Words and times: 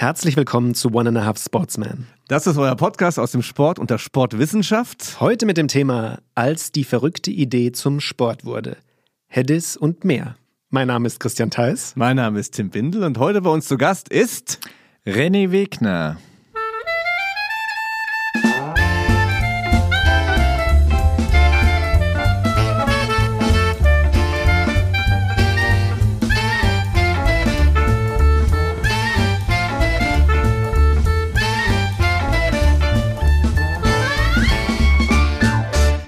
Herzlich 0.00 0.34
willkommen 0.34 0.74
zu 0.74 0.94
One 0.94 1.10
and 1.10 1.18
a 1.18 1.26
Half 1.26 1.38
Sportsman. 1.38 2.06
Das 2.26 2.46
ist 2.46 2.56
euer 2.56 2.74
Podcast 2.74 3.18
aus 3.18 3.32
dem 3.32 3.42
Sport 3.42 3.78
und 3.78 3.90
der 3.90 3.98
Sportwissenschaft. 3.98 5.20
Heute 5.20 5.44
mit 5.44 5.58
dem 5.58 5.68
Thema 5.68 6.20
Als 6.34 6.72
die 6.72 6.84
verrückte 6.84 7.30
Idee 7.30 7.72
zum 7.72 8.00
Sport 8.00 8.46
wurde. 8.46 8.78
Heddis 9.26 9.76
und 9.76 10.06
mehr. 10.06 10.36
Mein 10.70 10.88
Name 10.88 11.06
ist 11.06 11.20
Christian 11.20 11.50
Theis. 11.50 11.92
Mein 11.96 12.16
Name 12.16 12.40
ist 12.40 12.52
Tim 12.54 12.70
Bindel 12.70 13.04
und 13.04 13.18
heute 13.18 13.42
bei 13.42 13.50
uns 13.50 13.68
zu 13.68 13.76
Gast 13.76 14.08
ist 14.08 14.60
René 15.04 15.50
Wegner. 15.50 16.16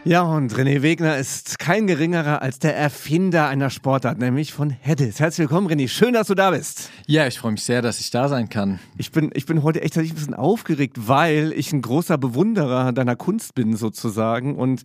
Ja, 0.05 0.23
und 0.23 0.53
René 0.55 0.83
Wegner 0.83 1.17
ist 1.17 1.61
kein 1.61 1.87
geringerer 1.87 2.43
als 2.43 2.59
der 2.59 2.77
Erfinder 2.77 3.47
einer 3.47 3.71
Sportart, 3.71 4.19
nämlich 4.19 4.53
von 4.53 4.71
Heddis. 4.71 5.21
Herzlich 5.21 5.49
willkommen, 5.49 5.69
René. 5.69 5.87
Schön, 5.87 6.13
dass 6.13 6.27
du 6.27 6.35
da 6.35 6.51
bist. 6.51 6.91
Ja, 7.07 7.29
ich 7.29 7.39
freue 7.39 7.53
mich 7.53 7.63
sehr, 7.63 7.83
dass 7.83 8.01
ich 8.01 8.11
da 8.11 8.29
sein 8.29 8.49
kann. 8.49 8.81
Ich 8.99 9.13
bin, 9.13 9.31
ich 9.33 9.47
bin 9.47 9.63
heute 9.63 9.81
echt 9.81 9.97
ein 9.97 10.09
bisschen 10.09 10.35
aufgeregt, 10.35 11.07
weil 11.07 11.53
ich 11.55 11.73
ein 11.73 11.83
großer 11.83 12.19
Bewunderer 12.19 12.93
deiner 12.93 13.15
Kunst 13.15 13.55
bin, 13.55 13.77
sozusagen. 13.77 14.57
Und 14.57 14.83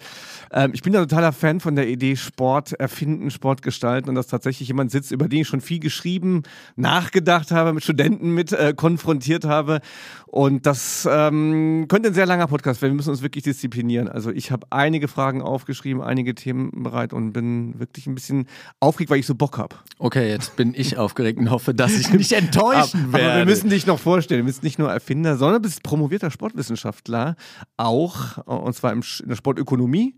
ähm, 0.51 0.69
ich 0.75 0.83
bin 0.83 0.95
ein 0.95 1.01
totaler 1.01 1.31
Fan 1.31 1.61
von 1.61 1.75
der 1.75 1.87
Idee 1.87 2.15
Sport 2.15 2.73
erfinden, 2.73 3.31
Sport 3.31 3.63
gestalten 3.63 4.09
und 4.09 4.15
dass 4.15 4.27
tatsächlich 4.27 4.67
jemand 4.67 4.91
sitzt, 4.91 5.11
über 5.11 5.27
den 5.27 5.41
ich 5.41 5.47
schon 5.47 5.61
viel 5.61 5.79
geschrieben, 5.79 6.43
nachgedacht 6.75 7.49
habe, 7.49 7.73
mit 7.73 7.83
Studenten 7.83 8.35
mit 8.35 8.51
äh, 8.51 8.75
konfrontiert 8.77 9.45
habe. 9.45 9.81
Und 10.27 10.65
das 10.67 11.07
ähm, 11.09 11.85
könnte 11.87 12.09
ein 12.09 12.13
sehr 12.13 12.25
langer 12.25 12.47
Podcast 12.47 12.81
werden. 12.81 12.91
Wir 12.91 12.97
müssen 12.97 13.09
uns 13.09 13.23
wirklich 13.23 13.45
disziplinieren. 13.45 14.09
Also 14.09 14.29
ich 14.29 14.51
habe 14.51 14.67
einige 14.69 15.06
Fragen 15.07 15.41
aufgeschrieben, 15.41 16.01
einige 16.01 16.35
Themen 16.35 16.71
bereit 16.83 17.13
und 17.13 17.33
bin 17.33 17.79
wirklich 17.79 18.07
ein 18.07 18.15
bisschen 18.15 18.47
aufgeregt, 18.79 19.09
weil 19.11 19.19
ich 19.19 19.25
so 19.25 19.35
Bock 19.35 19.57
habe. 19.57 19.75
Okay, 19.99 20.29
jetzt 20.29 20.55
bin 20.55 20.73
ich 20.75 20.97
aufgeregt 20.97 21.39
und 21.39 21.49
hoffe, 21.49 21.73
dass 21.73 21.93
ich 21.93 22.11
nicht 22.13 22.31
enttäuschen 22.33 23.05
aber, 23.05 23.13
werde. 23.13 23.25
aber 23.31 23.37
wir 23.39 23.45
müssen 23.45 23.69
dich 23.69 23.85
noch 23.87 23.99
vorstellen, 23.99 24.41
du 24.41 24.45
bist 24.45 24.63
nicht 24.63 24.79
nur 24.79 24.91
Erfinder, 24.91 25.37
sondern 25.37 25.61
bist 25.61 25.83
promovierter 25.83 26.31
Sportwissenschaftler, 26.31 27.35
auch, 27.77 28.37
und 28.45 28.73
zwar 28.73 28.93
in 28.93 29.03
der 29.25 29.35
Sportökonomie. 29.35 30.15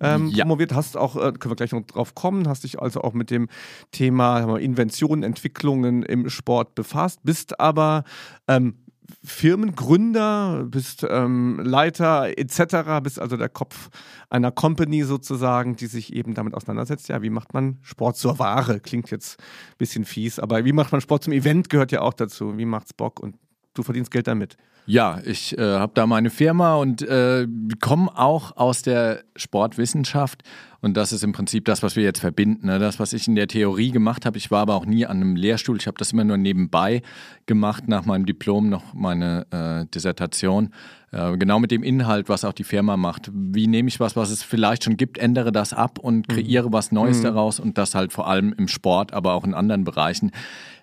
Ähm, 0.00 0.28
Ja. 0.28 0.44
promoviert 0.44 0.74
hast 0.74 0.96
auch, 0.96 1.14
äh, 1.16 1.32
können 1.32 1.52
wir 1.52 1.56
gleich 1.56 1.70
noch 1.70 1.82
drauf 1.82 2.14
kommen, 2.16 2.48
hast 2.48 2.64
dich 2.64 2.80
also 2.80 3.02
auch 3.02 3.12
mit 3.12 3.30
dem 3.30 3.48
Thema 3.92 4.40
wir, 4.40 4.60
Inventionen, 4.60 5.22
Entwicklungen 5.22 6.02
im 6.02 6.28
Sport 6.28 6.74
befasst, 6.74 7.20
bist 7.22 7.60
aber 7.60 8.02
ähm, 8.48 8.74
Firmengründer, 9.24 10.64
bist 10.68 11.06
ähm, 11.08 11.60
Leiter 11.62 12.36
etc., 12.36 13.00
bist 13.02 13.18
also 13.18 13.36
der 13.36 13.48
Kopf 13.48 13.90
einer 14.30 14.50
Company 14.50 15.02
sozusagen, 15.04 15.76
die 15.76 15.86
sich 15.86 16.12
eben 16.14 16.34
damit 16.34 16.54
auseinandersetzt. 16.54 17.08
Ja, 17.08 17.22
wie 17.22 17.30
macht 17.30 17.54
man 17.54 17.78
Sport 17.82 18.16
zur 18.16 18.38
Ware? 18.38 18.80
Klingt 18.80 19.10
jetzt 19.10 19.38
ein 19.40 19.76
bisschen 19.78 20.04
fies, 20.04 20.38
aber 20.38 20.64
wie 20.64 20.72
macht 20.72 20.92
man 20.92 21.00
Sport 21.00 21.24
zum 21.24 21.32
Event 21.32 21.68
gehört 21.70 21.92
ja 21.92 22.00
auch 22.00 22.14
dazu. 22.14 22.56
Wie 22.58 22.64
macht's 22.66 22.92
Bock 22.92 23.20
und 23.20 23.36
du 23.74 23.82
verdienst 23.82 24.10
Geld 24.10 24.26
damit. 24.26 24.56
Ja, 24.86 25.20
ich 25.24 25.56
äh, 25.56 25.62
habe 25.62 25.92
da 25.94 26.06
meine 26.06 26.30
Firma 26.30 26.74
und 26.76 27.02
äh, 27.02 27.46
komme 27.80 28.10
auch 28.18 28.56
aus 28.56 28.82
der 28.82 29.22
Sportwissenschaft. 29.36 30.42
Und 30.80 30.96
das 30.96 31.12
ist 31.12 31.22
im 31.22 31.30
Prinzip 31.30 31.64
das, 31.66 31.84
was 31.84 31.94
wir 31.94 32.02
jetzt 32.02 32.18
verbinden. 32.18 32.66
Ne? 32.66 32.80
Das, 32.80 32.98
was 32.98 33.12
ich 33.12 33.28
in 33.28 33.36
der 33.36 33.46
Theorie 33.46 33.92
gemacht 33.92 34.26
habe. 34.26 34.36
Ich 34.36 34.50
war 34.50 34.62
aber 34.62 34.74
auch 34.74 34.84
nie 34.84 35.06
an 35.06 35.18
einem 35.18 35.36
Lehrstuhl. 35.36 35.76
Ich 35.76 35.86
habe 35.86 35.96
das 35.96 36.12
immer 36.12 36.24
nur 36.24 36.36
nebenbei 36.36 37.02
gemacht, 37.46 37.86
nach 37.86 38.04
meinem 38.04 38.26
Diplom 38.26 38.68
noch 38.68 38.92
meine 38.92 39.46
äh, 39.52 39.86
Dissertation. 39.94 40.70
Äh, 41.12 41.36
genau 41.36 41.60
mit 41.60 41.70
dem 41.70 41.84
Inhalt, 41.84 42.28
was 42.28 42.44
auch 42.44 42.52
die 42.52 42.64
Firma 42.64 42.96
macht. 42.96 43.30
Wie 43.32 43.68
nehme 43.68 43.88
ich 43.88 44.00
was, 44.00 44.16
was 44.16 44.30
es 44.30 44.42
vielleicht 44.42 44.82
schon 44.82 44.96
gibt, 44.96 45.18
ändere 45.18 45.52
das 45.52 45.72
ab 45.72 46.00
und 46.00 46.28
kreiere 46.28 46.72
was 46.72 46.90
Neues 46.90 47.22
daraus 47.22 47.60
und 47.60 47.78
das 47.78 47.94
halt 47.94 48.12
vor 48.12 48.26
allem 48.26 48.52
im 48.58 48.66
Sport, 48.66 49.12
aber 49.12 49.34
auch 49.34 49.44
in 49.44 49.54
anderen 49.54 49.84
Bereichen. 49.84 50.32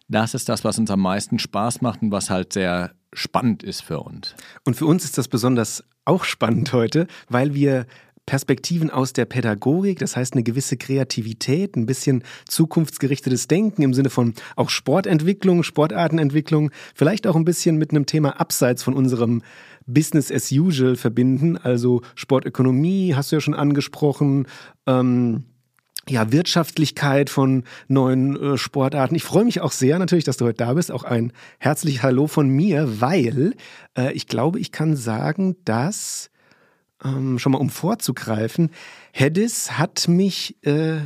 Das 0.09 0.33
ist 0.33 0.49
das, 0.49 0.63
was 0.63 0.79
uns 0.79 0.89
am 0.89 1.01
meisten 1.01 1.37
Spaß 1.37 1.81
macht 1.81 2.01
und 2.01 2.11
was 2.11 2.31
halt 2.31 2.51
sehr 2.51 2.91
spannend 3.13 3.63
ist 3.63 3.81
für 3.81 3.99
uns. 3.99 4.35
Und 4.65 4.75
für 4.75 4.87
uns 4.87 5.05
ist 5.05 5.17
das 5.17 5.27
besonders 5.27 5.83
auch 6.03 6.23
spannend 6.23 6.73
heute, 6.73 7.05
weil 7.29 7.53
wir 7.53 7.85
Perspektiven 8.25 8.91
aus 8.91 9.13
der 9.13 9.25
Pädagogik, 9.25 9.99
das 9.99 10.15
heißt 10.15 10.33
eine 10.33 10.43
gewisse 10.43 10.77
Kreativität, 10.77 11.75
ein 11.75 11.87
bisschen 11.87 12.23
zukunftsgerichtetes 12.47 13.47
Denken 13.47 13.81
im 13.81 13.93
Sinne 13.93 14.11
von 14.11 14.35
auch 14.55 14.69
Sportentwicklung, 14.69 15.63
Sportartenentwicklung, 15.63 16.69
vielleicht 16.93 17.25
auch 17.25 17.35
ein 17.35 17.45
bisschen 17.45 17.77
mit 17.77 17.89
einem 17.89 18.05
Thema 18.05 18.39
abseits 18.39 18.83
von 18.83 18.93
unserem 18.93 19.41
Business 19.87 20.31
as 20.31 20.51
usual 20.51 20.95
verbinden, 20.95 21.57
also 21.57 22.01
Sportökonomie, 22.13 23.15
hast 23.15 23.31
du 23.31 23.37
ja 23.37 23.41
schon 23.41 23.55
angesprochen, 23.55 24.45
ähm, 24.85 25.45
ja, 26.07 26.31
Wirtschaftlichkeit 26.31 27.29
von 27.29 27.63
neuen 27.87 28.35
äh, 28.35 28.57
Sportarten. 28.57 29.15
Ich 29.15 29.23
freue 29.23 29.45
mich 29.45 29.61
auch 29.61 29.71
sehr 29.71 29.99
natürlich, 29.99 30.23
dass 30.23 30.37
du 30.37 30.45
heute 30.45 30.57
da 30.57 30.73
bist. 30.73 30.91
Auch 30.91 31.03
ein 31.03 31.33
herzliches 31.59 32.03
Hallo 32.03 32.27
von 32.27 32.49
mir, 32.49 33.01
weil 33.01 33.55
äh, 33.97 34.13
ich 34.13 34.27
glaube, 34.27 34.59
ich 34.59 34.71
kann 34.71 34.95
sagen, 34.95 35.55
dass, 35.65 36.29
ähm, 37.03 37.37
schon 37.39 37.51
mal 37.51 37.59
um 37.59 37.69
vorzugreifen, 37.69 38.71
Heddis 39.11 39.77
hat 39.77 40.07
mich 40.07 40.55
äh, 40.65 41.01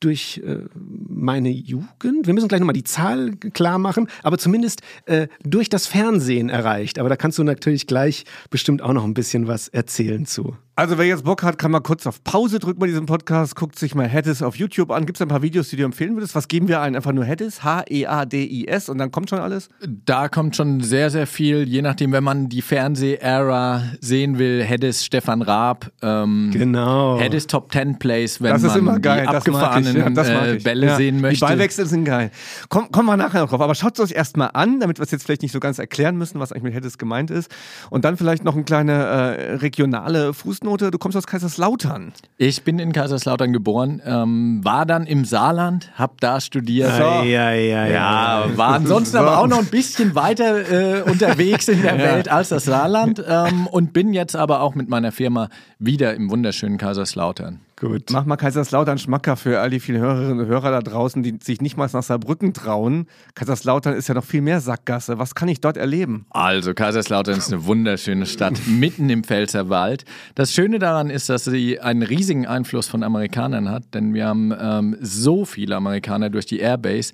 durch 0.00 0.40
äh, 0.44 0.58
meine 0.74 1.50
Jugend, 1.50 2.26
wir 2.26 2.34
müssen 2.34 2.48
gleich 2.48 2.60
nochmal 2.60 2.74
die 2.74 2.84
Zahl 2.84 3.32
klar 3.36 3.78
machen, 3.78 4.08
aber 4.22 4.38
zumindest 4.38 4.82
äh, 5.06 5.28
durch 5.42 5.68
das 5.68 5.86
Fernsehen 5.86 6.48
erreicht. 6.48 6.98
Aber 6.98 7.08
da 7.08 7.16
kannst 7.16 7.38
du 7.38 7.44
natürlich 7.44 7.86
gleich 7.86 8.24
bestimmt 8.50 8.82
auch 8.82 8.92
noch 8.92 9.04
ein 9.04 9.14
bisschen 9.14 9.48
was 9.48 9.68
erzählen 9.68 10.24
zu. 10.26 10.56
Also 10.78 10.96
wer 10.96 11.06
jetzt 11.06 11.24
Bock 11.24 11.42
hat, 11.42 11.58
kann 11.58 11.72
mal 11.72 11.80
kurz 11.80 12.06
auf 12.06 12.22
Pause 12.22 12.60
drücken 12.60 12.78
bei 12.78 12.86
diesem 12.86 13.04
Podcast, 13.06 13.56
guckt 13.56 13.76
sich 13.76 13.96
mal 13.96 14.06
Headis 14.06 14.42
auf 14.42 14.54
YouTube 14.54 14.92
an. 14.92 15.06
Gibt 15.06 15.16
es 15.18 15.22
ein 15.22 15.26
paar 15.26 15.42
Videos, 15.42 15.70
die 15.70 15.76
du 15.76 15.82
empfehlen 15.82 16.14
würdest? 16.14 16.36
Was 16.36 16.46
geben 16.46 16.68
wir 16.68 16.80
ein? 16.80 16.94
Einfach 16.94 17.10
nur 17.10 17.24
Headis, 17.24 17.64
H-E-A-D-I-S 17.64 18.88
und 18.88 18.98
dann 18.98 19.10
kommt 19.10 19.28
schon 19.28 19.40
alles? 19.40 19.70
Da 20.06 20.28
kommt 20.28 20.54
schon 20.54 20.80
sehr, 20.80 21.10
sehr 21.10 21.26
viel, 21.26 21.68
je 21.68 21.82
nachdem, 21.82 22.12
wenn 22.12 22.22
man 22.22 22.48
die 22.48 22.62
Fernseh-Ära 22.62 23.82
sehen 24.00 24.38
will. 24.38 24.62
Heddes, 24.62 25.04
Stefan 25.04 25.42
Raab, 25.42 25.90
ähm, 26.00 26.50
Genau. 26.52 27.18
Heddes 27.18 27.48
Top 27.48 27.72
10 27.72 27.98
Plays, 27.98 28.40
wenn 28.40 28.50
Das 28.52 28.62
ist 28.62 28.68
man 28.68 28.78
immer 28.78 29.00
geil. 29.00 29.22
die 29.22 29.26
Das 29.32 29.34
abgefahrenen 29.48 29.96
Ja, 29.96 30.10
das 30.10 30.28
äh, 30.28 30.56
ich. 30.58 30.62
Bälle 30.62 30.86
Ja. 30.86 30.96
sehen 30.96 31.20
möchte. 31.20 31.44
Die 31.44 31.48
Ballwechsel 31.50 31.86
sind 31.86 32.04
geil. 32.04 32.30
Komm, 32.68 32.92
kommen 32.92 33.06
wir 33.08 33.16
nachher 33.16 33.40
noch 33.40 33.50
drauf. 33.50 33.62
Aber 33.62 33.74
schaut 33.74 33.98
es 33.98 34.04
euch 34.12 34.16
erstmal 34.16 34.50
an, 34.52 34.78
damit 34.78 35.00
wir 35.00 35.02
es 35.02 35.10
jetzt 35.10 35.24
vielleicht 35.24 35.42
nicht 35.42 35.50
so 35.50 35.58
ganz 35.58 35.80
erklären 35.80 36.16
müssen, 36.16 36.38
was 36.38 36.52
eigentlich 36.52 36.62
mit 36.62 36.74
Headis 36.74 36.98
gemeint 36.98 37.32
ist. 37.32 37.50
Und 37.90 38.04
dann 38.04 38.16
vielleicht 38.16 38.44
noch 38.44 38.54
eine 38.54 38.62
kleine 38.62 38.92
äh, 38.92 39.54
regionale 39.54 40.32
Fußnote. 40.32 40.67
Du 40.76 40.98
kommst 40.98 41.16
aus 41.16 41.26
Kaiserslautern. 41.26 42.12
Ich 42.36 42.62
bin 42.62 42.78
in 42.78 42.92
Kaiserslautern 42.92 43.52
geboren, 43.52 44.02
ähm, 44.04 44.60
war 44.64 44.86
dann 44.86 45.06
im 45.06 45.24
Saarland, 45.24 45.90
hab 45.96 46.20
da 46.20 46.40
studiert. 46.40 46.92
So. 46.94 47.02
Ja, 47.02 47.22
ja, 47.22 47.52
ja. 47.52 47.86
Ja, 47.86 48.44
war 48.56 48.74
ansonsten 48.74 49.12
So. 49.12 49.18
aber 49.18 49.38
auch 49.38 49.46
noch 49.46 49.58
ein 49.58 49.66
bisschen 49.66 50.14
weiter 50.14 50.98
äh, 50.98 51.02
unterwegs 51.02 51.68
in 51.68 51.82
der 51.82 51.98
Welt 51.98 52.28
als 52.28 52.50
das 52.50 52.64
Saarland 52.64 53.22
ähm, 53.26 53.66
und 53.66 53.92
bin 53.92 54.12
jetzt 54.12 54.36
aber 54.36 54.60
auch 54.60 54.74
mit 54.74 54.88
meiner 54.88 55.12
Firma 55.12 55.48
wieder 55.78 56.14
im 56.14 56.30
wunderschönen 56.30 56.78
Kaiserslautern. 56.78 57.60
Gut. 57.80 58.10
Mach 58.10 58.24
mal 58.24 58.36
Kaiserslautern 58.36 58.98
Schmacker 58.98 59.36
für 59.36 59.60
all 59.60 59.70
die 59.70 59.78
vielen 59.78 60.00
Hörerinnen 60.00 60.40
und 60.40 60.46
Hörer 60.46 60.72
da 60.72 60.80
draußen, 60.80 61.22
die 61.22 61.38
sich 61.40 61.60
nicht 61.60 61.76
mal 61.76 61.88
nach 61.92 62.02
Saarbrücken 62.02 62.52
trauen. 62.52 63.06
Kaiserslautern 63.34 63.94
ist 63.94 64.08
ja 64.08 64.14
noch 64.14 64.24
viel 64.24 64.40
mehr 64.40 64.60
Sackgasse. 64.60 65.18
Was 65.18 65.36
kann 65.36 65.48
ich 65.48 65.60
dort 65.60 65.76
erleben? 65.76 66.26
Also, 66.30 66.74
Kaiserslautern 66.74 67.38
ist 67.38 67.52
eine 67.52 67.64
wunderschöne 67.66 68.26
Stadt 68.26 68.60
mitten 68.66 69.08
im 69.10 69.22
Pfälzerwald. 69.22 70.04
Das 70.34 70.52
Schöne 70.52 70.80
daran 70.80 71.08
ist, 71.08 71.28
dass 71.28 71.44
sie 71.44 71.78
einen 71.78 72.02
riesigen 72.02 72.46
Einfluss 72.46 72.88
von 72.88 73.04
Amerikanern 73.04 73.70
hat, 73.70 73.94
denn 73.94 74.12
wir 74.12 74.26
haben 74.26 74.52
ähm, 74.60 74.96
so 75.00 75.44
viele 75.44 75.76
Amerikaner 75.76 76.30
durch 76.30 76.46
die 76.46 76.58
Airbase. 76.58 77.12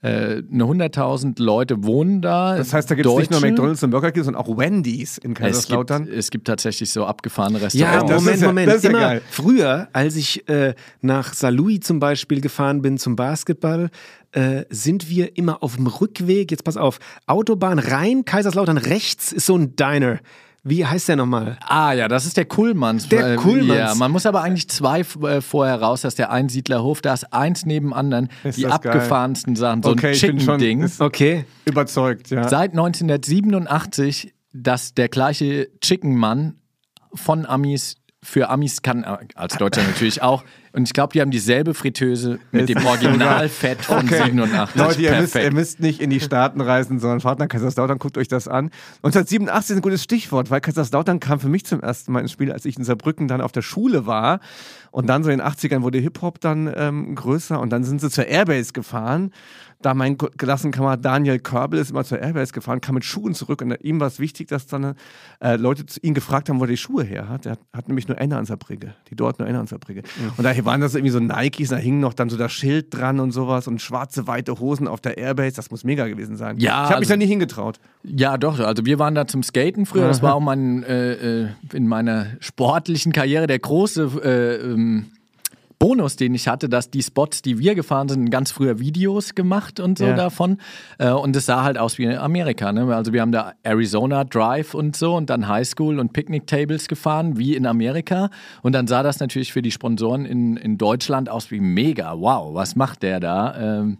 Äh, 0.00 0.42
eine 0.52 0.64
100.000 0.64 1.42
Leute 1.42 1.82
wohnen 1.82 2.22
da. 2.22 2.56
Das 2.56 2.72
heißt, 2.72 2.88
da 2.90 2.94
gibt 2.94 3.08
es 3.08 3.16
nicht 3.16 3.30
nur. 3.32 3.40
McDonalds 3.40 3.82
und 3.82 3.90
Burger 3.90 4.12
King, 4.12 4.22
sondern 4.24 4.40
auch 4.42 4.56
Wendy's 4.56 5.18
in 5.18 5.32
Es 5.32 5.34
gibt, 5.34 5.38
Kaiserslautern. 5.38 6.06
es 6.08 6.30
gibt 6.30 6.46
tatsächlich 6.46 6.90
so 6.90 7.04
abgefahrene 7.04 7.58
Ja, 7.58 7.64
Restaurants. 7.64 8.10
das 8.12 8.20
Moment, 8.22 8.36
ist 8.36 8.40
ja- 8.42 8.46
Moment. 8.48 8.68
das 8.68 8.76
ist 8.76 8.82
ja 8.84 8.90
Immer 8.90 9.00
geil. 9.00 9.22
früher, 9.30 9.88
als 9.92 10.14
ich 10.16 10.48
äh, 10.48 10.74
nach 11.00 11.34
Saarlouis 11.34 11.80
zum 11.80 11.98
Beispiel 11.98 12.40
gefahren 12.40 12.80
bin 12.80 12.96
zum 12.98 13.16
Basketball, 13.16 13.90
äh, 14.32 14.64
sind 14.70 15.08
wir 15.10 15.36
immer 15.36 15.62
auf 15.64 15.76
dem 15.76 15.86
Rückweg, 15.88 16.50
jetzt 16.52 16.62
pass 16.62 16.76
auf, 16.76 16.98
Autobahn 17.26 17.78
rein, 17.80 18.24
Kaiserslautern 18.24 18.78
rechts 18.78 19.32
ist 19.32 19.46
so 19.46 19.56
ein 19.56 19.74
Diner. 19.74 20.20
Wie 20.68 20.84
heißt 20.84 21.08
der 21.08 21.16
nochmal? 21.16 21.56
Ah 21.66 21.92
ja, 21.92 22.08
das 22.08 22.26
ist 22.26 22.36
der 22.36 22.44
Kuhlmanns. 22.44 23.08
Der 23.08 23.32
Äh, 23.32 23.36
Kuhlmanns. 23.36 23.78
Ja, 23.78 23.94
man 23.94 24.10
muss 24.10 24.26
aber 24.26 24.42
eigentlich 24.42 24.68
zwei 24.68 25.00
äh, 25.00 25.40
vorher 25.40 25.80
raus, 25.80 26.02
das 26.02 26.12
ist 26.12 26.18
der 26.18 26.30
Einsiedlerhof, 26.30 27.00
da 27.00 27.14
ist 27.14 27.32
eins 27.32 27.64
neben 27.66 27.94
anderen 27.94 28.28
Ist 28.44 28.58
die 28.58 28.62
das 28.62 28.80
geil. 28.80 28.92
abgefahrensten 28.92 29.56
Sachen, 29.56 29.82
so 29.82 29.90
Okay, 29.90 30.08
ein 30.08 30.14
Chicken-Ding. 30.14 30.90
Okay. 30.98 31.44
Überzeugt, 31.64 32.30
ja. 32.30 32.48
Seit 32.48 32.72
1987, 32.72 34.34
dass 34.52 34.94
der 34.94 35.08
gleiche 35.08 35.68
Chicken-Mann 35.80 36.54
von 37.14 37.46
Amis 37.46 37.96
für 38.22 38.48
Amis 38.50 38.82
kann, 38.82 39.04
äh, 39.04 39.16
als 39.34 39.56
Deutscher 39.56 39.82
natürlich 39.82 40.22
auch, 40.22 40.44
Und 40.78 40.84
ich 40.84 40.92
glaube, 40.92 41.12
die 41.12 41.20
haben 41.20 41.32
dieselbe 41.32 41.74
Fritteuse 41.74 42.38
mit 42.52 42.68
dem 42.68 42.76
Originalfett 42.86 43.84
von 43.84 43.98
Okay. 43.98 44.26
87. 44.26 44.76
Leute, 44.76 45.02
ihr 45.02 45.20
müsst, 45.20 45.34
ihr 45.34 45.52
müsst 45.52 45.80
nicht 45.80 46.00
in 46.00 46.08
die 46.08 46.20
Staaten 46.20 46.60
reisen, 46.60 47.00
sondern 47.00 47.18
fahrt 47.18 47.40
nach 47.40 47.48
Kaiserslautern, 47.48 47.98
guckt 47.98 48.16
euch 48.16 48.28
das 48.28 48.46
an. 48.46 48.70
1987 49.02 49.70
ist 49.70 49.76
ein 49.76 49.82
gutes 49.82 50.04
Stichwort, 50.04 50.52
weil 50.52 50.60
Kaiserslautern 50.60 51.18
kam 51.18 51.40
für 51.40 51.48
mich 51.48 51.66
zum 51.66 51.80
ersten 51.80 52.12
Mal 52.12 52.20
ins 52.20 52.30
Spiel, 52.30 52.52
als 52.52 52.64
ich 52.64 52.78
in 52.78 52.84
Saarbrücken 52.84 53.26
dann 53.26 53.40
auf 53.40 53.50
der 53.50 53.62
Schule 53.62 54.06
war. 54.06 54.38
Und 54.92 55.08
dann 55.08 55.24
so 55.24 55.30
in 55.30 55.38
den 55.38 55.46
80ern 55.46 55.82
wurde 55.82 55.98
Hip-Hop 55.98 56.40
dann 56.40 56.72
ähm, 56.74 57.14
größer 57.16 57.58
und 57.60 57.70
dann 57.70 57.82
sind 57.82 58.00
sie 58.00 58.08
zur 58.08 58.26
Airbase 58.26 58.72
gefahren. 58.72 59.32
Da 59.80 59.94
mein 59.94 60.18
Klassenkamerad 60.18 61.04
Daniel 61.04 61.38
Körbel 61.38 61.78
ist 61.78 61.90
immer 61.90 62.02
zur 62.02 62.18
Airbase 62.18 62.52
gefahren, 62.52 62.80
kam 62.80 62.96
mit 62.96 63.04
Schuhen 63.04 63.32
zurück 63.34 63.62
und 63.62 63.76
ihm 63.82 64.00
war 64.00 64.08
es 64.08 64.18
wichtig, 64.18 64.48
dass 64.48 64.66
dann 64.66 64.96
äh, 65.40 65.54
Leute 65.54 65.86
zu 65.86 66.00
ihn 66.00 66.14
gefragt 66.14 66.48
haben, 66.48 66.58
wo 66.58 66.64
er 66.64 66.68
die 66.68 66.76
Schuhe 66.76 67.04
her 67.04 67.28
hat. 67.28 67.46
Er 67.46 67.52
hat, 67.52 67.60
hat 67.72 67.88
nämlich 67.88 68.08
nur 68.08 68.18
eine 68.18 68.36
an 68.36 68.44
Saarbrücke, 68.44 68.94
die 69.08 69.14
dort 69.14 69.38
nur 69.38 69.46
eine 69.46 69.60
an 69.60 69.68
Saarbrücke. 69.68 70.02
Und 70.36 70.42
da 70.42 70.64
waren 70.64 70.80
das 70.80 70.96
irgendwie 70.96 71.12
so 71.12 71.20
Nikes, 71.20 71.68
da 71.68 71.76
hing 71.76 72.00
noch 72.00 72.12
dann 72.12 72.28
so 72.28 72.36
das 72.36 72.50
Schild 72.52 72.92
dran 72.92 73.20
und 73.20 73.30
sowas 73.30 73.68
und 73.68 73.80
schwarze 73.80 74.26
weite 74.26 74.58
Hosen 74.58 74.88
auf 74.88 75.00
der 75.00 75.16
Airbase. 75.16 75.54
Das 75.54 75.70
muss 75.70 75.84
mega 75.84 76.08
gewesen 76.08 76.36
sein. 76.36 76.58
Ja, 76.58 76.84
ich 76.84 76.90
habe 76.90 77.00
mich 77.00 77.08
also- 77.08 77.10
da 77.10 77.16
nie 77.16 77.26
hingetraut. 77.26 77.78
Ja, 78.02 78.36
doch. 78.36 78.58
Also 78.58 78.84
wir 78.84 78.98
waren 78.98 79.14
da 79.14 79.28
zum 79.28 79.44
Skaten 79.44 79.86
früher. 79.86 80.08
Das 80.08 80.22
war 80.22 80.34
auch 80.34 80.40
mein, 80.40 80.82
äh, 80.82 81.42
äh, 81.42 81.48
in 81.72 81.86
meiner 81.86 82.26
sportlichen 82.40 83.12
Karriere 83.12 83.46
der 83.46 83.58
große 83.58 84.10
äh, 84.24 84.72
ähm, 84.72 85.06
Bonus, 85.78 86.16
den 86.16 86.34
ich 86.34 86.48
hatte, 86.48 86.68
dass 86.68 86.90
die 86.90 87.02
Spots, 87.02 87.40
die 87.40 87.58
wir 87.60 87.74
gefahren 87.76 88.08
sind, 88.08 88.30
ganz 88.30 88.50
früher 88.50 88.80
Videos 88.80 89.34
gemacht 89.36 89.78
und 89.78 89.98
so 89.98 90.06
Ja. 90.06 90.16
davon. 90.16 90.58
Äh, 90.98 91.10
und 91.10 91.36
es 91.36 91.46
sah 91.46 91.62
halt 91.62 91.78
aus 91.78 91.98
wie 91.98 92.04
in 92.04 92.16
Amerika. 92.16 92.72
Ne? 92.72 92.94
Also 92.94 93.12
wir 93.12 93.20
haben 93.20 93.30
da 93.32 93.52
Arizona 93.62 94.24
Drive 94.24 94.74
und 94.74 94.96
so 94.96 95.14
und 95.14 95.30
dann 95.30 95.46
Highschool 95.46 96.00
und 96.00 96.12
Picnic 96.12 96.46
Tables 96.48 96.88
gefahren, 96.88 97.38
wie 97.38 97.54
in 97.54 97.64
Amerika. 97.64 98.30
Und 98.62 98.72
dann 98.72 98.88
sah 98.88 99.02
das 99.04 99.20
natürlich 99.20 99.52
für 99.52 99.62
die 99.62 99.70
Sponsoren 99.70 100.24
in, 100.26 100.56
in 100.56 100.78
Deutschland 100.78 101.28
aus 101.28 101.50
wie 101.52 101.60
mega. 101.60 102.18
Wow, 102.18 102.54
was 102.54 102.74
macht 102.74 103.02
der 103.04 103.20
da? 103.20 103.78
Ähm, 103.80 103.98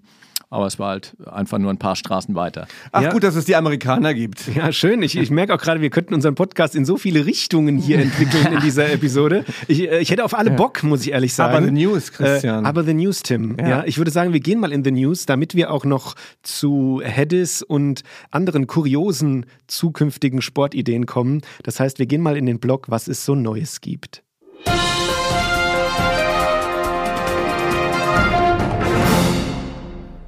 aber 0.51 0.67
es 0.67 0.79
war 0.79 0.89
halt 0.91 1.17
einfach 1.27 1.59
nur 1.59 1.71
ein 1.71 1.79
paar 1.79 1.97
Straßen 1.97 2.35
weiter. 2.35 2.67
Ach 2.93 3.03
Ja. 3.03 3.13
gut, 3.13 3.23
dass 3.23 3.35
es 3.37 3.45
die 3.45 3.55
Amerikaner 3.57 4.15
gibt. 4.15 4.49
Ja, 4.55 4.73
schön. 4.73 5.03
Ich, 5.03 5.17
ich 5.17 5.31
merke 5.31 5.55
auch 5.55 5.59
gerade, 5.61 5.81
wir 5.81 5.91
könnten 5.91 6.15
unseren 6.15 6.35
Podcast 6.35 6.75
in 6.75 6.85
so 6.85 6.97
viele 6.97 7.27
Richtungen 7.27 7.77
hier 7.79 7.99
entwickeln 8.01 8.53
in 8.55 8.61
dieser 8.61 8.91
Episode. 8.91 9.45
Ich, 9.67 9.83
äh, 9.91 9.99
ich 10.01 10.11
hätte 10.11 10.25
auf 10.25 10.37
alle 10.37 10.51
Bock, 10.51 10.83
muss 10.83 11.03
ich 11.03 11.13
ehrlich 11.13 11.35
sagen. 11.35 11.55
Aber 11.55 11.65
the 11.67 11.73
news, 11.73 12.13
Christian. 12.13 12.65
Äh, 12.65 12.69
aber 12.69 12.85
the 12.85 12.95
news, 12.95 13.23
Tim. 13.23 13.57
Ja. 13.61 13.69
Ja. 13.69 13.85
ich 13.85 13.99
würde 13.99 14.11
sagen, 14.11 14.33
wir 14.33 14.41
gehen 14.41 14.61
mal 14.61 14.73
in 14.73 14.83
the 14.85 14.91
news, 14.91 15.27
damit 15.27 15.55
wir 15.55 15.71
auch 15.73 15.85
noch 15.85 16.15
zu 16.43 17.01
Hedis 17.05 17.63
und 17.63 18.03
anderen 18.31 18.67
kuriosen 18.67 19.47
zukünftigen 19.67 20.41
Sportideen 20.43 21.07
kommen. 21.07 21.43
Das 21.63 21.79
heißt, 21.81 21.99
wir 21.99 22.07
gehen 22.07 22.23
mal 22.23 22.37
in 22.37 22.47
den 22.47 22.59
Blog, 22.59 22.87
was 22.89 23.09
es 23.09 23.25
so 23.25 23.35
Neues 23.35 23.81
gibt. 23.81 24.23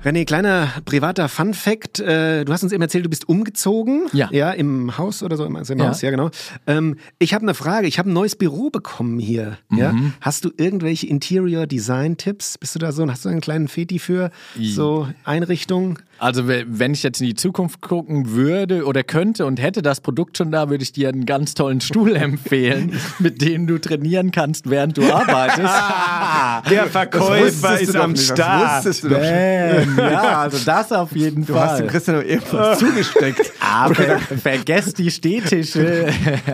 René, 0.02 0.24
kleiner 0.24 0.68
privater 0.86 1.28
Fun-Fact. 1.28 2.00
Äh, 2.00 2.44
du 2.46 2.52
hast 2.54 2.62
uns 2.62 2.72
eben 2.72 2.80
erzählt, 2.80 3.04
du 3.04 3.10
bist 3.10 3.28
umgezogen. 3.28 4.06
Ja. 4.14 4.30
Ja, 4.32 4.50
im 4.52 4.96
Haus 4.96 5.22
oder 5.22 5.36
so. 5.36 5.44
Also 5.44 5.74
im 5.74 5.78
Ja. 5.78 5.88
Haus, 5.88 6.00
ja, 6.00 6.10
genau. 6.10 6.30
Ähm, 6.66 6.96
ich 7.18 7.34
habe 7.34 7.42
eine 7.42 7.52
Frage. 7.52 7.86
Ich 7.86 7.98
habe 7.98 8.08
ein 8.08 8.14
neues 8.14 8.34
Büro 8.34 8.70
bekommen 8.70 9.18
hier. 9.18 9.58
Ja? 9.70 9.92
Mhm. 9.92 10.14
Hast 10.22 10.46
du 10.46 10.50
irgendwelche 10.56 11.06
Interior-Design-Tipps? 11.06 12.56
Bist 12.56 12.74
du 12.74 12.78
da 12.78 12.92
so? 12.92 13.06
Hast 13.10 13.26
du 13.26 13.28
einen 13.28 13.42
kleinen 13.42 13.68
Feti 13.68 13.98
für 13.98 14.30
so 14.58 15.06
Einrichtungen? 15.24 15.98
Also 16.20 16.46
we- 16.46 16.64
wenn 16.68 16.92
ich 16.92 17.02
jetzt 17.02 17.20
in 17.20 17.26
die 17.28 17.34
Zukunft 17.34 17.80
gucken 17.80 18.32
würde 18.32 18.84
oder 18.84 19.02
könnte 19.02 19.46
und 19.46 19.60
hätte 19.60 19.82
das 19.82 20.00
Produkt 20.00 20.36
schon 20.36 20.52
da, 20.52 20.68
würde 20.70 20.82
ich 20.82 20.92
dir 20.92 21.08
einen 21.08 21.24
ganz 21.26 21.54
tollen 21.54 21.80
Stuhl 21.80 22.14
empfehlen, 22.16 22.92
mit 23.18 23.40
dem 23.42 23.66
du 23.66 23.78
trainieren 23.78 24.30
kannst, 24.30 24.68
während 24.68 24.96
du 24.98 25.02
arbeitest. 25.12 25.60
Der 26.70 26.86
Verkäufer 26.86 27.78
du 27.78 27.92
doch 27.92 28.06
nicht, 28.08 28.30
du 28.30 29.08
schon. 29.08 29.10
Bam. 29.10 29.98
Ja, 29.98 30.40
also 30.42 30.58
das 30.64 30.92
auf 30.92 31.12
jeden 31.16 31.46
Du 31.46 31.54
hast 31.54 31.78
dem 31.78 31.86
Fall. 31.86 31.86
Christian 31.88 32.16
doch 32.20 32.24
irgendwas 32.28 32.78
zugesteckt. 32.80 33.52
Aber 33.60 33.94
vergesst 33.94 34.98
die 34.98 35.10
Stehtische. 35.10 36.08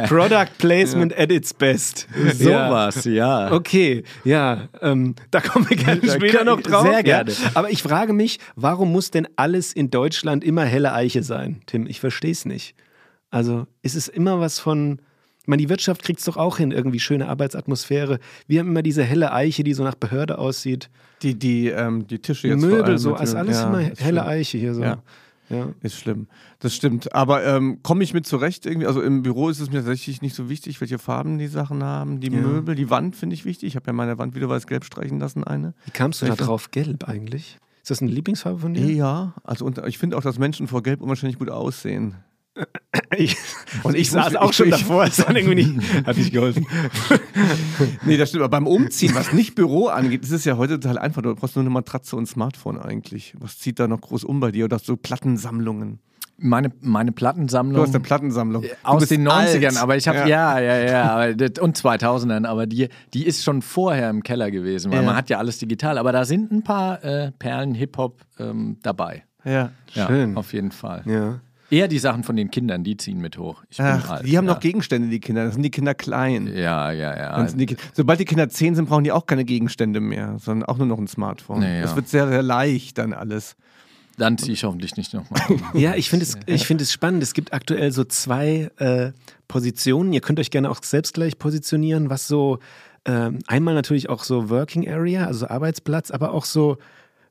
Product 0.09 0.47
Placement 0.59 1.19
at 1.19 1.31
its 1.33 1.53
best. 1.53 2.07
Sowas, 2.35 3.05
ja. 3.05 3.51
Okay, 3.53 4.05
ja, 4.25 4.69
ähm, 4.81 5.15
da 5.31 5.41
kommen 5.41 5.69
wir 5.69 5.77
gerne 5.77 6.01
später 6.09 6.45
noch 6.45 6.61
drauf. 6.61 6.87
sehr 6.87 7.03
gerne. 7.03 7.31
Ja. 7.33 7.37
Aber 7.55 7.71
ich 7.71 7.83
frage 7.83 8.13
mich, 8.13 8.39
warum 8.55 8.93
muss 8.93 9.11
denn 9.11 9.27
alles 9.57 9.73
in 9.73 9.91
Deutschland 9.91 10.45
immer 10.45 10.65
helle 10.65 10.93
Eiche 10.93 11.23
sein, 11.23 11.61
Tim? 11.67 11.87
Ich 11.87 12.01
verstehe 12.01 12.31
es 12.33 12.45
nicht. 12.45 12.75
Also 13.31 13.67
ist 13.83 13.95
es 13.97 14.09
immer 14.09 14.39
was 14.41 14.59
von. 14.61 15.01
Ich 15.41 15.49
meine, 15.49 15.63
die 15.63 15.69
Wirtschaft 15.69 16.03
kriegt 16.03 16.19
es 16.19 16.25
doch 16.25 16.37
auch 16.37 16.59
hin, 16.59 16.73
irgendwie 16.73 16.99
schöne 16.99 17.29
Arbeitsatmosphäre. 17.29 18.19
Wir 18.49 18.61
haben 18.61 18.69
immer 18.69 18.83
diese 18.83 19.05
helle 19.05 19.33
Eiche, 19.33 19.63
die 19.63 19.75
so 19.75 19.85
nach 19.85 19.95
Behörde 19.95 20.39
aussieht. 20.39 20.91
Die, 21.23 21.39
die, 21.39 21.69
ähm, 21.69 22.07
die 22.09 22.19
Tische 22.19 22.49
jetzt 22.49 22.61
vor 22.61 22.69
Möbel, 22.69 22.85
allem 22.85 22.99
so, 22.99 23.15
ist 23.15 23.33
dem- 23.33 23.39
alles 23.39 23.57
ja, 23.61 23.69
immer 23.69 23.93
ist 23.93 24.01
helle 24.03 24.21
schlimm. 24.21 24.31
Eiche 24.33 24.59
hier 24.59 24.75
so. 24.75 24.83
Ja. 24.83 25.03
Ja. 25.49 25.69
Ist 25.83 25.95
schlimm. 26.01 26.27
Das 26.59 26.75
stimmt. 26.75 27.15
Aber 27.15 27.45
ähm, 27.47 27.79
komme 27.85 28.03
ich 28.03 28.13
mit 28.13 28.27
zurecht 28.27 28.67
irgendwie? 28.67 28.89
Also 28.89 29.01
im 29.01 29.23
Büro 29.23 29.49
ist 29.49 29.61
es 29.61 29.71
mir 29.71 29.77
tatsächlich 29.79 30.21
nicht 30.21 30.35
so 30.35 30.49
wichtig, 30.49 30.81
welche 30.81 30.99
Farben 30.99 31.39
die 31.39 31.47
Sachen 31.47 31.85
haben. 31.85 32.19
Die 32.19 32.33
Ja. 32.33 32.41
Möbel, 32.41 32.75
die 32.75 32.91
Wand 32.91 33.15
finde 33.15 33.35
ich 33.35 33.45
wichtig. 33.45 33.69
Ich 33.69 33.77
habe 33.77 33.87
ja 33.87 33.93
meine 33.93 34.19
Wand 34.19 34.35
wieder 34.35 34.49
weiß-gelb 34.49 34.85
streichen 34.85 35.21
lassen, 35.21 35.45
eine. 35.45 35.75
Wie 35.85 35.93
kamst 35.93 36.21
du 36.23 36.27
da 36.27 36.35
drauf? 36.35 36.73
Gelb 36.73 37.09
eigentlich? 37.09 37.59
Ist 37.87 37.91
das 37.93 38.03
eine 38.03 38.11
Lieblingsfarbe 38.11 38.59
von 38.59 38.75
dir? 38.75 38.85
Ja, 38.85 39.33
also 39.45 39.71
ich 39.87 39.97
finde 39.99 40.19
auch, 40.19 40.21
dass 40.21 40.41
Menschen 40.41 40.67
vor 40.67 40.83
Gelb 40.83 41.01
unwahrscheinlich 41.01 41.39
gut 41.39 41.51
aussehen. 41.51 42.17
Ich, 43.17 43.37
Und 43.85 43.95
ich 43.95 44.11
saß 44.11 44.33
muss- 44.33 44.37
auch 44.43 44.51
ich- 44.51 44.57
schon 44.57 44.69
ich- 44.69 44.73
davor, 44.81 45.05
es 45.05 45.19
hat 45.25 45.37
irgendwie 45.37 45.67
nicht, 45.67 45.95
hat 46.07 46.17
nicht 46.17 46.33
geholfen. 46.33 46.67
Nee, 48.05 48.17
das 48.17 48.31
stimmt. 48.31 48.43
Aber 48.43 48.51
beim 48.51 48.67
Umziehen, 48.67 49.15
was 49.15 49.33
nicht 49.33 49.55
Büro 49.55 49.87
angeht, 49.87 50.25
ist 50.25 50.33
es 50.33 50.45
ja 50.45 50.57
heute 50.57 50.81
total 50.81 50.99
einfach. 50.99 51.23
Du 51.23 51.33
brauchst 51.37 51.55
nur 51.55 51.63
eine 51.63 51.71
Matratze 51.71 52.17
und 52.17 52.25
ein 52.25 52.27
Smartphone 52.27 52.79
eigentlich. 52.81 53.35
Was 53.39 53.59
zieht 53.59 53.79
da 53.79 53.87
noch 53.87 54.01
groß 54.01 54.25
um 54.25 54.41
bei 54.41 54.51
dir? 54.51 54.65
Oder 54.65 54.81
so 54.81 54.97
Plattensammlungen? 54.97 56.01
Meine, 56.39 56.71
meine 56.83 57.11
Du 57.13 57.15
Plattensammlung. 57.15 57.81
hast 57.83 57.95
eine 57.95 58.03
Plattensammlung. 58.03 58.63
Du 58.63 58.69
aus 58.83 59.07
den 59.09 59.27
90ern, 59.27 59.67
alt. 59.69 59.77
aber 59.83 59.97
ich 59.97 60.07
habe 60.07 60.19
ja. 60.29 60.59
ja, 60.59 60.79
ja, 61.29 61.33
das- 61.33 61.59
und 61.63 61.79
2000ern, 61.79 62.45
aber 62.47 62.67
die, 62.67 62.89
die 63.15 63.27
ist 63.27 63.43
schon 63.43 63.63
vorher 63.63 64.11
im 64.11 64.23
Keller 64.23 64.51
gewesen, 64.51 64.93
weil 64.93 65.01
Ja. 65.01 65.07
man 65.07 65.17
hat 65.17 65.31
ja 65.31 65.39
alles 65.39 65.59
digital, 65.59 65.97
aber 65.99 66.13
da 66.13 66.25
sind 66.27 66.53
ein 66.53 66.63
paar 66.63 67.03
äh, 67.03 67.33
Perlen 67.39 67.75
Hip-Hop 67.75 68.21
ähm, 68.39 68.77
dabei. 68.83 69.25
Ja. 69.45 69.71
Ja, 69.95 70.07
Schön. 70.09 70.37
auf 70.37 70.53
jeden 70.53 70.73
Fall. 70.73 71.03
Ja. 71.07 71.41
Eher 71.69 71.89
die 71.89 71.99
Sachen 71.99 72.23
von 72.23 72.37
den 72.37 72.51
Kindern, 72.51 72.85
die 72.85 72.97
ziehen 72.97 73.19
mit 73.21 73.39
hoch. 73.39 73.65
Ach, 73.79 74.11
alt. 74.11 74.27
die 74.27 74.37
haben 74.39 74.47
ja. 74.47 74.53
noch 74.53 74.61
Gegenstände, 74.61 75.09
die 75.09 75.19
Kinder. 75.19 75.45
Das 75.47 75.55
sind 75.55 75.65
die 75.65 75.71
Kinder 75.71 75.95
klein. 75.95 76.47
Ja, 76.55 76.93
ja, 76.93 77.17
ja. 77.17 77.43
Die, 77.45 77.77
sobald 77.93 78.21
die 78.21 78.25
Kinder 78.25 78.49
zehn 78.49 78.77
sind, 78.77 78.89
brauchen 78.89 79.03
die 79.03 79.11
auch 79.11 79.27
keine 79.27 79.45
Gegenstände 79.45 80.01
mehr, 80.01 80.37
sondern 80.39 80.69
auch 80.69 80.79
nur 80.79 80.87
noch 80.87 80.99
ein 80.99 81.09
Smartphone. 81.09 81.61
Nee, 81.61 81.77
ja. 81.77 81.83
Das 81.83 81.97
wird 81.97 82.09
sehr, 82.09 82.29
sehr 82.29 82.43
leicht 82.43 82.99
dann 82.99 83.13
alles. 83.13 83.57
Dann 84.17 84.39
ziehe 84.39 84.55
ich 84.55 84.65
hoffentlich 84.65 84.97
nicht 84.97 85.13
nochmal. 85.13 85.43
Ja, 85.75 85.95
ich 85.95 86.09
finde 86.09 86.25
es, 86.25 86.37
ich 86.47 86.67
finde 86.67 86.85
es 86.85 86.93
spannend. 86.93 87.23
Es 87.23 87.35
gibt 87.35 87.53
aktuell 87.53 87.93
so 87.93 88.05
zwei 88.05 88.71
äh, 88.79 89.13
Positionen. 89.49 90.13
Ihr 90.13 90.21
könnt 90.21 90.41
euch 90.41 90.51
gerne 90.51 90.71
auch 90.71 90.83
selbst 90.83 91.15
gleich 91.15 91.39
positionieren, 91.39 92.09
was 92.09 92.27
so 92.27 92.59
ähm, 93.05 93.39
einmal 93.47 93.75
natürlich 93.75 94.09
auch 94.09 94.25
so 94.25 94.51
Working 94.51 94.89
Area, 94.89 95.27
also 95.27 95.49
Arbeitsplatz, 95.49 96.11
aber 96.11 96.33
auch 96.33 96.45
so, 96.45 96.79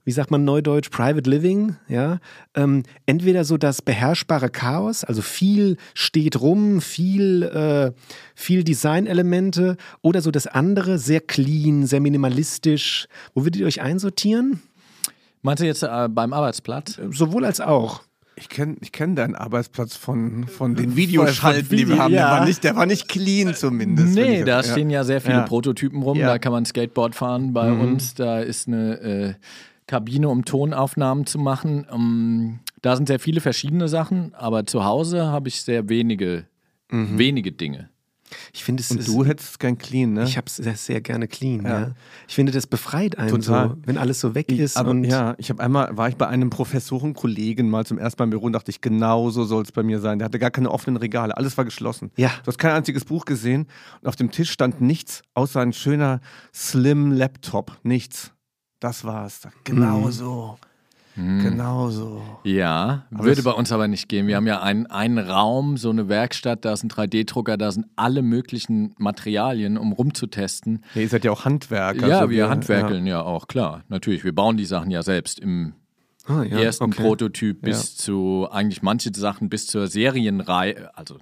wie 0.05 0.11
sagt 0.11 0.31
man 0.31 0.45
neudeutsch, 0.45 0.89
Private 0.89 1.29
Living. 1.29 1.75
Ja, 1.87 2.19
ähm, 2.53 2.83
entweder 3.05 3.43
so 3.43 3.57
das 3.57 3.81
beherrschbare 3.81 4.49
Chaos, 4.49 5.03
also 5.03 5.21
viel 5.21 5.77
steht 5.93 6.39
rum, 6.39 6.81
viel, 6.81 7.43
äh, 7.43 7.91
viel 8.35 8.63
Designelemente, 8.63 9.75
oder 10.01 10.21
so 10.21 10.31
das 10.31 10.47
andere, 10.47 10.99
sehr 10.99 11.19
clean, 11.19 11.87
sehr 11.87 11.99
minimalistisch. 11.99 13.07
Wo 13.33 13.43
würdet 13.43 13.59
ihr 13.59 13.67
euch 13.67 13.81
einsortieren? 13.81 14.61
Meinst 15.45 15.61
du 15.61 15.65
jetzt 15.67 15.83
äh, 15.83 16.07
beim 16.09 16.33
Arbeitsplatz? 16.33 16.99
Sowohl 17.11 17.45
als 17.45 17.61
auch. 17.61 18.01
Ich 18.35 18.49
kenne 18.49 18.75
ich 18.81 18.91
kenn 18.91 19.15
deinen 19.15 19.35
Arbeitsplatz 19.35 19.95
von, 19.95 20.45
von 20.47 20.75
den 20.75 20.95
Videoschalten, 20.97 21.65
von 21.65 21.77
die 21.77 21.87
wir 21.87 21.93
Video- 21.93 22.03
haben. 22.03 22.13
ja. 22.13 22.29
Der, 22.31 22.39
war 22.39 22.45
nicht, 22.45 22.63
der 22.63 22.75
war 22.75 22.85
nicht 22.85 23.07
clean 23.07 23.53
zumindest. 23.55 24.13
Nee, 24.15 24.39
ich- 24.39 24.45
da 24.45 24.57
ja. 24.57 24.63
stehen 24.63 24.89
ja 24.89 25.03
sehr 25.05 25.21
viele 25.21 25.35
Ja. 25.37 25.41
Prototypen 25.43 26.01
rum. 26.01 26.17
Ja. 26.17 26.27
Da 26.27 26.39
kann 26.39 26.51
man 26.51 26.65
Skateboard 26.65 27.15
fahren 27.15 27.53
bei 27.53 27.71
uns. 27.71 28.13
Da 28.15 28.39
ist 28.39 28.67
eine 28.67 28.99
äh, 28.99 29.33
Kabine, 29.87 30.27
um 30.29 30.43
Tonaufnahmen 30.43 31.25
zu 31.27 31.37
machen. 31.39 31.85
Ähm, 31.93 32.59
da 32.81 32.95
sind 32.97 33.07
sehr 33.07 33.19
viele 33.19 33.39
verschiedene 33.39 33.87
Sachen, 33.87 34.33
aber 34.35 34.65
zu 34.65 34.83
Hause 34.83 35.27
habe 35.27 35.47
ich 35.47 35.61
sehr 35.61 35.87
wenige, 35.89 36.45
wenige 36.89 37.51
Dinge. 37.51 37.89
Ich 38.53 38.63
finde 38.63 38.81
es 38.81 38.91
Und 38.91 38.99
ist- 38.99 39.07
du 39.07 39.25
hättest 39.25 39.59
gern 39.59 39.77
clean, 39.77 40.13
ne? 40.13 40.23
Ich 40.23 40.37
habe 40.37 40.47
es 40.47 40.55
sehr, 40.57 40.75
sehr 40.75 41.01
gerne 41.01 41.27
clean. 41.27 41.63
Ja. 41.63 41.79
Ja. 41.81 41.91
Ich 42.27 42.35
finde, 42.35 42.51
das 42.51 42.67
befreit 42.67 43.17
einen 43.17 43.29
Total. 43.29 43.69
so, 43.69 43.77
wenn 43.85 43.97
alles 43.97 44.19
so 44.19 44.35
weg 44.35 44.51
ist. 44.51 44.77
aber, 44.77 44.91
und 44.91 45.03
ja, 45.03 45.35
ich 45.37 45.49
habe 45.49 45.61
einmal, 45.63 45.95
war 45.97 46.09
ich 46.09 46.15
bei 46.15 46.27
einem 46.27 46.49
Professorenkollegen 46.49 47.69
mal 47.69 47.85
zum 47.85 47.97
ersten 47.97 48.21
Mal 48.21 48.25
im 48.25 48.29
Büro 48.31 48.45
und 48.45 48.53
dachte 48.53 48.71
ich, 48.71 48.81
genau 48.81 49.29
so 49.29 49.43
soll 49.43 49.63
es 49.63 49.71
bei 49.71 49.83
mir 49.83 49.99
sein. 49.99 50.19
Der 50.19 50.25
hatte 50.25 50.39
gar 50.39 50.51
keine 50.51 50.71
offenen 50.71 50.97
Regale, 50.97 51.35
alles 51.35 51.57
war 51.57 51.65
geschlossen. 51.65 52.11
Ja. 52.15 52.29
Du 52.43 52.47
hast 52.47 52.57
kein 52.57 52.71
einziges 52.71 53.05
Buch 53.05 53.25
gesehen 53.25 53.67
und 54.01 54.07
auf 54.07 54.15
dem 54.15 54.31
Tisch 54.31 54.51
stand 54.51 54.81
nichts, 54.81 55.21
außer 55.33 55.59
ein 55.61 55.73
schöner 55.73 56.21
Slim 56.53 57.11
Laptop. 57.11 57.77
Nichts. 57.83 58.31
Das 58.79 59.03
war's. 59.03 59.41
Genau 59.63 60.01
Mhm. 60.01 60.11
so. 60.11 60.57
Genau 61.15 61.89
so. 61.89 62.21
Ja, 62.43 63.05
Aber 63.13 63.23
würde 63.23 63.41
bei 63.43 63.51
uns 63.51 63.71
aber 63.71 63.87
nicht 63.87 64.09
gehen. 64.09 64.27
Wir 64.27 64.35
haben 64.35 64.47
ja 64.47 64.61
einen, 64.61 64.85
einen 64.87 65.17
Raum, 65.17 65.77
so 65.77 65.89
eine 65.89 66.09
Werkstatt, 66.09 66.65
da 66.65 66.73
ist 66.73 66.83
ein 66.83 66.89
3D-Drucker, 66.89 67.55
da 67.57 67.71
sind 67.71 67.85
alle 67.95 68.21
möglichen 68.21 68.93
Materialien, 68.97 69.77
um 69.77 69.93
rumzutesten. 69.93 70.83
Ja, 70.93 71.01
ihr 71.01 71.09
seid 71.09 71.23
ja 71.23 71.31
auch 71.31 71.45
Handwerker. 71.45 72.07
ja, 72.07 72.21
so 72.23 72.29
wir 72.29 72.45
wie- 72.45 72.49
handwerkeln 72.49 73.05
ja. 73.07 73.21
auch, 73.21 73.47
klar. 73.47 73.83
Natürlich, 73.87 74.23
wir 74.25 74.35
bauen 74.35 74.57
die 74.57 74.65
Sachen 74.65 74.91
ja 74.91 75.03
selbst 75.03 75.39
im 75.39 75.73
Ah, 76.27 76.43
ja, 76.43 76.59
ersten 76.59 76.85
okay. 76.85 77.01
Prototyp 77.03 77.61
bis 77.61 77.95
zu, 77.95 78.47
eigentlich 78.51 78.81
manche 78.81 79.11
Sachen 79.15 79.47
bis 79.47 79.67
zur 79.67 79.87
Serienreife, 79.87 80.89
also 80.97 81.17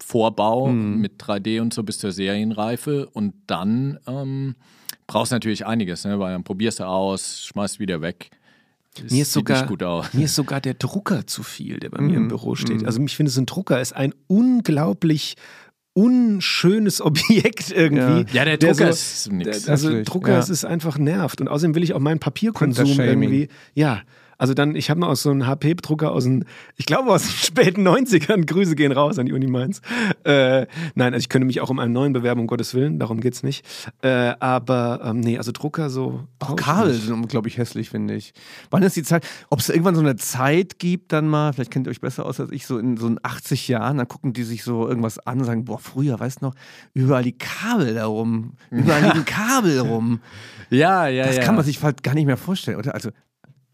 Vorbau 0.00 0.68
Mhm. 0.68 1.00
mit 1.00 1.20
3D 1.20 1.60
und 1.60 1.74
so 1.74 1.82
bis 1.82 1.98
zur 1.98 2.12
Serienreife 2.12 3.08
und 3.08 3.34
dann 3.46 3.98
ähm, 4.06 4.54
brauchst 5.06 5.32
du 5.32 5.36
natürlich 5.36 5.66
einiges, 5.66 6.04
ne? 6.04 6.18
weil 6.18 6.32
dann 6.32 6.44
probierst 6.44 6.80
du 6.80 6.84
aus, 6.84 7.42
schmeißt 7.44 7.78
wieder 7.80 8.00
weg. 8.00 8.30
Es 9.06 9.12
Mir 9.12 9.22
ist, 9.22 9.32
sogar, 9.32 9.68
mir 10.12 10.24
ist 10.24 10.34
sogar 10.34 10.60
der 10.60 10.74
Drucker 10.74 11.26
zu 11.26 11.42
viel, 11.42 11.78
der 11.78 11.90
bei 11.90 12.00
mir 12.00 12.16
im 12.16 12.28
Büro 12.28 12.54
steht. 12.54 12.84
Also 12.84 13.00
ich 13.02 13.16
finde, 13.16 13.30
so 13.30 13.40
ein 13.40 13.46
Drucker 13.46 13.80
ist 13.80 13.94
ein 13.94 14.14
unglaublich 14.26 15.36
unschönes 15.94 17.00
Objekt 17.04 17.70
irgendwie. 17.70 18.24
Ja, 18.36 18.44
der 18.44 18.56
der 18.56 18.72
Drucker 18.72 18.86
so- 18.86 18.90
ist 18.92 19.32
nix. 19.32 19.62
Der, 19.64 19.72
also 19.72 20.02
Drucker, 20.02 20.32
ja. 20.32 20.38
ist 20.38 20.64
einfach 20.64 20.98
nervt. 20.98 21.40
Und 21.40 21.48
außerdem 21.48 21.74
will 21.74 21.82
ich 21.82 21.94
auch 21.94 22.00
meinen 22.00 22.20
Papierkonsum 22.20 23.00
irgendwie. 23.00 23.48
Ja. 23.74 24.02
Also 24.38 24.54
dann, 24.54 24.76
ich 24.76 24.88
habe 24.88 25.00
noch 25.00 25.08
aus 25.08 25.22
so 25.22 25.30
einem 25.30 25.46
HP-Drucker 25.46 26.12
aus 26.12 26.24
den, 26.24 26.44
ich 26.76 26.86
glaube 26.86 27.10
aus 27.10 27.22
den 27.22 27.30
späten 27.36 27.86
90ern, 27.86 28.46
Grüße 28.46 28.76
gehen 28.76 28.92
raus 28.92 29.18
an 29.18 29.26
die 29.26 29.32
Uni 29.32 29.48
Mainz. 29.48 29.80
Äh, 30.24 30.66
nein, 30.94 31.12
also 31.12 31.18
ich 31.18 31.28
könnte 31.28 31.46
mich 31.46 31.60
auch 31.60 31.70
um 31.70 31.80
einen 31.80 31.92
neuen 31.92 32.12
bewerben, 32.12 32.40
um 32.40 32.46
Gottes 32.46 32.72
Willen, 32.72 32.98
darum 32.98 33.20
geht's 33.20 33.42
nicht. 33.42 33.66
Äh, 34.00 34.34
aber 34.38 35.00
ähm, 35.04 35.20
nee, 35.20 35.36
also 35.36 35.50
Drucker 35.52 35.90
so. 35.90 36.24
Auch 36.38 36.54
Kabel 36.56 36.94
sind 36.94 37.12
unglaublich 37.12 37.58
hässlich, 37.58 37.90
finde 37.90 38.14
ich. 38.14 38.32
Wann 38.70 38.82
ist 38.84 38.96
die 38.96 39.02
Zeit? 39.02 39.26
Ob 39.50 39.58
es 39.58 39.68
irgendwann 39.68 39.96
so 39.96 40.00
eine 40.00 40.16
Zeit 40.16 40.78
gibt, 40.78 41.12
dann 41.12 41.28
mal, 41.28 41.52
vielleicht 41.52 41.72
kennt 41.72 41.88
ihr 41.88 41.90
euch 41.90 42.00
besser 42.00 42.24
aus 42.24 42.38
als 42.38 42.52
ich, 42.52 42.66
so 42.66 42.78
in 42.78 42.96
so 42.96 43.08
in 43.08 43.18
80 43.22 43.66
Jahren, 43.66 43.98
dann 43.98 44.06
gucken 44.06 44.32
die 44.32 44.44
sich 44.44 44.62
so 44.62 44.88
irgendwas 44.88 45.18
an 45.18 45.40
und 45.40 45.44
sagen, 45.44 45.64
boah, 45.64 45.80
früher, 45.80 46.18
weißt 46.18 46.42
du 46.42 46.46
noch, 46.46 46.54
überall 46.94 47.24
die 47.24 47.36
Kabel 47.36 47.94
da 47.94 48.06
rum, 48.06 48.52
überall 48.70 49.02
liegen 49.02 49.24
Kabel 49.24 49.80
rum. 49.80 50.20
Ja, 50.70 51.08
ja, 51.08 51.26
Das 51.26 51.38
ja. 51.38 51.42
kann 51.42 51.56
man 51.56 51.64
sich 51.64 51.82
halt 51.82 52.02
gar 52.04 52.14
nicht 52.14 52.26
mehr 52.26 52.36
vorstellen, 52.36 52.78
oder? 52.78 52.94
Also 52.94 53.10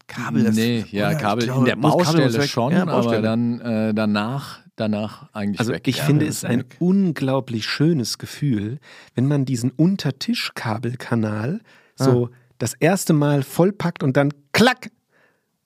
Kabel, 0.07 0.43
das 0.43 0.55
Nee, 0.55 0.85
ja, 0.91 1.09
oder? 1.09 1.15
Kabel 1.17 1.45
glaube, 1.45 1.59
in 1.61 1.65
der 1.65 1.75
Baustelle 1.75 2.47
schon, 2.47 2.71
Ja, 2.73 2.83
aber 2.83 2.91
Baustelle. 2.91 3.21
dann 3.23 3.59
äh, 3.61 3.93
danach, 3.93 4.59
danach 4.75 5.29
eigentlich 5.33 5.59
Also 5.59 5.73
weg. 5.73 5.87
ich 5.87 5.97
ja. 5.97 6.03
finde 6.03 6.25
es 6.27 6.37
ist 6.37 6.45
ein 6.45 6.59
weg. 6.59 6.75
unglaublich 6.79 7.65
schönes 7.65 8.17
Gefühl, 8.17 8.79
wenn 9.15 9.27
man 9.27 9.45
diesen 9.45 9.71
Untertischkabelkanal 9.71 11.61
so 11.95 12.29
das 12.57 12.73
erste 12.73 13.13
Mal 13.13 13.43
vollpackt 13.43 14.03
und 14.03 14.15
dann 14.17 14.31
klack 14.53 14.89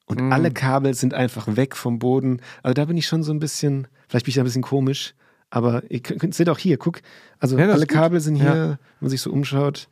und 0.05 0.21
Mhm. 0.21 0.31
alle 0.33 0.51
Kabel 0.51 0.93
sind 0.93 1.13
einfach 1.13 1.55
weg 1.55 1.75
vom 1.75 1.99
Boden. 1.99 2.41
Also 2.63 2.73
da 2.73 2.85
bin 2.85 2.97
ich 2.97 3.07
schon 3.07 3.23
so 3.23 3.31
ein 3.31 3.39
bisschen, 3.39 3.87
vielleicht 4.07 4.25
bin 4.25 4.31
ich 4.31 4.35
da 4.35 4.41
ein 4.41 4.45
bisschen 4.45 4.63
komisch, 4.63 5.13
aber 5.51 5.83
ihr 5.91 5.99
könnt, 6.01 6.33
seht 6.33 6.49
auch 6.49 6.57
hier, 6.57 6.77
guck, 6.77 7.01
also 7.39 7.57
Ja, 7.57 7.65
alle 7.69 7.81
ist. 7.83 7.87
Kabel 7.89 8.19
sind 8.19 8.35
hier, 8.35 8.45
Ja. 8.45 8.67
wenn 8.69 8.77
man 9.01 9.09
sich 9.09 9.21
so 9.21 9.31
umschaut. 9.31 9.87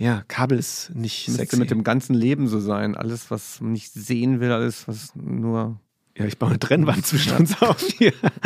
Ja, 0.00 0.22
Kabel 0.28 0.58
ist 0.58 0.90
nicht 0.94 1.28
Müsste 1.28 1.42
sexy. 1.42 1.58
mit 1.58 1.70
dem 1.70 1.84
ganzen 1.84 2.14
Leben 2.14 2.48
so 2.48 2.58
sein. 2.58 2.96
Alles, 2.96 3.30
was 3.30 3.60
man 3.60 3.72
nicht 3.72 3.92
sehen 3.92 4.40
will, 4.40 4.50
alles, 4.50 4.88
was 4.88 5.14
nur. 5.14 5.78
ja, 6.16 6.24
ich 6.24 6.38
baue 6.38 6.48
eine 6.50 6.58
Trennwand 6.58 7.04
zwischen 7.06 7.36
uns 7.36 7.60
auf 7.60 7.78
hier. 7.98 8.12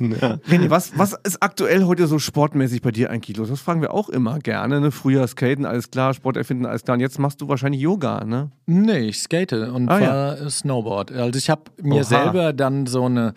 ja. 0.00 0.38
René, 0.48 0.68
was, 0.70 0.92
was 0.98 1.14
ist 1.24 1.42
aktuell 1.42 1.84
heute 1.84 2.06
so 2.06 2.18
sportmäßig 2.18 2.82
bei 2.82 2.90
dir 2.90 3.10
eigentlich 3.10 3.36
los? 3.38 3.48
Das 3.48 3.60
fragen 3.60 3.80
wir 3.80 3.94
auch 3.94 4.08
immer 4.10 4.38
gerne. 4.38 4.80
Ne? 4.82 4.90
Früher 4.90 5.26
Skaten, 5.26 5.64
alles 5.64 5.90
klar, 5.90 6.12
Sport 6.14 6.36
erfinden, 6.36 6.66
alles 6.66 6.84
klar. 6.84 6.94
Und 6.96 7.00
jetzt 7.00 7.18
machst 7.18 7.40
du 7.40 7.48
wahrscheinlich 7.48 7.80
Yoga, 7.80 8.24
ne? 8.24 8.50
Nee, 8.66 9.08
ich 9.08 9.18
skate 9.18 9.54
und 9.54 9.88
Ah, 9.88 9.98
fahre 9.98 10.50
Snowboard. 10.50 11.12
Also 11.12 11.38
ich 11.38 11.48
habe 11.50 11.62
mir 11.82 11.96
Oha. 12.00 12.04
selber 12.04 12.52
dann 12.52 12.86
so 12.86 13.06
eine 13.06 13.32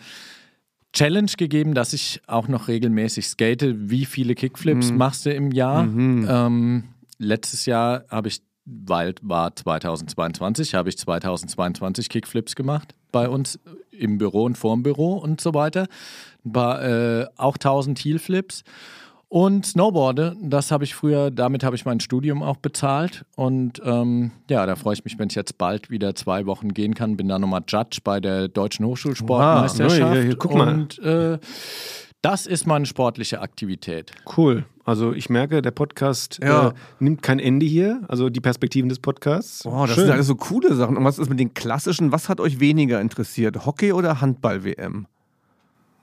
Challenge 0.92 1.30
gegeben, 1.36 1.74
dass 1.74 1.92
ich 1.92 2.20
auch 2.26 2.46
noch 2.48 2.68
regelmäßig 2.68 3.26
skate. 3.26 3.74
Wie 3.90 4.04
viele 4.04 4.34
Kickflips 4.36 4.90
Mhm. 4.92 4.96
machst 4.98 5.26
du 5.26 5.32
im 5.34 5.50
Jahr? 5.50 5.82
Ähm, 5.84 6.84
letztes 7.18 7.66
Jahr 7.66 8.04
habe 8.10 8.28
ich, 8.28 8.42
weil 8.64 9.14
war 9.22 9.54
2022, 9.54 10.74
habe 10.74 10.88
ich 10.88 10.98
2022 10.98 12.08
Kickflips 12.08 12.54
gemacht 12.54 12.94
bei 13.12 13.28
uns 13.28 13.58
im 13.90 14.18
Büro 14.18 14.44
und 14.44 14.58
vorm 14.58 14.82
Büro 14.82 15.14
und 15.14 15.40
so 15.40 15.54
weiter. 15.54 15.86
War 16.42 16.82
äh, 16.82 17.26
auch 17.36 17.54
1000 17.54 17.98
Heelflips. 17.98 18.64
Und 19.28 19.66
Snowboarde, 19.66 20.36
das 20.40 20.70
habe 20.70 20.84
ich 20.84 20.94
früher, 20.94 21.32
damit 21.32 21.64
habe 21.64 21.74
ich 21.74 21.84
mein 21.84 21.98
Studium 21.98 22.42
auch 22.42 22.58
bezahlt. 22.58 23.24
Und 23.34 23.82
ähm, 23.84 24.30
ja, 24.48 24.64
da 24.64 24.76
freue 24.76 24.94
ich 24.94 25.04
mich, 25.04 25.18
wenn 25.18 25.28
ich 25.28 25.34
jetzt 25.34 25.58
bald 25.58 25.90
wieder 25.90 26.14
zwei 26.14 26.46
Wochen 26.46 26.72
gehen 26.72 26.94
kann. 26.94 27.16
Bin 27.16 27.28
dann 27.28 27.40
nochmal 27.40 27.64
Judge 27.66 27.98
bei 28.04 28.20
der 28.20 28.46
Deutschen 28.46 28.86
Hochschulsportmeisterschaft. 28.86 30.00
Oha, 30.00 30.14
ja, 30.14 30.22
ja, 30.22 30.34
guck 30.38 30.54
mal. 30.54 30.68
Und 30.72 30.98
äh, 31.00 31.38
das 32.22 32.46
ist 32.46 32.66
meine 32.66 32.86
sportliche 32.86 33.40
Aktivität. 33.40 34.12
Cool. 34.36 34.66
Also 34.84 35.12
ich 35.12 35.30
merke, 35.30 35.62
der 35.62 35.70
Podcast 35.70 36.40
Ja. 36.42 36.68
äh, 36.68 36.72
nimmt 36.98 37.22
kein 37.22 37.38
Ende 37.38 37.64
hier. 37.66 38.02
Also 38.08 38.28
die 38.30 38.40
Perspektiven 38.40 38.88
des 38.88 38.98
Podcasts. 38.98 39.62
Boah, 39.62 39.86
das 39.86 39.96
Schön. 39.96 40.04
sind 40.04 40.12
alles 40.12 40.26
so 40.26 40.34
coole 40.34 40.74
Sachen. 40.74 40.96
Und 40.96 41.04
was 41.04 41.18
ist 41.18 41.28
mit 41.30 41.40
den 41.40 41.54
klassischen? 41.54 42.12
Was 42.12 42.28
hat 42.28 42.38
euch 42.40 42.60
weniger 42.60 43.00
interessiert? 43.00 43.64
Hockey 43.64 43.92
oder 43.92 44.20
Handball-WM? 44.20 45.06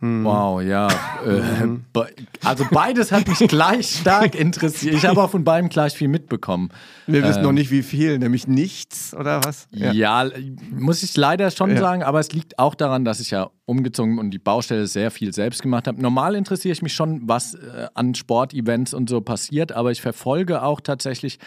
Mhm. 0.01 0.25
Wow, 0.25 0.61
ja. 0.61 0.87
Äh, 1.25 1.67
be- 1.93 2.07
also 2.43 2.65
beides 2.71 3.11
hat 3.11 3.27
mich 3.27 3.37
gleich 3.47 3.97
stark 4.01 4.33
interessiert. 4.33 4.95
Ich 4.95 5.05
habe 5.05 5.21
auch 5.21 5.29
von 5.29 5.43
beidem 5.43 5.69
gleich 5.69 5.93
viel 5.93 6.07
mitbekommen. 6.07 6.69
Wir 7.05 7.23
wissen 7.23 7.43
noch 7.43 7.51
nicht, 7.51 7.69
wie 7.69 7.83
viel, 7.83 8.17
nämlich 8.17 8.47
nichts, 8.47 9.13
oder 9.13 9.43
was? 9.43 9.67
Ja, 9.71 10.25
muss 10.71 11.03
ich 11.03 11.15
leider 11.15 11.51
schon 11.51 11.71
Ja. 11.71 11.77
sagen, 11.79 12.01
aber 12.01 12.19
es 12.19 12.31
liegt 12.31 12.57
auch 12.57 12.73
daran, 12.73 13.05
dass 13.05 13.19
ich 13.19 13.29
ja 13.29 13.51
umgezogen 13.65 14.17
und 14.17 14.31
die 14.31 14.39
Baustelle 14.39 14.87
sehr 14.87 15.11
viel 15.11 15.31
selbst 15.33 15.61
gemacht 15.61 15.87
habe. 15.87 16.01
Normal 16.01 16.33
interessiere 16.35 16.73
ich 16.73 16.81
mich 16.81 16.93
schon, 16.93 17.21
was 17.25 17.53
äh, 17.53 17.87
an 17.93 18.15
Sportevents 18.15 18.95
und 18.95 19.07
so 19.09 19.21
passiert, 19.21 19.71
aber 19.71 19.91
ich 19.91 20.01
verfolge 20.01 20.63
auch 20.63 20.81
tatsächlich 20.81 21.37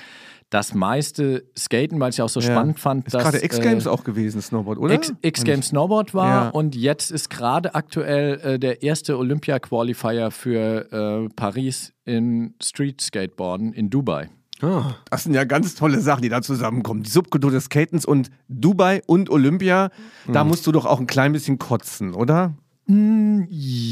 das 0.54 0.72
meiste 0.72 1.44
Skaten, 1.58 1.98
weil 1.98 2.10
ich 2.10 2.22
auch 2.22 2.28
so 2.28 2.38
Ja. 2.38 2.46
spannend 2.52 2.78
fand, 2.78 3.06
Ist 3.08 3.12
gerade 3.18 3.42
X-Games 3.44 3.86
äh, 3.86 3.88
auch 3.88 4.04
gewesen, 4.04 4.40
Snowboard, 4.40 4.78
oder? 4.78 4.94
X- 4.94 5.12
X-Games 5.20 5.66
Snowboard 5.68 6.14
war 6.14 6.26
Ja. 6.44 6.48
und 6.50 6.76
jetzt 6.76 7.10
ist 7.10 7.28
gerade 7.28 7.74
aktuell 7.74 8.40
äh, 8.40 8.58
der 8.60 8.82
erste 8.84 9.18
Olympia-Qualifier 9.18 10.30
für 10.30 10.92
äh, 11.26 11.28
Paris 11.34 11.92
in 12.04 12.54
Street 12.62 13.00
Skateboarden 13.00 13.72
in 13.72 13.90
Dubai. 13.90 14.30
Ah, 14.62 14.94
Das 15.10 15.24
sind 15.24 15.34
ja 15.34 15.42
ganz 15.42 15.74
tolle 15.74 15.98
Sachen, 16.00 16.22
die 16.22 16.28
da 16.28 16.40
zusammenkommen. 16.40 17.02
Die 17.02 17.10
Subkultur 17.10 17.50
des 17.50 17.64
Skatens 17.64 18.04
und 18.06 18.30
Dubai 18.48 19.02
und 19.06 19.28
Olympia. 19.30 19.90
Da 20.32 20.44
musst 20.44 20.64
du 20.68 20.72
doch 20.72 20.86
auch 20.86 21.00
ein 21.00 21.06
klein 21.08 21.32
bisschen 21.32 21.58
kotzen, 21.58 22.14
oder? 22.14 22.54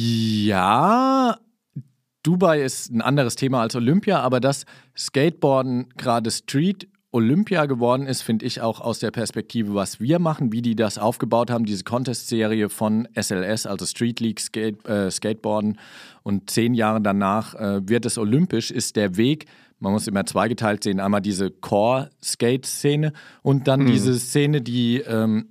Ja, 0.04 1.36
Dubai 2.22 2.62
ist 2.62 2.90
ein 2.90 3.02
anderes 3.02 3.36
Thema 3.36 3.62
als 3.62 3.74
Olympia, 3.74 4.20
aber 4.20 4.40
dass 4.40 4.64
Skateboarden 4.96 5.88
gerade 5.96 6.30
Street 6.30 6.88
Olympia 7.12 7.66
geworden 7.66 8.06
ist, 8.06 8.22
finde 8.22 8.46
ich 8.46 8.62
auch 8.62 8.80
aus 8.80 8.98
der 8.98 9.10
Perspektive, 9.10 9.74
was 9.74 10.00
wir 10.00 10.18
machen, 10.18 10.50
wie 10.50 10.62
die 10.62 10.74
das 10.74 10.96
aufgebaut 10.96 11.50
haben, 11.50 11.66
diese 11.66 11.84
Contest-Serie 11.84 12.70
von 12.70 13.06
SLS, 13.14 13.66
also 13.66 13.84
Street 13.84 14.20
League 14.20 14.40
Skate, 14.40 14.86
äh, 14.88 15.10
Skateboarden. 15.10 15.78
Und 16.22 16.48
zehn 16.48 16.72
Jahre 16.72 17.02
danach 17.02 17.54
äh, 17.54 17.86
wird 17.86 18.06
es 18.06 18.16
olympisch, 18.16 18.70
ist 18.70 18.96
der 18.96 19.16
Weg, 19.18 19.44
man 19.78 19.92
muss 19.92 20.06
immer 20.06 20.24
zweigeteilt 20.24 20.84
sehen, 20.84 21.00
einmal 21.00 21.20
diese 21.20 21.50
Core-Skate-Szene 21.50 23.12
und 23.42 23.68
dann 23.68 23.84
diese 23.84 24.18
Szene, 24.18 24.62
die 24.62 25.00
ähm, 25.00 25.48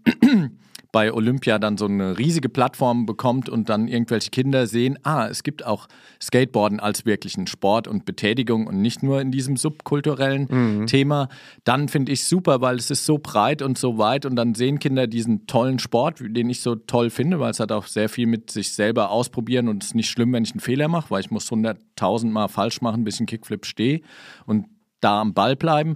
bei 0.92 1.14
Olympia 1.14 1.58
dann 1.58 1.78
so 1.78 1.86
eine 1.86 2.18
riesige 2.18 2.50
Plattform 2.50 3.06
bekommt 3.06 3.48
und 3.48 3.70
dann 3.70 3.88
irgendwelche 3.88 4.30
Kinder 4.30 4.68
sehen, 4.68 5.00
ah, 5.04 5.28
es 5.28 5.44
gibt 5.44 5.66
auch 5.66 5.88
Skateboarden 6.22 6.80
als 6.80 7.06
wirklichen 7.06 7.48
Sport 7.48 7.88
und 7.88 8.06
Betätigung 8.06 8.68
und 8.68 8.82
nicht 8.82 9.02
nur 9.02 9.22
in 9.22 9.32
diesem 9.32 9.56
subkulturellen 9.58 10.48
Thema, 10.88 11.30
dann 11.64 11.88
finde 11.88 12.12
ich 12.12 12.26
super, 12.26 12.62
weil 12.62 12.76
es 12.76 12.92
ist 12.92 13.06
so 13.06 13.18
breit 13.18 13.62
und 13.62 13.78
so 13.78 13.98
weit 13.98 14.26
und 14.26 14.36
dann 14.36 14.54
sehen 14.54 14.80
Kinder 14.80 15.08
diesen 15.08 15.48
tollen 15.48 15.80
Sport, 15.80 16.20
den 16.22 16.50
ich 16.50 16.62
so 16.62 16.76
toll 16.76 17.10
finde, 17.10 17.40
weil 17.40 17.52
es 17.52 17.60
hat 17.60 17.72
auch 17.72 17.86
sehr 17.86 18.10
viel 18.10 18.28
mit 18.28 18.52
sich 18.52 18.74
selber 18.74 19.12
ausprobieren 19.12 19.68
und 19.70 19.84
es 19.84 19.90
ist 19.90 19.96
nicht 19.96 20.10
schlimm, 20.10 20.34
wenn 20.34 20.44
ich 20.44 20.52
einen 20.52 20.60
Fehler 20.60 20.88
mache, 20.88 21.10
weil 21.10 21.22
ich 21.22 21.32
muss 21.32 21.50
hunderttausend 21.50 22.34
Mal 22.34 22.48
falsch 22.48 22.82
machen, 22.82 23.04
bis 23.04 23.16
ich 23.16 23.22
einen 23.22 23.28
Kickflip 23.28 23.66
stehe 23.66 24.02
und 24.46 24.66
da 25.02 25.20
am 25.22 25.34
Ball 25.34 25.56
bleiben, 25.56 25.96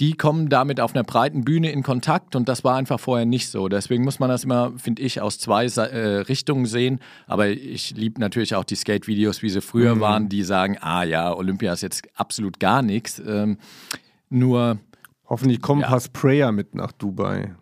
die 0.00 0.12
kommen 0.12 0.48
damit 0.50 0.78
auf 0.80 0.94
einer 0.94 1.04
breiten 1.04 1.44
Bühne 1.44 1.70
in 1.72 1.82
Kontakt 1.82 2.36
und 2.36 2.48
das 2.48 2.64
war 2.64 2.76
einfach 2.76 3.00
vorher 3.00 3.24
nicht 3.24 3.48
so. 3.48 3.68
Deswegen 3.68 4.04
muss 4.04 4.18
man 4.18 4.28
das 4.28 4.44
immer, 4.44 4.72
finde 4.76 5.00
ich, 5.02 5.20
aus 5.22 5.38
zwei 5.38 5.64
äh, 5.66 6.18
Richtungen 6.18 6.66
sehen. 6.66 7.00
Aber 7.26 7.48
ich 7.48 7.92
liebe 7.96 8.20
natürlich 8.20 8.54
auch 8.54 8.64
die 8.64 8.74
Skate-Videos, 8.74 9.40
wie 9.42 9.48
sie 9.48 9.62
früher 9.62 9.98
waren, 10.00 10.28
die 10.28 10.42
sagen, 10.42 10.76
ah 10.80 11.02
ja, 11.04 11.32
Olympia 11.34 11.72
ist 11.72 11.82
jetzt 11.82 12.02
absolut 12.14 12.60
gar 12.60 12.82
nichts. 12.82 13.22
Ähm, 13.26 13.56
nur 14.28 14.78
Hoffentlich 15.28 15.60
kommt 15.62 15.82
ein 15.84 15.88
paar 15.90 16.00
Sprayer 16.00 16.52
mit 16.52 16.74
nach 16.74 16.92
Dubai. 16.92 17.54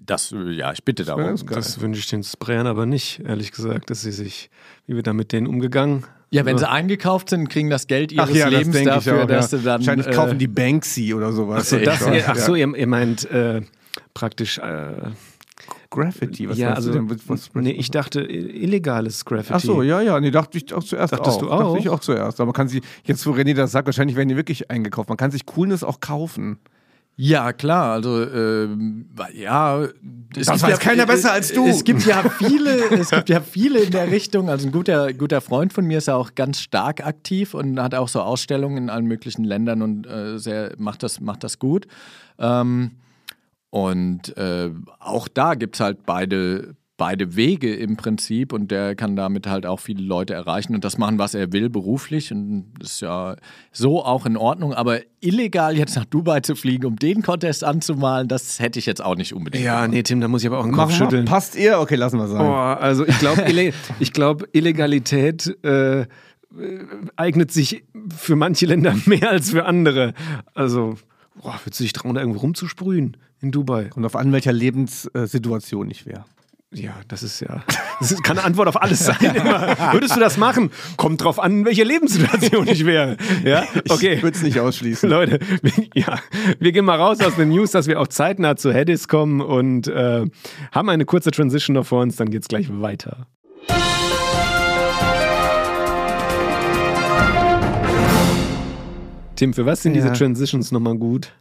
das, 0.00 0.32
äh, 0.32 0.52
ja, 0.52 0.72
ich 0.72 0.84
bitte 0.84 1.02
Ja, 1.02 1.16
darum. 1.16 1.34
geil. 1.34 1.56
das 1.56 1.80
wünsche 1.80 1.98
ich 2.00 2.06
den 2.08 2.22
Sprayern 2.22 2.66
aber 2.66 2.86
nicht, 2.86 3.20
ehrlich 3.20 3.50
gesagt, 3.52 3.90
dass 3.90 4.02
sie 4.02 4.12
sich, 4.12 4.48
wie 4.86 4.94
wir 4.94 5.02
da 5.02 5.12
mit 5.12 5.32
denen 5.32 5.46
umgegangen. 5.46 6.04
Ja, 6.34 6.44
wenn 6.44 6.58
sie 6.58 6.68
eingekauft 6.68 7.30
sind, 7.30 7.48
kriegen 7.48 7.70
das 7.70 7.86
Geld 7.86 8.10
ihres 8.10 8.28
Ach 8.28 8.34
ja, 8.34 8.50
das 8.50 8.58
Lebens 8.58 8.74
denke 8.74 8.90
ich 8.90 9.04
dafür, 9.04 9.22
auch, 9.22 9.26
dass 9.28 9.52
ja. 9.52 9.58
sie 9.58 9.64
dann. 9.64 9.80
Wahrscheinlich 9.80 10.06
äh, 10.08 10.12
kaufen 10.12 10.38
die 10.38 10.48
Banksy 10.48 11.14
oder 11.14 11.32
sowas. 11.32 11.70
So, 11.70 11.78
das, 11.78 12.00
Ja. 12.00 12.24
ach 12.26 12.36
so, 12.36 12.56
ihr, 12.56 12.74
ihr 12.74 12.86
meint, 12.88 13.30
äh, 13.30 13.62
praktisch. 14.14 14.58
Äh, 14.58 15.12
Graffiti, 15.90 16.48
was 16.48 16.58
ja, 16.58 16.72
also, 16.72 16.92
du 16.92 16.98
denn? 16.98 17.20
Was, 17.28 17.50
nee, 17.54 17.70
ich 17.70 17.88
dachte 17.88 18.20
illegales 18.20 19.24
Graffiti. 19.24 19.54
Ach 19.54 19.60
so, 19.60 19.82
ja, 19.82 20.00
ja, 20.00 20.18
nee, 20.18 20.32
dachte 20.32 20.58
ich 20.58 20.74
auch 20.74 20.82
zuerst 20.82 21.12
Dachtest 21.12 21.36
auch. 21.36 21.42
du 21.42 21.50
auch? 21.50 21.60
Dachte 21.60 21.78
ich 21.78 21.88
auch 21.88 22.00
zuerst. 22.00 22.40
Aber 22.40 22.46
man 22.46 22.52
kann 22.52 22.66
sie, 22.66 22.82
jetzt 23.04 23.24
wo 23.26 23.30
René 23.30 23.54
das 23.54 23.70
sagt, 23.70 23.86
wahrscheinlich 23.86 24.16
werden 24.16 24.28
die 24.28 24.36
wirklich 24.36 24.72
eingekauft. 24.72 25.08
Man 25.08 25.16
kann 25.16 25.30
sich 25.30 25.46
Coolness 25.46 25.84
auch 25.84 26.00
kaufen. 26.00 26.58
Ja, 27.16 27.52
klar, 27.52 27.92
also 27.92 28.22
äh, 28.22 28.68
ja, 29.34 29.82
es 30.36 30.46
das 30.46 30.62
weiß 30.62 30.70
ja, 30.70 30.76
keiner 30.78 31.06
besser 31.06 31.30
als 31.30 31.52
du. 31.52 31.66
Es 31.66 31.84
gibt 31.84 32.04
ja 32.06 32.28
viele, 32.28 32.90
es 32.90 33.10
gibt 33.10 33.28
ja 33.28 33.40
viele 33.40 33.80
in 33.80 33.92
der 33.92 34.10
Richtung. 34.10 34.50
Also 34.50 34.66
ein 34.66 34.72
guter, 34.72 35.12
guter 35.12 35.40
Freund 35.40 35.72
von 35.72 35.86
mir 35.86 35.98
ist 35.98 36.08
ja 36.08 36.16
auch 36.16 36.34
ganz 36.34 36.60
stark 36.60 37.06
aktiv 37.06 37.54
und 37.54 37.80
hat 37.80 37.94
auch 37.94 38.08
so 38.08 38.20
Ausstellungen 38.20 38.76
in 38.78 38.90
allen 38.90 39.06
möglichen 39.06 39.44
Ländern 39.44 39.82
und 39.82 40.06
äh, 40.08 40.38
sehr, 40.38 40.72
macht, 40.76 41.04
das, 41.04 41.20
macht 41.20 41.44
das 41.44 41.60
gut. 41.60 41.86
Ähm, 42.38 42.92
und 43.70 44.36
äh, 44.36 44.70
auch 44.98 45.28
da 45.28 45.54
gibt 45.54 45.76
es 45.76 45.80
halt 45.80 46.04
beide, 46.04 46.74
beide 46.96 47.34
Wege 47.34 47.74
im 47.74 47.96
Prinzip 47.96 48.52
und 48.52 48.70
der 48.70 48.94
kann 48.94 49.16
damit 49.16 49.46
halt 49.46 49.66
auch 49.66 49.80
viele 49.80 50.02
Leute 50.02 50.34
erreichen 50.34 50.74
und 50.74 50.84
das 50.84 50.96
machen, 50.96 51.18
was 51.18 51.34
er 51.34 51.52
will, 51.52 51.68
beruflich. 51.68 52.30
Und 52.30 52.72
das 52.78 52.92
ist 52.92 53.00
ja 53.00 53.36
so 53.72 54.04
auch 54.04 54.26
in 54.26 54.36
Ordnung. 54.36 54.74
Aber 54.74 55.00
illegal 55.20 55.76
jetzt 55.76 55.96
nach 55.96 56.04
Dubai 56.04 56.40
zu 56.40 56.54
fliegen, 56.54 56.86
um 56.86 56.96
den 56.96 57.22
Contest 57.22 57.64
anzumalen, 57.64 58.28
das 58.28 58.60
hätte 58.60 58.78
ich 58.78 58.86
jetzt 58.86 59.02
auch 59.02 59.16
nicht 59.16 59.34
unbedingt. 59.34 59.64
Ja, 59.64 59.88
nee, 59.88 60.02
Tim, 60.02 60.20
da 60.20 60.28
muss 60.28 60.42
ich 60.42 60.46
aber 60.46 60.58
auch 60.58 60.64
einen 60.64 60.72
Kopf 60.72 60.90
Mach 60.90 60.96
schütteln. 60.96 61.24
Passt 61.24 61.56
ihr? 61.56 61.80
Okay, 61.80 61.96
lassen 61.96 62.18
wir 62.18 62.28
sagen. 62.28 62.44
Boah, 62.44 62.78
also 62.80 63.06
ich 63.06 63.18
glaube, 63.18 63.42
ich 63.98 64.12
glaub, 64.12 64.46
Illegalität. 64.52 65.56
Äh, 65.64 66.06
eignet 67.16 67.50
sich 67.50 67.82
für 68.16 68.36
manche 68.36 68.66
Länder 68.66 68.94
mehr 69.06 69.28
als 69.28 69.50
für 69.50 69.64
andere. 69.64 70.14
Also, 70.54 70.94
boah, 71.34 71.58
würdest 71.64 71.80
du 71.80 71.84
dich 71.84 71.92
trauen, 71.92 72.14
da 72.14 72.20
irgendwo 72.20 72.38
rumzusprühen? 72.38 73.16
in 73.44 73.52
Dubai. 73.52 73.90
Und 73.94 74.04
auf 74.04 74.16
an 74.16 74.32
welcher 74.32 74.52
Lebenssituation 74.52 75.90
ich 75.90 76.06
wäre. 76.06 76.24
Ja, 76.74 76.94
das 77.06 77.22
ist 77.22 77.40
ja. 77.40 77.62
Das 78.00 78.10
ist, 78.10 78.24
kann 78.24 78.36
eine 78.36 78.46
Antwort 78.46 78.68
auf 78.68 78.82
alles 78.82 79.06
sein. 79.06 79.16
Immer. 79.20 79.76
Würdest 79.92 80.16
du 80.16 80.20
das 80.20 80.36
machen? 80.36 80.70
Kommt 80.96 81.22
drauf 81.22 81.38
an, 81.38 81.60
in 81.60 81.64
welcher 81.64 81.84
Lebenssituation 81.84 82.66
ich 82.66 82.84
wäre. 82.84 83.16
Ja, 83.44 83.64
okay. 83.88 84.14
Ich 84.14 84.22
würde 84.22 84.36
es 84.36 84.42
nicht 84.42 84.58
ausschließen. 84.58 85.08
Leute, 85.08 85.38
wir, 85.62 85.72
ja, 85.94 86.18
wir 86.58 86.72
gehen 86.72 86.84
mal 86.84 86.98
raus 86.98 87.20
aus 87.20 87.36
den 87.36 87.50
News, 87.50 87.70
dass 87.70 87.86
wir 87.86 88.00
auch 88.00 88.08
zeitnah 88.08 88.56
zu 88.56 88.72
Hedis 88.72 89.06
kommen 89.06 89.40
und 89.40 89.86
äh, 89.86 90.24
haben 90.72 90.88
eine 90.88 91.04
kurze 91.04 91.30
Transition 91.30 91.74
noch 91.74 91.86
vor 91.86 92.02
uns, 92.02 92.16
dann 92.16 92.30
geht 92.30 92.42
es 92.42 92.48
gleich 92.48 92.68
weiter. 92.80 93.28
Tim, 99.36 99.52
für 99.52 99.66
was 99.66 99.82
sind 99.82 99.94
ja. 99.94 100.02
diese 100.02 100.12
Transitions 100.12 100.72
nochmal 100.72 100.96
gut? 100.96 101.32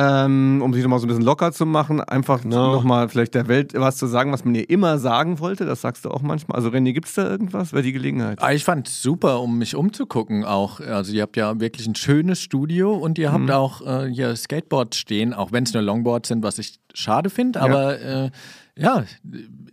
Ähm, 0.00 0.62
um 0.64 0.72
sich 0.72 0.82
nochmal 0.82 0.98
so 0.98 1.04
ein 1.04 1.08
bisschen 1.08 1.24
locker 1.24 1.52
zu 1.52 1.66
machen, 1.66 2.00
einfach 2.00 2.42
no. 2.42 2.72
nochmal 2.72 3.10
vielleicht 3.10 3.34
der 3.34 3.48
Welt 3.48 3.74
was 3.74 3.98
zu 3.98 4.06
sagen, 4.06 4.32
was 4.32 4.46
man 4.46 4.54
ihr 4.54 4.68
immer 4.70 4.98
sagen 4.98 5.40
wollte. 5.40 5.66
Das 5.66 5.82
sagst 5.82 6.06
du 6.06 6.10
auch 6.10 6.22
manchmal. 6.22 6.56
Also 6.56 6.70
René, 6.70 6.94
gibt 6.94 7.08
es 7.08 7.14
da 7.14 7.28
irgendwas? 7.28 7.74
Wäre 7.74 7.82
die 7.82 7.92
Gelegenheit? 7.92 8.40
Ah, 8.40 8.52
ich 8.52 8.64
fand 8.64 8.88
es 8.88 9.02
super, 9.02 9.40
um 9.40 9.58
mich 9.58 9.74
umzugucken 9.74 10.44
auch. 10.44 10.80
Also 10.80 11.12
ihr 11.12 11.20
habt 11.20 11.36
ja 11.36 11.60
wirklich 11.60 11.86
ein 11.86 11.94
schönes 11.94 12.40
Studio 12.40 12.94
und 12.94 13.18
ihr 13.18 13.30
habt 13.30 13.44
mhm. 13.44 13.50
auch 13.50 13.82
äh, 13.82 14.10
hier 14.10 14.34
Skateboards 14.34 14.96
stehen, 14.96 15.34
auch 15.34 15.52
wenn 15.52 15.64
es 15.64 15.74
nur 15.74 15.82
Longboards 15.82 16.28
sind, 16.28 16.42
was 16.42 16.58
ich 16.58 16.80
schade 16.94 17.28
finde. 17.28 17.58
Ja. 17.58 17.64
Aber 17.66 18.00
äh, 18.00 18.30
ja, 18.76 19.04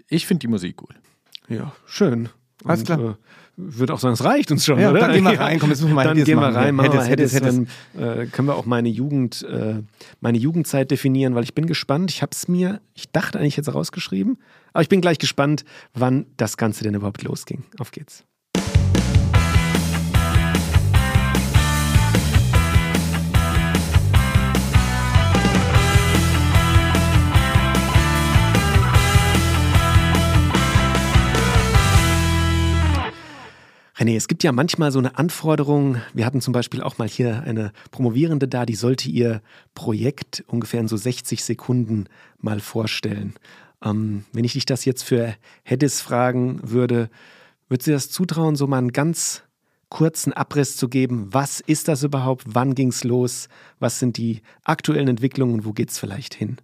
ich 0.10 0.28
finde 0.28 0.40
die 0.42 0.48
Musik 0.48 0.82
cool. 0.82 0.96
Ja, 1.48 1.72
schön. 1.86 2.28
Alles 2.66 2.84
klar. 2.84 3.00
Äh, 3.00 3.14
würde 3.58 3.94
auch 3.94 4.00
sagen, 4.00 4.14
es 4.14 4.24
reicht 4.24 4.52
uns 4.52 4.64
schon, 4.64 4.80
ja, 4.80 4.92
oder? 4.92 5.02
Dann 5.02 5.14
gehen 5.14 5.24
wir 5.24 5.40
rein, 5.40 5.60
komm, 5.60 5.70
jetzt 5.70 5.82
müssen 5.82 5.92
wir 5.92 5.96
mal 5.96 6.04
Dann 6.06 6.24
gehen 6.24 6.40
wir 6.40 6.48
rein, 6.48 6.76
machen 6.76 6.94
wir 6.94 7.04
hättest, 7.04 7.34
hättest, 7.34 7.68
dann 7.96 8.22
äh, 8.22 8.28
können 8.28 8.48
wir 8.48 8.56
auch 8.56 8.66
meine 8.66 8.88
Jugend, 8.88 9.44
äh, 9.44 9.82
meine 10.22 10.38
Jugendzeit 10.38 10.92
definieren, 10.92 11.36
weil 11.36 11.44
ich 11.44 11.56
bin 11.56 11.66
gespannt. 11.66 12.12
Ich 12.12 12.22
habe 12.22 12.32
es 12.34 12.48
mir, 12.48 12.80
ich 12.94 13.12
dachte 13.12 13.40
eigentlich 13.40 13.58
jetzt 13.58 13.74
rausgeschrieben, 13.74 14.38
aber 14.74 14.84
ich 14.84 14.90
bin 14.90 15.02
gleich 15.02 15.18
gespannt, 15.18 15.66
wann 15.94 16.28
das 16.38 16.56
Ganze 16.58 16.84
denn 16.84 16.94
überhaupt 16.94 17.24
losging. 17.24 17.64
Auf 17.80 17.92
geht's. 17.92 18.24
René, 33.98 34.16
es 34.16 34.28
gibt 34.28 34.44
ja 34.44 34.52
manchmal 34.52 34.92
so 34.92 35.00
eine 35.00 35.18
Anforderung. 35.18 35.98
Wir 36.14 36.26
hatten 36.26 36.40
zum 36.40 36.52
Beispiel 36.52 36.84
auch 36.84 37.00
mal 37.00 37.08
hier 37.08 37.42
eine 37.44 37.72
Promovierende 37.90 38.48
da, 38.48 38.66
die 38.66 38.76
sollte 38.76 39.10
ihr 39.10 39.42
Projekt 39.74 40.44
ungefähr 40.48 40.82
in 40.82 40.88
so 40.88 40.98
60 40.98 41.44
Sekunden 41.44 42.06
mal 42.40 42.60
vorstellen. 42.60 43.34
Ähm, 43.84 44.26
wenn 44.34 44.44
ich 44.44 44.54
dich 44.54 44.68
das 44.68 44.86
jetzt 44.86 45.02
für 45.04 45.34
Hedis 45.64 46.02
fragen 46.02 46.60
würde, 46.64 47.10
würdest 47.70 47.88
du 47.88 47.92
das 47.92 48.12
zutrauen, 48.12 48.56
so 48.56 48.68
mal 48.68 48.78
einen 48.78 48.94
ganz 48.94 49.42
kurzen 49.90 50.32
Abriss 50.32 50.78
zu 50.78 50.90
geben? 50.90 51.30
Was 51.32 51.60
ist 51.60 51.88
das 51.88 52.04
überhaupt? 52.04 52.44
Wann 52.46 52.76
ging 52.76 52.90
es 52.90 53.04
los? 53.04 53.50
Was 53.80 53.98
sind 53.98 54.18
die 54.18 54.42
aktuellen 54.64 55.08
Entwicklungen 55.08 55.66
wo 55.66 55.74
geht 55.74 55.90
es 55.90 55.98
vielleicht 55.98 56.36
hin? 56.36 56.58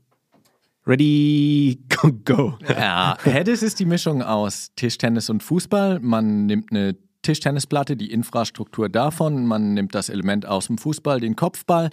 Ready, 0.85 1.79
go, 1.89 2.11
go. 2.25 2.57
Ja, 2.67 3.17
Hedis 3.23 3.63
ist 3.63 3.79
die 3.79 3.85
Mischung 3.85 4.21
aus 4.21 4.71
Tischtennis 4.75 5.31
und 5.31 5.41
Fußball. 5.41 5.99
Man 5.99 6.45
nimmt 6.45 6.71
eine 6.71 6.95
Tischtennisplatte, 7.23 7.97
die 7.97 8.11
Infrastruktur 8.11 8.89
davon. 8.89 9.47
Man 9.47 9.73
nimmt 9.73 9.95
das 9.95 10.09
Element 10.09 10.45
aus 10.45 10.67
dem 10.67 10.77
Fußball, 10.77 11.19
den 11.19 11.35
Kopfball. 11.35 11.89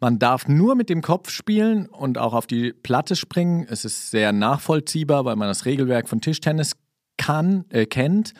Man 0.00 0.18
darf 0.18 0.48
nur 0.48 0.74
mit 0.74 0.88
dem 0.88 1.02
Kopf 1.02 1.30
spielen 1.30 1.86
und 1.86 2.16
auch 2.16 2.32
auf 2.32 2.46
die 2.46 2.72
Platte 2.72 3.16
springen. 3.16 3.66
Es 3.68 3.84
ist 3.84 4.10
sehr 4.10 4.32
nachvollziehbar, 4.32 5.24
weil 5.24 5.36
man 5.36 5.48
das 5.48 5.66
Regelwerk 5.66 6.08
von 6.08 6.20
Tischtennis 6.20 6.72
kann, 7.18 7.64
äh, 7.68 7.84
kennt. 7.84 8.32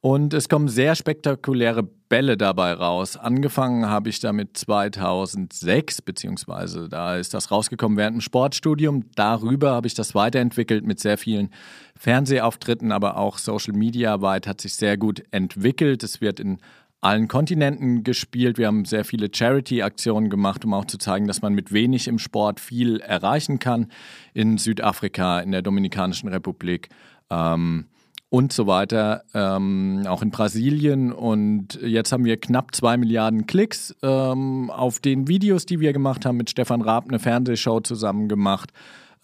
Und 0.00 0.34
es 0.34 0.50
kommen 0.50 0.68
sehr 0.68 0.94
spektakuläre 0.96 1.88
Bälle 2.14 2.36
dabei 2.36 2.74
raus. 2.74 3.16
Angefangen 3.16 3.86
habe 3.88 4.08
ich 4.08 4.20
damit 4.20 4.56
2006, 4.56 6.00
beziehungsweise 6.00 6.88
da 6.88 7.16
ist 7.16 7.34
das 7.34 7.50
rausgekommen 7.50 7.98
während 7.98 8.18
dem 8.18 8.20
Sportstudium. 8.20 9.06
Darüber 9.16 9.72
habe 9.72 9.88
ich 9.88 9.94
das 9.94 10.14
weiterentwickelt 10.14 10.86
mit 10.86 11.00
sehr 11.00 11.18
vielen 11.18 11.50
Fernsehauftritten, 11.96 12.92
aber 12.92 13.16
auch 13.16 13.38
Social 13.38 13.74
Media 13.74 14.20
weit 14.20 14.46
hat 14.46 14.60
sich 14.60 14.76
sehr 14.76 14.96
gut 14.96 15.24
entwickelt. 15.32 16.04
Es 16.04 16.20
wird 16.20 16.38
in 16.38 16.58
allen 17.00 17.26
Kontinenten 17.26 18.04
gespielt. 18.04 18.58
Wir 18.58 18.68
haben 18.68 18.84
sehr 18.84 19.04
viele 19.04 19.28
Charity-Aktionen 19.34 20.30
gemacht, 20.30 20.64
um 20.64 20.72
auch 20.72 20.84
zu 20.84 20.98
zeigen, 20.98 21.26
dass 21.26 21.42
man 21.42 21.52
mit 21.52 21.72
wenig 21.72 22.06
im 22.06 22.20
Sport 22.20 22.60
viel 22.60 23.00
erreichen 23.00 23.58
kann. 23.58 23.88
In 24.34 24.56
Südafrika, 24.56 25.40
in 25.40 25.50
der 25.50 25.62
Dominikanischen 25.62 26.28
Republik. 26.28 26.90
Ähm, 27.28 27.86
und 28.34 28.52
so 28.52 28.66
weiter, 28.66 29.22
ähm, 29.32 30.02
auch 30.08 30.20
in 30.20 30.30
Brasilien. 30.30 31.12
Und 31.12 31.78
jetzt 31.80 32.10
haben 32.10 32.24
wir 32.24 32.36
knapp 32.36 32.74
zwei 32.74 32.96
Milliarden 32.96 33.46
Klicks 33.46 33.94
ähm, 34.02 34.70
auf 34.70 34.98
den 34.98 35.28
Videos, 35.28 35.66
die 35.66 35.78
wir 35.78 35.92
gemacht 35.92 36.26
haben, 36.26 36.36
mit 36.36 36.50
Stefan 36.50 36.82
Raab 36.82 37.04
eine 37.06 37.20
Fernsehshow 37.20 37.78
zusammen 37.78 38.28
gemacht. 38.28 38.72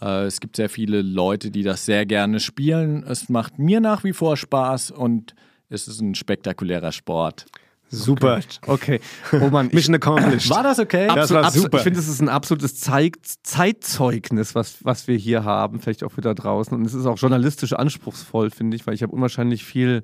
Äh, 0.01 0.27
es 0.27 0.39
gibt 0.39 0.55
sehr 0.55 0.69
viele 0.69 1.03
Leute, 1.03 1.51
die 1.51 1.65
das 1.65 1.87
sehr 1.87 2.07
gerne 2.07 2.39
spielen. 2.39 3.03
Es 3.03 3.29
macht 3.29 3.59
mir 3.59 3.81
nach 3.81 4.05
wie 4.05 4.13
vor 4.13 4.37
Spaß 4.37 4.93
und 4.93 5.35
es 5.69 5.89
ist 5.89 6.01
ein 6.01 6.15
spektakulärer 6.15 6.93
Sport. 6.93 7.47
Super. 7.91 8.41
Okay. 8.67 9.01
Oh 9.33 9.51
Mann. 9.51 9.69
Mission 9.73 9.95
accomplished. 9.95 10.49
War 10.49 10.63
das 10.63 10.79
okay? 10.79 11.09
das 11.13 11.31
war 11.33 11.51
super. 11.51 11.79
Ich 11.79 11.83
finde, 11.83 11.99
es 11.99 12.09
ist 12.09 12.21
ein 12.21 12.29
absolutes 12.29 12.79
Zeit 12.79 13.17
Zeitzeugnis, 13.43 14.55
was, 14.55 14.85
was 14.85 15.09
wir 15.09 15.17
hier 15.17 15.45
haben, 15.45 15.81
vielleicht 15.81 16.05
auch 16.05 16.13
für 16.13 16.21
da 16.21 16.35
draußen. 16.35 16.77
Und 16.77 16.87
es 16.87 16.95
ist 16.95 17.07
auch 17.07 17.19
journalistisch 17.19 17.73
anspruchsvoll, 17.73 18.51
finde 18.51 18.77
ich, 18.77 18.87
weil 18.87 18.95
ich 18.95 19.03
habe 19.03 19.13
unwahrscheinlich 19.13 19.65
viel 19.65 20.03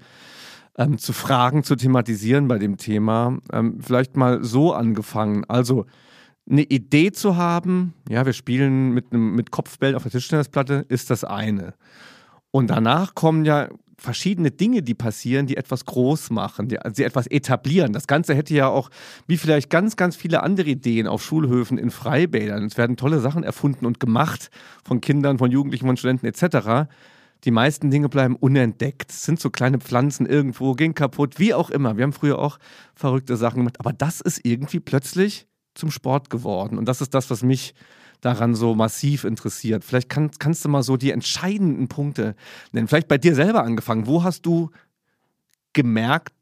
ähm, 0.76 0.98
zu 0.98 1.12
fragen, 1.12 1.62
zu 1.62 1.76
thematisieren 1.76 2.48
bei 2.48 2.58
dem 2.58 2.76
Thema. 2.76 3.38
Ähm, 3.52 3.78
vielleicht 3.80 4.16
mal 4.16 4.42
so 4.42 4.72
angefangen. 4.72 5.44
Also, 5.46 5.86
eine 6.48 6.62
Idee 6.62 7.12
zu 7.12 7.36
haben, 7.36 7.94
ja, 8.08 8.24
wir 8.24 8.32
spielen 8.32 8.92
mit, 8.92 9.12
einem, 9.12 9.34
mit 9.34 9.50
Kopfbällen 9.50 9.96
auf 9.96 10.02
der 10.02 10.12
Tischtennisplatte, 10.12 10.84
ist 10.88 11.10
das 11.10 11.24
eine. 11.24 11.74
Und 12.50 12.68
danach 12.68 13.14
kommen 13.14 13.44
ja 13.44 13.68
verschiedene 13.98 14.50
Dinge, 14.50 14.82
die 14.82 14.94
passieren, 14.94 15.46
die 15.46 15.56
etwas 15.56 15.84
groß 15.86 16.30
machen, 16.30 16.68
die, 16.68 16.78
die 16.96 17.04
etwas 17.04 17.26
etablieren. 17.26 17.92
Das 17.92 18.06
Ganze 18.06 18.34
hätte 18.34 18.54
ja 18.54 18.68
auch, 18.68 18.90
wie 19.26 19.36
vielleicht 19.36 19.70
ganz, 19.70 19.96
ganz 19.96 20.16
viele 20.16 20.42
andere 20.42 20.68
Ideen 20.68 21.06
auf 21.06 21.24
Schulhöfen, 21.24 21.78
in 21.78 21.90
Freibädern. 21.90 22.64
Es 22.64 22.76
werden 22.76 22.96
tolle 22.96 23.20
Sachen 23.20 23.42
erfunden 23.42 23.86
und 23.86 23.98
gemacht 23.98 24.50
von 24.84 25.00
Kindern, 25.00 25.38
von 25.38 25.50
Jugendlichen, 25.50 25.86
von 25.86 25.96
Studenten 25.96 26.26
etc. 26.26 26.88
Die 27.44 27.50
meisten 27.50 27.90
Dinge 27.90 28.08
bleiben 28.08 28.36
unentdeckt. 28.36 29.10
Es 29.10 29.24
sind 29.24 29.40
so 29.40 29.50
kleine 29.50 29.78
Pflanzen 29.78 30.26
irgendwo, 30.26 30.74
gehen 30.74 30.94
kaputt, 30.94 31.38
wie 31.38 31.54
auch 31.54 31.70
immer. 31.70 31.96
Wir 31.96 32.04
haben 32.04 32.12
früher 32.12 32.38
auch 32.38 32.58
verrückte 32.94 33.36
Sachen 33.36 33.58
gemacht. 33.58 33.80
Aber 33.80 33.92
das 33.92 34.20
ist 34.20 34.40
irgendwie 34.44 34.80
plötzlich 34.80 35.46
zum 35.74 35.90
Sport 35.90 36.28
geworden. 36.28 36.76
Und 36.76 36.86
das 36.86 37.00
ist 37.00 37.14
das, 37.14 37.30
was 37.30 37.42
mich 37.42 37.74
daran 38.26 38.54
so 38.54 38.74
massiv 38.74 39.24
interessiert. 39.24 39.84
Vielleicht 39.84 40.08
kann, 40.08 40.30
kannst 40.38 40.64
du 40.64 40.68
mal 40.68 40.82
so 40.82 40.96
die 40.96 41.12
entscheidenden 41.12 41.88
Punkte 41.88 42.34
nennen. 42.72 42.88
Vielleicht 42.88 43.08
bei 43.08 43.18
dir 43.18 43.34
selber 43.34 43.62
angefangen. 43.62 44.06
Wo 44.06 44.24
hast 44.24 44.44
du 44.44 44.70
gemerkt, 45.72 46.34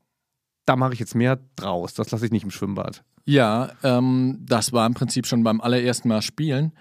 da 0.65 0.77
mache 0.77 0.95
ich 0.95 0.99
jetzt 0.99 1.15
mehr 1.15 1.39
draus, 1.57 1.93
das 1.93 2.11
lasse 2.11 2.25
ich 2.25 2.33
nicht 2.33 2.45
im 2.45 2.51
Schwimmbad? 2.51 3.05
Ja, 3.27 3.73
ähm, 3.83 4.39
das 4.41 4.73
war 4.73 4.87
im 4.87 4.95
Prinzip 4.95 5.27
schon 5.27 5.45
beim 5.45 5.61
allerersten 5.61 6.09
Mal 6.09 6.23
spielen. 6.23 6.73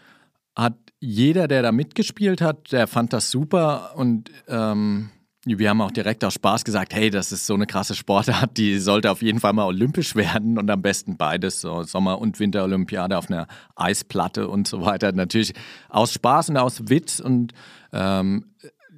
hat 0.56 0.78
jeder, 1.00 1.50
der 1.50 1.64
da 1.64 1.74
mitgespielt 1.74 2.40
hat, 2.40 2.72
der 2.72 2.88
fand 2.88 3.12
das 3.12 3.30
super 3.30 3.92
und 3.96 4.32
ähm, 4.48 5.10
wir 5.46 5.70
haben 5.70 5.82
auch 5.82 5.92
direkt 5.92 6.24
aus 6.24 6.36
Spaß 6.36 6.64
gesagt, 6.64 6.94
hey, 6.94 7.10
das 7.10 7.32
ist 7.32 7.46
so 7.46 7.54
eine 7.54 7.66
krasse 7.66 7.96
Sportart, 7.96 8.58
die 8.58 8.80
sollte 8.80 9.12
auf 9.12 9.22
jeden 9.22 9.40
Fall 9.40 9.54
mal 9.54 9.66
olympisch 9.66 10.16
werden 10.16 10.58
und 10.58 10.70
am 10.70 10.82
besten 10.82 11.18
beides, 11.18 11.62
so 11.62 11.84
Sommer- 11.84 12.20
und 12.20 12.40
Winterolympiade 12.40 13.18
auf 13.18 13.30
einer 13.30 13.48
Eisplatte 13.76 14.48
und 14.48 14.68
so 14.68 14.86
weiter. 14.86 15.12
Natürlich 15.12 15.54
aus 15.90 16.14
Spaß 16.14 16.50
und 16.50 16.58
aus 16.58 16.90
Witz 16.90 17.20
und 17.20 17.54
ähm, 17.92 18.46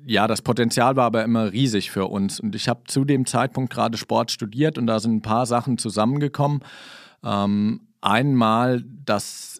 ja, 0.08 0.27
das 0.27 0.43
Potenzial 0.43 0.95
war 0.95 1.05
aber 1.05 1.23
immer 1.23 1.51
riesig 1.51 1.89
für 1.89 2.05
uns. 2.05 2.39
Und 2.39 2.53
ich 2.53 2.69
habe 2.69 2.84
zu 2.86 3.05
dem 3.05 3.25
Zeitpunkt 3.25 3.73
gerade 3.73 3.97
Sport 3.97 4.29
studiert 4.29 4.77
und 4.77 4.86
da 4.86 4.99
sind 4.99 5.15
ein 5.15 5.21
paar 5.23 5.47
Sachen 5.47 5.79
zusammengekommen. 5.79 6.62
Ähm, 7.23 7.88
einmal, 8.01 8.84
dass 8.86 9.60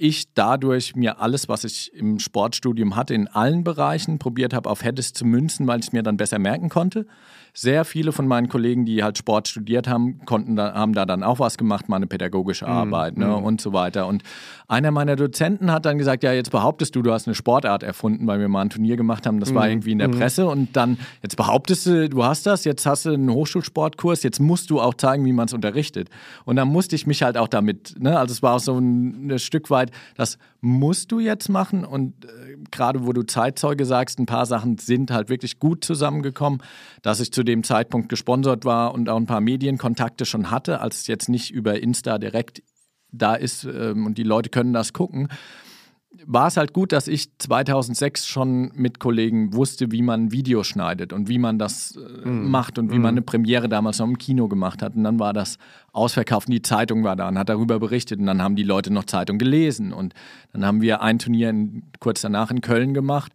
ich 0.00 0.32
dadurch 0.32 0.96
mir 0.96 1.20
alles, 1.20 1.46
was 1.48 1.64
ich 1.64 1.92
im 1.92 2.18
Sportstudium 2.18 2.96
hatte, 2.96 3.12
in 3.12 3.28
allen 3.28 3.64
Bereichen 3.64 4.18
probiert 4.18 4.54
habe, 4.54 4.70
auf 4.70 4.82
Hedges 4.82 5.12
zu 5.12 5.26
münzen, 5.26 5.66
weil 5.66 5.80
ich 5.80 5.88
es 5.88 5.92
mir 5.92 6.02
dann 6.02 6.16
besser 6.16 6.38
merken 6.38 6.70
konnte 6.70 7.06
sehr 7.52 7.84
viele 7.84 8.12
von 8.12 8.26
meinen 8.26 8.48
Kollegen, 8.48 8.84
die 8.84 9.02
halt 9.02 9.18
Sport 9.18 9.48
studiert 9.48 9.88
haben, 9.88 10.24
konnten 10.24 10.56
da, 10.56 10.74
haben 10.74 10.92
da 10.92 11.04
dann 11.04 11.22
auch 11.22 11.38
was 11.38 11.58
gemacht, 11.58 11.88
mal 11.88 11.96
eine 11.96 12.06
pädagogische 12.06 12.64
mhm, 12.64 12.72
Arbeit 12.72 13.16
ne, 13.16 13.26
mm. 13.26 13.44
und 13.44 13.60
so 13.60 13.72
weiter. 13.72 14.06
Und 14.06 14.22
einer 14.68 14.90
meiner 14.90 15.16
Dozenten 15.16 15.72
hat 15.72 15.84
dann 15.84 15.98
gesagt, 15.98 16.22
ja, 16.22 16.32
jetzt 16.32 16.50
behauptest 16.50 16.94
du, 16.94 17.02
du 17.02 17.12
hast 17.12 17.26
eine 17.26 17.34
Sportart 17.34 17.82
erfunden, 17.82 18.26
weil 18.26 18.38
wir 18.38 18.48
mal 18.48 18.62
ein 18.62 18.70
Turnier 18.70 18.96
gemacht 18.96 19.26
haben, 19.26 19.40
das 19.40 19.52
mm. 19.52 19.54
war 19.54 19.64
mhm, 19.64 19.70
irgendwie 19.70 19.92
in 19.92 19.98
der 19.98 20.08
mm. 20.08 20.12
Presse 20.12 20.46
und 20.46 20.76
dann, 20.76 20.98
jetzt 21.22 21.36
behauptest 21.36 21.86
du, 21.86 22.08
du 22.08 22.24
hast 22.24 22.46
das, 22.46 22.64
jetzt 22.64 22.86
hast 22.86 23.06
du 23.06 23.10
einen 23.10 23.30
Hochschulsportkurs, 23.30 24.22
jetzt 24.22 24.40
musst 24.40 24.70
du 24.70 24.80
auch 24.80 24.94
zeigen, 24.94 25.24
wie 25.24 25.32
man 25.32 25.46
es 25.46 25.52
unterrichtet. 25.52 26.08
Und 26.44 26.56
dann 26.56 26.68
musste 26.68 26.94
ich 26.94 27.06
mich 27.06 27.22
halt 27.22 27.36
auch 27.36 27.48
damit, 27.48 27.96
ne, 27.98 28.18
also 28.18 28.32
es 28.32 28.42
war 28.42 28.54
auch 28.54 28.60
so 28.60 28.78
ein, 28.78 29.30
ein 29.30 29.38
Stück 29.38 29.70
weit, 29.70 29.89
das 30.16 30.38
musst 30.60 31.12
du 31.12 31.20
jetzt 31.20 31.48
machen. 31.48 31.84
Und 31.84 32.24
äh, 32.24 32.56
gerade 32.70 33.06
wo 33.06 33.12
du 33.12 33.22
Zeitzeuge 33.22 33.84
sagst, 33.84 34.18
ein 34.18 34.26
paar 34.26 34.46
Sachen 34.46 34.78
sind 34.78 35.10
halt 35.10 35.28
wirklich 35.28 35.58
gut 35.58 35.84
zusammengekommen, 35.84 36.62
dass 37.02 37.20
ich 37.20 37.32
zu 37.32 37.42
dem 37.42 37.64
Zeitpunkt 37.64 38.08
gesponsert 38.08 38.64
war 38.64 38.94
und 38.94 39.08
auch 39.08 39.16
ein 39.16 39.26
paar 39.26 39.40
Medienkontakte 39.40 40.24
schon 40.24 40.50
hatte, 40.50 40.80
als 40.80 41.00
es 41.00 41.06
jetzt 41.06 41.28
nicht 41.28 41.50
über 41.50 41.80
Insta 41.80 42.18
direkt 42.18 42.62
da 43.12 43.34
ist 43.34 43.64
ähm, 43.64 44.06
und 44.06 44.18
die 44.18 44.22
Leute 44.22 44.50
können 44.50 44.72
das 44.72 44.92
gucken 44.92 45.28
war 46.26 46.48
es 46.48 46.56
halt 46.56 46.72
gut, 46.72 46.92
dass 46.92 47.06
ich 47.06 47.36
2006 47.38 48.26
schon 48.26 48.72
mit 48.74 48.98
Kollegen 48.98 49.54
wusste, 49.54 49.92
wie 49.92 50.02
man 50.02 50.24
ein 50.24 50.32
Video 50.32 50.64
schneidet 50.64 51.12
und 51.12 51.28
wie 51.28 51.38
man 51.38 51.58
das 51.58 51.96
äh, 51.96 52.28
mm. 52.28 52.50
macht 52.50 52.78
und 52.78 52.90
wie 52.90 52.98
mm. 52.98 53.02
man 53.02 53.14
eine 53.14 53.22
Premiere 53.22 53.68
damals 53.68 54.00
noch 54.00 54.06
im 54.06 54.18
Kino 54.18 54.48
gemacht 54.48 54.82
hat. 54.82 54.96
Und 54.96 55.04
dann 55.04 55.20
war 55.20 55.32
das 55.32 55.56
ausverkauft 55.92 56.48
und 56.48 56.54
die 56.54 56.62
Zeitung 56.62 57.04
war 57.04 57.14
da 57.14 57.28
und 57.28 57.38
hat 57.38 57.48
darüber 57.48 57.78
berichtet 57.78 58.18
und 58.18 58.26
dann 58.26 58.42
haben 58.42 58.56
die 58.56 58.64
Leute 58.64 58.92
noch 58.92 59.04
Zeitung 59.04 59.38
gelesen. 59.38 59.92
Und 59.92 60.14
dann 60.52 60.64
haben 60.64 60.82
wir 60.82 61.00
ein 61.00 61.20
Turnier 61.20 61.50
in, 61.50 61.84
kurz 62.00 62.22
danach 62.22 62.50
in 62.50 62.60
Köln 62.60 62.92
gemacht, 62.92 63.32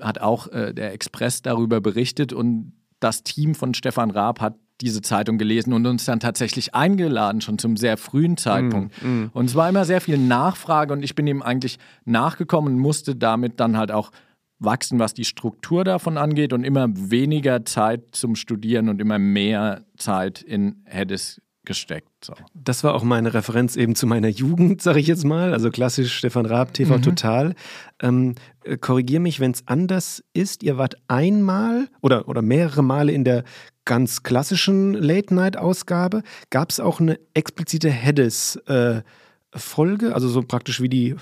hat 0.00 0.20
auch 0.20 0.48
äh, 0.48 0.74
der 0.74 0.92
Express 0.92 1.42
darüber 1.42 1.80
berichtet 1.80 2.32
und 2.32 2.72
das 2.98 3.22
Team 3.22 3.54
von 3.54 3.74
Stefan 3.74 4.10
Raab 4.10 4.40
hat 4.40 4.56
diese 4.80 5.00
Zeitung 5.02 5.38
gelesen 5.38 5.72
und 5.72 5.86
uns 5.86 6.04
dann 6.04 6.20
tatsächlich 6.20 6.74
eingeladen, 6.74 7.40
schon 7.40 7.58
zum 7.58 7.76
sehr 7.76 7.96
frühen 7.96 8.36
Zeitpunkt. 8.36 9.02
Mm, 9.02 9.08
mm. 9.08 9.30
Und 9.32 9.46
es 9.46 9.54
war 9.54 9.68
immer 9.68 9.84
sehr 9.84 10.00
viel 10.00 10.18
Nachfrage 10.18 10.92
und 10.92 11.02
ich 11.02 11.14
bin 11.14 11.26
ihm 11.26 11.42
eigentlich 11.42 11.78
nachgekommen 12.04 12.74
und 12.74 12.80
musste 12.80 13.16
damit 13.16 13.58
dann 13.60 13.76
halt 13.76 13.90
auch 13.90 14.10
wachsen, 14.58 14.98
was 14.98 15.14
die 15.14 15.24
Struktur 15.24 15.84
davon 15.84 16.18
angeht 16.18 16.52
und 16.52 16.64
immer 16.64 16.88
weniger 16.90 17.64
Zeit 17.64 18.04
zum 18.12 18.36
Studieren 18.36 18.88
und 18.88 19.00
immer 19.00 19.18
mehr 19.18 19.84
Zeit 19.96 20.42
in 20.42 20.82
Heddes 20.84 21.40
gesteckt. 21.66 22.08
So. 22.24 22.32
Das 22.54 22.82
war 22.82 22.94
auch 22.94 23.02
meine 23.02 23.34
Referenz 23.34 23.76
eben 23.76 23.94
zu 23.94 24.06
meiner 24.06 24.28
Jugend, 24.28 24.80
sage 24.82 25.00
ich 25.00 25.06
jetzt 25.06 25.24
mal. 25.24 25.52
Also 25.52 25.70
klassisch 25.70 26.16
Stefan 26.16 26.46
Raab, 26.46 26.72
TV 26.72 26.96
mhm. 26.96 27.02
Total. 27.02 27.54
Ähm, 28.00 28.36
äh, 28.64 28.78
Korrigiere 28.78 29.20
mich, 29.20 29.40
wenn 29.40 29.50
es 29.50 29.64
anders 29.66 30.24
ist. 30.32 30.62
Ihr 30.62 30.78
wart 30.78 30.96
einmal 31.08 31.88
oder, 32.00 32.28
oder 32.28 32.40
mehrere 32.40 32.82
Male 32.82 33.12
in 33.12 33.24
der 33.24 33.44
ganz 33.84 34.22
klassischen 34.22 34.94
Late-Night-Ausgabe. 34.94 36.22
Gab 36.50 36.70
es 36.70 36.80
auch 36.80 37.00
eine 37.00 37.18
explizite 37.34 37.90
Heddes-Folge, 37.90 40.08
äh, 40.08 40.12
also 40.12 40.28
so 40.28 40.42
praktisch 40.42 40.80
wie 40.80 40.88
die 40.88 41.16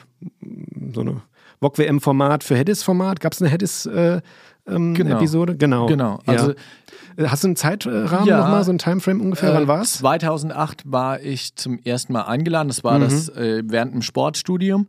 so 0.95 1.01
eine 1.01 1.23
VOG-WM-Format 1.61 2.45
für 2.45 2.57
Heddes-Format? 2.57 3.21
Gab 3.21 3.33
es 3.33 3.43
eine 3.43 3.51
Heddes-Episode? 3.51 4.23
Ähm, 4.67 4.95
genau. 4.95 5.17
Episode? 5.17 5.57
Genau. 5.57 5.87
Genau. 5.87 6.21
Also, 6.27 6.51
ja. 6.51 6.57
Hast 7.19 7.45
du 7.45 7.49
einen 7.49 7.57
Zeitrahmen 7.57 8.27
ja, 8.27 8.39
nochmal, 8.39 8.65
so 8.65 8.73
ein 8.73 8.79
Timeframe 8.79 9.21
ungefähr? 9.21 9.51
Äh, 9.51 9.55
Wann 9.55 9.69
war 9.69 9.83
es? 9.83 9.95
2008 9.95 10.83
war 10.85 11.21
ich 11.21 11.55
zum 11.57 11.79
ersten 11.79 12.13
Mal 12.13 12.23
eingeladen. 12.23 12.69
Das 12.69 12.85
war 12.85 12.99
mhm. 12.99 13.03
das 13.05 13.29
äh, 13.31 13.63
während 13.65 13.95
dem 13.95 14.03
Sportstudium. 14.03 14.89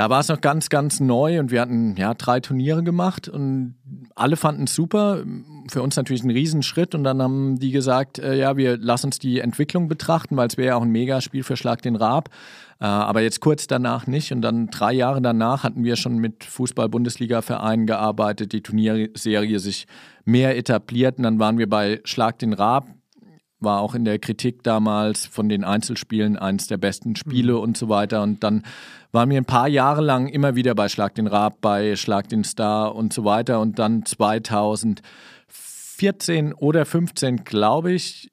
Da 0.00 0.08
war 0.08 0.20
es 0.20 0.28
noch 0.28 0.40
ganz, 0.40 0.70
ganz 0.70 0.98
neu 0.98 1.38
und 1.40 1.50
wir 1.50 1.60
hatten 1.60 1.94
ja 1.94 2.14
drei 2.14 2.40
Turniere 2.40 2.82
gemacht 2.82 3.28
und 3.28 3.74
alle 4.14 4.36
fanden 4.36 4.64
es 4.64 4.74
super. 4.74 5.22
Für 5.68 5.82
uns 5.82 5.94
natürlich 5.94 6.24
ein 6.24 6.30
Riesenschritt 6.30 6.94
und 6.94 7.04
dann 7.04 7.20
haben 7.20 7.58
die 7.58 7.70
gesagt, 7.70 8.18
äh, 8.18 8.34
ja, 8.34 8.56
wir 8.56 8.78
lassen 8.78 9.08
uns 9.08 9.18
die 9.18 9.40
Entwicklung 9.40 9.88
betrachten, 9.88 10.38
weil 10.38 10.46
es 10.48 10.56
wäre 10.56 10.68
ja 10.68 10.76
auch 10.76 10.82
ein 10.82 10.90
Megaspiel 10.90 11.42
für 11.42 11.54
Schlag 11.54 11.82
den 11.82 11.96
Raab. 11.96 12.30
Äh, 12.80 12.86
aber 12.86 13.20
jetzt 13.20 13.40
kurz 13.40 13.66
danach 13.66 14.06
nicht 14.06 14.32
und 14.32 14.40
dann 14.40 14.68
drei 14.68 14.94
Jahre 14.94 15.20
danach 15.20 15.64
hatten 15.64 15.84
wir 15.84 15.96
schon 15.96 16.16
mit 16.16 16.44
Fußball-Bundesliga-Vereinen 16.44 17.84
gearbeitet, 17.84 18.52
die 18.54 18.62
Turnierserie 18.62 19.58
sich 19.58 19.86
mehr 20.24 20.56
etabliert 20.56 21.18
und 21.18 21.24
dann 21.24 21.38
waren 21.38 21.58
wir 21.58 21.68
bei 21.68 22.00
Schlag 22.04 22.38
den 22.38 22.54
Raab 22.54 22.88
war 23.60 23.80
auch 23.80 23.94
in 23.94 24.04
der 24.04 24.18
Kritik 24.18 24.62
damals 24.62 25.24
von 25.26 25.48
den 25.48 25.64
Einzelspielen 25.64 26.36
eines 26.36 26.66
der 26.66 26.76
besten 26.78 27.14
Spiele 27.16 27.54
mhm. 27.54 27.60
und 27.60 27.76
so 27.76 27.88
weiter. 27.88 28.22
Und 28.22 28.42
dann 28.42 28.64
waren 29.12 29.30
wir 29.30 29.38
ein 29.38 29.44
paar 29.44 29.68
Jahre 29.68 30.00
lang 30.00 30.26
immer 30.28 30.56
wieder 30.56 30.74
bei 30.74 30.88
Schlag 30.88 31.14
den 31.14 31.26
Raab, 31.26 31.60
bei 31.60 31.96
Schlag 31.96 32.28
den 32.28 32.44
Star 32.44 32.94
und 32.94 33.12
so 33.12 33.24
weiter. 33.24 33.60
Und 33.60 33.78
dann 33.78 34.06
2014 34.06 36.54
oder 36.54 36.86
15, 36.86 37.44
glaube 37.44 37.92
ich, 37.92 38.30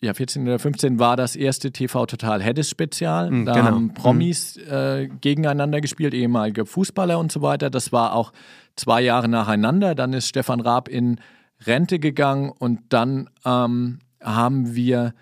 ja, 0.00 0.14
14 0.14 0.44
oder 0.44 0.60
15 0.60 1.00
war 1.00 1.16
das 1.16 1.34
erste 1.34 1.72
TV 1.72 2.06
Total 2.06 2.40
Heddes 2.40 2.70
Spezial. 2.70 3.30
Mhm, 3.30 3.46
da 3.46 3.54
genau. 3.54 3.66
haben 3.66 3.94
Promis 3.94 4.56
mhm. 4.56 4.72
äh, 4.72 5.08
gegeneinander 5.20 5.80
gespielt, 5.80 6.14
ehemalige 6.14 6.66
Fußballer 6.66 7.18
und 7.18 7.32
so 7.32 7.42
weiter. 7.42 7.68
Das 7.68 7.90
war 7.90 8.14
auch 8.14 8.32
zwei 8.76 9.00
Jahre 9.00 9.28
nacheinander. 9.28 9.96
Dann 9.96 10.12
ist 10.12 10.28
Stefan 10.28 10.60
Raab 10.60 10.88
in 10.88 11.18
Rente 11.66 11.98
gegangen 11.98 12.52
und 12.56 12.78
dann 12.90 13.28
ähm, 13.44 13.98
haben 14.22 14.74
wir 14.74 15.14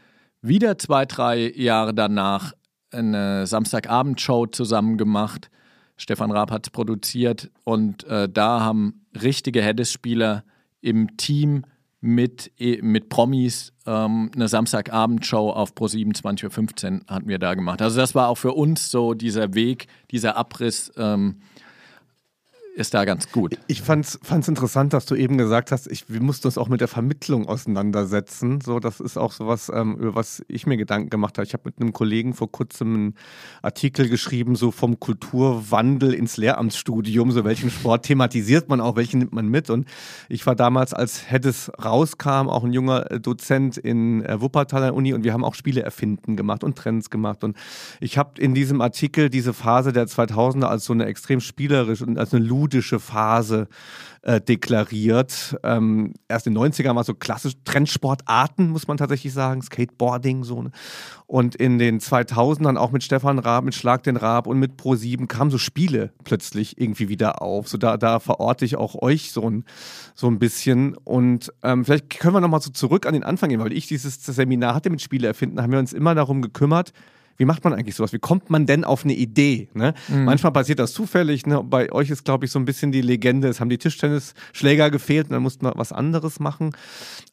wieder 0.43 0.79
zwei, 0.79 1.05
drei 1.05 1.51
Jahre 1.51 1.95
danach 1.95 2.53
eine 2.91 3.47
Samstagabendshow 3.47 4.47
zusammen 4.47 4.97
gemacht. 4.97 5.51
Stefan 5.97 6.31
Raab 6.31 6.51
hat 6.51 6.67
es 6.67 6.71
produziert 6.71 7.51
und 7.65 8.05
äh, 8.05 8.29
da 8.29 8.61
haben 8.61 9.07
richtige 9.21 9.63
Heddes-Spieler 9.63 10.45
im 10.81 11.17
Team 11.17 11.65
mit, 12.01 12.53
e, 12.59 12.81
mit 12.83 13.09
Promis 13.09 13.73
ähm, 13.87 14.31
eine 14.35 14.49
Samstagabendshow 14.49 15.51
auf 15.51 15.73
Pro7 15.73 16.15
20.15 16.15 17.01
Uhr 17.01 17.01
hatten 17.09 17.29
wir 17.29 17.39
da 17.39 17.55
gemacht. 17.55 17.81
Also 17.83 17.99
das 17.99 18.15
war 18.15 18.29
auch 18.29 18.37
für 18.37 18.53
uns 18.53 18.91
so 18.91 19.15
dieser 19.15 19.55
Weg, 19.55 19.87
dieser 20.11 20.37
Abriss. 20.37 20.93
Ähm, 20.97 21.37
ist 22.77 22.93
da 22.93 23.07
ganz 23.07 23.33
gut. 23.33 23.59
Ich 23.69 23.81
fand 23.81 24.05
es 24.07 24.49
interessant, 24.49 24.93
dass 24.93 25.07
du 25.07 25.15
eben 25.15 25.39
gesagt 25.39 25.73
hast, 25.73 25.91
ich, 25.91 26.11
wir 26.11 26.21
mussten 26.21 26.47
uns 26.47 26.59
auch 26.59 26.69
mit 26.69 26.83
der 26.83 26.89
Vermittlung 26.89 27.49
auseinandersetzen. 27.49 28.61
So, 28.61 28.81
das 28.81 29.01
ist 29.01 29.17
auch 29.17 29.33
sowas, 29.33 29.73
ähm, 29.75 29.97
über 29.97 30.15
was 30.15 30.45
ich 30.47 30.67
mir 30.67 30.77
Gedanken 30.77 31.09
gemacht 31.09 31.39
habe. 31.39 31.47
Ich 31.47 31.55
habe 31.55 31.63
mit 31.65 31.81
einem 31.81 31.95
Kollegen 31.95 32.35
vor 32.35 32.53
kurzem 32.53 32.95
einen 32.95 33.15
Artikel 33.63 34.11
geschrieben, 34.11 34.57
so 34.57 34.71
vom 34.73 35.01
Kulturwandel 35.01 36.13
ins 36.13 36.37
Lehramtsstudium, 36.37 37.33
so 37.33 37.45
welchen 37.45 37.71
Sport 37.71 38.05
thematisiert 38.05 38.69
man 38.69 38.83
auch, 38.83 38.95
welchen 38.97 39.21
nimmt 39.21 39.33
man 39.33 39.49
mit. 39.49 39.71
Und 39.71 39.89
ich 40.29 40.47
war 40.47 40.55
damals, 40.55 40.93
als 40.93 41.31
Heddes 41.31 41.73
rauskam, 41.83 42.49
auch 42.49 42.63
ein 42.63 42.75
junger 42.75 43.11
äh, 43.11 43.21
Dozent 43.21 43.79
in 43.79 44.23
äh, 44.23 44.39
Wuppertaler 44.39 44.93
Uni 44.93 45.15
und 45.15 45.25
wir 45.25 45.33
haben 45.33 45.45
auch 45.45 45.55
Spiele 45.55 45.83
erfinden 45.83 46.37
gemacht 46.37 46.63
und 46.63 46.77
Trends 46.77 47.09
gemacht. 47.09 47.43
Und 47.43 47.57
ich 48.01 48.19
habe 48.19 48.39
in 48.39 48.55
diesem 48.55 48.83
Artikel 48.83 49.31
diese 49.31 49.55
Phase 49.55 49.95
der 49.95 50.07
2000er 50.07 50.67
als 50.67 50.85
so 50.85 50.93
eine 50.93 51.07
extrem 51.07 51.41
spielerische 51.41 52.05
und 52.05 52.19
als 52.19 52.35
eine 52.35 52.45
Lud 52.45 52.66
ludische 52.67 52.99
Phase 52.99 53.69
äh, 54.23 54.41
deklariert. 54.41 55.57
Ähm, 55.63 56.15
erst 56.27 56.49
in 56.49 56.55
den 56.55 56.73
90ern 56.73 56.97
war 56.97 57.05
so 57.05 57.15
klassisch 57.15 57.55
Trendsportarten, 57.65 58.71
muss 58.71 58.89
man 58.89 58.97
tatsächlich 58.97 59.33
sagen, 59.33 59.63
Skateboarding 59.63 60.43
so. 60.43 60.63
Ne? 60.63 60.73
Und 61.27 61.55
in 61.55 61.79
den 61.79 62.01
2000ern 62.01 62.77
auch 62.77 62.91
mit 62.91 63.05
Stefan 63.05 63.39
Raab, 63.39 63.63
mit 63.63 63.75
Schlag 63.77 64.03
den 64.03 64.17
Raab 64.17 64.49
und 64.49 64.59
mit 64.59 64.73
Pro7 64.81 65.29
kamen 65.29 65.53
so 65.53 65.59
Spiele 65.59 66.13
plötzlich 66.25 66.81
irgendwie 66.81 67.09
wieder 67.09 67.41
auf. 67.41 67.69
So 67.69 67.79
da, 67.79 67.97
da 67.97 68.19
verorte 68.19 68.65
ich 68.65 68.77
auch 68.77 69.01
euch 69.01 69.31
so 69.31 69.49
ein, 69.49 69.65
so 70.17 70.27
ein 70.27 70.41
bisschen. 70.41 70.97
Und 70.97 71.53
ähm, 71.63 71.85
vielleicht 71.85 72.11
können 72.19 72.35
wir 72.35 72.41
nochmal 72.41 72.63
so 72.63 72.71
zurück 72.71 73.07
an 73.07 73.15
den 73.15 73.23
Anfang 73.23 73.51
gehen, 73.51 73.61
weil 73.61 73.73
ich 73.73 73.87
dieses 73.87 74.25
Seminar 74.25 74.75
hatte 74.75 74.91
mit 74.91 75.03
Spiele 75.03 75.29
erfinden, 75.29 75.63
haben 75.63 75.71
wir 75.71 75.79
uns 75.79 75.93
immer 75.93 76.17
darum 76.17 76.43
gekümmert, 76.43 76.93
wie 77.37 77.45
macht 77.45 77.65
man 77.65 77.73
eigentlich 77.73 77.95
sowas? 77.95 78.13
Wie 78.13 78.19
kommt 78.19 78.51
man 78.51 78.67
denn 78.67 78.85
auf 78.85 79.05
eine 79.05 79.15
Idee? 79.15 79.69
Ne? 79.75 79.95
Mhm. 80.09 80.25
Manchmal 80.25 80.53
passiert 80.53 80.79
das 80.79 80.93
zufällig. 80.93 81.47
Ne? 81.47 81.63
Bei 81.63 81.93
euch 81.93 82.11
ist, 82.11 82.25
glaube 82.25 82.47
ich, 82.47 82.51
so 82.51 82.59
ein 82.59 82.65
bisschen 82.65 82.93
die 82.93 83.01
Legende, 83.01 83.49
es 83.49 83.61
haben 83.61 83.69
die 83.69 83.79
Tischtennisschläger 83.79 84.91
gefehlt 84.91 85.29
und 85.29 85.33
dann 85.33 85.43
musste 85.43 85.65
man 85.65 85.75
was 85.77 85.93
anderes 85.93 86.41
machen. 86.41 86.75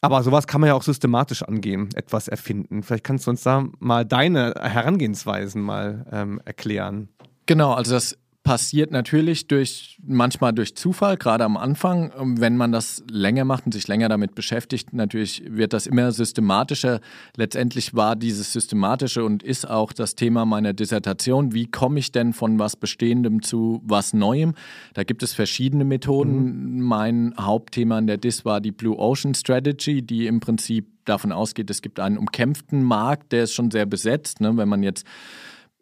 Aber 0.01 0.23
sowas 0.23 0.47
kann 0.47 0.61
man 0.61 0.69
ja 0.69 0.73
auch 0.73 0.83
systematisch 0.83 1.43
angehen, 1.43 1.89
etwas 1.95 2.27
erfinden. 2.27 2.83
Vielleicht 2.83 3.03
kannst 3.03 3.27
du 3.27 3.31
uns 3.31 3.43
da 3.43 3.65
mal 3.79 4.05
deine 4.05 4.53
Herangehensweisen 4.59 5.61
mal 5.61 6.05
ähm, 6.11 6.41
erklären. 6.45 7.09
Genau, 7.45 7.73
also 7.73 7.93
das 7.93 8.17
passiert 8.43 8.91
natürlich 8.91 9.47
durch 9.47 9.97
manchmal 10.05 10.51
durch 10.51 10.75
Zufall, 10.75 11.15
gerade 11.15 11.45
am 11.45 11.55
Anfang. 11.55 12.11
Wenn 12.37 12.57
man 12.57 12.73
das 12.73 13.01
länger 13.09 13.45
macht 13.45 13.65
und 13.65 13.71
sich 13.71 13.87
länger 13.87 14.09
damit 14.09 14.35
beschäftigt, 14.35 14.91
natürlich 14.91 15.43
wird 15.47 15.71
das 15.71 15.87
immer 15.87 16.11
systematischer. 16.11 16.99
Letztendlich 17.37 17.93
war 17.93 18.17
dieses 18.17 18.51
Systematische 18.51 19.23
und 19.23 19.43
ist 19.43 19.69
auch 19.69 19.93
das 19.93 20.15
Thema 20.15 20.45
meiner 20.45 20.73
Dissertation. 20.73 21.53
Wie 21.53 21.67
komme 21.67 21.99
ich 21.99 22.11
denn 22.11 22.33
von 22.33 22.59
was 22.59 22.75
Bestehendem 22.75 23.41
zu 23.41 23.81
was 23.85 24.13
Neuem? 24.13 24.55
Da 24.93 25.03
gibt 25.03 25.23
es 25.23 25.33
verschiedene 25.33 25.85
Methoden. 25.85 26.75
Mhm. 26.75 26.81
Mein 26.81 27.33
Hauptthema 27.39 27.97
in 27.97 28.07
der 28.07 28.17
Dis 28.17 28.43
war 28.43 28.59
die 28.59 28.71
Blue 28.71 28.97
Ocean 28.97 29.33
Strategy, 29.35 30.01
die 30.01 30.27
im 30.27 30.41
Prinzip 30.41 30.87
davon 31.05 31.31
ausgeht, 31.31 31.69
es 31.69 31.81
gibt 31.81 31.99
einen 31.99 32.17
umkämpften 32.17 32.83
Markt, 32.83 33.31
der 33.31 33.43
ist 33.43 33.53
schon 33.53 33.71
sehr 33.71 33.85
besetzt. 33.85 34.41
Ne? 34.41 34.55
Wenn 34.55 34.69
man 34.69 34.83
jetzt 34.83 35.05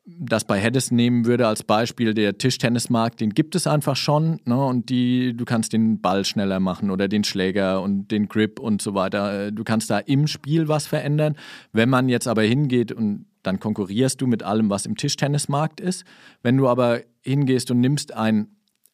das 0.06 0.46
bei 0.46 0.60
Heddes 0.60 0.92
nehmen 0.92 1.26
würde 1.26 1.48
als 1.48 1.64
Beispiel, 1.64 2.14
der 2.14 2.38
Tischtennismarkt, 2.38 3.22
den 3.22 3.32
gibt 3.32 3.56
es 3.56 3.68
einfach 3.68 3.96
schon. 3.96 4.40
Ne? 4.46 4.64
Und 4.66 4.90
die, 4.90 5.36
du 5.36 5.46
kannst 5.46 5.74
den 5.74 6.02
Ball 6.02 6.26
schneller 6.26 6.60
machen 6.60 6.90
oder 6.90 7.08
den 7.08 7.24
Schläger 7.24 7.82
und 7.82 8.10
den 8.10 8.28
Grip 8.28 8.60
und 8.60 8.82
so 8.82 8.96
weiter. 8.96 9.48
Äh, 9.48 9.52
du 9.52 9.64
kannst 9.64 9.90
da 9.90 10.00
im 10.00 10.28
Spiel 10.28 10.68
was 10.68 10.88
verändern. 10.88 11.36
Wenn 11.72 11.90
man 11.90 12.10
jetzt 12.10 12.28
aber 12.28 12.42
hingeht 12.42 12.92
und 12.92 13.26
dann 13.44 13.60
konkurrierst 13.60 14.22
du 14.22 14.28
mit 14.28 14.44
allem, 14.44 14.70
was 14.70 14.86
im 14.86 14.96
Tischtennismarkt 14.96 15.80
ist. 15.80 16.04
Wenn 16.42 16.58
du 16.58 16.68
aber 16.68 17.02
hingehst 17.22 17.72
und 17.72 17.80
nimmst 17.80 18.14
ein 18.14 18.48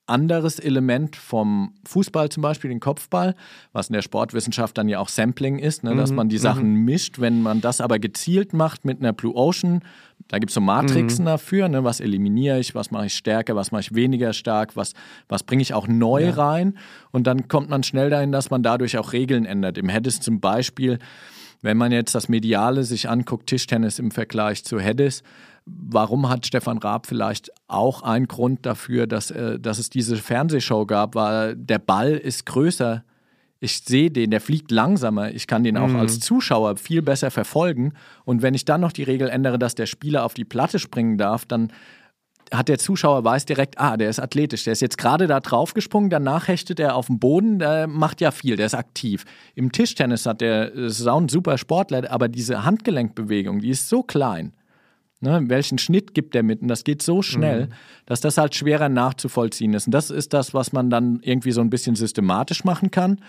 anderes 0.08 0.60
Element 0.60 1.16
vom 1.16 1.74
Fußball 1.86 2.30
zum 2.30 2.42
Beispiel, 2.42 2.70
den 2.70 2.80
Kopfball, 2.80 3.36
was 3.74 3.90
in 3.90 3.94
der 3.94 4.02
Sportwissenschaft 4.02 4.78
dann 4.78 4.88
ja 4.88 5.00
auch 5.00 5.10
Sampling 5.10 5.60
ist, 5.60 5.84
ne, 5.84 5.96
dass 5.96 6.12
mhm, 6.12 6.16
man 6.16 6.30
die 6.30 6.38
Sachen 6.38 6.74
mhm. 6.74 6.86
mischt. 6.86 7.20
Wenn 7.20 7.42
man 7.42 7.62
das 7.62 7.82
aber 7.82 8.00
gezielt 8.00 8.54
macht 8.54 8.86
mit 8.86 9.00
einer 9.00 9.14
Blue 9.14 9.36
Ocean, 9.36 9.82
da 10.28 10.40
gibt 10.40 10.50
es 10.50 10.56
so 10.56 10.62
Matrixen 10.62 11.24
mhm. 11.24 11.30
dafür, 11.30 11.70
ne, 11.70 11.84
was 11.84 12.00
eliminiere 12.00 12.60
ich, 12.60 12.76
was 12.76 12.92
mache 12.92 13.08
ich 13.08 13.16
stärker, 13.16 13.56
was 13.56 13.72
mache 13.72 13.82
ich 13.82 13.96
weniger 13.96 14.34
stark, 14.34 14.76
was, 14.76 14.94
was 15.30 15.44
bringe 15.44 15.62
ich 15.62 15.74
auch 15.74 15.88
neu 15.88 16.26
ja. 16.26 16.32
rein. 16.32 16.78
Und 17.12 17.28
dann 17.28 17.48
kommt 17.48 17.70
man 17.70 17.84
schnell 17.84 18.10
dahin, 18.10 18.32
dass 18.32 18.50
man 18.50 18.64
dadurch 18.64 18.98
auch 18.98 19.14
Regeln 19.14 19.46
ändert. 19.46 19.78
Im 19.78 19.90
Hedis 19.90 20.20
zum 20.20 20.40
Beispiel, 20.40 21.00
wenn 21.62 21.78
man 21.78 21.92
jetzt 21.92 22.14
das 22.14 22.30
Mediale 22.30 22.84
sich 22.84 23.10
anguckt, 23.10 23.48
Tischtennis 23.48 24.00
im 24.00 24.12
Vergleich 24.12 24.64
zu 24.64 24.80
Hedis, 24.80 25.24
Warum 25.70 26.30
hat 26.30 26.46
Stefan 26.46 26.78
Raab 26.78 27.08
vielleicht 27.08 27.52
auch 27.68 28.02
einen 28.02 28.30
Grund 28.30 28.66
dafür, 28.66 29.06
dass, 29.06 29.32
äh, 29.32 29.60
dass 29.60 29.80
es 29.80 29.90
diese 29.90 30.16
Fernsehshow 30.16 30.86
gab? 30.86 31.14
Weil 31.14 31.58
der 31.58 31.80
Ball 31.80 32.14
ist 32.14 32.46
größer. 32.46 33.04
Ich 33.60 33.80
sehe 33.80 34.12
den, 34.12 34.32
der 34.32 34.42
fliegt 34.42 34.72
langsamer. 34.72 35.32
Ich 35.34 35.48
kann 35.48 35.64
den 35.64 35.78
auch 35.78 35.88
mhm. 35.88 35.98
als 35.98 36.20
Zuschauer 36.20 36.78
viel 36.78 37.02
besser 37.02 37.32
verfolgen. 37.32 37.94
Und 38.24 38.42
wenn 38.42 38.54
ich 38.54 38.66
dann 38.66 38.82
noch 38.82 38.92
die 38.92 39.04
Regel 39.04 39.30
ändere, 39.30 39.58
dass 39.58 39.76
der 39.76 39.86
Spieler 39.86 40.24
auf 40.24 40.34
die 40.34 40.46
Platte 40.46 40.80
springen 40.80 41.18
darf, 41.18 41.46
dann 41.46 41.72
hat 42.54 42.70
der 42.70 42.78
Zuschauer 42.78 43.24
weiß 43.24 43.46
direkt, 43.46 43.80
ah, 43.80 43.98
der 43.98 44.10
ist 44.10 44.20
athletisch, 44.20 44.64
der 44.64 44.74
ist 44.74 44.82
jetzt 44.82 44.98
gerade 44.98 45.28
da 45.28 45.40
drauf 45.40 45.74
gesprungen, 45.74 46.10
danach 46.10 46.48
hechtet 46.48 46.80
er 46.80 46.96
auf 46.96 47.08
dem 47.08 47.20
Boden, 47.20 47.60
der 47.60 47.88
macht 47.88 48.22
ja 48.22 48.32
viel, 48.32 48.56
der 48.56 48.68
ist 48.68 48.76
aktiv. 48.76 49.26
Im 49.56 49.72
Tischtennis 49.72 50.26
hat 50.26 50.42
der, 50.42 50.72
auch 51.08 51.20
ein 51.20 51.30
super 51.30 51.58
Sportler, 51.58 52.10
aber 52.10 52.28
diese 52.28 52.64
Handgelenkbewegung, 52.64 53.60
die 53.60 53.70
ist 53.70 53.90
so 53.90 54.04
klein. 54.04 54.54
Ne, 55.20 55.42
welchen 55.48 55.80
Schnitt 55.80 56.14
gibt 56.14 56.36
der 56.36 56.44
mit? 56.44 56.62
Und 56.62 56.68
das 56.68 56.84
geht 56.84 57.02
so 57.02 57.24
schnell, 57.24 57.68
mhm. 57.68 57.74
dass 58.06 58.22
das 58.22 58.38
halt 58.38 58.54
schwerer 58.54 58.88
nachzuvollziehen 58.88 59.74
ist. 59.74 59.88
Und 59.88 59.94
das 59.94 60.12
ist 60.12 60.32
das, 60.34 60.54
was 60.54 60.74
man 60.74 60.92
dann 60.92 61.20
irgendwie 61.24 61.52
so 61.52 61.62
ein 61.62 61.72
bisschen 61.72 61.96
systematisch 61.96 62.64
machen 62.64 62.92
kann. 62.92 63.20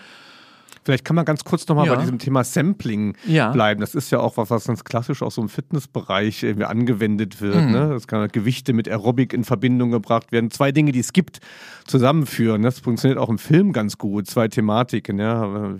Vielleicht 0.83 1.05
kann 1.05 1.15
man 1.15 1.25
ganz 1.25 1.43
kurz 1.43 1.67
nochmal 1.67 1.87
ja. 1.87 1.95
bei 1.95 2.01
diesem 2.01 2.19
Thema 2.19 2.43
Sampling 2.43 3.15
ja. 3.25 3.51
bleiben. 3.51 3.81
Das 3.81 3.95
ist 3.95 4.11
ja 4.11 4.19
auch 4.19 4.37
was, 4.37 4.49
was 4.49 4.65
ganz 4.65 4.83
klassisch 4.83 5.21
aus 5.21 5.35
so 5.35 5.41
im 5.41 5.49
Fitnessbereich 5.49 6.43
irgendwie 6.43 6.65
angewendet 6.65 7.41
wird. 7.41 7.55
Mhm. 7.55 7.71
Ne? 7.71 7.89
Das 7.89 8.07
kann 8.07 8.27
Gewichte 8.29 8.73
mit 8.73 8.87
Aerobic 8.87 9.33
in 9.33 9.43
Verbindung 9.43 9.91
gebracht 9.91 10.31
werden. 10.31 10.51
Zwei 10.51 10.71
Dinge, 10.71 10.91
die 10.91 10.99
es 10.99 11.13
gibt, 11.13 11.39
zusammenführen. 11.85 12.61
Das 12.61 12.79
funktioniert 12.79 13.19
auch 13.19 13.29
im 13.29 13.37
Film 13.37 13.73
ganz 13.73 13.97
gut. 13.97 14.27
Zwei 14.27 14.47
Thematiken, 14.47 15.19
ja. 15.19 15.75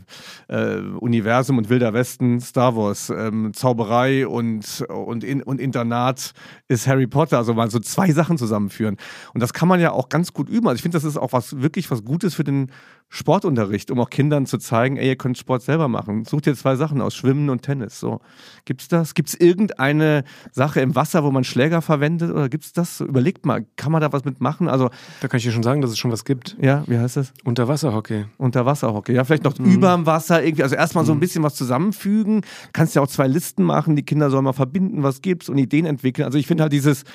Äh, 0.48 0.78
Universum 1.00 1.58
und 1.58 1.70
Wilder 1.70 1.94
Westen, 1.94 2.40
Star 2.42 2.76
Wars, 2.76 3.10
ähm, 3.10 3.52
Zauberei 3.54 4.28
und, 4.28 4.86
und, 4.90 5.24
in, 5.24 5.42
und 5.44 5.62
Internat 5.62 6.34
ist 6.68 6.88
Harry 6.88 7.08
Potter. 7.08 7.38
Also 7.38 7.54
mal 7.54 7.70
so 7.70 7.80
zwei 7.80 8.12
Sachen 8.12 8.38
zusammenführen. 8.38 8.98
Und 9.34 9.42
das 9.42 9.54
kann 9.54 9.68
man 9.68 9.80
ja 9.80 9.92
auch 9.92 10.10
ganz 10.10 10.34
gut 10.34 10.50
üben. 10.50 10.68
Also 10.68 10.76
ich 10.76 10.82
finde, 10.82 10.98
das 10.98 11.04
ist 11.04 11.18
auch 11.18 11.34
was 11.34 11.62
wirklich 11.62 11.90
was 11.92 12.04
Gutes 12.04 12.36
für 12.36 12.44
den 12.44 12.72
Sportunterricht, 13.12 13.90
um 13.90 14.00
auch 14.00 14.12
Kindern 14.12 14.46
zu 14.46 14.60
zeigen, 14.60 14.96
ey, 14.96 15.08
ihr 15.08 15.16
könnt 15.16 15.38
Sport 15.38 15.64
selber 15.64 15.88
machen. 15.88 16.26
Sucht 16.26 16.46
ihr 16.46 16.56
zwei 16.56 16.76
Sachen 16.76 17.02
aus, 17.02 17.16
Schwimmen 17.16 17.50
und 17.50 17.64
Tennis. 17.64 18.00
So. 18.00 18.22
Gibt's 18.66 18.88
das? 18.88 19.16
Gibt's 19.16 19.34
irgendeine 19.34 20.24
Sache 20.52 20.80
im 20.82 20.96
Wasser, 20.96 21.24
wo 21.24 21.32
man 21.32 21.44
Schläger 21.44 21.82
verwendet? 21.82 22.30
Oder 22.30 22.50
gibt's 22.50 22.72
das? 22.72 23.02
Überlegt 23.02 23.48
mal, 23.48 23.66
kann 23.78 23.92
man 23.92 24.02
da 24.02 24.14
was 24.14 24.26
mitmachen? 24.26 24.68
Also. 24.68 24.92
Da 25.22 25.28
kann 25.28 25.40
ich 25.40 25.44
dir 25.44 25.52
schon 25.52 25.64
sagen, 25.64 25.82
dass 25.82 25.90
es 25.90 25.98
schon 25.98 26.12
was 26.12 26.24
gibt. 26.24 26.56
Ja, 26.62 26.84
wie 26.86 27.00
heißt 27.00 27.18
das? 27.18 27.34
Unterwasserhockey. 27.44 28.26
Unterwasserhockey. 28.38 29.14
Ja, 29.14 29.24
vielleicht 29.24 29.44
noch 29.44 29.58
mhm. 29.58 29.72
überm 29.72 30.06
Wasser 30.06 30.44
irgendwie. 30.44 30.64
Also 30.64 30.76
erstmal 30.76 31.04
so 31.04 31.12
ein 31.14 31.16
mhm. 31.16 31.22
bisschen 31.22 31.44
was 31.44 31.56
zusammenfügen. 31.56 32.42
Kannst 32.74 32.96
ja 32.96 33.02
auch 33.02 33.08
zwei 33.08 33.28
Listen 33.28 33.64
machen, 33.64 33.96
die 33.96 34.04
Kinder 34.04 34.30
sollen 34.30 34.44
mal 34.44 34.54
verbinden, 34.54 35.02
was 35.02 35.22
gibt's 35.22 35.50
und 35.50 35.58
Ideen 35.58 35.88
entwickeln. 35.88 36.26
Also 36.26 36.38
ich 36.38 36.46
finde 36.46 36.62
halt 36.64 36.74
dieses, 36.74 37.06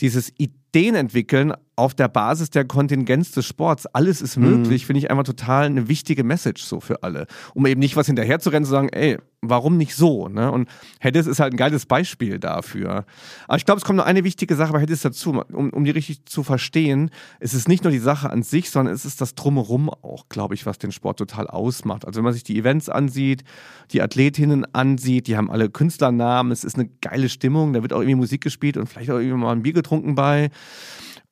dieses 0.00 0.30
Ideen 0.36 0.58
entwickeln 0.74 1.52
auf 1.78 1.94
der 1.94 2.08
Basis 2.08 2.50
der 2.50 2.64
Kontingenz 2.64 3.30
des 3.30 3.46
Sports. 3.46 3.86
Alles 3.86 4.20
ist 4.20 4.36
möglich, 4.36 4.82
mhm. 4.82 4.86
finde 4.86 4.98
ich 4.98 5.10
einfach 5.10 5.22
total 5.22 5.66
eine 5.66 5.88
wichtige 5.88 6.24
Message 6.24 6.62
so 6.62 6.80
für 6.80 7.04
alle. 7.04 7.26
Um 7.54 7.66
eben 7.66 7.78
nicht 7.78 7.94
was 7.94 8.06
hinterher 8.06 8.40
zu 8.40 8.50
rennen, 8.50 8.64
zu 8.64 8.72
sagen, 8.72 8.88
ey, 8.88 9.18
warum 9.40 9.76
nicht 9.76 9.94
so? 9.94 10.28
Ne? 10.28 10.50
Und 10.50 10.68
Hedis 10.98 11.28
ist 11.28 11.38
halt 11.38 11.54
ein 11.54 11.56
geiles 11.56 11.86
Beispiel 11.86 12.40
dafür. 12.40 13.04
Aber 13.46 13.56
ich 13.56 13.64
glaube, 13.64 13.78
es 13.78 13.84
kommt 13.84 13.98
noch 13.98 14.06
eine 14.06 14.24
wichtige 14.24 14.56
Sache 14.56 14.72
bei 14.72 14.80
Hedis 14.80 15.02
dazu, 15.02 15.40
um, 15.52 15.70
um 15.70 15.84
die 15.84 15.92
richtig 15.92 16.24
zu 16.26 16.42
verstehen. 16.42 17.10
Es 17.38 17.54
ist 17.54 17.68
nicht 17.68 17.84
nur 17.84 17.92
die 17.92 18.00
Sache 18.00 18.28
an 18.28 18.42
sich, 18.42 18.70
sondern 18.70 18.92
es 18.92 19.04
ist 19.04 19.20
das 19.20 19.36
Drumherum 19.36 19.88
auch, 19.88 20.28
glaube 20.28 20.54
ich, 20.54 20.66
was 20.66 20.78
den 20.78 20.90
Sport 20.90 21.20
total 21.20 21.46
ausmacht. 21.46 22.04
Also 22.04 22.18
wenn 22.18 22.24
man 22.24 22.32
sich 22.32 22.42
die 22.42 22.58
Events 22.58 22.88
ansieht, 22.88 23.44
die 23.92 24.02
Athletinnen 24.02 24.66
ansieht, 24.74 25.28
die 25.28 25.36
haben 25.36 25.48
alle 25.48 25.70
Künstlernamen, 25.70 26.50
es 26.50 26.64
ist 26.64 26.74
eine 26.74 26.88
geile 27.00 27.28
Stimmung, 27.28 27.72
da 27.72 27.82
wird 27.82 27.92
auch 27.92 28.00
irgendwie 28.00 28.16
Musik 28.16 28.40
gespielt 28.40 28.76
und 28.76 28.88
vielleicht 28.88 29.10
auch 29.10 29.18
irgendwie 29.18 29.36
mal 29.36 29.52
ein 29.52 29.62
Bier 29.62 29.74
getrunken 29.74 30.16
bei. 30.16 30.50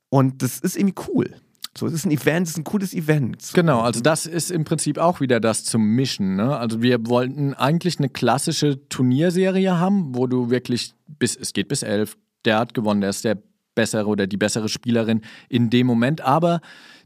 Und 0.09 0.43
das 0.43 0.61
ist 0.61 0.77
irgendwie 0.77 1.03
cool. 1.09 1.35
So, 1.77 1.87
es 1.87 1.93
ist 1.93 2.07
ein 2.07 2.11
Event, 2.11 2.47
es 2.47 2.53
ist 2.53 2.59
ein 2.59 2.65
cooles 2.65 2.95
Event. 2.95 3.51
Genau, 3.53 3.81
also 3.81 4.01
das 4.01 4.25
ist 4.25 4.51
im 4.51 4.65
Prinzip 4.65 4.97
auch 4.99 5.21
wieder 5.21 5.41
das 5.41 5.65
zum 5.65 5.83
Mischen. 5.83 6.37
Ne? 6.37 6.57
Also 6.57 6.81
wir 6.81 7.07
wollten 7.07 7.53
eigentlich 7.53 7.99
eine 7.99 8.09
klassische 8.09 8.89
Turnierserie 8.89 9.79
haben, 9.79 10.15
wo 10.15 10.27
du 10.27 10.49
wirklich 10.49 10.95
bis, 11.07 11.37
es 11.37 11.53
geht 11.53 11.69
bis 11.69 11.83
elf, 11.83 12.17
der 12.47 12.59
hat 12.59 12.73
gewonnen, 12.73 13.03
der 13.03 13.11
ist 13.11 13.25
der 13.25 13.39
bessere 13.75 14.07
oder 14.07 14.27
die 14.27 14.39
bessere 14.39 14.71
Spielerin 14.71 15.21
in 15.51 15.69
dem 15.69 15.87
Moment, 15.87 16.23
aber 16.23 16.61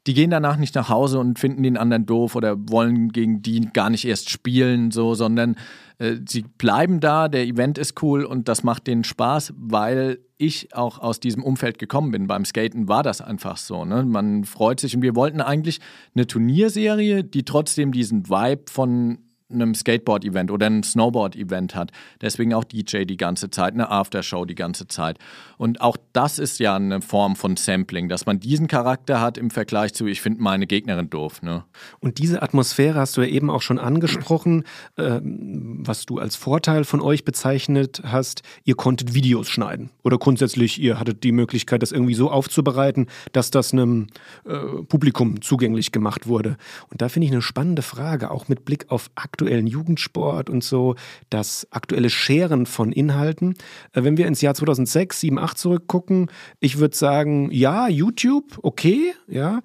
die 0.07 0.15
gehen 0.15 0.31
danach 0.31 0.57
nicht 0.57 0.75
nach 0.75 0.89
Hause 0.89 1.19
und 1.19 1.39
finden 1.39 1.63
den 1.63 1.77
anderen 1.77 2.07
doof 2.07 2.35
oder 2.35 2.57
wollen 2.71 3.11
gegen 3.11 3.43
die 3.43 3.61
gar 3.73 3.91
nicht 3.91 4.07
erst 4.07 4.31
spielen, 4.31 4.91
so, 4.91 5.15
sondern 5.15 5.57
äh, 5.99 6.17
sie 6.27 6.43
bleiben 6.43 7.01
da, 7.01 7.29
der 7.29 7.45
Event 7.45 7.79
ist 7.79 8.03
cool 8.03 8.25
und 8.25 8.49
das 8.49 8.63
macht 8.63 8.87
denen 8.87 9.05
Spaß, 9.05 9.53
weil 9.57 10.19
ich 10.39 10.75
auch 10.75 10.99
aus 10.99 11.21
diesem 11.21 11.45
Umfeld 11.45 11.79
gekommen 11.79 12.13
bin. 12.13 12.27
Beim 12.27 12.47
Skaten 12.47 12.89
war 12.89 13.03
das 13.03 13.21
einfach 13.21 13.59
so. 13.59 13.85
Ne? 13.85 14.05
Man 14.05 14.45
freut 14.45 14.81
sich 14.81 14.97
und 14.97 15.03
wir 15.03 15.15
wollten 15.15 15.43
eigentlich 15.43 15.81
eine 16.15 16.27
Turnierserie, 16.27 17.23
die 17.23 17.45
trotzdem 17.45 17.93
diesen 17.93 18.31
Vibe 18.31 18.65
von 18.71 19.19
einem 19.53 19.75
Skateboard-Event 19.75 20.51
oder 20.51 20.67
einem 20.67 20.83
Snowboard-Event 20.83 21.75
hat. 21.75 21.93
Deswegen 22.21 22.55
auch 22.55 22.65
DJ 22.65 23.05
die 23.05 23.17
ganze 23.17 23.51
Zeit, 23.51 23.75
eine 23.75 23.91
Aftershow 23.91 24.45
die 24.45 24.55
ganze 24.55 24.87
Zeit. 24.87 25.19
Und 25.57 25.81
auch 25.81 25.97
das 26.13 26.39
ist 26.39 26.59
ja 26.59 26.77
eine 26.77 27.03
Form 27.03 27.37
von 27.37 27.57
Sampling, 27.57 28.09
dass 28.09 28.27
man 28.27 28.41
diesen 28.41 28.69
Charakter 28.69 29.21
hat 29.21 29.37
im 29.37 29.51
Vergleich 29.51 29.93
zu, 29.93 30.07
ich 30.07 30.21
finde 30.21 30.43
meine 30.43 30.67
Gegnerin 30.67 31.11
doof. 31.11 31.43
Ne? 31.43 31.65
Und 32.01 32.19
diese 32.19 32.43
Atmosphäre 32.43 32.99
hast 32.99 33.17
du 33.17 33.23
ja 33.23 33.29
eben 33.29 33.51
auch 33.51 33.63
schon 33.63 33.79
angesprochen, 33.79 34.65
äh, 34.97 35.21
was 35.23 36.07
du 36.07 36.19
als 36.19 36.37
Vorteil 36.37 36.85
von 36.85 37.01
euch 37.01 37.25
bezeichnet 37.25 38.03
hast. 38.05 38.43
Ihr 38.65 38.75
konntet 38.75 39.15
Videos 39.15 39.49
schneiden 39.49 39.91
oder 40.03 40.19
grundsätzlich 40.19 40.81
ihr 40.81 40.99
hattet 40.99 41.25
die 41.25 41.33
Möglichkeit, 41.33 41.83
das 41.83 41.93
irgendwie 41.93 42.15
so 42.15 42.31
aufzubereiten, 42.31 43.07
dass 43.33 43.51
das 43.51 43.73
einem 43.73 44.07
äh, 44.47 44.83
Publikum 44.89 45.43
zugänglich 45.43 45.93
gemacht 45.93 46.27
wurde. 46.27 46.57
Und 46.91 47.03
da 47.03 47.09
finde 47.09 47.27
ich 47.27 47.33
eine 47.33 47.43
spannende 47.43 47.83
Frage, 47.83 48.31
auch 48.31 48.49
mit 48.49 48.65
Blick 48.65 48.87
auf 48.89 49.11
aktuelle 49.15 49.40
aktuellen 49.41 49.67
Jugendsport 49.67 50.51
und 50.51 50.63
so, 50.63 50.97
das 51.31 51.67
aktuelle 51.71 52.11
Scheren 52.11 52.67
von 52.67 52.93
Inhalten. 52.93 53.55
Äh, 53.93 54.05
wenn 54.05 54.19
wir 54.19 54.27
ins 54.27 54.43
Jahr 54.43 54.55
2006, 54.55 55.21
7, 55.21 55.39
8 55.39 55.57
zurückgucken, 55.57 56.31
ich 56.61 56.79
würde 56.79 56.95
sagen, 56.95 57.51
ja, 57.51 57.89
YouTube, 57.89 58.59
okay, 58.63 59.15
ja. 59.27 59.61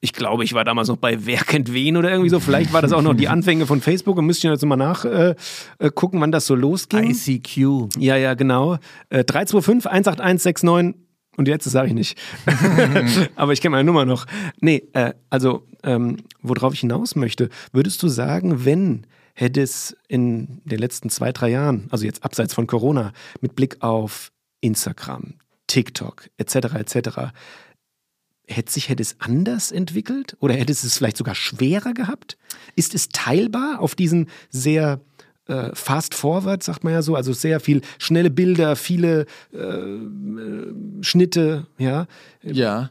Ich 0.00 0.12
glaube, 0.12 0.44
ich 0.44 0.54
war 0.54 0.64
damals 0.64 0.88
noch 0.88 0.96
bei 0.96 1.26
Wer 1.26 1.40
kennt 1.40 1.72
wen 1.72 1.96
oder 1.96 2.10
irgendwie 2.10 2.30
so. 2.30 2.38
Vielleicht 2.40 2.72
war 2.72 2.80
das 2.80 2.92
auch 2.92 3.02
noch 3.02 3.14
die 3.14 3.28
Anfänge 3.28 3.66
von 3.66 3.80
Facebook 3.80 4.16
und 4.16 4.26
müsste 4.26 4.46
ich 4.46 4.52
jetzt 4.52 4.64
mal 4.64 4.76
nachgucken, 4.76 5.36
äh, 5.80 5.86
äh, 5.86 6.20
wann 6.20 6.32
das 6.32 6.46
so 6.46 6.54
losging. 6.54 7.10
ICQ. 7.10 7.98
Ja, 7.98 8.16
ja, 8.16 8.34
genau. 8.34 8.78
Äh, 9.10 9.24
325 9.24 9.90
181 9.90 10.62
69 10.62 11.08
und 11.36 11.46
jetzt 11.46 11.64
sage 11.64 11.88
ich 11.88 11.94
nicht. 11.94 12.18
Aber 13.36 13.52
ich 13.52 13.60
kenne 13.60 13.72
meine 13.72 13.84
Nummer 13.84 14.04
noch. 14.04 14.26
Nee, 14.60 14.84
äh, 14.92 15.12
also 15.30 15.66
ähm, 15.84 16.16
worauf 16.42 16.74
ich 16.74 16.80
hinaus 16.80 17.14
möchte, 17.14 17.48
würdest 17.72 18.02
du 18.02 18.08
sagen, 18.08 18.64
wenn 18.64 19.06
hätte 19.38 19.62
es 19.62 19.96
in 20.08 20.60
den 20.64 20.78
letzten 20.80 21.10
zwei, 21.10 21.30
drei 21.30 21.50
Jahren, 21.50 21.86
also 21.90 22.04
jetzt 22.04 22.24
abseits 22.24 22.54
von 22.54 22.66
Corona, 22.66 23.12
mit 23.40 23.54
Blick 23.54 23.76
auf 23.80 24.32
Instagram, 24.60 25.34
TikTok 25.68 26.28
etc. 26.38 26.56
etc., 26.74 27.08
hätte 28.50 28.72
sich 28.72 28.88
hätte 28.88 29.02
es 29.02 29.16
anders 29.20 29.70
entwickelt 29.70 30.36
oder 30.40 30.54
hätte 30.54 30.72
es 30.72 30.82
es 30.82 30.96
vielleicht 30.96 31.18
sogar 31.18 31.34
schwerer 31.34 31.92
gehabt? 31.92 32.38
Ist 32.76 32.94
es 32.94 33.10
teilbar 33.10 33.78
auf 33.78 33.94
diesen 33.94 34.28
sehr 34.48 35.00
äh, 35.46 35.70
fast 35.74 36.14
forward, 36.14 36.62
sagt 36.62 36.82
man 36.82 36.94
ja 36.94 37.02
so, 37.02 37.14
also 37.14 37.32
sehr 37.32 37.60
viel 37.60 37.82
schnelle 37.98 38.30
Bilder, 38.30 38.74
viele 38.74 39.26
äh, 39.52 39.58
äh 39.58 40.74
Schnitte, 41.02 41.66
ja? 41.78 42.06
Ja. 42.42 42.90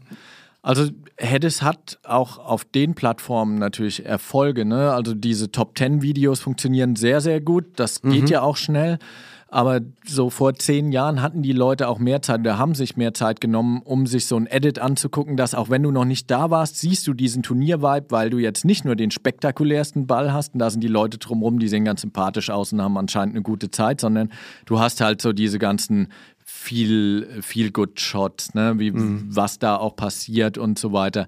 Also 0.67 0.89
Hedis 1.17 1.61
hat 1.61 1.97
auch 2.03 2.39
auf 2.39 2.65
den 2.65 2.93
Plattformen 2.93 3.57
natürlich 3.57 4.05
Erfolge. 4.05 4.65
Ne? 4.65 4.91
Also 4.91 5.13
diese 5.13 5.49
Top 5.49 5.77
10 5.77 6.01
Videos 6.01 6.41
funktionieren 6.41 6.97
sehr, 6.97 7.21
sehr 7.21 7.39
gut. 7.39 7.63
Das 7.77 8.01
geht 8.01 8.23
mhm. 8.23 8.27
ja 8.27 8.41
auch 8.41 8.57
schnell. 8.57 8.99
Aber 9.47 9.79
so 10.05 10.29
vor 10.29 10.55
zehn 10.55 10.91
Jahren 10.91 11.21
hatten 11.21 11.41
die 11.41 11.53
Leute 11.53 11.87
auch 11.87 11.99
mehr 11.99 12.21
Zeit 12.21 12.41
oder 12.41 12.57
haben 12.57 12.75
sich 12.75 12.97
mehr 12.97 13.13
Zeit 13.13 13.39
genommen, 13.39 13.81
um 13.81 14.05
sich 14.05 14.25
so 14.25 14.35
ein 14.35 14.45
Edit 14.45 14.79
anzugucken, 14.79 15.37
dass 15.37 15.55
auch 15.55 15.69
wenn 15.69 15.83
du 15.83 15.91
noch 15.91 16.03
nicht 16.03 16.29
da 16.29 16.49
warst, 16.51 16.79
siehst 16.79 17.07
du 17.07 17.13
diesen 17.13 17.43
Turniervibe, 17.43 18.07
weil 18.09 18.29
du 18.29 18.37
jetzt 18.37 18.65
nicht 18.65 18.83
nur 18.83 18.97
den 18.97 19.09
spektakulärsten 19.09 20.05
Ball 20.05 20.33
hast 20.33 20.53
und 20.53 20.59
da 20.59 20.69
sind 20.69 20.81
die 20.81 20.89
Leute 20.89 21.17
drumherum, 21.17 21.59
die 21.59 21.69
sehen 21.69 21.85
ganz 21.85 22.01
sympathisch 22.01 22.49
aus 22.49 22.73
und 22.73 22.81
haben 22.81 22.97
anscheinend 22.97 23.35
eine 23.35 23.41
gute 23.41 23.71
Zeit, 23.71 24.01
sondern 24.01 24.33
du 24.65 24.81
hast 24.81 24.99
halt 24.99 25.21
so 25.21 25.31
diese 25.31 25.59
ganzen 25.59 26.09
viel, 26.57 27.41
viel 27.41 27.71
Good 27.71 28.01
Shots, 28.01 28.53
ne? 28.53 28.73
wie, 28.77 28.91
mhm. 28.91 29.27
was 29.29 29.59
da 29.59 29.77
auch 29.77 29.95
passiert 29.95 30.57
und 30.57 30.79
so 30.79 30.91
weiter. 30.91 31.27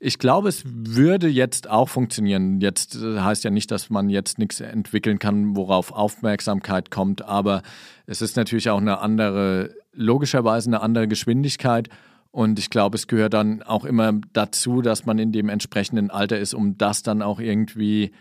Ich 0.00 0.18
glaube, 0.18 0.48
es 0.48 0.62
würde 0.64 1.28
jetzt 1.28 1.68
auch 1.68 1.88
funktionieren. 1.88 2.60
Jetzt 2.60 2.96
äh, 2.96 3.20
heißt 3.20 3.44
ja 3.44 3.50
nicht, 3.50 3.70
dass 3.70 3.90
man 3.90 4.08
jetzt 4.08 4.38
nichts 4.38 4.60
entwickeln 4.60 5.18
kann, 5.18 5.54
worauf 5.54 5.92
Aufmerksamkeit 5.92 6.90
kommt, 6.90 7.22
aber 7.22 7.62
es 8.06 8.22
ist 8.22 8.36
natürlich 8.36 8.70
auch 8.70 8.80
eine 8.80 9.00
andere, 9.00 9.74
logischerweise 9.92 10.70
eine 10.70 10.80
andere 10.80 11.06
Geschwindigkeit. 11.06 11.88
Und 12.32 12.58
ich 12.58 12.70
glaube, 12.70 12.96
es 12.96 13.06
gehört 13.06 13.34
dann 13.34 13.62
auch 13.62 13.84
immer 13.84 14.12
dazu, 14.32 14.82
dass 14.82 15.04
man 15.04 15.18
in 15.18 15.30
dem 15.30 15.48
entsprechenden 15.48 16.10
Alter 16.10 16.38
ist, 16.38 16.54
um 16.54 16.78
das 16.78 17.02
dann 17.02 17.22
auch 17.22 17.38
irgendwie 17.38 18.12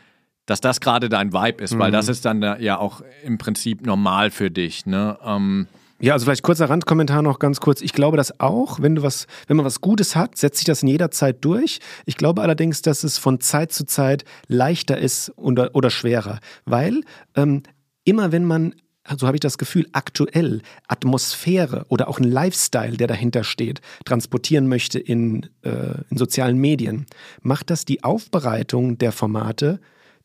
dass 0.46 0.62
das 0.62 0.80
gerade 0.80 1.10
dein 1.10 1.32
Vibe 1.32 1.64
ist, 1.64 1.76
mhm. 1.76 1.80
weil 1.80 1.92
das 1.92 2.08
ist 2.08 2.26
dann 2.26 2.42
ja 2.42 2.80
auch 2.80 3.04
im 3.24 3.38
Prinzip 3.38 3.86
normal 3.86 4.32
für 4.32 4.50
dich. 4.50 4.88
Ne? 4.88 5.16
Ähm, 5.24 5.68
ja, 6.02 6.14
also 6.14 6.26
vielleicht 6.26 6.44
kurzer 6.44 6.70
Randkommentar 6.70 7.22
noch 7.22 7.40
ganz 7.40 7.60
kurz. 7.60 7.82
Ich 7.82 7.94
glaube 7.94 8.18
das 8.18 8.40
auch, 8.40 8.82
wenn 8.82 8.96
du 8.96 9.04
was, 9.04 9.28
wenn 9.48 9.58
man 9.58 9.66
was 9.66 9.82
Gutes 9.82 10.16
hat, 10.16 10.38
setzt 10.38 10.60
sich 10.60 10.66
das 10.66 10.82
in 10.82 10.88
jeder 10.88 11.12
Zeit 11.12 11.44
durch. 11.44 11.80
Ich 12.06 12.18
glaube 12.18 12.42
allerdings, 12.42 12.82
dass 12.82 13.04
es 13.04 13.18
von 13.18 13.40
Zeit 13.42 13.72
zu 13.72 13.86
Zeit 13.86 14.24
leichter 14.48 14.98
ist 14.98 15.32
oder, 15.38 15.72
oder 15.74 15.90
schwerer, 15.90 16.40
weil 16.66 17.02
ähm, 17.36 17.64
immer 18.06 18.32
wenn 18.32 18.46
man 18.46 18.74
so 19.18 19.26
habe 19.26 19.38
ich 19.38 19.42
das 19.42 19.58
Gefühl, 19.58 19.88
aktuell 19.94 20.62
Atmosphäre 20.88 21.86
oder 21.90 22.08
auch 22.10 22.20
ein 22.20 22.30
Lifestyle, 22.30 22.96
der 22.96 23.08
dahinter 23.08 23.44
steht, 23.44 23.82
transportieren 24.06 24.68
möchte 24.68 25.00
in, 25.00 25.50
äh, 25.64 25.96
in 26.10 26.18
sozialen 26.18 26.60
Medien, 26.60 27.08
macht 27.42 27.72
das 27.72 27.86
die 27.86 28.04
Aufbereitung 28.04 29.00
der 29.00 29.12
Formate 29.12 29.80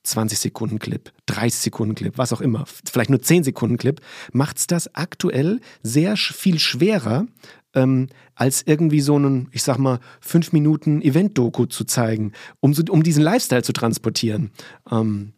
20 0.04 0.38
Sekunden 0.38 0.78
Clip, 0.78 1.12
30 1.26 1.60
Sekunden 1.60 1.94
Clip, 1.94 2.16
was 2.16 2.32
auch 2.32 2.40
immer, 2.40 2.64
vielleicht 2.90 3.10
nur 3.10 3.20
10 3.20 3.44
Sekunden 3.44 3.76
Clip, 3.76 4.00
macht 4.32 4.58
es 4.58 4.66
das 4.66 4.94
aktuell 4.94 5.60
sehr 5.82 6.16
viel 6.16 6.58
schwerer, 6.58 7.26
ähm, 7.74 8.08
als 8.34 8.62
irgendwie 8.66 9.00
so 9.00 9.16
einen, 9.16 9.48
ich 9.50 9.62
sag 9.62 9.78
mal, 9.78 9.98
5 10.20 10.52
Minuten 10.52 11.02
Event-Doku 11.02 11.66
zu 11.66 11.84
zeigen, 11.84 12.32
um, 12.60 12.74
um 12.90 13.02
diesen 13.02 13.22
Lifestyle 13.22 13.62
zu 13.62 13.72
transportieren. 13.72 14.50
Ähm, 14.90 15.32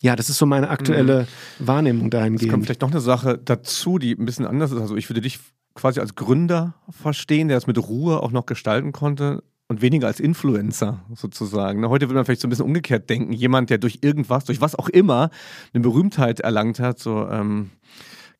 ja, 0.00 0.16
das 0.16 0.28
ist 0.28 0.38
so 0.38 0.46
meine 0.46 0.68
aktuelle 0.68 1.26
mhm. 1.58 1.66
Wahrnehmung 1.66 2.10
dahingehend. 2.10 2.42
Es 2.42 2.50
kommt 2.50 2.64
vielleicht 2.64 2.82
noch 2.82 2.90
eine 2.90 3.00
Sache 3.00 3.38
dazu, 3.42 3.98
die 3.98 4.12
ein 4.12 4.26
bisschen 4.26 4.46
anders 4.46 4.72
ist. 4.72 4.80
Also 4.80 4.96
ich 4.96 5.08
würde 5.08 5.20
dich 5.20 5.38
quasi 5.74 6.00
als 6.00 6.14
Gründer 6.14 6.74
verstehen, 6.90 7.48
der 7.48 7.58
es 7.58 7.66
mit 7.66 7.78
Ruhe 7.78 8.22
auch 8.22 8.30
noch 8.30 8.46
gestalten 8.46 8.92
konnte 8.92 9.42
und 9.68 9.82
weniger 9.82 10.06
als 10.06 10.20
Influencer 10.20 11.00
sozusagen. 11.14 11.80
Ne, 11.80 11.88
heute 11.88 12.08
würde 12.08 12.14
man 12.16 12.24
vielleicht 12.24 12.40
so 12.40 12.46
ein 12.46 12.50
bisschen 12.50 12.66
umgekehrt 12.66 13.10
denken. 13.10 13.32
Jemand, 13.32 13.70
der 13.70 13.78
durch 13.78 13.98
irgendwas, 14.02 14.44
durch 14.44 14.60
was 14.60 14.76
auch 14.76 14.88
immer, 14.88 15.30
eine 15.74 15.82
Berühmtheit 15.82 16.40
erlangt 16.40 16.78
hat, 16.78 16.98
so 16.98 17.28
ähm, 17.28 17.70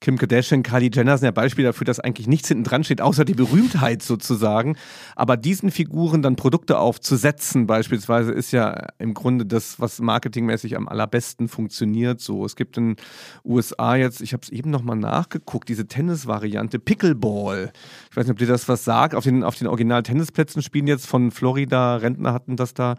Kim 0.00 0.18
Kardashian, 0.18 0.62
Kylie 0.62 0.90
Jenner 0.92 1.16
sind 1.16 1.24
ja 1.24 1.30
Beispiele 1.30 1.68
dafür, 1.68 1.86
dass 1.86 2.00
eigentlich 2.00 2.26
nichts 2.26 2.48
hinten 2.48 2.64
dran 2.64 2.84
steht, 2.84 3.00
außer 3.00 3.24
die 3.24 3.34
Berühmtheit 3.34 4.02
sozusagen. 4.02 4.76
Aber 5.16 5.38
diesen 5.38 5.70
Figuren 5.70 6.20
dann 6.20 6.36
Produkte 6.36 6.78
aufzusetzen, 6.78 7.66
beispielsweise, 7.66 8.32
ist 8.32 8.52
ja 8.52 8.88
im 8.98 9.14
Grunde 9.14 9.46
das, 9.46 9.80
was 9.80 10.00
marketingmäßig 10.00 10.76
am 10.76 10.86
allerbesten 10.86 11.48
funktioniert. 11.48 12.20
So, 12.20 12.44
es 12.44 12.56
gibt 12.56 12.76
in 12.76 12.96
USA 13.44 13.96
jetzt, 13.96 14.20
ich 14.20 14.34
habe 14.34 14.42
es 14.42 14.50
eben 14.50 14.70
nochmal 14.70 14.96
nachgeguckt, 14.96 15.68
diese 15.68 15.86
Tennisvariante 15.86 16.78
Pickleball. 16.78 17.72
Ich 18.16 18.20
weiß 18.20 18.28
nicht, 18.28 18.32
ob 18.32 18.38
dir 18.38 18.46
das 18.46 18.66
was 18.66 18.82
sagt. 18.82 19.14
Auf 19.14 19.24
den, 19.24 19.44
auf 19.44 19.56
den 19.56 19.66
Original-Tennisplätzen 19.66 20.62
spielen 20.62 20.86
jetzt 20.86 21.06
von 21.06 21.30
Florida 21.30 21.96
Rentner 21.96 22.32
hatten 22.32 22.56
das 22.56 22.72
da 22.72 22.94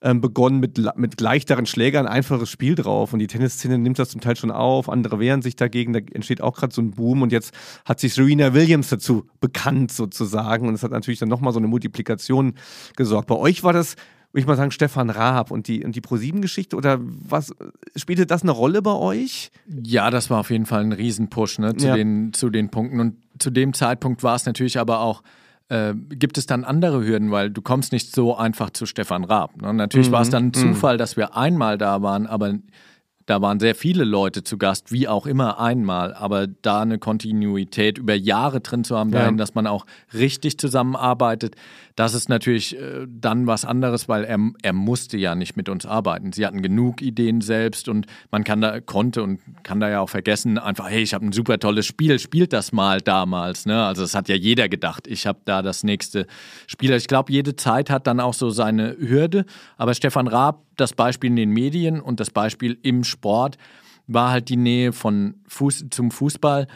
ähm, 0.00 0.20
begonnen 0.20 0.60
mit, 0.60 0.78
mit 0.94 1.20
leichteren 1.20 1.66
Schlägern, 1.66 2.06
einfaches 2.06 2.48
Spiel 2.48 2.76
drauf. 2.76 3.12
Und 3.12 3.18
die 3.18 3.26
Tennisszene 3.26 3.78
nimmt 3.78 3.98
das 3.98 4.10
zum 4.10 4.20
Teil 4.20 4.36
schon 4.36 4.52
auf, 4.52 4.88
andere 4.88 5.18
wehren 5.18 5.42
sich 5.42 5.56
dagegen, 5.56 5.92
da 5.92 5.98
entsteht 5.98 6.40
auch 6.40 6.54
gerade 6.54 6.72
so 6.72 6.82
ein 6.82 6.92
Boom 6.92 7.22
und 7.22 7.32
jetzt 7.32 7.52
hat 7.84 7.98
sich 7.98 8.14
Serena 8.14 8.54
Williams 8.54 8.90
dazu 8.90 9.26
bekannt 9.40 9.90
sozusagen 9.90 10.68
und 10.68 10.74
es 10.74 10.84
hat 10.84 10.92
natürlich 10.92 11.18
dann 11.18 11.28
nochmal 11.28 11.52
so 11.52 11.58
eine 11.58 11.66
Multiplikation 11.66 12.54
gesorgt. 12.94 13.26
Bei 13.26 13.34
euch 13.34 13.64
war 13.64 13.72
das 13.72 13.96
würde 14.32 14.40
ich 14.42 14.46
mal 14.46 14.56
sagen, 14.56 14.70
Stefan 14.70 15.10
Raab 15.10 15.50
und 15.50 15.66
die, 15.66 15.84
und 15.84 15.96
die 15.96 16.00
ProSieben-Geschichte 16.00 16.76
oder 16.76 16.98
was 17.00 17.52
spielte 17.96 18.26
das 18.26 18.42
eine 18.42 18.52
Rolle 18.52 18.80
bei 18.80 18.92
euch? 18.92 19.50
Ja, 19.66 20.10
das 20.10 20.30
war 20.30 20.40
auf 20.40 20.50
jeden 20.50 20.66
Fall 20.66 20.82
ein 20.82 20.92
Riesenpush 20.92 21.58
ne, 21.58 21.76
zu, 21.76 21.88
ja. 21.88 21.96
den, 21.96 22.32
zu 22.32 22.48
den 22.50 22.70
Punkten. 22.70 23.00
Und 23.00 23.16
zu 23.38 23.50
dem 23.50 23.72
Zeitpunkt 23.74 24.22
war 24.22 24.36
es 24.36 24.46
natürlich 24.46 24.78
aber 24.78 25.00
auch, 25.00 25.22
äh, 25.68 25.94
gibt 25.94 26.38
es 26.38 26.46
dann 26.46 26.64
andere 26.64 27.04
Hürden, 27.04 27.32
weil 27.32 27.50
du 27.50 27.60
kommst 27.60 27.92
nicht 27.92 28.14
so 28.14 28.36
einfach 28.36 28.70
zu 28.70 28.86
Stefan 28.86 29.24
Raab. 29.24 29.60
Ne? 29.60 29.74
Natürlich 29.74 30.08
mhm. 30.08 30.12
war 30.12 30.22
es 30.22 30.30
dann 30.30 30.44
ein 30.44 30.46
mhm. 30.48 30.74
Zufall, 30.74 30.96
dass 30.96 31.16
wir 31.16 31.36
einmal 31.36 31.76
da 31.76 32.02
waren, 32.02 32.28
aber 32.28 32.54
da 33.26 33.40
waren 33.42 33.60
sehr 33.60 33.74
viele 33.74 34.04
Leute 34.04 34.42
zu 34.42 34.58
Gast, 34.58 34.92
wie 34.92 35.06
auch 35.06 35.26
immer 35.26 35.60
einmal, 35.60 36.14
aber 36.14 36.46
da 36.46 36.82
eine 36.82 36.98
Kontinuität 36.98 37.98
über 37.98 38.14
Jahre 38.14 38.60
drin 38.60 38.84
zu 38.84 38.96
haben, 38.96 39.10
ja. 39.12 39.20
dahin, 39.20 39.36
dass 39.36 39.54
man 39.54 39.66
auch 39.66 39.86
richtig 40.12 40.58
zusammenarbeitet, 40.58 41.54
das 42.00 42.14
ist 42.14 42.28
natürlich 42.30 42.78
äh, 42.78 43.06
dann 43.06 43.46
was 43.46 43.66
anderes, 43.66 44.08
weil 44.08 44.24
er, 44.24 44.38
er 44.62 44.72
musste 44.72 45.18
ja 45.18 45.34
nicht 45.34 45.56
mit 45.56 45.68
uns 45.68 45.84
arbeiten. 45.84 46.32
Sie 46.32 46.46
hatten 46.46 46.62
genug 46.62 47.02
Ideen 47.02 47.42
selbst 47.42 47.88
und 47.88 48.06
man 48.30 48.42
kann 48.42 48.62
da, 48.62 48.80
konnte 48.80 49.22
und 49.22 49.38
kann 49.64 49.80
da 49.80 49.90
ja 49.90 50.00
auch 50.00 50.08
vergessen, 50.08 50.56
einfach, 50.56 50.88
hey, 50.88 51.02
ich 51.02 51.12
habe 51.12 51.26
ein 51.26 51.32
super 51.32 51.58
tolles 51.58 51.84
Spiel, 51.84 52.18
spielt 52.18 52.54
das 52.54 52.72
mal 52.72 53.02
damals. 53.02 53.66
Ne? 53.66 53.84
Also 53.84 54.00
das 54.02 54.14
hat 54.14 54.30
ja 54.30 54.34
jeder 54.34 54.70
gedacht, 54.70 55.06
ich 55.06 55.26
habe 55.26 55.40
da 55.44 55.60
das 55.60 55.84
nächste 55.84 56.26
Spiel. 56.66 56.92
Ich 56.94 57.06
glaube, 57.06 57.32
jede 57.32 57.54
Zeit 57.54 57.90
hat 57.90 58.06
dann 58.06 58.18
auch 58.18 58.34
so 58.34 58.48
seine 58.48 58.96
Hürde, 58.98 59.44
aber 59.76 59.92
Stefan 59.92 60.26
Raab 60.26 60.64
das 60.80 60.92
Beispiel 60.92 61.30
in 61.30 61.36
den 61.36 61.50
Medien 61.50 62.00
und 62.00 62.20
das 62.20 62.30
Beispiel 62.30 62.78
im 62.82 63.04
Sport 63.04 63.58
war 64.06 64.30
halt 64.30 64.48
die 64.48 64.56
Nähe 64.56 64.92
von 64.92 65.34
Fuß 65.46 65.86
zum 65.90 66.10
Fußball 66.10 66.66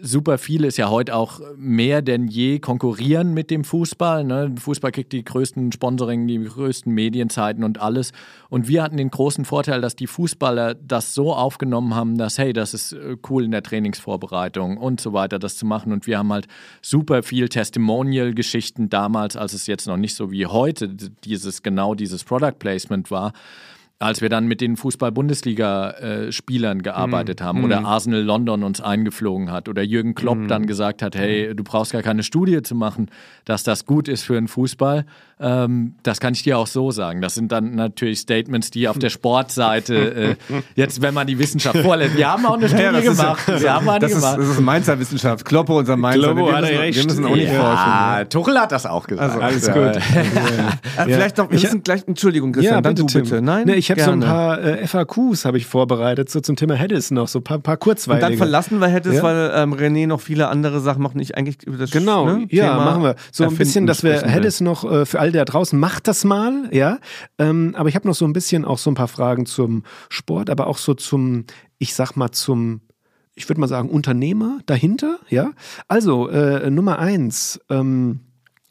super 0.00 0.38
viele 0.38 0.66
ist 0.66 0.78
ja 0.78 0.88
heute 0.88 1.14
auch 1.14 1.40
mehr 1.56 2.00
denn 2.00 2.26
je 2.26 2.58
konkurrieren 2.58 3.34
mit 3.34 3.50
dem 3.50 3.64
Fußball. 3.64 4.24
Ne? 4.24 4.54
Fußball 4.58 4.92
kriegt 4.92 5.12
die 5.12 5.24
größten 5.24 5.72
Sponsoring, 5.72 6.26
die 6.26 6.42
größten 6.42 6.92
Medienzeiten 6.92 7.64
und 7.64 7.80
alles. 7.80 8.12
Und 8.48 8.66
wir 8.66 8.82
hatten 8.82 8.96
den 8.96 9.10
großen 9.10 9.44
Vorteil, 9.44 9.82
dass 9.82 9.94
die 9.94 10.06
Fußballer 10.06 10.74
das 10.74 11.14
so 11.14 11.34
aufgenommen 11.34 11.94
haben, 11.94 12.16
dass, 12.16 12.38
hey, 12.38 12.54
das 12.54 12.72
ist 12.72 12.92
äh, 12.92 13.16
cool 13.28 13.44
in 13.44 13.50
der 13.50 13.62
Trainingsvorbereitung 13.62 14.78
und 14.78 15.00
so 15.00 15.12
weiter, 15.12 15.38
das 15.38 15.58
zu 15.58 15.66
machen. 15.66 15.92
Und 15.92 16.06
wir 16.06 16.18
haben 16.18 16.32
halt 16.32 16.46
super 16.80 17.22
viel 17.22 17.50
Testimonial-Geschichten 17.50 18.88
damals, 18.88 19.36
als 19.36 19.52
es 19.52 19.66
jetzt 19.66 19.86
noch 19.86 19.98
nicht 19.98 20.14
so 20.14 20.30
wie 20.30 20.46
heute 20.46 20.88
dieses, 20.88 21.62
genau 21.62 21.94
dieses 21.94 22.24
Product 22.24 22.58
Placement 22.58 23.10
war 23.10 23.32
als 24.04 24.20
wir 24.20 24.28
dann 24.28 24.46
mit 24.46 24.60
den 24.60 24.76
Fußball-Bundesliga-Spielern 24.76 26.82
gearbeitet 26.82 27.40
mm. 27.40 27.42
haben 27.42 27.64
oder 27.64 27.80
mhm. 27.80 27.86
Arsenal 27.86 28.20
London 28.20 28.62
uns 28.62 28.82
eingeflogen 28.82 29.50
hat 29.50 29.66
oder 29.66 29.82
Jürgen 29.82 30.14
Klopp 30.14 30.36
mm. 30.36 30.48
dann 30.48 30.66
gesagt 30.66 31.00
hat, 31.00 31.16
hey, 31.16 31.54
du 31.54 31.64
brauchst 31.64 31.92
gar 31.92 32.02
keine 32.02 32.22
Studie 32.22 32.60
zu 32.60 32.74
machen, 32.74 33.08
dass 33.46 33.62
das 33.62 33.86
gut 33.86 34.08
ist 34.08 34.24
für 34.24 34.34
den 34.34 34.46
Fußball. 34.46 35.06
Ähm, 35.40 35.96
das 36.02 36.20
kann 36.20 36.34
ich 36.34 36.42
dir 36.42 36.58
auch 36.58 36.66
so 36.66 36.90
sagen. 36.90 37.20
Das 37.20 37.34
sind 37.34 37.50
dann 37.50 37.74
natürlich 37.74 38.20
Statements, 38.20 38.70
die 38.70 38.88
auf 38.88 38.98
der 38.98 39.10
Sportseite, 39.10 39.94
äh, 40.14 40.36
jetzt 40.76 41.02
wenn 41.02 41.12
man 41.12 41.26
die 41.26 41.38
Wissenschaft 41.38 41.78
vorlässt, 41.78 42.16
wir 42.16 42.30
haben 42.30 42.46
auch 42.46 42.54
eine 42.54 42.68
Studie 42.68 42.84
ja, 42.84 43.00
gemacht. 43.00 43.48
Ja, 43.48 43.60
wir 43.60 43.74
haben 43.74 43.88
eine 43.88 44.00
das 44.00 44.14
gemacht. 44.14 44.38
Ist, 44.38 44.48
das 44.48 44.56
ist 44.56 44.60
Mainzer 44.60 44.98
Wissenschaft. 45.00 45.44
Kloppe 45.44 45.72
unser 45.72 45.96
Mainzer. 45.96 46.34
Kloppo 46.34 46.46
wir, 46.46 46.60
müssen, 46.60 46.76
recht. 46.76 46.98
wir 46.98 47.04
müssen 47.04 47.24
auch 47.24 47.34
nicht 47.34 47.52
ja, 47.52 48.16
forschen. 48.16 48.30
Tuchel 48.30 48.60
hat 48.60 48.72
das 48.72 48.86
auch 48.86 49.06
gesagt. 49.06 49.32
Also, 49.32 49.40
alles 49.40 49.66
gut. 49.66 49.74
ja. 49.76 51.04
Vielleicht 51.04 51.38
noch, 51.38 51.50
wir 51.50 51.60
müssen 51.60 51.82
gleich, 51.82 52.02
Entschuldigung, 52.06 52.52
Christian, 52.52 52.76
ja, 52.76 52.80
dann 52.80 52.94
du 52.94 53.06
bitte. 53.06 53.42
Nein? 53.42 53.66
Nee, 53.66 53.74
ich 53.74 53.90
habe 53.90 54.00
so 54.00 54.12
ein 54.12 54.20
paar 54.20 54.62
äh, 54.62 54.86
FAQs 54.86 55.44
habe 55.44 55.58
ich 55.58 55.66
vorbereitet, 55.66 56.30
so 56.30 56.40
zum 56.40 56.54
Thema 56.54 56.74
Hedis 56.74 57.10
noch, 57.10 57.26
so 57.26 57.40
ein 57.40 57.44
paar, 57.44 57.58
paar 57.58 57.76
kurzweilige. 57.76 58.26
Und 58.26 58.30
dann 58.32 58.38
verlassen 58.38 58.80
wir 58.80 58.88
ja? 58.88 59.22
weil 59.22 59.50
ähm, 59.54 59.74
René 59.74 60.06
noch 60.06 60.20
viele 60.20 60.48
andere 60.48 60.80
Sachen 60.80 61.02
macht, 61.02 61.16
nicht 61.16 61.36
eigentlich 61.36 61.62
über 61.64 61.78
das 61.78 61.90
Genau, 61.90 62.26
ne, 62.26 62.46
ja, 62.50 62.70
Thema 62.70 62.84
machen 62.84 63.02
wir. 63.02 63.16
So 63.32 63.44
ein 63.44 63.56
bisschen, 63.56 63.86
dass 63.86 64.04
wir 64.04 64.22
Hedis 64.22 64.60
noch 64.60 64.90
äh, 64.90 65.04
für 65.04 65.23
all 65.24 65.32
der 65.32 65.46
draußen, 65.46 65.78
macht 65.78 66.06
das 66.06 66.24
mal, 66.24 66.68
ja. 66.70 66.98
Ähm, 67.38 67.74
aber 67.78 67.88
ich 67.88 67.94
habe 67.94 68.06
noch 68.06 68.14
so 68.14 68.26
ein 68.26 68.34
bisschen 68.34 68.66
auch 68.66 68.76
so 68.76 68.90
ein 68.90 68.94
paar 68.94 69.08
Fragen 69.08 69.46
zum 69.46 69.84
Sport, 70.10 70.50
aber 70.50 70.66
auch 70.66 70.76
so 70.76 70.92
zum, 70.92 71.46
ich 71.78 71.94
sag 71.94 72.14
mal, 72.14 72.30
zum 72.30 72.82
ich 73.34 73.48
würde 73.48 73.60
mal 73.60 73.66
sagen, 73.66 73.88
Unternehmer 73.88 74.60
dahinter, 74.66 75.18
ja. 75.28 75.52
Also, 75.88 76.28
äh, 76.28 76.70
Nummer 76.70 76.98
eins, 76.98 77.58
ähm, 77.68 78.20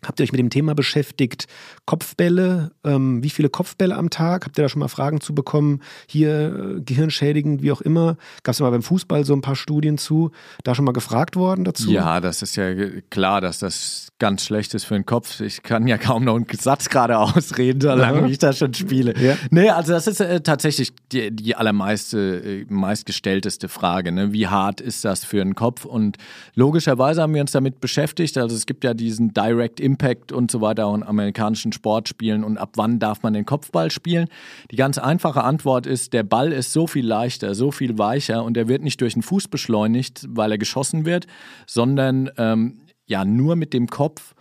Habt 0.06 0.20
ihr 0.20 0.24
euch 0.24 0.32
mit 0.32 0.40
dem 0.40 0.50
Thema 0.50 0.76
beschäftigt? 0.76 1.48
Kopfbälle, 1.86 2.72
ähm, 2.84 3.24
wie 3.24 3.30
viele 3.30 3.50
Kopfbälle 3.50 3.96
am 3.96 4.10
Tag? 4.10 4.46
Habt 4.46 4.58
ihr 4.58 4.64
da 4.64 4.70
schon 4.70 4.80
mal 4.80 4.88
Fragen 4.88 5.22
zu 5.22 5.34
bekommen? 5.34 5.82
Hier 6.08 6.78
äh, 6.78 6.82
gehirnschädigend, 6.82 7.62
wie 7.62 7.72
auch 7.72 7.82
immer. 7.82 8.18
Gab 8.44 8.54
es 8.54 8.60
ja 8.60 8.66
mal 8.66 8.72
beim 8.72 8.84
Fußball 8.84 9.26
so 9.26 9.34
ein 9.34 9.42
paar 9.42 9.56
Studien 9.56 9.98
zu? 9.98 10.32
Da 10.64 10.76
schon 10.76 10.86
mal 10.86 10.92
gefragt 10.92 11.36
worden 11.36 11.64
dazu? 11.64 11.92
Ja, 11.92 12.20
das 12.20 12.42
ist 12.42 12.56
ja 12.56 12.74
klar, 13.10 13.42
dass 13.42 13.60
das 13.60 14.10
ganz 14.20 14.46
schlecht 14.46 14.74
ist 14.74 14.86
für 14.86 14.94
den 14.94 15.06
Kopf. 15.06 15.40
Ich 15.42 15.64
kann 15.64 15.88
ja 15.88 15.98
kaum 15.98 16.24
noch 16.26 16.36
einen 16.36 16.48
Satz 16.52 16.90
gerade 16.90 17.18
ausreden, 17.20 17.82
solange 17.82 18.30
ich 18.30 18.40
da 18.40 18.54
schon 18.54 18.74
spiele. 18.74 19.14
Ja. 19.20 19.38
Nee, 19.52 19.70
also 19.70 19.94
das 19.94 20.08
ist 20.08 20.20
äh, 20.20 20.42
tatsächlich 20.42 20.94
die, 21.12 21.32
die 21.32 21.56
allermeiste, 21.56 22.42
äh, 22.44 22.66
meistgestellteste 22.70 23.70
Frage. 23.70 24.12
Ne? 24.12 24.34
Wie 24.34 24.48
hart 24.48 24.82
ist 24.82 25.06
das 25.06 25.24
für 25.24 25.38
den 25.38 25.56
Kopf? 25.56 25.86
Und 25.86 26.18
logischerweise 26.56 27.22
haben 27.22 27.34
wir 27.34 27.42
uns 27.42 27.52
damit 27.52 27.82
beschäftigt. 27.82 28.38
Also 28.38 28.56
es 28.56 28.66
gibt 28.66 28.84
ja 28.84 28.94
diesen 28.94 29.34
Direct 29.34 29.80
Impact 29.80 29.93
Impact 29.94 30.32
und 30.32 30.50
so 30.50 30.60
weiter 30.60 30.90
und 30.90 31.04
amerikanischen 31.04 31.72
Sportspielen 31.72 32.44
und 32.44 32.58
ab 32.58 32.72
wann 32.76 32.98
darf 32.98 33.22
man 33.22 33.34
den 33.34 33.46
Kopfball 33.46 33.92
spielen? 33.92 34.28
Die 34.72 34.76
ganz 34.76 34.98
einfache 34.98 35.44
Antwort 35.44 35.86
ist, 35.86 36.14
der 36.14 36.24
Ball 36.24 36.52
ist 36.52 36.74
so 36.74 36.88
viel 36.88 37.06
leichter, 37.06 37.54
so 37.54 37.72
viel 37.72 38.00
weicher 38.00 38.44
und 38.44 38.58
er 38.58 38.68
wird 38.68 38.82
nicht 38.84 39.00
durch 39.02 39.14
den 39.14 39.22
Fuß 39.22 39.50
beschleunigt, 39.50 40.26
weil 40.30 40.52
er 40.52 40.58
geschossen 40.58 41.06
wird, 41.06 41.28
sondern 41.68 42.32
ähm, 42.38 42.82
ja 43.06 43.24
nur 43.24 43.56
mit 43.56 43.74
dem 43.74 43.88
Kopf. 43.88 44.34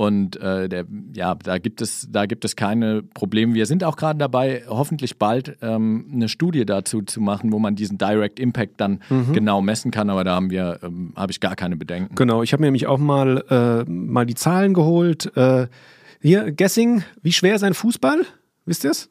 Und 0.00 0.40
äh, 0.40 0.66
der, 0.66 0.86
ja, 1.12 1.34
da 1.34 1.58
gibt 1.58 1.82
es, 1.82 2.08
da 2.10 2.24
gibt 2.24 2.46
es 2.46 2.56
keine 2.56 3.02
Probleme. 3.02 3.52
Wir 3.52 3.66
sind 3.66 3.84
auch 3.84 3.96
gerade 3.96 4.18
dabei, 4.18 4.64
hoffentlich 4.66 5.18
bald 5.18 5.58
ähm, 5.60 6.08
eine 6.10 6.30
Studie 6.30 6.64
dazu 6.64 7.02
zu 7.02 7.20
machen, 7.20 7.52
wo 7.52 7.58
man 7.58 7.76
diesen 7.76 7.98
Direct 7.98 8.40
Impact 8.40 8.80
dann 8.80 9.02
mhm. 9.10 9.34
genau 9.34 9.60
messen 9.60 9.90
kann. 9.90 10.08
Aber 10.08 10.24
da 10.24 10.36
haben 10.36 10.48
wir, 10.48 10.78
ähm, 10.82 11.12
habe 11.16 11.32
ich 11.32 11.40
gar 11.40 11.54
keine 11.54 11.76
Bedenken. 11.76 12.14
Genau, 12.14 12.42
ich 12.42 12.54
habe 12.54 12.62
mir 12.62 12.68
nämlich 12.68 12.86
auch 12.86 12.96
mal, 12.96 13.44
äh, 13.50 13.90
mal 13.90 14.24
die 14.24 14.36
Zahlen 14.36 14.72
geholt. 14.72 15.36
Äh, 15.36 15.66
hier, 16.22 16.50
Guessing, 16.50 17.02
wie 17.20 17.32
schwer 17.32 17.54
ist 17.54 17.62
ein 17.62 17.74
Fußball? 17.74 18.22
Wisst 18.64 18.84
ihr 18.84 18.92
es? 18.92 19.10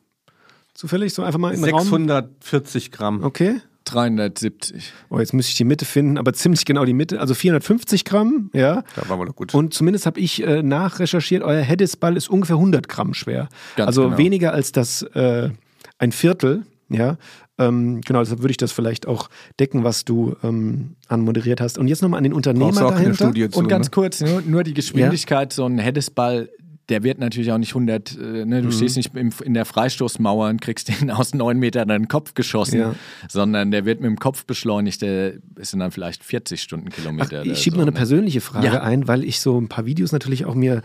Zufällig 0.73 1.13
so 1.13 1.21
einfach 1.21 1.39
mal 1.39 1.53
im 1.53 1.61
640 1.61 2.85
Raum. 2.85 2.97
Gramm. 2.97 3.23
Okay. 3.23 3.61
370. 3.85 4.93
Oh, 5.09 5.19
jetzt 5.19 5.33
müsste 5.33 5.51
ich 5.51 5.57
die 5.57 5.63
Mitte 5.63 5.85
finden, 5.85 6.17
aber 6.17 6.33
ziemlich 6.33 6.65
genau 6.65 6.85
die 6.85 6.93
Mitte. 6.93 7.19
Also 7.19 7.33
450 7.33 8.05
Gramm, 8.05 8.49
ja. 8.53 8.83
Da 8.95 9.09
waren 9.09 9.19
wir 9.19 9.25
doch 9.25 9.35
gut. 9.35 9.53
Und 9.53 9.73
zumindest 9.73 10.05
habe 10.05 10.19
ich 10.19 10.43
äh, 10.43 10.61
nachrecherchiert, 10.61 11.43
euer 11.43 11.61
Headisball 11.61 12.15
ist 12.15 12.29
ungefähr 12.29 12.57
100 12.57 12.87
Gramm 12.87 13.13
schwer. 13.13 13.49
Ganz 13.75 13.87
also 13.87 14.05
genau. 14.05 14.17
weniger 14.17 14.53
als 14.53 14.71
das 14.71 15.01
äh, 15.01 15.49
ein 15.97 16.11
Viertel, 16.11 16.63
ja. 16.89 17.17
Ähm, 17.57 17.99
genau, 18.01 18.19
deshalb 18.19 18.39
würde 18.39 18.51
ich 18.51 18.57
das 18.57 18.71
vielleicht 18.71 19.05
auch 19.05 19.29
decken, 19.59 19.83
was 19.83 20.05
du 20.05 20.35
ähm, 20.43 20.95
anmoderiert 21.09 21.59
hast. 21.59 21.77
Und 21.77 21.89
jetzt 21.89 22.01
nochmal 22.01 22.19
an 22.19 22.23
den 22.23 22.33
Unternehmer 22.33 22.89
dahinter. 22.89 23.33
Zu, 23.33 23.59
und 23.59 23.67
ganz 23.67 23.87
ne? 23.87 23.91
kurz, 23.91 24.21
nur, 24.21 24.41
nur 24.41 24.63
die 24.63 24.73
Geschwindigkeit, 24.73 25.51
ja. 25.51 25.55
so 25.55 25.65
ein 25.65 25.77
Headisball 25.77 26.49
der 26.89 27.03
wird 27.03 27.19
natürlich 27.19 27.51
auch 27.51 27.57
nicht 27.57 27.71
100, 27.71 28.17
äh, 28.17 28.45
ne? 28.45 28.61
du 28.61 28.67
mhm. 28.67 28.71
stehst 28.71 28.97
nicht 28.97 29.15
im, 29.15 29.31
in 29.43 29.53
der 29.53 29.65
Freistoßmauer 29.65 30.49
und 30.49 30.61
kriegst 30.61 30.89
den 30.89 31.11
aus 31.11 31.33
neun 31.33 31.59
Metern 31.59 31.89
in 31.89 32.03
den 32.03 32.07
Kopf 32.07 32.33
geschossen, 32.33 32.79
ja. 32.79 32.95
sondern 33.27 33.71
der 33.71 33.85
wird 33.85 34.01
mit 34.01 34.09
dem 34.09 34.17
Kopf 34.17 34.45
beschleunigt, 34.45 35.01
der 35.01 35.33
ist 35.55 35.73
dann 35.73 35.91
vielleicht 35.91 36.23
40 36.23 36.61
Stundenkilometer. 36.61 37.41
Ach, 37.41 37.45
ich 37.45 37.59
schiebe 37.59 37.75
so, 37.75 37.81
noch 37.81 37.87
eine 37.87 37.91
ne? 37.91 37.97
persönliche 37.97 38.41
Frage 38.41 38.67
ja. 38.67 38.81
ein, 38.81 39.07
weil 39.07 39.23
ich 39.23 39.39
so 39.39 39.59
ein 39.59 39.69
paar 39.69 39.85
Videos 39.85 40.11
natürlich 40.11 40.45
auch 40.45 40.55
mir 40.55 40.81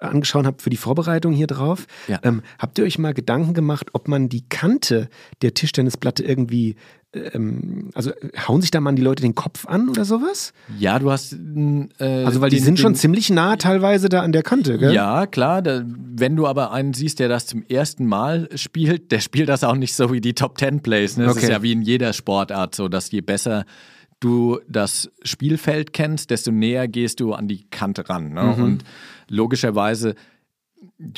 angeschaut 0.00 0.46
habe 0.46 0.62
für 0.62 0.70
die 0.70 0.76
Vorbereitung 0.76 1.32
hier 1.32 1.46
drauf. 1.46 1.86
Ja. 2.06 2.20
Ähm, 2.22 2.42
habt 2.58 2.78
ihr 2.78 2.84
euch 2.84 2.98
mal 2.98 3.14
Gedanken 3.14 3.54
gemacht, 3.54 3.90
ob 3.92 4.08
man 4.08 4.28
die 4.28 4.48
Kante 4.48 5.08
der 5.42 5.54
Tischtennisplatte 5.54 6.22
irgendwie 6.22 6.76
ähm, 7.14 7.90
also 7.94 8.10
hauen 8.46 8.60
sich 8.60 8.70
da 8.70 8.80
mal 8.80 8.94
die 8.94 9.02
Leute 9.02 9.22
den 9.22 9.34
Kopf 9.34 9.66
an 9.66 9.88
oder 9.88 10.04
sowas? 10.04 10.52
Ja, 10.78 10.98
du 10.98 11.10
hast. 11.10 11.32
Äh, 11.32 12.04
also, 12.24 12.40
weil 12.40 12.50
die 12.50 12.56
den, 12.56 12.64
sind 12.64 12.78
schon 12.78 12.92
den, 12.92 12.98
ziemlich 12.98 13.30
nah 13.30 13.56
teilweise 13.56 14.08
da 14.08 14.20
an 14.20 14.32
der 14.32 14.42
Kante, 14.42 14.78
gell? 14.78 14.92
Ja, 14.92 15.26
klar. 15.26 15.62
Da, 15.62 15.82
wenn 15.86 16.36
du 16.36 16.46
aber 16.46 16.72
einen 16.72 16.92
siehst, 16.92 17.18
der 17.18 17.28
das 17.28 17.46
zum 17.46 17.62
ersten 17.62 18.06
Mal 18.06 18.48
spielt, 18.54 19.10
der 19.10 19.20
spielt 19.20 19.48
das 19.48 19.64
auch 19.64 19.76
nicht 19.76 19.94
so 19.94 20.12
wie 20.12 20.20
die 20.20 20.34
Top 20.34 20.58
Ten 20.58 20.80
Plays. 20.80 21.16
Ne? 21.16 21.24
Das 21.24 21.36
okay. 21.36 21.46
ist 21.46 21.50
ja 21.50 21.62
wie 21.62 21.72
in 21.72 21.82
jeder 21.82 22.12
Sportart 22.12 22.74
so, 22.74 22.88
dass 22.88 23.10
je 23.10 23.22
besser 23.22 23.64
du 24.20 24.60
das 24.68 25.10
Spielfeld 25.22 25.92
kennst, 25.92 26.30
desto 26.30 26.50
näher 26.50 26.88
gehst 26.88 27.20
du 27.20 27.32
an 27.32 27.48
die 27.48 27.64
Kante 27.70 28.08
ran. 28.08 28.32
Ne? 28.32 28.54
Mhm. 28.56 28.62
Und 28.62 28.84
logischerweise 29.28 30.14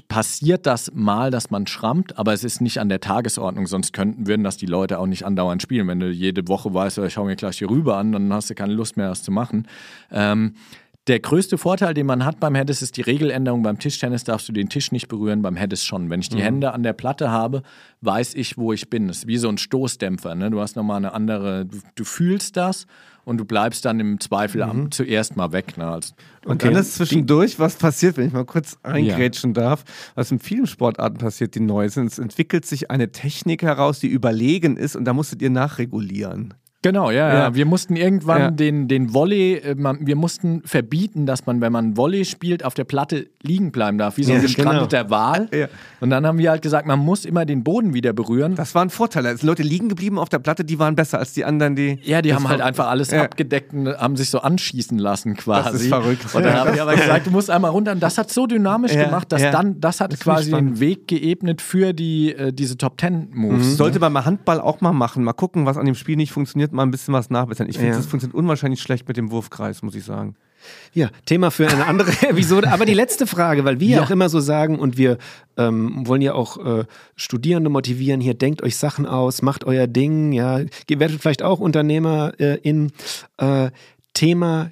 passiert 0.09 0.67
das 0.67 0.93
mal, 0.95 1.31
dass 1.31 1.51
man 1.51 1.67
schrammt, 1.67 2.19
aber 2.19 2.33
es 2.33 2.45
ist 2.45 2.61
nicht 2.61 2.79
an 2.79 2.89
der 2.89 3.01
Tagesordnung, 3.01 3.67
sonst 3.67 3.93
könnten, 3.93 4.27
würden 4.27 4.45
das 4.45 4.57
die 4.57 4.67
Leute 4.67 4.99
auch 4.99 5.07
nicht 5.07 5.25
andauernd 5.25 5.63
spielen. 5.63 5.89
Wenn 5.89 6.01
du 6.01 6.11
jede 6.11 6.49
Woche 6.49 6.73
weißt, 6.73 6.99
ich 6.99 7.13
schaue 7.13 7.27
mir 7.27 7.37
gleich 7.37 7.59
hier 7.59 7.71
rüber 7.71 7.97
an, 7.97 8.13
dann 8.13 8.33
hast 8.33 8.51
du 8.51 8.55
keine 8.55 8.75
Lust 8.75 8.97
mehr, 8.97 9.09
das 9.09 9.23
zu 9.23 9.31
machen. 9.31 9.67
Ähm, 10.11 10.55
der 11.11 11.19
größte 11.19 11.59
Vorteil, 11.59 11.93
den 11.93 12.07
man 12.07 12.25
hat 12.25 12.39
beim 12.39 12.55
Headis, 12.55 12.83
ist 12.83 12.97
die 12.97 13.01
Regeländerung. 13.01 13.65
Beim 13.65 13.81
Tischtennis 13.81 14.23
darfst 14.23 14.49
du 14.49 14.53
den 14.53 14.69
Tisch 14.69 14.93
nicht 14.93 15.09
berühren, 15.09 15.43
beim 15.43 15.57
Headis 15.57 15.85
schon. 15.85 16.09
Wenn 16.09 16.21
ich 16.21 16.29
die 16.29 16.37
mhm. 16.37 16.43
Hände 16.43 16.73
an 16.73 16.85
der 16.85 16.93
Platte 16.93 17.33
habe, 17.33 17.63
weiß 18.01 18.35
ich, 18.35 18.57
wo 18.57 18.73
ich 18.73 18.89
bin. 18.91 19.09
Das 19.09 19.19
ist 19.19 19.27
wie 19.27 19.37
so 19.37 19.49
ein 19.49 19.59
Stoßdämpfer. 19.59 20.37
Ne? 20.37 20.51
Du 20.51 20.61
hast 20.61 20.77
nochmal 20.77 20.99
eine 20.99 21.13
andere, 21.13 21.67
du, 21.67 21.79
du 21.97 22.05
fühlst 22.05 22.57
das 22.57 22.87
und 23.25 23.39
du 23.39 23.45
bleibst 23.45 23.85
dann 23.85 23.99
im 23.99 24.21
Zweifel 24.21 24.65
mhm. 24.65 24.93
zuerst 24.93 25.37
mal 25.37 25.51
weg. 25.51 25.77
Ne? 25.77 25.89
Also, 25.89 26.15
okay. 26.15 26.49
Und 26.49 26.63
dann 26.63 26.77
ist 26.77 26.95
zwischendurch, 26.95 27.59
was 27.59 27.75
passiert, 27.75 28.17
wenn 28.17 28.29
ich 28.29 28.33
mal 28.33 28.45
kurz 28.45 28.79
eingrätschen 28.85 29.53
ja. 29.55 29.63
darf, 29.63 29.85
was 30.15 30.31
in 30.31 30.39
vielen 30.39 30.69
Sportarten 30.69 31.19
passiert, 31.19 31.57
die 31.57 31.61
neu 31.61 31.89
sind. 31.89 32.07
Es 32.07 32.21
entwickelt 32.21 32.67
sich 32.67 32.89
eine 32.89 33.11
Technik 33.11 33.63
heraus, 33.63 33.99
die 33.99 34.09
überlegen 34.09 34.77
ist 34.77 34.95
und 34.95 35.07
da 35.07 35.13
musstet 35.13 35.43
ihr 35.43 35.51
nachregulieren. 35.51 36.55
Genau, 36.83 37.11
ja, 37.11 37.29
ja, 37.29 37.35
ja. 37.35 37.55
Wir 37.55 37.67
mussten 37.67 37.95
irgendwann 37.95 38.41
ja. 38.41 38.51
den, 38.51 38.89
den 38.89 39.13
Volley, 39.13 39.57
äh, 39.57 39.77
wir 39.77 40.17
mussten 40.17 40.63
verbieten, 40.65 41.27
dass 41.27 41.45
man, 41.45 41.61
wenn 41.61 41.73
man 41.73 41.97
Volley 41.99 42.25
spielt, 42.25 42.65
auf 42.65 42.73
der 42.73 42.85
Platte 42.85 43.27
liegen 43.43 43.71
bleiben 43.71 43.99
darf, 43.99 44.17
wie 44.17 44.25
so 44.25 44.33
ein 44.33 44.41
gestrandeter 44.41 45.05
genau. 45.05 45.11
Wal. 45.11 45.49
Und 46.01 46.09
dann 46.09 46.27
haben 46.27 46.39
wir 46.39 46.51
halt 46.51 46.63
gesagt, 46.63 46.87
man 46.87 46.99
muss 46.99 47.27
immer 47.27 47.45
den 47.45 47.65
Boden 47.65 47.93
wieder 47.93 48.15
berühren. 48.15 48.55
Das 48.55 48.75
war 48.75 48.83
ein 48.83 48.89
Vorteil. 48.89 49.27
Also 49.27 49.47
Leute 49.47 49.63
liegen 49.63 49.91
geblieben 49.91 50.19
auf 50.19 50.31
der 50.31 50.39
Platte, 50.39 50.65
die 50.65 50.79
waren 50.79 50.97
besser 50.97 51.19
als 51.19 51.35
die 51.35 51.45
anderen, 51.45 51.77
die. 51.77 51.99
Ja, 52.03 52.23
die 52.23 52.33
haben 52.35 52.49
halt 52.49 52.63
einfach 52.63 52.89
alles 52.89 53.13
abgedeckt 53.13 53.75
und 53.75 53.89
haben 53.89 54.17
sich 54.17 54.31
so 54.31 54.41
anschießen 54.41 54.99
lassen 54.99 55.37
quasi. 55.37 55.73
Das 55.73 55.81
ist 55.83 55.89
verrückt. 55.89 56.35
Und 56.35 56.43
dann 56.43 56.55
haben 56.55 56.75
wir 56.75 56.83
aber 56.83 56.95
gesagt, 56.97 57.27
du 57.27 57.31
musst 57.31 57.51
einmal 57.51 57.73
runter. 57.73 57.93
Und 57.93 58.01
das 58.01 58.17
hat 58.17 58.31
so 58.31 58.47
dynamisch 58.47 58.93
gemacht, 58.93 59.31
dass 59.33 59.43
dann, 59.43 59.81
das 59.81 60.01
hat 60.01 60.13
das 60.13 60.21
quasi 60.21 60.51
den 60.51 60.81
Weg 60.81 61.09
geebnet 61.09 61.61
für 61.61 61.93
die, 61.93 62.33
äh, 62.35 62.53
diese 62.53 62.79
Top 62.79 62.97
Ten 62.97 63.29
Moves. 63.33 63.67
Mhm. 63.67 63.75
Sollte 63.75 63.99
man 64.01 64.13
mal 64.13 64.25
Handball 64.25 64.61
auch 64.61 64.81
mal 64.81 64.93
machen, 64.93 65.25
mal 65.25 65.35
gucken, 65.35 65.67
was 65.67 65.77
an 65.77 65.85
dem 65.85 65.95
Spiel 65.95 66.17
nicht 66.17 66.33
funktioniert, 66.33 66.70
mal 66.73 66.83
ein 66.83 66.91
bisschen 66.91 67.15
was 67.15 67.31
nachbessern. 67.31 67.69
Ich 67.69 67.77
finde, 67.77 67.93
ja. 67.93 67.97
das 67.97 68.07
funktioniert 68.07 68.37
unwahrscheinlich 68.37 68.81
schlecht 68.81 69.09
mit 69.09 69.17
dem 69.17 69.31
Wurfkreis, 69.31 69.83
muss 69.83 69.95
ich 69.95 70.05
sagen. 70.05 70.37
Ja, 70.93 71.11
Thema 71.25 71.51
für 71.51 71.69
eine 71.69 71.87
andere 71.87 72.11
Episode. 72.29 72.71
Aber 72.71 72.85
die 72.85 72.95
letzte 72.95 73.27
Frage, 73.27 73.65
weil 73.65 73.81
wir 73.81 73.97
ja 73.97 74.03
auch 74.03 74.11
immer 74.11 74.29
so 74.29 74.41
sagen 74.41 74.79
und 74.79 74.99
wir 74.99 75.19
ähm, 75.57 76.07
wollen 76.07 76.23
ja 76.23 76.35
auch 76.35 76.65
äh, 76.65 76.85
Studierende 77.17 77.71
motivieren. 77.71 78.21
Hier 78.21 78.35
denkt 78.35 78.63
euch 78.63 78.77
Sachen 78.77 79.07
aus, 79.07 79.43
macht 79.43 79.65
euer 79.65 79.87
Ding. 79.87 80.33
Ja, 80.33 80.61
werdet 80.89 81.21
vielleicht 81.21 81.43
auch 81.43 81.61
Unternehmer 81.61 82.33
äh, 82.39 82.59
in 82.63 82.93
äh, 83.39 83.71
Thema 84.13 84.71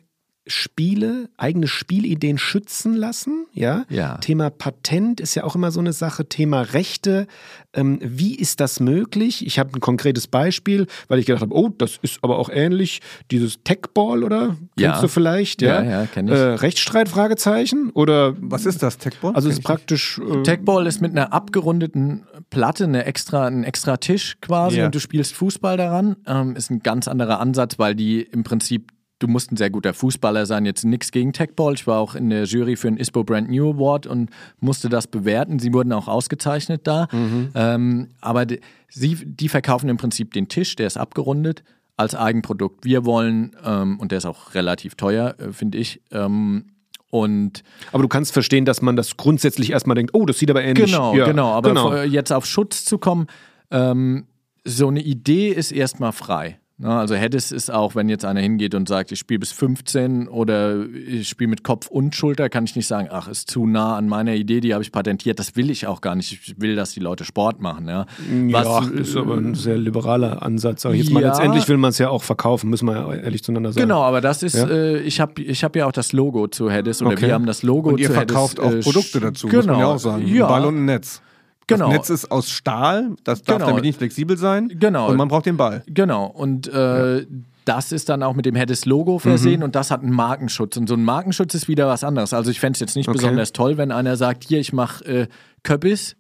Spiele, 0.49 1.29
eigene 1.37 1.69
Spielideen 1.69 2.39
schützen 2.39 2.95
lassen. 2.95 3.47
Ja? 3.53 3.85
ja. 3.89 4.17
Thema 4.19 4.51
Patent 4.51 5.21
ist 5.21 5.35
ja 5.35 5.45
auch 5.45 5.55
immer 5.55 5.71
so 5.71 5.81
eine 5.81 5.93
Sache. 5.93 6.29
Thema 6.29 6.63
Rechte. 6.63 7.27
Ähm, 7.75 7.99
wie 8.03 8.35
ist 8.35 8.61
das 8.61 8.81
möglich? 8.81 9.47
Ich 9.47 9.59
habe 9.59 9.71
ein 9.75 9.81
konkretes 9.81 10.27
Beispiel, 10.27 10.87
weil 11.09 11.19
ich 11.19 11.27
gedacht 11.27 11.43
habe, 11.43 11.55
oh, 11.55 11.69
das 11.69 11.99
ist 12.03 12.19
aber 12.23 12.39
auch 12.39 12.49
ähnlich. 12.51 13.01
Dieses 13.31 13.63
Techball, 13.63 14.25
oder? 14.25 14.57
Ja. 14.79 14.91
Kennst 14.91 15.03
du 15.05 15.09
vielleicht? 15.09 15.63
Ja, 15.63 15.83
ja, 15.83 15.91
ja 15.91 16.07
kenne 16.07 16.33
ich. 16.33 16.39
Äh, 16.39 16.43
Rechtsstreit, 16.55 17.09
Fragezeichen? 17.09 17.91
Oder 17.91 18.35
was 18.41 18.67
ist 18.67 18.83
das, 18.83 18.99
Techball? 18.99 19.35
Also 19.35 19.49
es 19.49 19.59
ist 19.59 19.65
praktisch. 19.65 20.19
Äh, 20.19 20.43
Techball 20.43 20.87
ist 20.87 21.01
mit 21.01 21.13
einer 21.13 21.33
abgerundeten 21.33 22.27
Platte, 22.51 22.85
eine 22.85 23.05
extra, 23.05 23.47
ein 23.47 23.65
extra 23.65 23.99
Tisch 23.99 24.39
quasi 24.41 24.79
ja. 24.79 24.87
und 24.87 24.95
du 24.95 25.01
spielst 25.01 25.35
Fußball 25.35 25.77
daran. 25.77 26.17
Ähm, 26.27 26.57
ist 26.57 26.71
ein 26.71 26.81
ganz 26.81 27.09
anderer 27.09 27.41
Ansatz, 27.41 27.79
weil 27.79 27.95
die 27.95 28.23
im 28.23 28.45
Prinzip 28.45 28.93
du 29.19 29.27
musst 29.27 29.53
ein 29.53 29.57
sehr 29.57 29.71
guter 29.71 29.95
Fußballer 29.95 30.47
sein. 30.47 30.65
Jetzt 30.65 30.85
nichts 30.85 31.11
gegen 31.11 31.33
Techball. 31.33 31.75
Ich 31.75 31.87
war 31.87 31.99
auch 31.99 32.15
in 32.15 32.31
der 32.31 32.45
Jury 32.45 32.77
für 32.77 32.89
den 32.89 32.99
ISPO 32.99 33.25
Brand 33.25 33.51
New 33.51 33.71
Award 33.73 34.07
und 34.07 34.31
musste 34.61 34.89
das 34.89 35.07
bewerten. 35.07 35.59
Sie 35.59 35.73
wurden 35.73 35.93
auch 35.93 36.09
ausgezeichnet 36.09 36.83
da. 36.87 37.09
Mhm. 37.13 37.51
Ähm, 37.55 38.09
aber 38.21 38.47
die, 38.47 38.61
sie, 38.89 39.17
die 39.25 39.49
verkaufen 39.49 39.89
im 39.89 39.97
Prinzip 39.97 40.33
den 40.33 40.49
Tisch, 40.49 40.77
der 40.77 40.87
ist 40.87 40.97
abgerundet, 40.97 41.63
als 41.97 42.15
Eigenprodukt. 42.15 42.85
Wir 42.85 43.05
wollen, 43.05 43.57
ähm, 43.65 43.99
und 43.99 44.13
der 44.13 44.19
ist 44.19 44.27
auch 44.27 44.55
relativ 44.55 44.95
teuer, 44.95 45.35
äh, 45.39 45.53
finde 45.53 45.79
ich, 45.79 46.01
ähm, 46.13 46.67
und 47.11 47.63
aber 47.91 48.03
du 48.03 48.09
kannst 48.09 48.35
verstehen, 48.35 48.67
dass 48.67 48.83
man 48.83 48.95
das 48.95 49.17
grundsätzlich 49.17 49.71
erstmal 49.71 49.95
denkt, 49.95 50.11
oh, 50.13 50.27
das 50.27 50.39
sieht 50.39 50.51
aber 50.51 50.63
ähnlich. 50.63 50.93
Genau, 50.93 51.15
ja, 51.15 51.25
genau. 51.25 51.53
Aber 51.53 51.71
genau. 51.71 52.03
jetzt 52.03 52.33
auf 52.35 52.45
Schutz 52.45 52.85
zu 52.85 52.99
kommen, 52.99 53.29
ähm, 53.71 54.27
so 54.65 54.89
eine 54.89 55.01
Idee 55.01 55.49
ist 55.49 55.73
erstmal 55.73 56.13
frei. 56.13 56.59
Na, 56.81 57.01
also 57.01 57.17
Hedis 57.17 57.51
ist 57.51 57.73
auch, 57.73 57.97
wenn 57.97 58.09
jetzt 58.09 58.25
einer 58.25 58.41
hingeht 58.41 58.73
und 58.77 58.89
sagt, 58.89 59.11
ich 59.11 59.19
spiele 59.19 59.41
bis 59.41 59.51
15 59.51 60.29
oder 60.29 60.87
ich 60.87 61.29
spiele 61.29 61.51
mit 61.51 61.65
Kopf 61.65 61.89
und 61.89 62.15
Schulter, 62.15 62.49
kann 62.49 62.63
ich 62.63 62.77
nicht 62.77 62.87
sagen, 62.87 63.09
ach, 63.11 63.27
ist 63.27 63.51
zu 63.51 63.67
nah 63.67 63.97
an 63.97 64.07
meiner 64.07 64.35
Idee, 64.35 64.61
die 64.61 64.75
habe 64.75 64.85
ich 64.85 64.93
patentiert. 64.93 65.41
Das 65.41 65.57
will 65.57 65.71
ich 65.71 65.89
auch 65.89 66.01
gar 66.01 66.15
nicht. 66.15 66.31
Ich 66.31 66.61
will, 66.61 66.77
dass 66.77 66.93
die 66.93 67.01
Leute 67.01 67.25
Sport 67.25 67.61
machen. 67.61 67.89
Ja, 67.89 68.07
ja 68.47 68.65
Was, 68.65 68.87
ist 68.91 69.17
aber 69.17 69.39
ein 69.39 69.57
sehr 69.57 69.77
liberaler 69.77 70.41
Ansatz. 70.45 70.87
Aber 70.87 70.95
jetzt 70.95 71.09
ja, 71.09 71.15
mal 71.15 71.25
letztendlich 71.25 71.69
will 71.69 71.79
man 71.79 71.91
es 71.91 71.99
ja 71.99 72.11
auch 72.11 72.23
verkaufen, 72.23 72.71
müssen 72.71 72.87
wir 72.87 72.95
ja 72.95 73.13
ehrlich 73.13 73.43
zueinander 73.43 73.73
sagen. 73.73 73.83
Genau, 73.83 74.03
aber 74.03 74.21
das 74.21 74.45
ist, 74.45 74.55
ja? 74.55 74.69
äh, 74.69 75.01
ich 75.01 75.21
habe 75.21 75.43
ich 75.43 75.65
hab 75.65 75.75
ja 75.75 75.85
auch 75.85 75.93
das 75.93 76.13
Logo 76.13 76.47
zu 76.47 76.71
Hedis 76.71 77.03
oder 77.03 77.11
okay. 77.11 77.27
wir 77.27 77.35
haben 77.35 77.47
das 77.47 77.65
Logo 77.65 77.91
und 77.91 77.99
ihr 77.99 78.07
zu 78.07 78.13
verkauft 78.13 78.61
Hedis, 78.63 78.87
auch 78.87 78.93
Produkte 78.93 79.19
dazu, 79.19 79.49
genau. 79.49 79.59
muss 79.59 79.67
man 79.67 79.79
ja 79.81 79.87
auch 79.87 79.99
sagen. 79.99 80.29
Ja. 80.29 80.47
Ball 80.47 80.65
und 80.65 80.77
ein 80.77 80.85
Netz. 80.85 81.23
Genau. 81.69 81.89
Das 81.89 81.95
Netz 81.99 82.11
ist 82.11 82.31
aus 82.33 82.51
Stahl, 82.51 83.15
das 83.25 83.43
darf 83.43 83.59
genau. 83.59 83.69
damit 83.69 83.85
nicht 83.85 83.99
flexibel 83.99 84.37
sein. 84.37 84.73
Genau. 84.81 85.09
Und 85.11 85.17
man 85.17 85.29
braucht 85.29 85.47
den 85.47 85.57
Ball. 85.57 85.85
Genau. 85.87 86.27
Und 86.27 86.67
äh, 86.67 87.19
ja. 87.21 87.27
das 87.65 87.93
ist 87.93 88.09
dann 88.09 88.23
auch 88.23 88.35
mit 88.35 88.47
dem 88.47 88.57
Hedis 88.57 88.87
Logo 88.87 89.19
versehen 89.19 89.61
mhm. 89.61 89.65
und 89.65 89.75
das 89.77 89.91
hat 89.91 90.03
einen 90.03 90.13
Markenschutz. 90.13 90.77
Und 90.79 90.89
so 90.89 90.95
ein 90.95 91.05
Markenschutz 91.05 91.55
ist 91.55 91.69
wieder 91.69 91.87
was 91.87 92.05
anderes. 92.05 92.33
Also 92.33 92.51
ich 92.51 92.59
fände 92.59 92.77
es 92.77 92.81
jetzt 92.81 92.97
nicht 92.97 93.09
okay. 93.09 93.19
besonders 93.19 93.53
toll, 93.53 93.77
wenn 93.77 93.93
einer 93.93 94.17
sagt, 94.17 94.45
hier, 94.45 94.59
ich 94.59 94.73
mache 94.73 95.05
äh, 95.05 95.27
Köppis. 95.63 96.17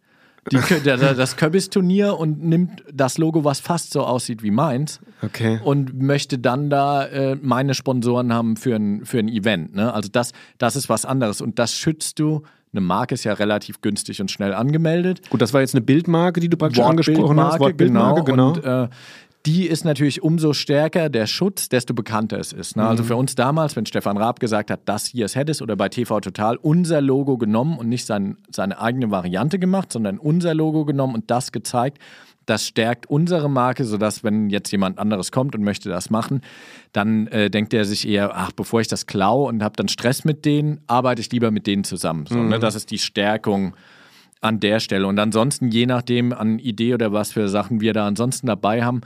Die, 0.50 0.56
das 0.82 1.36
Köbbis-Turnier 1.36 2.16
und 2.16 2.42
nimmt 2.42 2.82
das 2.90 3.18
Logo, 3.18 3.44
was 3.44 3.60
fast 3.60 3.92
so 3.92 4.04
aussieht 4.04 4.42
wie 4.42 4.50
meins, 4.50 4.98
okay. 5.20 5.60
und 5.62 6.00
möchte 6.00 6.38
dann 6.38 6.70
da 6.70 7.04
äh, 7.04 7.36
meine 7.42 7.74
Sponsoren 7.74 8.32
haben 8.32 8.56
für 8.56 8.74
ein, 8.74 9.04
für 9.04 9.18
ein 9.18 9.28
Event. 9.28 9.74
Ne? 9.74 9.92
Also 9.92 10.08
das, 10.10 10.32
das 10.56 10.74
ist 10.74 10.88
was 10.88 11.04
anderes 11.04 11.42
und 11.42 11.58
das 11.58 11.74
schützt 11.74 12.18
du 12.18 12.44
eine 12.78 12.86
Marke 12.86 13.14
ist 13.14 13.24
ja 13.24 13.32
relativ 13.34 13.80
günstig 13.80 14.20
und 14.20 14.30
schnell 14.30 14.54
angemeldet. 14.54 15.28
Gut, 15.30 15.42
das 15.42 15.52
war 15.52 15.60
jetzt 15.60 15.74
eine 15.74 15.82
Bildmarke, 15.82 16.40
die 16.40 16.48
du 16.48 16.56
praktisch 16.56 16.80
angesprochen 16.80 17.40
hast. 17.40 17.60
Wortbildmarke, 17.60 18.24
genau. 18.24 18.52
genau. 18.52 18.82
Und, 18.82 18.86
äh, 18.86 18.88
die 19.46 19.66
ist 19.66 19.84
natürlich 19.84 20.22
umso 20.22 20.52
stärker 20.52 21.08
der 21.08 21.26
Schutz, 21.26 21.68
desto 21.68 21.94
bekannter 21.94 22.38
es 22.38 22.52
ist. 22.52 22.76
Ne? 22.76 22.82
Also 22.82 22.84
mhm. 22.84 22.98
Also 22.98 23.04
für 23.04 23.16
uns 23.16 23.34
damals, 23.34 23.76
wenn 23.76 23.86
Stefan 23.86 24.16
Raab 24.16 24.40
gesagt 24.40 24.70
hat, 24.70 24.80
das 24.84 25.06
hier 25.06 25.24
ist 25.24 25.36
Hedis 25.36 25.62
oder 25.62 25.76
bei 25.76 25.88
TV 25.88 26.20
Total 26.20 26.56
unser 26.56 27.00
Logo 27.00 27.38
genommen 27.38 27.78
und 27.78 27.88
nicht 27.88 28.04
sein, 28.04 28.36
seine 28.50 28.80
eigene 28.80 29.10
Variante 29.10 29.58
gemacht, 29.58 29.92
sondern 29.92 30.18
unser 30.18 30.54
Logo 30.54 30.84
genommen 30.84 31.14
und 31.14 31.30
das 31.30 31.52
gezeigt, 31.52 31.98
das 32.48 32.66
stärkt 32.66 33.06
unsere 33.06 33.50
Marke, 33.50 33.84
sodass, 33.84 34.24
wenn 34.24 34.48
jetzt 34.48 34.70
jemand 34.70 34.98
anderes 34.98 35.30
kommt 35.30 35.54
und 35.54 35.62
möchte 35.62 35.90
das 35.90 36.08
machen, 36.08 36.40
dann 36.92 37.26
äh, 37.26 37.50
denkt 37.50 37.74
er 37.74 37.84
sich 37.84 38.08
eher, 38.08 38.34
ach, 38.34 38.52
bevor 38.52 38.80
ich 38.80 38.88
das 38.88 39.06
klaue 39.06 39.48
und 39.48 39.62
habe 39.62 39.76
dann 39.76 39.88
Stress 39.88 40.24
mit 40.24 40.46
denen, 40.46 40.80
arbeite 40.86 41.20
ich 41.20 41.30
lieber 41.30 41.50
mit 41.50 41.66
denen 41.66 41.84
zusammen. 41.84 42.24
So, 42.26 42.36
ne? 42.36 42.42
mhm. 42.42 42.48
ne? 42.48 42.58
Das 42.58 42.74
ist 42.74 42.90
die 42.90 42.98
Stärkung 42.98 43.76
an 44.40 44.60
der 44.60 44.80
Stelle. 44.80 45.06
Und 45.06 45.18
ansonsten, 45.18 45.68
je 45.68 45.84
nachdem 45.84 46.32
an 46.32 46.58
Idee 46.58 46.94
oder 46.94 47.12
was 47.12 47.32
für 47.32 47.48
Sachen 47.48 47.82
wir 47.82 47.92
da 47.92 48.06
ansonsten 48.06 48.46
dabei 48.46 48.82
haben, 48.82 49.02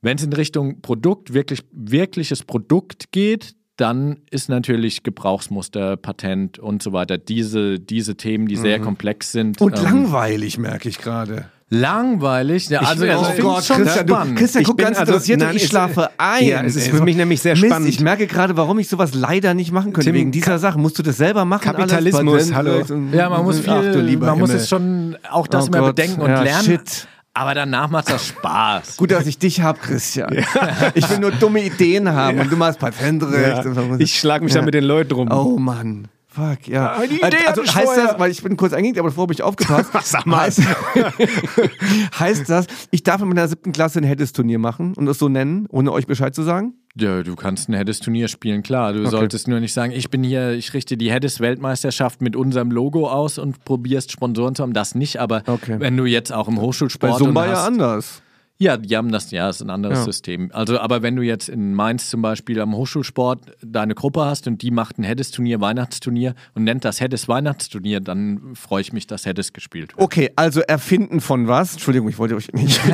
wenn 0.00 0.16
es 0.16 0.24
in 0.24 0.32
Richtung 0.32 0.80
Produkt, 0.80 1.34
wirklich, 1.34 1.60
wirkliches 1.72 2.42
Produkt 2.42 3.12
geht, 3.12 3.54
dann 3.76 4.22
ist 4.30 4.48
natürlich 4.48 5.02
Gebrauchsmuster, 5.02 5.98
Patent 5.98 6.58
und 6.58 6.82
so 6.82 6.94
weiter 6.94 7.18
diese, 7.18 7.78
diese 7.78 8.16
Themen, 8.16 8.46
die 8.48 8.56
sehr 8.56 8.78
mhm. 8.78 8.84
komplex 8.84 9.32
sind. 9.32 9.60
Und 9.60 9.76
ähm, 9.76 9.84
langweilig, 9.84 10.56
merke 10.56 10.88
ich 10.88 10.98
gerade. 10.98 11.50
Langweilig? 11.68 12.68
Ja, 12.68 12.80
also, 12.80 13.04
ich, 13.04 13.10
also 13.10 13.32
oh 13.38 13.42
Gott, 13.42 13.64
schon 13.64 13.76
Christian, 13.78 14.08
spannend. 14.08 14.36
Du, 14.36 14.40
Christian, 14.40 14.64
guck 14.64 14.78
ganz 14.78 14.98
also, 14.98 15.12
interessiert 15.12 15.40
nein, 15.40 15.56
ich 15.56 15.66
schlafe 15.66 16.10
ein. 16.16 16.46
Ja, 16.46 16.62
es 16.62 16.76
ist 16.76 16.88
für 16.88 17.02
mich 17.02 17.16
nämlich 17.16 17.40
sehr 17.42 17.56
spannend. 17.56 17.88
ich 17.88 17.98
merke 17.98 18.28
gerade, 18.28 18.56
warum 18.56 18.78
ich 18.78 18.88
sowas 18.88 19.14
leider 19.14 19.52
nicht 19.52 19.72
machen 19.72 19.92
könnte. 19.92 20.10
Tim, 20.10 20.14
wegen 20.14 20.30
dieser 20.30 20.60
Sache. 20.60 20.78
Musst 20.78 20.96
du 20.98 21.02
das 21.02 21.16
selber 21.16 21.44
machen? 21.44 21.62
Kapitalismus, 21.62 22.54
hallo. 22.54 22.82
Ja, 23.12 23.28
man 23.30 23.42
muss 23.42 23.58
viel, 23.58 23.72
Ach, 23.72 24.26
man 24.26 24.38
muss 24.38 24.50
es 24.50 24.68
schon 24.68 25.16
auch 25.28 25.48
das 25.48 25.64
oh 25.64 25.66
immer 25.68 25.80
Gott. 25.80 25.96
bedenken 25.96 26.20
und 26.20 26.30
ja, 26.30 26.42
lernen. 26.42 26.64
Shit. 26.64 27.08
Aber 27.34 27.52
danach 27.52 27.90
macht 27.90 28.10
das 28.10 28.28
Spaß. 28.28 28.96
Gut, 28.96 29.10
dass 29.10 29.26
ich 29.26 29.36
dich 29.36 29.60
hab, 29.60 29.82
Christian. 29.82 30.32
Ja. 30.32 30.92
Ich 30.94 31.10
will 31.10 31.18
nur 31.18 31.32
dumme 31.32 31.62
Ideen 31.62 32.10
haben 32.10 32.38
ja. 32.38 32.42
und 32.44 32.50
du 32.50 32.56
machst 32.56 32.78
Patentrecht. 32.78 33.64
Ja. 33.64 33.96
Ich 33.98 34.18
schlag 34.18 34.40
mich 34.40 34.52
ja. 34.52 34.58
dann 34.58 34.64
mit 34.64 34.72
den 34.72 34.84
Leuten 34.84 35.12
rum. 35.12 35.30
Oh 35.30 35.58
Mann. 35.58 36.08
Fuck, 36.36 36.68
ja. 36.68 36.92
Eine 36.92 37.14
Idee 37.14 37.46
also 37.46 37.62
heißt 37.62 37.74
vorher. 37.74 38.06
das, 38.08 38.18
weil 38.18 38.30
ich 38.30 38.42
bin 38.42 38.58
kurz 38.58 38.74
eingegangen, 38.74 39.00
aber 39.00 39.08
davor 39.08 39.22
habe 39.24 39.32
ich 39.32 39.42
aufgepasst. 39.42 39.90
Sag 40.04 40.26
mal. 40.26 40.40
Heißt, 40.40 40.60
heißt, 42.18 42.50
das, 42.50 42.66
ich 42.90 43.02
darf 43.02 43.22
in 43.22 43.28
meiner 43.28 43.48
siebten 43.48 43.72
Klasse 43.72 44.00
ein 44.00 44.04
Heddes-Turnier 44.04 44.58
machen 44.58 44.92
und 44.96 45.08
es 45.08 45.18
so 45.18 45.30
nennen, 45.30 45.66
ohne 45.70 45.92
euch 45.92 46.06
Bescheid 46.06 46.34
zu 46.34 46.42
sagen? 46.42 46.74
Ja, 46.94 47.22
du 47.22 47.36
kannst 47.36 47.70
ein 47.70 47.74
Heddes-Turnier 47.74 48.28
spielen, 48.28 48.62
klar. 48.62 48.92
Du 48.92 49.00
okay. 49.00 49.10
solltest 49.10 49.48
nur 49.48 49.60
nicht 49.60 49.72
sagen, 49.72 49.92
ich 49.92 50.10
bin 50.10 50.22
hier, 50.22 50.52
ich 50.52 50.74
richte 50.74 50.98
die 50.98 51.10
Heddes-Weltmeisterschaft 51.10 52.20
mit 52.20 52.36
unserem 52.36 52.70
Logo 52.70 53.08
aus 53.08 53.38
und 53.38 53.64
probierst 53.64 54.12
Sponsoren 54.12 54.54
zu 54.54 54.62
haben. 54.62 54.74
Das 54.74 54.94
nicht, 54.94 55.18
aber 55.18 55.42
okay. 55.46 55.76
wenn 55.78 55.96
du 55.96 56.04
jetzt 56.04 56.34
auch 56.34 56.48
im 56.48 56.60
Hochschulsport. 56.60 57.12
Bei 57.12 57.18
Sumba 57.18 57.46
ja 57.46 57.64
anders. 57.64 58.20
Ja, 58.58 58.76
die 58.78 58.96
haben 58.96 59.12
das, 59.12 59.30
ja, 59.30 59.50
ist 59.50 59.60
ein 59.60 59.70
anderes 59.70 59.98
ja. 59.98 60.04
System. 60.04 60.50
Also, 60.52 60.78
aber 60.78 61.02
wenn 61.02 61.14
du 61.14 61.22
jetzt 61.22 61.48
in 61.48 61.74
Mainz 61.74 62.08
zum 62.08 62.22
Beispiel 62.22 62.60
am 62.60 62.74
Hochschulsport 62.74 63.40
deine 63.62 63.94
Gruppe 63.94 64.24
hast 64.24 64.46
und 64.46 64.62
die 64.62 64.70
macht 64.70 64.98
ein 64.98 65.04
Heddes-Turnier, 65.04 65.60
Weihnachtsturnier 65.60 66.34
und 66.54 66.64
nennt 66.64 66.84
das 66.84 67.00
Heddes 67.00 67.28
Weihnachtsturnier, 67.28 68.00
dann 68.00 68.54
freue 68.54 68.80
ich 68.80 68.92
mich, 68.94 69.06
dass 69.06 69.26
Heddes 69.26 69.52
gespielt 69.52 69.92
wird. 69.92 70.02
Okay, 70.02 70.30
also 70.36 70.60
erfinden 70.60 71.20
von 71.20 71.48
was? 71.48 71.74
Entschuldigung, 71.74 72.08
ich 72.08 72.18
wollte 72.18 72.36
euch 72.36 72.50
nicht. 72.52 72.80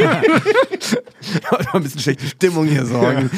ein 1.72 1.82
bisschen 1.82 2.00
schlechte 2.00 2.26
Stimmung 2.26 2.66
hier 2.66 2.86
sorgen. 2.86 3.30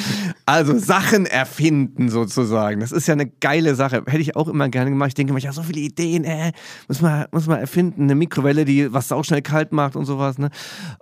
Also 0.47 0.79
Sachen 0.79 1.27
erfinden 1.27 2.09
sozusagen. 2.09 2.81
Das 2.81 2.93
ist 2.93 3.07
ja 3.07 3.13
eine 3.13 3.27
geile 3.27 3.75
Sache. 3.75 4.03
Hätte 4.07 4.21
ich 4.21 4.37
auch 4.37 4.49
immer 4.49 4.69
gerne 4.69 4.91
gemacht. 4.91 5.09
Ich 5.09 5.15
denke 5.15 5.31
immer, 5.31 5.39
ich 5.39 5.47
habe 5.47 5.55
so 5.55 5.63
viele 5.63 5.81
Ideen, 5.81 6.25
äh, 6.25 6.53
muss 6.89 7.01
man, 7.01 7.27
muss 7.33 7.47
man 7.47 7.59
erfinden. 7.59 8.05
Eine 8.05 8.15
Mikrowelle, 8.15 8.65
die 8.65 8.93
was 8.93 9.13
auch 9.13 9.25
schnell 9.25 9.43
kalt 9.43 9.73
macht 9.73 9.97
und 9.97 10.05
sowas. 10.05 10.39
Ne? 10.39 10.51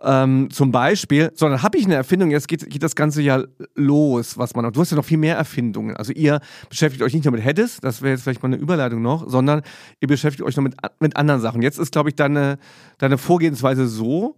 Ähm, 0.03 0.49
zum 0.51 0.73
Beispiel, 0.73 1.31
sondern 1.35 1.63
habe 1.63 1.79
ich 1.79 1.85
eine 1.85 1.95
Erfindung, 1.95 2.31
jetzt 2.31 2.49
geht, 2.49 2.69
geht 2.69 2.83
das 2.83 2.95
Ganze 2.95 3.23
ja 3.23 3.43
los, 3.75 4.39
was 4.39 4.55
man 4.55 4.65
noch. 4.65 4.73
Du 4.73 4.81
hast 4.81 4.91
ja 4.91 4.97
noch 4.97 5.05
viel 5.05 5.19
mehr 5.19 5.37
Erfindungen. 5.37 5.97
Also 5.97 6.13
ihr 6.13 6.41
beschäftigt 6.69 7.03
euch 7.03 7.15
nicht 7.15 7.25
nur 7.25 7.33
mit 7.33 7.45
Heddes, 7.45 7.79
das 7.81 8.03
wäre 8.03 8.13
jetzt 8.13 8.23
vielleicht 8.23 8.43
mal 8.43 8.49
eine 8.49 8.57
Überleitung 8.57 9.03
noch, 9.03 9.29
sondern 9.29 9.63
ihr 10.01 10.09
beschäftigt 10.09 10.43
euch 10.43 10.57
noch 10.57 10.65
mit, 10.65 10.77
mit 11.01 11.17
anderen 11.17 11.41
Sachen. 11.41 11.63
Jetzt 11.63 11.79
ist, 11.79 11.93
glaube 11.93 12.09
ich, 12.11 12.15
deine, 12.15 12.59
deine 12.99 13.19
Vorgehensweise 13.19 13.87
so, 13.87 14.37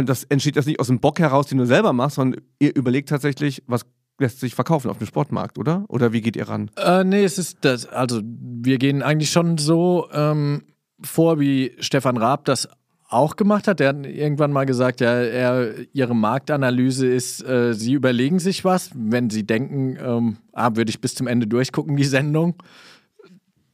das 0.00 0.24
entsteht 0.24 0.56
jetzt 0.56 0.66
nicht 0.66 0.80
aus 0.80 0.86
dem 0.86 1.00
Bock 1.00 1.18
heraus, 1.18 1.46
den 1.46 1.58
du 1.58 1.66
selber 1.66 1.92
machst, 1.92 2.16
sondern 2.16 2.40
ihr 2.58 2.74
überlegt 2.74 3.08
tatsächlich, 3.10 3.62
was 3.66 3.84
lässt 4.18 4.40
sich 4.40 4.54
verkaufen 4.54 4.90
auf 4.90 4.98
dem 4.98 5.06
Sportmarkt, 5.06 5.58
oder? 5.58 5.84
Oder 5.88 6.12
wie 6.12 6.20
geht 6.20 6.36
ihr 6.36 6.48
ran? 6.48 6.70
Äh, 6.76 7.04
nee, 7.04 7.24
es 7.24 7.38
ist 7.38 7.58
das, 7.62 7.86
also 7.86 8.20
wir 8.24 8.78
gehen 8.78 9.02
eigentlich 9.02 9.30
schon 9.30 9.58
so 9.58 10.08
ähm, 10.12 10.62
vor, 11.02 11.40
wie 11.40 11.72
Stefan 11.80 12.16
Raab 12.16 12.44
das 12.44 12.68
auch 13.12 13.36
gemacht 13.36 13.68
hat. 13.68 13.80
Der 13.80 13.90
hat 13.90 14.06
irgendwann 14.06 14.52
mal 14.52 14.64
gesagt, 14.64 15.00
ja, 15.00 15.12
er, 15.12 15.74
ihre 15.92 16.14
Marktanalyse 16.14 17.06
ist, 17.06 17.44
äh, 17.46 17.74
sie 17.74 17.92
überlegen 17.92 18.38
sich 18.38 18.64
was, 18.64 18.90
wenn 18.94 19.28
sie 19.28 19.44
denken, 19.44 19.98
ähm, 20.02 20.36
ah, 20.52 20.70
würde 20.74 20.90
ich 20.90 21.00
bis 21.00 21.14
zum 21.14 21.26
Ende 21.26 21.46
durchgucken, 21.46 21.96
die 21.96 22.04
Sendung. 22.04 22.54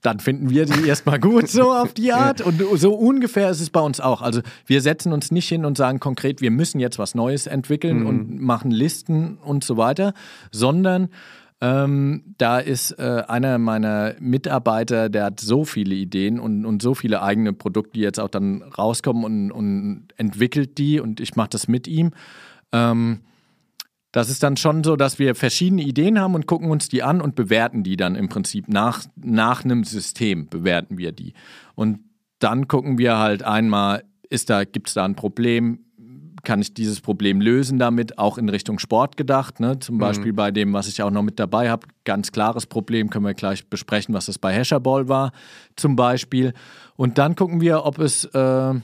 Dann 0.03 0.21
finden 0.21 0.51
wir 0.51 0.65
die 0.65 0.87
erstmal 0.87 1.19
gut, 1.19 1.49
so 1.49 1.73
auf 1.73 1.93
die 1.93 2.13
Art. 2.13 2.41
Und 2.41 2.63
so 2.77 2.95
ungefähr 2.95 3.51
ist 3.51 3.61
es 3.61 3.71
bei 3.71 3.81
uns 3.81 4.01
auch. 4.01 4.23
Also 4.23 4.43
wir 4.67 4.81
setzen 4.81 5.13
uns 5.13 5.31
nicht 5.31 5.49
hin 5.49 5.65
und 5.65 5.77
sagen 5.77 5.99
konkret, 6.01 6.41
wir 6.41 6.51
müssen 6.51 6.79
jetzt 6.79 6.99
was 6.99 7.15
Neues 7.15 7.47
entwickeln 7.47 8.01
mhm. 8.01 8.07
und 8.07 8.41
machen 8.41 8.71
Listen 8.71 9.39
und 9.39 9.65
so 9.65 9.77
weiter, 9.77 10.15
sondern 10.53 11.09
ähm, 11.61 12.23
da 12.39 12.61
ist 12.61 12.93
äh, 12.93 13.25
einer 13.27 13.59
meiner 13.59 14.15
Mitarbeiter, 14.21 15.09
der 15.09 15.25
hat 15.25 15.41
so 15.41 15.65
viele 15.65 15.97
Ideen 15.97 16.39
und, 16.39 16.65
und 16.65 16.83
so 16.83 16.95
viele 16.95 17.21
eigene 17.21 17.53
Produkte, 17.53 17.95
die 17.95 18.01
jetzt 18.01 18.21
auch 18.21 18.29
dann 18.29 18.63
rauskommen 18.63 19.25
und, 19.25 19.51
und 19.51 20.09
entwickelt 20.17 20.79
die 20.79 21.01
und 21.01 21.19
ich 21.19 21.35
mache 21.35 21.51
das 21.51 21.67
mit 21.67 21.89
ihm. 21.89 22.13
Ähm, 22.71 23.21
das 24.13 24.31
ist 24.31 24.43
dann 24.43 24.57
schon 24.57 24.85
so, 24.85 24.97
dass 24.97 25.19
wir 25.19 25.35
verschiedene 25.35 25.83
Ideen 25.83 26.19
haben 26.19 26.35
und 26.35 26.47
gucken 26.47 26.71
uns 26.71 26.89
die 26.89 27.03
an 27.03 27.21
und 27.21 27.35
bewerten 27.35 27.83
die 27.83 27.97
dann 27.97 28.15
im 28.15 28.29
Prinzip 28.29 28.69
nach, 28.69 29.05
nach 29.17 29.65
einem 29.65 29.85
System, 29.85 30.49
bewerten 30.49 30.97
wir 30.97 31.13
die. 31.13 31.35
Und 31.75 32.01
dann 32.39 32.69
gucken 32.69 32.99
wir 32.99 33.19
halt 33.19 33.43
einmal, 33.43 34.05
da, 34.47 34.65
gibt 34.65 34.89
es 34.89 34.95
da 34.95 35.05
ein 35.05 35.15
Problem, 35.15 35.81
kann 36.45 36.61
ich 36.61 36.73
dieses 36.73 37.01
Problem 37.01 37.41
lösen 37.41 37.79
damit, 37.79 38.19
auch 38.19 38.39
in 38.39 38.49
Richtung 38.49 38.79
Sport 38.79 39.17
gedacht. 39.17 39.61
Ne? 39.61 39.79
Zum 39.79 39.97
mhm. 39.97 40.01
Beispiel 40.01 40.33
bei 40.33 40.51
dem, 40.51 40.73
was 40.73 40.89
ich 40.89 41.03
auch 41.03 41.11
noch 41.11 41.23
mit 41.23 41.39
dabei 41.39 41.69
habe, 41.69 41.87
ganz 42.05 42.33
klares 42.33 42.67
Problem, 42.67 43.11
können 43.11 43.27
wir 43.27 43.35
gleich 43.35 43.69
besprechen, 43.69 44.15
was 44.15 44.27
das 44.27 44.39
bei 44.39 44.55
Hasherball 44.55 45.09
war, 45.09 45.33
zum 45.77 45.97
Beispiel. 45.97 46.55
Und 46.97 47.19
dann 47.19 47.35
gucken 47.35 47.61
wir, 47.61 47.85
ob 47.85 47.99
es, 47.99 48.25
äh, 48.25 48.75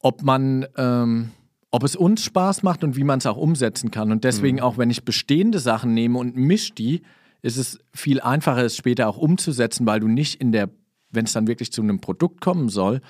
ob 0.00 0.22
man, 0.22 0.66
ähm, 0.76 1.32
ob 1.76 1.82
es 1.82 1.94
uns 1.94 2.24
Spaß 2.24 2.62
macht 2.62 2.84
und 2.84 2.96
wie 2.96 3.04
man 3.04 3.18
es 3.18 3.26
auch 3.26 3.36
umsetzen 3.36 3.90
kann. 3.90 4.10
Und 4.10 4.24
deswegen, 4.24 4.56
mhm. 4.56 4.62
auch 4.62 4.78
wenn 4.78 4.88
ich 4.88 5.04
bestehende 5.04 5.58
Sachen 5.58 5.92
nehme 5.92 6.18
und 6.18 6.34
mische 6.34 6.72
die, 6.72 7.02
ist 7.42 7.58
es 7.58 7.78
viel 7.92 8.18
einfacher, 8.18 8.64
es 8.64 8.78
später 8.78 9.06
auch 9.06 9.18
umzusetzen, 9.18 9.86
weil 9.86 10.00
du 10.00 10.08
nicht 10.08 10.40
in 10.40 10.52
der, 10.52 10.70
wenn 11.10 11.26
es 11.26 11.34
dann 11.34 11.46
wirklich 11.46 11.70
zu 11.70 11.82
einem 11.82 12.00
Produkt 12.00 12.40
kommen 12.40 12.70
soll, 12.70 13.02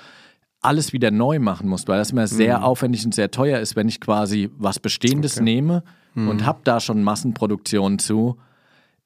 alles 0.62 0.92
wieder 0.92 1.12
neu 1.12 1.38
machen 1.38 1.68
musst, 1.68 1.86
weil 1.86 1.98
das 1.98 2.10
immer 2.10 2.26
sehr 2.26 2.58
mhm. 2.58 2.64
aufwendig 2.64 3.04
und 3.04 3.14
sehr 3.14 3.30
teuer 3.30 3.60
ist, 3.60 3.76
wenn 3.76 3.86
ich 3.86 4.00
quasi 4.00 4.50
was 4.58 4.80
Bestehendes 4.80 5.36
okay. 5.36 5.44
nehme 5.44 5.84
mhm. 6.14 6.28
und 6.28 6.44
habe 6.44 6.62
da 6.64 6.80
schon 6.80 7.04
Massenproduktion 7.04 8.00
zu, 8.00 8.36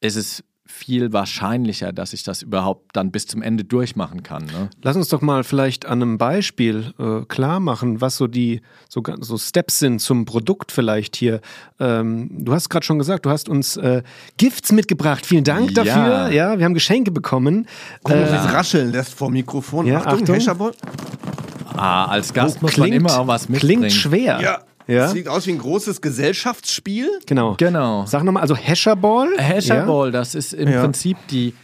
ist 0.01 0.17
es 0.17 0.43
viel 0.71 1.13
wahrscheinlicher, 1.13 1.93
dass 1.93 2.13
ich 2.13 2.23
das 2.23 2.43
überhaupt 2.43 2.97
dann 2.97 3.11
bis 3.11 3.27
zum 3.27 3.43
Ende 3.43 3.65
durchmachen 3.65 4.23
kann. 4.23 4.45
Ne? 4.47 4.71
Lass 4.83 4.97
uns 4.97 5.09
doch 5.09 5.21
mal 5.21 5.45
vielleicht 5.45 5.87
an 5.87 6.01
einem 6.03 6.19
Beispiel 6.19 6.95
äh, 6.99 7.25
klar 7.27 7.61
machen, 7.61 8.01
was 8.01 8.17
so 8.17 8.27
die 8.27 8.61
so, 8.89 9.03
so 9.21 9.37
Steps 9.37 9.79
sind 9.81 10.01
zum 10.01 10.25
Produkt 10.25 10.73
vielleicht 10.73 11.17
hier. 11.17 11.41
Ähm, 11.79 12.31
du 12.45 12.53
hast 12.53 12.69
gerade 12.71 12.87
schon 12.87 12.99
gesagt, 12.99 13.27
du 13.27 13.31
hast 13.31 13.49
uns 13.49 13.77
äh, 13.77 14.03
Gifts 14.37 14.73
mitgebracht. 14.73 15.27
Vielen 15.27 15.45
Dank 15.45 15.71
Ja. 15.77 15.85
dafür. 15.85 16.31
Ja, 16.33 16.59
wir 16.59 16.65
haben 16.65 16.75
Geschenke 16.75 17.11
bekommen. 17.11 17.67
Guck 18.03 18.15
mal, 18.15 18.23
Äh, 18.23 18.37
es 18.37 18.53
rascheln 18.53 18.93
lässt 18.93 19.15
vor 19.15 19.31
Mikrofon. 19.31 19.87
Ja, 19.87 20.05
Achtung. 20.07 20.27
Hescherboll. 20.35 20.73
Ah, 21.77 22.07
als 22.07 22.33
Gast 22.33 22.61
muss 22.63 22.77
man 22.77 22.93
immer 22.93 23.19
auch 23.19 23.27
was 23.27 23.49
mitbringen. 23.49 23.81
klingt 23.83 23.93
schwer. 23.93 24.41
Ja. 24.41 24.59
Ja. 24.91 25.09
Sieht 25.09 25.29
aus 25.29 25.47
wie 25.47 25.53
ein 25.53 25.59
großes 25.59 26.01
Gesellschaftsspiel. 26.01 27.09
Genau. 27.27 27.55
Genau. 27.59 28.05
Sag 28.07 28.25
nochmal, 28.25 28.43
also 28.43 28.57
Hesherball. 28.57 29.29
Hasherball, 29.39 30.11
das 30.11 30.35
ist 30.35 30.53
im 30.53 30.69
Ja. 30.69 30.81
Prinzip 30.83 31.17
die, 31.31 31.55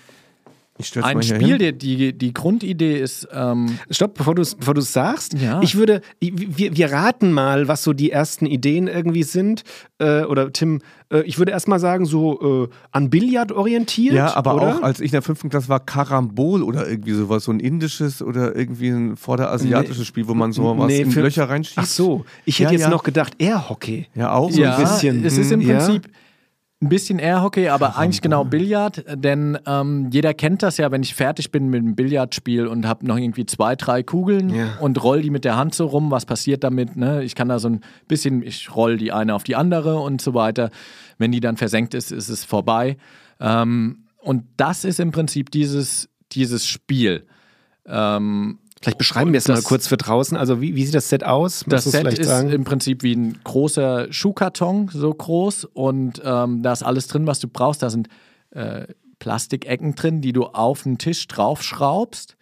ein 1.02 1.22
Spiel, 1.22 1.58
die, 1.58 1.72
die, 1.72 2.12
die 2.12 2.34
Grundidee 2.34 2.98
ist, 3.00 3.28
ähm, 3.32 3.78
Stopp, 3.90 4.14
bevor 4.14 4.34
du 4.34 4.42
es 4.42 4.54
bevor 4.54 4.74
du's 4.74 4.92
sagst. 4.92 5.34
Ja. 5.34 5.60
Ich 5.62 5.76
würde, 5.76 6.00
wir, 6.20 6.76
wir 6.76 6.92
raten 6.92 7.32
mal, 7.32 7.68
was 7.68 7.82
so 7.82 7.92
die 7.92 8.10
ersten 8.10 8.46
Ideen 8.46 8.86
irgendwie 8.86 9.22
sind. 9.22 9.62
Äh, 9.98 10.22
oder 10.22 10.52
Tim, 10.52 10.80
äh, 11.10 11.20
ich 11.22 11.38
würde 11.38 11.52
erstmal 11.52 11.78
sagen, 11.78 12.04
so 12.04 12.66
äh, 12.66 12.74
an 12.90 13.10
Billard 13.10 13.52
orientiert. 13.52 14.14
Ja, 14.14 14.34
aber 14.36 14.54
oder? 14.56 14.76
auch 14.78 14.82
als 14.82 15.00
ich 15.00 15.06
in 15.06 15.12
der 15.12 15.22
fünften 15.22 15.48
Klasse 15.48 15.68
war, 15.68 15.80
Karambol 15.80 16.62
oder 16.62 16.88
irgendwie 16.88 17.12
sowas, 17.12 17.44
so 17.44 17.52
ein 17.52 17.60
indisches 17.60 18.22
oder 18.22 18.54
irgendwie 18.54 18.88
ein 18.88 19.16
vorderasiatisches 19.16 20.06
Spiel, 20.06 20.28
wo 20.28 20.34
man 20.34 20.52
so 20.52 20.76
was 20.76 20.88
Nee, 20.88 21.02
in 21.02 21.12
Löcher 21.12 21.48
reinschießt. 21.48 21.78
Ach 21.78 21.86
so, 21.86 22.24
ich 22.44 22.58
hätte 22.58 22.68
Ja, 22.68 22.72
jetzt 22.72 22.82
ja. 22.82 22.90
noch 22.90 23.02
gedacht, 23.02 23.34
Airhockey. 23.38 24.06
Ja, 24.14 24.32
auch 24.32 24.50
so 24.50 24.60
ja, 24.60 24.76
ein 24.76 24.82
bisschen. 24.82 25.24
es 25.24 25.38
ist 25.38 25.52
im 25.52 25.60
hm, 25.60 25.68
ja. 25.68 25.78
Prinzip 25.78 26.08
ein 26.82 26.88
bisschen 26.88 27.18
Airhockey, 27.18 27.68
aber 27.70 27.96
eigentlich 27.96 28.20
genau 28.22 28.44
Billard, 28.44 29.04
denn 29.14 29.58
ähm, 29.66 30.10
jeder 30.12 30.34
kennt 30.34 30.62
das 30.62 30.76
ja, 30.76 30.90
wenn 30.90 31.02
ich 31.02 31.14
fertig 31.14 31.50
bin 31.50 31.68
mit 31.68 31.80
einem 31.82 31.94
Billardspiel 31.96 32.66
und 32.66 32.86
habe 32.86 33.06
noch 33.06 33.16
irgendwie 33.16 33.46
zwei, 33.46 33.76
drei 33.76 34.02
Kugeln 34.02 34.50
Ja. 34.54 34.76
und 34.80 35.02
roll 35.02 35.22
die 35.22 35.30
mit 35.30 35.44
der 35.44 35.56
Hand 35.56 35.74
so 35.74 35.86
rum, 35.86 36.10
was 36.10 36.26
passiert 36.26 36.64
damit? 36.64 36.96
Ne? 36.96 37.22
Ich 37.24 37.34
kann 37.34 37.48
da 37.48 37.58
so 37.58 37.68
ein 37.68 37.80
bisschen, 38.08 38.42
ich 38.42 38.74
roll 38.74 38.96
die 38.98 39.12
eine 39.12 39.34
auf 39.34 39.42
die 39.44 39.56
andere 39.56 39.96
und 40.00 40.20
so 40.20 40.34
weiter. 40.34 40.70
Wenn 41.18 41.32
die 41.32 41.40
dann 41.40 41.56
versenkt 41.56 41.94
ist, 41.94 42.12
ist 42.12 42.28
es 42.28 42.44
vorbei. 42.44 42.96
Ähm, 43.40 44.04
und 44.18 44.44
das 44.56 44.84
ist 44.84 45.00
im 45.00 45.12
Prinzip 45.12 45.50
dieses, 45.50 46.08
dieses 46.32 46.66
Spiel. 46.66 47.26
Ähm, 47.86 48.58
Vielleicht 48.82 48.98
beschreiben 48.98 49.32
wir 49.32 49.38
es 49.38 49.48
mal 49.48 49.62
kurz 49.62 49.86
für 49.86 49.96
draußen. 49.96 50.36
Also 50.36 50.60
wie, 50.60 50.76
wie 50.76 50.84
sieht 50.84 50.94
das 50.94 51.08
Set 51.08 51.24
aus? 51.24 51.64
Das 51.66 51.84
Set 51.84 52.06
ist 52.06 52.28
sagen? 52.28 52.50
im 52.50 52.64
Prinzip 52.64 53.02
wie 53.02 53.14
ein 53.14 53.38
großer 53.42 54.12
Schuhkarton, 54.12 54.90
so 54.92 55.12
groß. 55.12 55.64
Und 55.64 56.20
ähm, 56.24 56.62
da 56.62 56.72
ist 56.72 56.82
alles 56.82 57.06
drin, 57.06 57.26
was 57.26 57.40
du 57.40 57.48
brauchst. 57.48 57.82
Da 57.82 57.90
sind 57.90 58.08
äh, 58.50 58.86
Plastikecken 59.18 59.94
drin, 59.94 60.20
die 60.20 60.32
du 60.32 60.44
auf 60.44 60.82
den 60.82 60.98
Tisch 60.98 61.26
draufschraubst. 61.26 62.36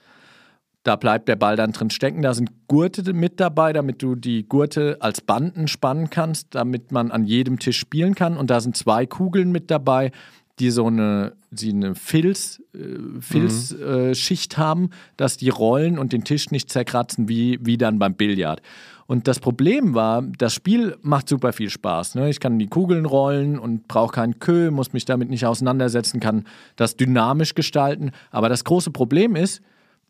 Da 0.82 0.97
bleibt 0.97 1.28
der 1.28 1.37
Ball 1.37 1.57
dann 1.57 1.72
drin 1.72 1.89
stecken. 1.91 2.20
Da 2.20 2.35
sind 2.35 2.51
Gurte 2.68 3.14
mit 3.14 3.41
dabei, 3.41 3.72
damit 3.72 4.03
du 4.03 4.16
die 4.16 4.47
Gurte 4.47 4.99
als 5.01 5.20
Banden 5.20 5.66
spannen 5.66 6.11
kannst, 6.11 6.49
damit 6.55 6.93
man 6.93 7.11
an 7.11 7.24
jedem 7.24 7.59
Tisch 7.59 7.78
spielen 7.78 8.14
kann. 8.14 8.37
Und 8.37 8.51
da 8.51 8.61
sind 8.61 8.76
zwei 8.76 9.07
Kugeln 9.07 9.51
mit 9.51 9.70
dabei, 9.70 10.11
die 10.59 10.71
so 10.71 10.87
eine, 10.87 11.33
die 11.51 11.71
eine 11.71 11.95
Filz, 11.95 12.63
äh, 12.75 13.21
Filzschicht 13.21 14.57
haben, 14.57 14.91
dass 15.17 15.37
die 15.37 15.49
rollen 15.49 15.99
und 15.99 16.13
den 16.13 16.25
Tisch 16.25 16.51
nicht 16.51 16.71
zerkratzen, 16.71 17.29
wie, 17.29 17.59
wie 17.63 17.77
dann 17.77 17.99
beim 17.99 18.15
Billard. 18.15 18.63
Und 19.07 19.29
das 19.29 19.39
Problem 19.39 19.95
war, 19.95 20.23
das 20.23 20.55
Spiel 20.55 20.97
macht 21.03 21.29
super 21.29 21.53
viel 21.53 21.69
Spaß. 21.69 22.15
Ne? 22.15 22.31
Ich 22.31 22.41
kann 22.41 22.59
die 22.59 22.69
Kugeln 22.69 23.05
rollen 23.05 23.59
und 23.59 23.87
brauche 23.87 24.13
keinen 24.13 24.39
Kö, 24.39 24.71
muss 24.71 24.93
mich 24.93 25.05
damit 25.05 25.29
nicht 25.29 25.45
auseinandersetzen, 25.45 26.21
kann 26.21 26.45
das 26.77 26.97
dynamisch 26.97 27.55
gestalten. 27.55 28.13
Aber 28.31 28.49
das 28.49 28.65
große 28.65 28.93
Problem 28.93 29.37
ist, 29.37 29.61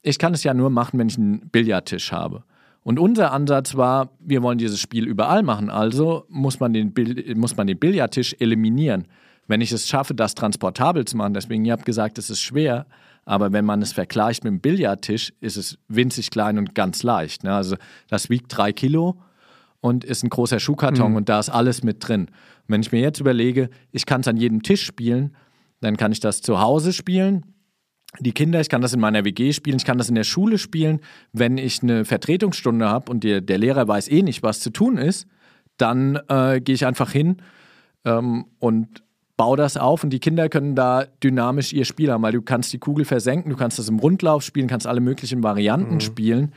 ich 0.03 0.19
kann 0.19 0.35
es 0.35 0.45
ja 0.45 0.55
nur 0.55 0.71
machen, 0.71 0.99
wenn 0.99 1.09
ich 1.09 1.19
einen 1.19 1.49
Billardtisch 1.49 2.13
habe. 2.13 2.45
Und 2.85 2.99
unser 2.99 3.33
Ansatz 3.33 3.77
war, 3.77 4.11
wir 4.21 4.43
wollen 4.43 4.59
dieses 4.59 4.79
Spiel 4.79 5.07
überall 5.07 5.43
machen, 5.43 5.71
also 5.71 6.27
muss 6.29 6.61
man 6.61 6.75
den, 6.75 6.93
Bill 6.93 7.35
muss 7.35 7.57
man 7.57 7.67
den 7.67 7.79
Billardtisch 7.79 8.37
eliminieren. 8.39 9.07
Wenn 9.47 9.61
ich 9.61 9.73
es 9.73 9.89
schaffe, 9.89 10.15
das 10.15 10.35
transportabel 10.35 11.05
zu 11.05 11.17
machen, 11.17 11.35
deswegen, 11.35 11.65
ihr 11.65 11.73
habt 11.73 11.85
gesagt, 11.85 12.19
es 12.19 12.31
ist 12.31 12.41
schwer, 12.41 12.87
aber 13.25 13.53
wenn 13.53 13.65
man 13.65 13.83
es 13.83 13.93
vergleicht 13.93 14.45
mit 14.45 14.53
dem 14.53 14.61
Billardtisch, 14.61 15.33
ist 15.41 15.57
es 15.57 15.79
winzig 15.89 16.31
klein 16.31 16.59
und 16.59 16.75
ganz 16.75 17.03
leicht. 17.03 17.45
Ne? 17.45 17.55
Also 17.55 17.77
das 18.09 18.31
wiegt 18.31 18.57
drei 18.57 18.73
Kilo 18.73 19.17
und 19.81 20.05
ist 20.05 20.23
ein 20.23 20.31
großer 20.31 20.61
Schuhkarton 20.61 21.17
und 21.17 21.29
da 21.29 21.41
ist 21.41 21.51
alles 21.51 21.83
mit 21.83 22.07
drin. 22.07 22.23
Und 22.23 22.69
wenn 22.69 22.81
ich 22.81 22.93
mir 22.93 23.01
jetzt 23.01 23.21
überlege, 23.21 23.71
ich 23.93 24.07
kann 24.07 24.23
es 24.23 24.29
an 24.29 24.37
jedem 24.37 24.63
Tisch 24.63 24.85
spielen, 24.85 25.37
dann 25.81 25.97
kann 25.97 26.13
ich 26.13 26.21
das 26.21 26.41
zu 26.41 26.61
Hause 26.61 26.93
spielen, 26.93 27.55
die 28.21 28.33
Kinder, 28.33 28.61
ich 28.61 28.69
kann 28.69 28.81
das 28.81 28.93
in 28.93 29.01
meiner 29.01 29.25
WG 29.25 29.53
spielen, 29.53 29.77
ich 29.77 29.85
kann 29.85 29.99
das 29.99 30.09
in 30.09 30.15
der 30.15 30.25
Schule 30.25 30.59
spielen. 30.59 31.01
Wenn 31.33 31.59
ich 31.59 31.83
eine 31.83 32.05
Vertretungsstunde 32.05 32.89
habe 32.89 33.11
und 33.11 33.25
der, 33.25 33.41
der 33.41 33.59
Lehrer 33.59 33.89
weiß 33.89 34.09
eh 34.09 34.23
nicht, 34.23 34.43
was 34.43 34.61
zu 34.61 34.71
tun 34.71 34.99
ist, 34.99 35.27
dann 35.77 36.21
äh, 36.29 36.61
gehe 36.61 36.75
ich 36.75 36.87
einfach 36.87 37.11
hin 37.11 37.39
ähm, 38.05 38.47
und 38.59 39.03
baue 39.37 39.57
das 39.57 39.76
auf 39.76 40.05
und 40.05 40.11
die 40.11 40.20
Kinder 40.20 40.49
können 40.49 40.74
da 40.74 41.07
dynamisch 41.22 41.72
ihr 41.72 41.85
Spiel 41.85 42.12
haben, 42.12 42.22
weil 42.22 42.32
du 42.32 42.43
kannst 42.43 42.72
die 42.72 42.78
Kugel 42.78 43.05
versenken, 43.05 43.51
du 43.51 43.57
kannst 43.57 43.78
das 43.78 43.89
im 43.89 43.99
Rundlauf 43.99 44.43
spielen, 44.43 44.68
kannst 44.68 44.87
alle 44.87 45.01
möglichen 45.01 45.43
Varianten 45.43 46.01
spielen. 46.01 46.53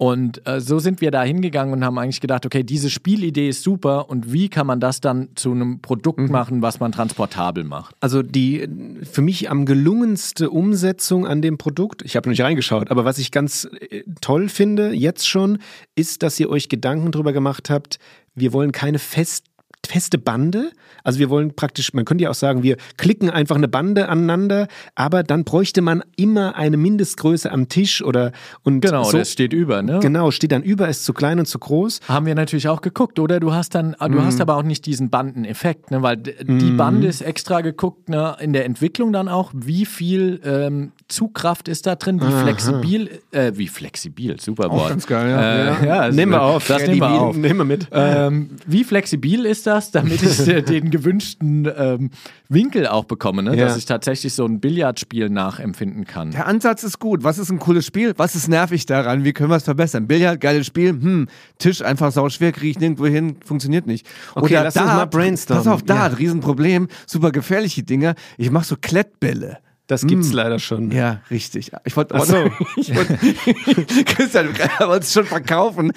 Und 0.00 0.46
äh, 0.46 0.60
so 0.60 0.78
sind 0.78 1.00
wir 1.00 1.10
da 1.10 1.24
hingegangen 1.24 1.74
und 1.74 1.84
haben 1.84 1.98
eigentlich 1.98 2.20
gedacht, 2.20 2.46
okay, 2.46 2.62
diese 2.62 2.88
Spielidee 2.88 3.48
ist 3.48 3.64
super 3.64 4.08
und 4.08 4.32
wie 4.32 4.48
kann 4.48 4.64
man 4.64 4.78
das 4.78 5.00
dann 5.00 5.30
zu 5.34 5.50
einem 5.50 5.80
Produkt 5.80 6.30
machen, 6.30 6.62
was 6.62 6.78
man 6.78 6.92
transportabel 6.92 7.64
macht? 7.64 7.96
Also 7.98 8.22
die 8.22 8.68
für 9.02 9.22
mich 9.22 9.50
am 9.50 9.66
gelungenste 9.66 10.50
Umsetzung 10.50 11.26
an 11.26 11.42
dem 11.42 11.58
Produkt, 11.58 12.02
ich 12.02 12.14
habe 12.14 12.28
noch 12.28 12.30
nicht 12.30 12.42
reingeschaut, 12.42 12.92
aber 12.92 13.04
was 13.04 13.18
ich 13.18 13.32
ganz 13.32 13.68
äh, 13.90 14.04
toll 14.20 14.48
finde, 14.48 14.92
jetzt 14.92 15.28
schon, 15.28 15.58
ist, 15.96 16.22
dass 16.22 16.38
ihr 16.38 16.48
euch 16.48 16.68
Gedanken 16.68 17.10
darüber 17.10 17.32
gemacht 17.32 17.68
habt, 17.68 17.98
wir 18.36 18.52
wollen 18.52 18.70
keine 18.70 19.00
fest, 19.00 19.46
feste 19.86 20.18
Bande. 20.18 20.70
Also 21.04 21.18
wir 21.18 21.30
wollen 21.30 21.54
praktisch, 21.54 21.94
man 21.94 22.04
könnte 22.04 22.24
ja 22.24 22.30
auch 22.30 22.34
sagen, 22.34 22.62
wir 22.62 22.76
klicken 22.96 23.30
einfach 23.30 23.56
eine 23.56 23.68
Bande 23.68 24.08
aneinander, 24.08 24.68
aber 24.94 25.22
dann 25.22 25.44
bräuchte 25.44 25.80
man 25.80 26.02
immer 26.16 26.56
eine 26.56 26.76
Mindestgröße 26.76 27.50
am 27.50 27.68
Tisch 27.68 28.02
oder 28.02 28.32
und 28.64 28.80
Genau, 28.80 29.04
so, 29.04 29.16
das 29.18 29.32
steht 29.32 29.52
über, 29.52 29.82
ne? 29.82 30.00
genau 30.00 30.30
steht 30.30 30.52
dann 30.52 30.62
über, 30.62 30.88
ist 30.88 31.04
zu 31.04 31.14
klein 31.14 31.38
und 31.38 31.46
zu 31.46 31.58
groß. 31.58 32.00
Haben 32.08 32.26
wir 32.26 32.34
natürlich 32.34 32.68
auch 32.68 32.80
geguckt, 32.80 33.18
oder? 33.18 33.40
Du 33.40 33.52
hast 33.52 33.74
dann, 33.74 33.96
du 33.98 34.22
hast 34.22 34.40
aber 34.40 34.56
auch 34.56 34.62
nicht 34.62 34.84
diesen 34.86 35.10
Bandeneffekt, 35.10 35.90
ne? 35.90 36.02
Weil 36.02 36.16
die 36.16 36.70
Bande 36.72 37.06
ist 37.06 37.22
extra 37.22 37.60
geguckt, 37.60 38.08
ne? 38.08 38.36
In 38.40 38.52
der 38.52 38.64
Entwicklung 38.64 39.12
dann 39.12 39.28
auch, 39.28 39.52
wie 39.54 39.86
viel 39.86 40.40
ähm, 40.44 40.92
Zugkraft 41.08 41.68
ist 41.68 41.86
da 41.86 41.94
drin, 41.94 42.20
wie 42.20 42.30
flexibel, 42.42 43.08
äh, 43.30 43.52
wie 43.54 43.68
flexibel, 43.68 44.38
super 44.40 44.70
Wort. 44.70 44.90
ganz 44.90 45.06
geil, 45.06 45.30
ja. 45.30 45.40
Äh, 45.82 45.86
ja. 45.86 46.00
also, 46.00 46.16
nehmen 46.16 46.32
wir 46.32 46.42
auf, 46.42 46.66
Das 46.66 46.86
nehmen 46.86 47.00
wir 47.00 47.10
auf. 47.10 47.36
Nehmen 47.36 47.58
wir 47.58 47.64
mit. 47.64 47.88
Ähm, 47.92 48.50
wie 48.66 48.84
flexibel 48.84 49.46
ist 49.46 49.66
das, 49.66 49.77
damit 49.90 50.22
ich 50.22 50.36
den 50.64 50.90
gewünschten 50.90 51.68
ähm, 51.76 52.10
Winkel 52.48 52.86
auch 52.86 53.04
bekomme, 53.04 53.42
ne? 53.42 53.56
Ja. 53.56 53.66
dass 53.66 53.76
ich 53.76 53.86
tatsächlich 53.86 54.34
so 54.34 54.44
ein 54.44 54.60
Billardspiel 54.60 55.28
nachempfinden 55.30 56.04
kann? 56.04 56.30
Der 56.32 56.46
Ansatz 56.46 56.82
ist 56.82 56.98
gut. 56.98 57.24
Was 57.24 57.38
ist 57.38 57.50
ein 57.50 57.58
cooles 57.58 57.86
Spiel? 57.86 58.14
Was 58.16 58.34
ist 58.34 58.48
nervig 58.48 58.86
daran? 58.86 59.24
Wie 59.24 59.32
können 59.32 59.50
wir 59.50 59.56
es 59.56 59.64
verbessern? 59.64 60.06
Billard, 60.06 60.40
geiles 60.40 60.66
Spiel. 60.66 60.90
Hm, 60.90 61.28
Tisch 61.58 61.82
einfach 61.82 62.12
sau 62.12 62.28
schwer, 62.28 62.52
kriege 62.52 62.70
ich 62.70 62.78
nirgendwo 62.78 63.06
hin, 63.06 63.36
funktioniert 63.44 63.86
nicht. 63.86 64.06
Okay, 64.34 64.54
lass 64.54 64.76
uns 64.76 64.86
mal 64.86 65.06
brainstormen. 65.06 65.64
Pass 65.64 65.72
auf, 65.72 65.82
da, 65.82 65.94
Ja. 65.94 66.06
Riesenproblem, 66.06 66.88
super 67.06 67.30
gefährliche 67.30 67.82
Dinger. 67.82 68.14
Ich 68.36 68.50
mache 68.50 68.64
so 68.64 68.76
Klettbälle. 68.80 69.58
Das 69.88 70.06
gibt's 70.06 70.32
leider 70.32 70.58
schon. 70.58 70.90
Ja, 70.92 71.22
richtig. 71.30 71.72
Ich 71.84 71.96
wollte 71.96 72.14
Ach 72.14 72.24
so. 72.24 72.36
ich 72.76 72.94
wollte, 72.94 73.18
Christian, 74.04 74.48
du 74.78 74.86
wolltest 74.86 75.14
schon 75.14 75.24
verkaufen. 75.24 75.92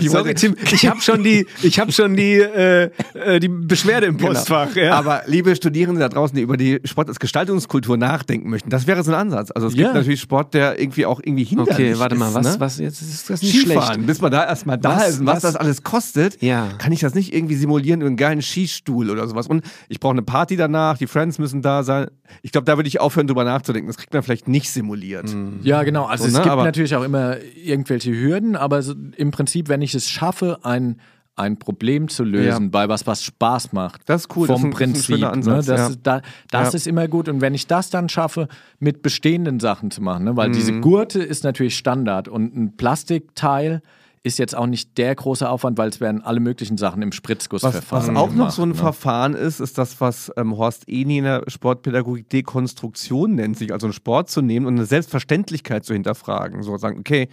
Ich 0.00 0.10
Sorry, 0.10 0.24
wollte, 0.26 0.34
Tim, 0.34 0.56
ich 0.72 0.86
habe 0.88 1.00
schon 1.00 1.22
die, 1.22 1.46
ich 1.62 1.78
habe 1.78 1.92
schon 1.92 2.16
die, 2.16 2.34
äh, 2.34 2.90
äh, 3.14 3.38
die 3.40 3.48
Beschwerde 3.48 4.06
im 4.06 4.16
Postfach. 4.16 4.74
Genau. 4.74 4.86
Ja. 4.86 4.94
Aber 4.98 5.22
liebe 5.26 5.54
Studierende 5.54 6.00
da 6.00 6.08
draußen, 6.08 6.34
die 6.36 6.42
über 6.42 6.56
die 6.56 6.80
Sport 6.84 7.08
als 7.08 7.20
Gestaltungskultur 7.20 7.96
nachdenken 7.96 8.50
möchten, 8.50 8.68
das 8.68 8.86
wäre 8.88 9.02
so 9.04 9.12
ein 9.12 9.18
Ansatz. 9.18 9.52
Also 9.52 9.68
es 9.68 9.74
gibt 9.74 9.86
Ja. 9.86 9.94
natürlich 9.94 10.20
Sport, 10.20 10.52
der 10.54 10.80
irgendwie 10.80 11.06
auch 11.06 11.20
irgendwie 11.22 11.44
hinderlich 11.44 11.74
okay, 11.74 11.98
warte 11.98 12.16
mal, 12.16 12.28
ist, 12.28 12.34
was, 12.34 12.46
ne? 12.54 12.60
was 12.60 12.78
jetzt 12.78 13.00
ist 13.00 13.30
das 13.30 13.42
nicht 13.42 13.56
Skifahren, 13.60 13.94
schlecht? 13.94 14.06
bis 14.08 14.20
man 14.20 14.32
da 14.32 14.44
erstmal 14.44 14.76
da 14.78 14.96
Was- 14.96 15.08
ist 15.10 15.20
und 15.20 15.26
was, 15.26 15.34
was- 15.36 15.42
das 15.42 15.56
alles 15.56 15.82
kostet, 15.84 16.42
Ja. 16.42 16.66
kann 16.78 16.90
ich 16.90 16.98
das 17.00 17.14
nicht 17.14 17.32
irgendwie 17.32 17.54
simulieren 17.54 18.00
in 18.00 18.08
einen 18.08 18.16
geilen 18.16 18.42
Skistuhl 18.42 19.08
oder 19.08 19.28
sowas. 19.28 19.46
Und 19.46 19.64
ich 19.88 20.00
brauche 20.00 20.12
eine 20.14 20.22
Party 20.22 20.56
danach, 20.56 20.98
die 20.98 21.06
Friends 21.06 21.38
müssen 21.38 21.62
da 21.62 21.84
sein. 21.84 22.08
Ich 22.42 22.50
glaube, 22.50 22.64
da 22.64 22.76
würde 22.76 22.88
ich 22.88 22.98
aufhören, 23.00 23.28
drüber 23.36 23.44
nachzudenken. 23.44 23.86
Das 23.88 23.96
kriegt 23.98 24.12
man 24.14 24.22
vielleicht 24.22 24.48
nicht 24.48 24.70
simuliert. 24.70 25.34
Ja, 25.62 25.82
genau. 25.82 26.06
Also 26.06 26.24
So, 26.24 26.28
es 26.28 26.34
ne? 26.34 26.40
gibt 26.40 26.52
Aber- 26.52 26.64
natürlich 26.64 26.94
auch 26.96 27.02
immer 27.04 27.36
irgendwelche 27.54 28.10
Hürden, 28.12 28.56
aber 28.56 28.82
so 28.82 28.94
im 29.16 29.30
Prinzip, 29.30 29.68
wenn 29.68 29.82
ich 29.82 29.94
es 29.94 30.08
schaffe, 30.08 30.58
ein, 30.62 31.00
ein 31.38 31.58
Problem 31.58 32.08
zu 32.08 32.24
lösen 32.24 32.64
Ja. 32.64 32.68
bei 32.70 32.88
was, 32.88 33.06
was 33.06 33.22
Spaß 33.22 33.74
macht. 33.74 34.00
Das 34.06 34.22
ist 34.22 34.36
cool, 34.36 34.48
das 34.48 34.58
Vom 34.58 34.70
ist 34.72 34.80
ein- 34.80 34.92
das 34.92 35.00
ist 35.00 35.08
ein 35.10 35.20
Prinzip. 35.20 35.26
Ansatz, 35.26 35.66
ne? 35.66 35.72
Das, 35.74 35.80
ja. 35.80 35.86
ist, 35.88 36.00
da, 36.02 36.22
das 36.50 36.72
Ja. 36.72 36.76
ist 36.76 36.86
immer 36.86 37.08
gut. 37.08 37.28
Und 37.28 37.42
wenn 37.42 37.52
ich 37.54 37.66
das 37.66 37.90
dann 37.90 38.08
schaffe, 38.08 38.48
mit 38.78 39.02
bestehenden 39.02 39.60
Sachen 39.60 39.90
zu 39.90 40.02
machen, 40.02 40.24
ne? 40.24 40.36
weil 40.36 40.48
Mhm. 40.48 40.52
diese 40.54 40.80
Gurte 40.80 41.22
ist 41.22 41.44
natürlich 41.44 41.76
Standard 41.76 42.28
und 42.28 42.56
ein 42.56 42.76
Plastikteil 42.78 43.82
ist 44.26 44.38
jetzt 44.38 44.56
auch 44.56 44.66
nicht 44.66 44.98
der 44.98 45.14
große 45.14 45.48
Aufwand, 45.48 45.78
weil 45.78 45.88
es 45.88 46.00
werden 46.00 46.20
alle 46.20 46.40
möglichen 46.40 46.76
Sachen 46.76 47.00
im 47.00 47.10
Was, 47.10 47.16
Spritzgussverfahren 47.16 48.08
was 48.08 48.22
auch 48.22 48.26
noch 48.26 48.32
gemacht, 48.32 48.52
so 48.52 48.62
ein 48.62 48.70
ne? 48.70 48.74
Verfahren 48.74 49.34
ist, 49.34 49.60
ist 49.60 49.78
das, 49.78 50.00
was 50.00 50.32
ähm, 50.36 50.56
Horst 50.56 50.88
Eni 50.88 51.18
in 51.18 51.24
der 51.24 51.44
Sportpädagogik 51.46 52.28
Dekonstruktion 52.28 53.36
nennt, 53.36 53.56
sich 53.56 53.72
also 53.72 53.86
einen 53.86 53.92
Sport 53.92 54.28
zu 54.28 54.42
nehmen 54.42 54.66
und 54.66 54.74
eine 54.74 54.84
Selbstverständlichkeit 54.84 55.84
zu 55.84 55.92
hinterfragen. 55.92 56.64
So 56.64 56.76
sagen, 56.76 56.98
okay, 56.98 57.28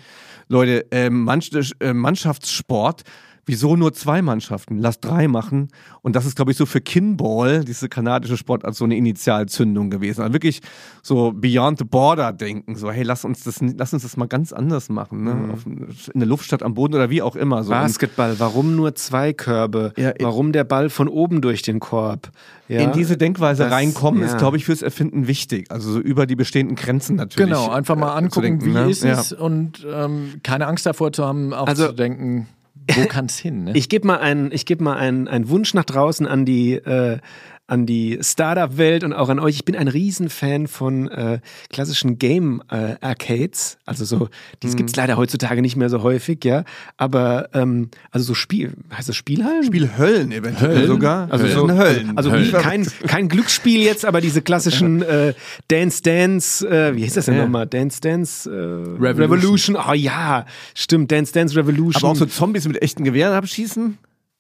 Leute, 0.50 0.86
ähm, 0.92 1.28
äh, 1.28 1.94
Mannschaftssport, 1.94 3.02
wieso 3.46 3.76
nur 3.76 3.94
zwei 3.94 4.22
Mannschaften? 4.22 4.78
Lass 4.80 5.00
drei 5.00 5.28
machen. 5.28 5.70
Und 6.02 6.16
das 6.16 6.26
ist, 6.26 6.36
glaube 6.36 6.52
ich, 6.52 6.58
so 6.58 6.66
für 6.66 6.82
Kinball, 6.82 7.64
diese 7.64 7.90
kanadische 7.90 8.38
Sportart, 8.38 8.76
so 8.76 8.86
eine 8.86 8.96
Initialzündung 8.98 9.90
gewesen. 9.90 10.22
Also 10.22 10.34
wirklich 10.34 10.62
so 11.02 11.32
beyond 11.34 11.80
the 11.80 11.84
border 11.86 12.32
denken. 12.34 12.76
So, 12.76 12.92
hey, 12.92 13.04
lass 13.04 13.26
uns 13.26 13.44
das, 13.44 13.60
lass 13.62 13.94
uns 13.94 14.04
das 14.04 14.18
mal 14.18 14.28
ganz 14.28 14.54
anders 14.54 14.90
machen. 14.90 15.24
Ne? 15.24 15.54
Auf, 15.54 15.66
in 15.66 16.20
der 16.20 16.28
Luft 16.28 16.46
statt 16.46 16.64
am 16.64 16.74
Boden 16.74 16.94
oder 16.96 17.10
wie 17.10 17.22
auch 17.22 17.36
immer. 17.36 17.64
So. 17.64 17.72
Basketball, 17.72 18.40
warum 18.40 18.76
nur 18.76 18.96
zwei 18.96 19.34
Körbe? 19.34 19.94
Ja, 19.98 20.14
warum 20.20 20.52
der 20.52 20.64
Ball 20.64 20.90
von 20.90 21.08
oben 21.08 21.42
durch 21.42 21.62
den 21.62 21.80
Korb? 21.80 22.30
Ja, 22.70 22.80
in 22.80 22.94
diese 22.94 23.18
Denkweise 23.18 23.64
das- 23.64 23.72
reinkommen, 23.74 24.22
ja. 24.22 24.28
ist, 24.28 24.38
glaube 24.38 24.58
ich, 24.58 24.66
fürs 24.66 24.82
Erfinden 24.82 25.28
wichtig. 25.28 25.70
Also 25.70 25.92
so 25.92 26.00
über 26.00 26.26
die 26.26 26.36
bestehenden 26.36 26.76
Grenzen 26.78 27.18
natürlich. 27.18 27.50
Genau, 27.50 27.70
einfach 27.70 27.96
mal 27.98 28.14
äh, 28.14 28.18
angucken, 28.18 28.42
denken, 28.60 28.66
wie 28.66 28.70
ne? 28.70 28.90
ist 28.90 29.04
Ja. 29.04 29.20
es 29.20 29.34
und 29.34 29.86
ähm, 29.92 30.36
keine 30.44 30.68
Angst 30.68 30.86
davor 30.86 31.12
zu 31.12 31.26
haben, 31.26 31.54
auch 31.54 31.68
Also- 31.68 31.88
zu 31.88 31.94
denken, 31.94 32.48
wo 32.92 33.06
kann 33.06 33.26
es 33.26 33.38
hin? 33.38 33.66
Ne? 33.66 33.72
Ich 33.76 33.90
gebe 33.90 34.08
mal 34.08 34.18
einen, 34.18 34.52
ich 34.52 34.66
gebe 34.66 34.84
mal 34.84 34.96
einen, 34.96 35.28
einen 35.28 35.50
Wunsch 35.50 35.74
nach 35.74 35.86
draußen 35.86 36.28
an 36.28 36.46
die, 36.46 36.74
äh, 36.74 37.20
an 37.66 37.86
die 37.86 38.20
Startup-Welt 38.22 39.04
und 39.06 39.14
auch 39.14 39.30
an 39.30 39.40
euch. 39.40 39.56
Ich 39.56 39.66
bin 39.66 39.76
ein 39.76 39.88
Riesenfan 39.88 40.68
von 40.68 41.08
äh, 41.10 41.40
klassischen 41.70 42.20
Game-Arcades. 42.20 43.78
also 43.86 44.06
so, 44.06 44.30
die 44.62 44.70
gibt's 44.76 44.96
leider 44.96 45.16
heutzutage 45.18 45.62
nicht 45.62 45.76
mehr 45.76 45.90
so 45.90 46.04
häufig, 46.04 46.44
ja. 46.44 46.66
Aber 46.98 47.50
ähm, 47.54 47.90
also 48.12 48.26
so 48.26 48.34
Spiel, 48.34 48.74
heißt 48.94 49.08
das 49.10 49.16
Spielhallen? 49.16 49.64
Spielhöllen 49.64 50.32
eventuell 50.32 50.76
Höllen? 50.76 50.88
sogar. 50.88 51.32
Also 51.32 51.46
Höllen. 51.46 51.56
so 51.70 51.72
Höllen. 51.78 52.18
Also 52.18 52.32
Höllen. 52.32 52.52
kein, 52.52 52.86
kein 53.08 53.30
Glücksspiel 53.30 53.82
jetzt, 53.82 54.06
aber 54.06 54.20
diese 54.22 54.42
klassischen 54.42 55.02
äh, 55.02 55.34
Dance 55.70 56.02
Dance, 56.04 56.68
äh, 56.68 56.96
wie 56.96 57.04
hieß 57.04 57.14
das 57.14 57.26
denn 57.26 57.36
Ja. 57.36 57.44
nochmal? 57.44 57.66
Dance 57.68 58.02
Dance 58.02 58.50
äh, 58.50 58.54
Revolution. 58.54 59.16
Revolution. 59.16 59.78
Oh 59.90 59.94
ja, 59.94 60.46
stimmt, 60.76 61.12
Dance 61.12 61.32
Dance 61.34 61.56
Revolution. 61.56 62.04
aber 62.04 62.12
auch 62.12 62.16
so 62.16 62.26
Zombies 62.26 62.68
mit 62.68 62.82
echten 62.82 63.04
Gewehren 63.04 63.34
abschießen? 63.34 63.98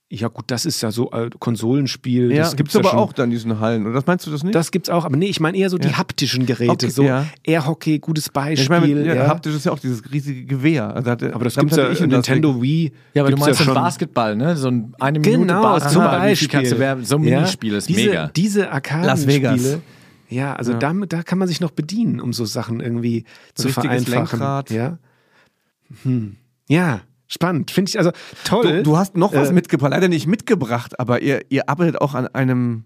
Ja 0.09 0.27
gut, 0.27 0.45
das 0.47 0.65
ist 0.67 0.79
ja 0.81 0.91
so 0.91 1.09
äh, 1.11 1.29
Konsolenspiel. 1.39 2.31
Ja, 2.31 2.43
das 2.43 2.55
gibt's 2.55 2.75
ja 2.75 2.81
aber 2.81 2.89
schon. 2.89 2.99
auch 2.99 3.13
dann 3.13 3.25
in 3.25 3.31
diesen 3.31 3.59
Hallen. 3.59 3.83
Oder 3.85 3.95
das 3.95 4.05
meinst 4.05 4.27
du 4.27 4.31
das 4.31 4.43
nicht? 4.43 4.53
Das 4.53 4.69
gibt's 4.69 4.89
auch, 4.89 5.05
aber 5.05 5.17
nee, 5.17 5.25
ich 5.25 5.39
meine 5.39 5.57
eher 5.57 5.71
so 5.71 5.79
die 5.79 5.87
Ja. 5.87 5.97
haptischen 5.97 6.45
Geräte, 6.45 6.71
Okay, 6.71 6.89
so 6.89 7.03
ja. 7.03 7.25
Air-Hockey, 7.43 7.97
gutes 7.97 8.27
Ja, 8.27 8.31
Beispiel. 8.33 8.63
ich 8.63 8.69
meine, 8.69 9.05
ja, 9.05 9.15
ja. 9.15 9.27
haptisch 9.27 9.55
ist 9.55 9.65
ja 9.65 9.71
auch 9.71 9.79
dieses 9.79 10.03
riesige 10.11 10.45
Gewehr. 10.45 10.95
Also 10.95 11.09
hatte- 11.09 11.33
aber 11.33 11.45
das 11.45 11.55
damit 11.55 11.73
gibt's 11.73 11.97
ja 11.99 12.03
in 12.05 12.11
Nintendo 12.11 12.61
Wii. 12.61 12.91
ja, 13.15 13.23
aber 13.23 13.31
du 13.31 13.37
meinst 13.37 13.47
ja 13.59 13.65
schon 13.65 13.73
schon. 13.73 13.83
Basketball, 13.83 14.35
ne? 14.35 14.55
So 14.55 14.67
ein 14.67 14.93
eine 14.99 15.19
Minute 15.19 15.39
Genau, 15.39 15.61
Basketball. 15.63 15.91
zum 16.11 16.19
Beispiel. 16.21 16.47
kannst 16.49 16.71
du 16.73 16.79
werben? 16.79 17.05
So 17.05 17.15
ein 17.15 17.23
Ja, 17.23 17.37
Minispiel 17.39 17.73
ist 17.73 17.89
diese, 17.89 18.05
mega. 18.09 18.27
Diese 18.35 18.71
Arkadenspiele. 18.71 19.81
Ja, 20.29 20.53
also 20.55 20.73
Ja. 20.73 20.77
Damit, 20.79 21.11
da 21.13 21.23
kann 21.23 21.39
man 21.39 21.47
sich 21.47 21.59
noch 21.59 21.71
bedienen, 21.71 22.19
um 22.19 22.33
so 22.33 22.45
Sachen 22.45 22.81
irgendwie 22.81 23.23
zu 23.55 23.67
richtiges 23.67 24.03
vereinfachen. 24.03 24.39
Lenkrad. 24.39 24.69
Ja. 24.69 24.97
Hm. 26.03 26.35
Ja, 26.67 27.01
spannend. 27.28 27.71
Finde 27.71 27.89
ich 27.89 27.97
also 27.97 28.11
toll. 28.43 28.78
Du, 28.78 28.84
du 28.84 28.97
hast 28.97 29.15
noch 29.17 29.34
was 29.34 29.49
Äh, 29.49 29.53
mitgebracht, 29.53 29.91
leider 29.91 30.07
nicht 30.07 30.28
mitgebracht, 30.28 30.99
aber 30.99 31.21
ihr, 31.21 31.41
ihr 31.49 31.69
arbeitet 31.69 31.99
auch 32.01 32.13
an 32.13 32.28
einem 32.28 32.86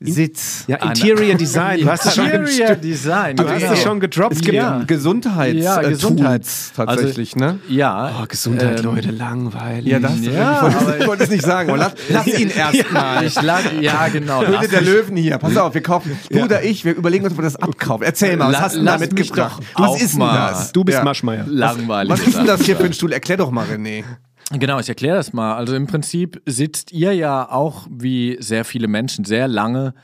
Sitz. 0.00 0.64
ja, 0.66 0.76
Interior 0.76 1.36
Design. 1.36 1.80
Du 1.80 1.88
hast 1.90 2.04
es 2.04 2.14
schon, 2.14 2.26
Interior 2.28 2.74
Design. 2.76 3.36
du 3.36 3.48
hast 3.48 3.58
genau. 3.60 3.72
es 3.72 3.82
schon 3.82 4.00
gedroppt. 4.00 4.32
Es 4.36 4.40
gibt 4.42 4.54
Ja. 4.54 4.82
Gesundheits 4.86 5.64
Ja, 5.64 5.80
äh, 5.80 5.88
Gesundheits- 5.90 6.72
Tools 6.74 6.86
tatsächlich, 6.88 7.36
ne? 7.36 7.58
Ja. 7.68 8.12
Oh, 8.20 8.24
Gesundheit, 8.28 8.80
ähm, 8.80 8.84
Leute, 8.84 9.10
langweilig. 9.12 9.86
Ja, 9.92 9.98
das 10.00 10.12
Ja, 10.20 10.56
ich, 10.56 10.62
wollte, 10.62 10.76
aber- 10.78 10.98
ich 10.98 11.06
wollte 11.06 11.24
es 11.24 11.30
nicht 11.30 11.44
sagen. 11.44 11.68
aber 11.70 11.78
Lass, 11.78 11.92
lass 12.10 12.26
ihn 12.26 12.50
erst 12.56 12.90
mal. 12.92 13.24
Ich 13.24 13.40
lag, 13.40 13.60
ja, 13.80 14.08
genau. 14.08 14.44
Höhle 14.44 14.68
der 14.68 14.82
Löwen 14.82 15.16
hier. 15.16 15.38
Pass 15.38 15.56
auf, 15.56 15.72
wir 15.74 15.82
kaufen. 15.82 16.18
Du 16.30 16.40
oder 16.42 16.62
ich, 16.62 16.84
wir 16.84 16.94
überlegen 16.94 17.24
uns, 17.24 17.32
ob 17.32 17.38
wir 17.38 17.44
das 17.44 17.56
abkaufen. 17.56 18.04
Erzähl 18.04 18.36
mal, 18.36 18.48
was 18.48 18.52
La- 18.52 18.60
hast 18.60 18.72
du 18.74 18.78
denn 18.78 18.84
lass 18.86 18.94
da 19.00 19.06
mich 19.06 19.14
mitgebracht? 19.14 19.62
doch 19.76 19.88
Was 19.94 20.02
ist 20.02 20.12
denn 20.14 20.20
das? 20.20 20.72
Du 20.72 20.84
bist 20.84 20.98
Ja. 20.98 21.04
Maschmeier. 21.04 21.44
Langweilig. 21.48 22.12
Was 22.12 22.20
ist 22.26 22.36
denn 22.36 22.46
das 22.46 22.62
hier 22.62 22.76
für 22.76 22.84
ein 22.84 22.92
Stuhl? 22.92 23.12
Erklär 23.12 23.38
doch 23.38 23.50
mal, 23.50 23.64
René. 23.66 24.04
Genau, 24.50 24.78
ich 24.78 24.88
erkläre 24.88 25.16
das 25.16 25.32
mal. 25.32 25.54
Also 25.54 25.74
im 25.74 25.86
Prinzip 25.86 26.42
sitzt 26.46 26.92
ihr 26.92 27.12
ja 27.14 27.50
auch 27.50 27.86
wie 27.90 28.36
sehr 28.40 28.64
viele 28.64 28.88
Menschen 28.88 29.24
sehr 29.24 29.48
lange 29.48 29.94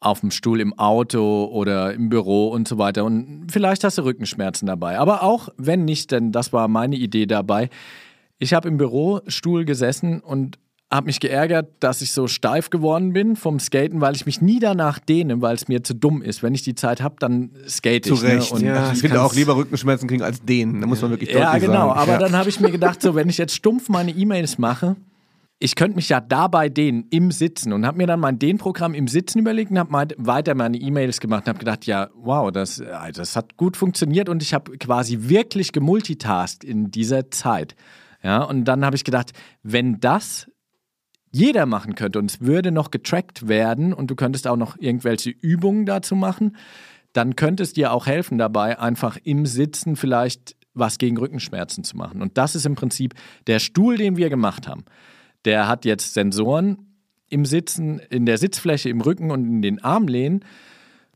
auf 0.00 0.20
dem 0.20 0.32
Stuhl 0.32 0.60
im 0.60 0.76
Auto 0.78 1.44
oder 1.44 1.94
im 1.94 2.08
Büro 2.08 2.48
und 2.48 2.66
so 2.66 2.76
weiter. 2.78 3.04
Und 3.04 3.46
vielleicht 3.50 3.84
hast 3.84 3.98
du 3.98 4.02
Rückenschmerzen 4.02 4.66
dabei. 4.66 4.98
Aber 4.98 5.22
auch 5.22 5.48
wenn 5.56 5.84
nicht, 5.84 6.10
denn 6.10 6.32
das 6.32 6.52
war 6.52 6.66
meine 6.66 6.96
Idee 6.96 7.26
dabei. 7.26 7.70
Ich 8.38 8.52
habe 8.52 8.68
im 8.68 8.76
Bürostuhl 8.78 9.64
gesessen 9.64 10.20
und 10.20 10.58
habe 10.92 11.06
mich 11.06 11.20
geärgert, 11.20 11.70
dass 11.80 12.02
ich 12.02 12.12
so 12.12 12.28
steif 12.28 12.68
geworden 12.68 13.14
bin 13.14 13.34
vom 13.34 13.58
Skaten, 13.58 14.00
weil 14.00 14.14
ich 14.14 14.26
mich 14.26 14.42
nie 14.42 14.60
danach 14.60 14.98
dehne, 14.98 15.40
weil 15.40 15.54
es 15.54 15.66
mir 15.66 15.82
zu 15.82 15.94
dumm 15.94 16.20
ist. 16.20 16.42
Wenn 16.42 16.54
ich 16.54 16.62
die 16.62 16.74
Zeit 16.74 17.00
habe, 17.00 17.16
dann 17.18 17.50
skate 17.66 18.04
Zu 18.04 18.14
ich. 18.14 18.22
Recht. 18.22 18.52
Ne? 18.52 18.58
Und 18.58 18.64
Ja, 18.64 18.84
ich 18.84 18.90
das 18.90 19.00
finde 19.00 19.22
auch 19.22 19.34
lieber 19.34 19.56
Rückenschmerzen 19.56 20.06
kriegen 20.06 20.22
als 20.22 20.42
den. 20.42 20.80
Da 20.80 20.86
muss 20.86 21.00
man 21.00 21.10
wirklich 21.10 21.30
deutlich 21.30 21.44
ja, 21.44 21.58
genau. 21.58 21.88
sagen. 21.88 21.98
Aber 21.98 22.12
ja. 22.12 22.18
dann 22.18 22.36
habe 22.36 22.50
ich 22.50 22.60
mir 22.60 22.70
gedacht, 22.70 23.00
so 23.00 23.14
wenn 23.14 23.28
ich 23.28 23.38
jetzt 23.38 23.54
stumpf 23.54 23.88
meine 23.88 24.10
E-Mails 24.10 24.58
mache, 24.58 24.96
ich 25.58 25.76
könnte 25.76 25.94
mich 25.94 26.08
ja 26.08 26.20
dabei 26.20 26.68
dehnen 26.68 27.06
im 27.10 27.30
Sitzen 27.30 27.72
und 27.72 27.86
habe 27.86 27.96
mir 27.96 28.06
dann 28.06 28.20
mein 28.20 28.38
Dehnprogramm 28.38 28.94
im 28.94 29.06
Sitzen 29.06 29.38
überlegt 29.38 29.70
und 29.70 29.78
habe 29.78 30.14
weiter 30.18 30.54
meine 30.54 30.76
E-Mails 30.76 31.20
gemacht 31.20 31.44
und 31.44 31.50
habe 31.50 31.60
gedacht, 31.60 31.86
ja, 31.86 32.10
wow, 32.16 32.50
das, 32.50 32.80
äh, 32.80 33.12
das 33.14 33.36
hat 33.36 33.56
gut 33.56 33.76
funktioniert 33.76 34.28
und 34.28 34.42
ich 34.42 34.54
habe 34.54 34.76
quasi 34.76 35.18
wirklich 35.20 35.72
gemultitaskt 35.72 36.64
in 36.64 36.90
dieser 36.90 37.30
Zeit. 37.30 37.76
Ja, 38.24 38.42
und 38.42 38.64
dann 38.64 38.84
habe 38.84 38.96
ich 38.96 39.04
gedacht, 39.04 39.32
wenn 39.62 40.00
das 40.00 40.48
jeder 41.32 41.66
machen 41.66 41.94
könnte 41.94 42.18
und 42.18 42.30
es 42.30 42.40
würde 42.42 42.70
noch 42.70 42.90
getrackt 42.90 43.48
werden 43.48 43.92
und 43.92 44.10
du 44.10 44.14
könntest 44.14 44.46
auch 44.46 44.56
noch 44.56 44.76
irgendwelche 44.78 45.30
Übungen 45.30 45.86
dazu 45.86 46.14
machen, 46.14 46.56
dann 47.14 47.36
könnte 47.36 47.62
es 47.62 47.72
dir 47.72 47.92
auch 47.92 48.06
helfen 48.06 48.38
dabei, 48.38 48.78
einfach 48.78 49.18
im 49.24 49.46
Sitzen 49.46 49.96
vielleicht 49.96 50.56
was 50.74 50.98
gegen 50.98 51.18
Rückenschmerzen 51.18 51.84
zu 51.84 51.96
machen. 51.96 52.22
Und 52.22 52.38
das 52.38 52.54
ist 52.54 52.66
im 52.66 52.74
Prinzip 52.74 53.14
der 53.46 53.58
Stuhl, 53.58 53.96
den 53.96 54.16
wir 54.16 54.30
gemacht 54.30 54.68
haben. 54.68 54.84
Der 55.44 55.68
hat 55.68 55.84
jetzt 55.84 56.14
Sensoren 56.14 56.96
im 57.28 57.44
Sitzen, 57.44 57.98
in 58.10 58.26
der 58.26 58.38
Sitzfläche, 58.38 58.88
im 58.88 59.00
Rücken 59.00 59.30
und 59.30 59.44
in 59.46 59.62
den 59.62 59.82
Armlehnen 59.82 60.44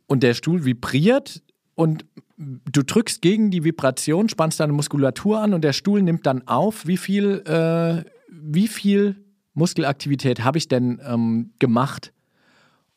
und 0.06 0.22
der 0.22 0.34
Stuhl 0.34 0.64
vibriert 0.64 1.42
und 1.74 2.06
du 2.38 2.82
drückst 2.82 3.22
gegen 3.22 3.50
die 3.50 3.64
Vibration, 3.64 4.28
spannst 4.28 4.60
deine 4.60 4.72
Muskulatur 4.72 5.40
an 5.40 5.54
und 5.54 5.62
der 5.62 5.72
Stuhl 5.72 6.02
nimmt 6.02 6.26
dann 6.26 6.46
auf, 6.46 6.86
wie 6.86 6.96
viel, 6.96 7.42
äh, 7.46 8.08
wie 8.30 8.68
viel 8.68 9.25
Muskelaktivität 9.56 10.44
habe 10.44 10.58
ich 10.58 10.68
denn 10.68 11.00
ähm, 11.04 11.50
gemacht 11.58 12.12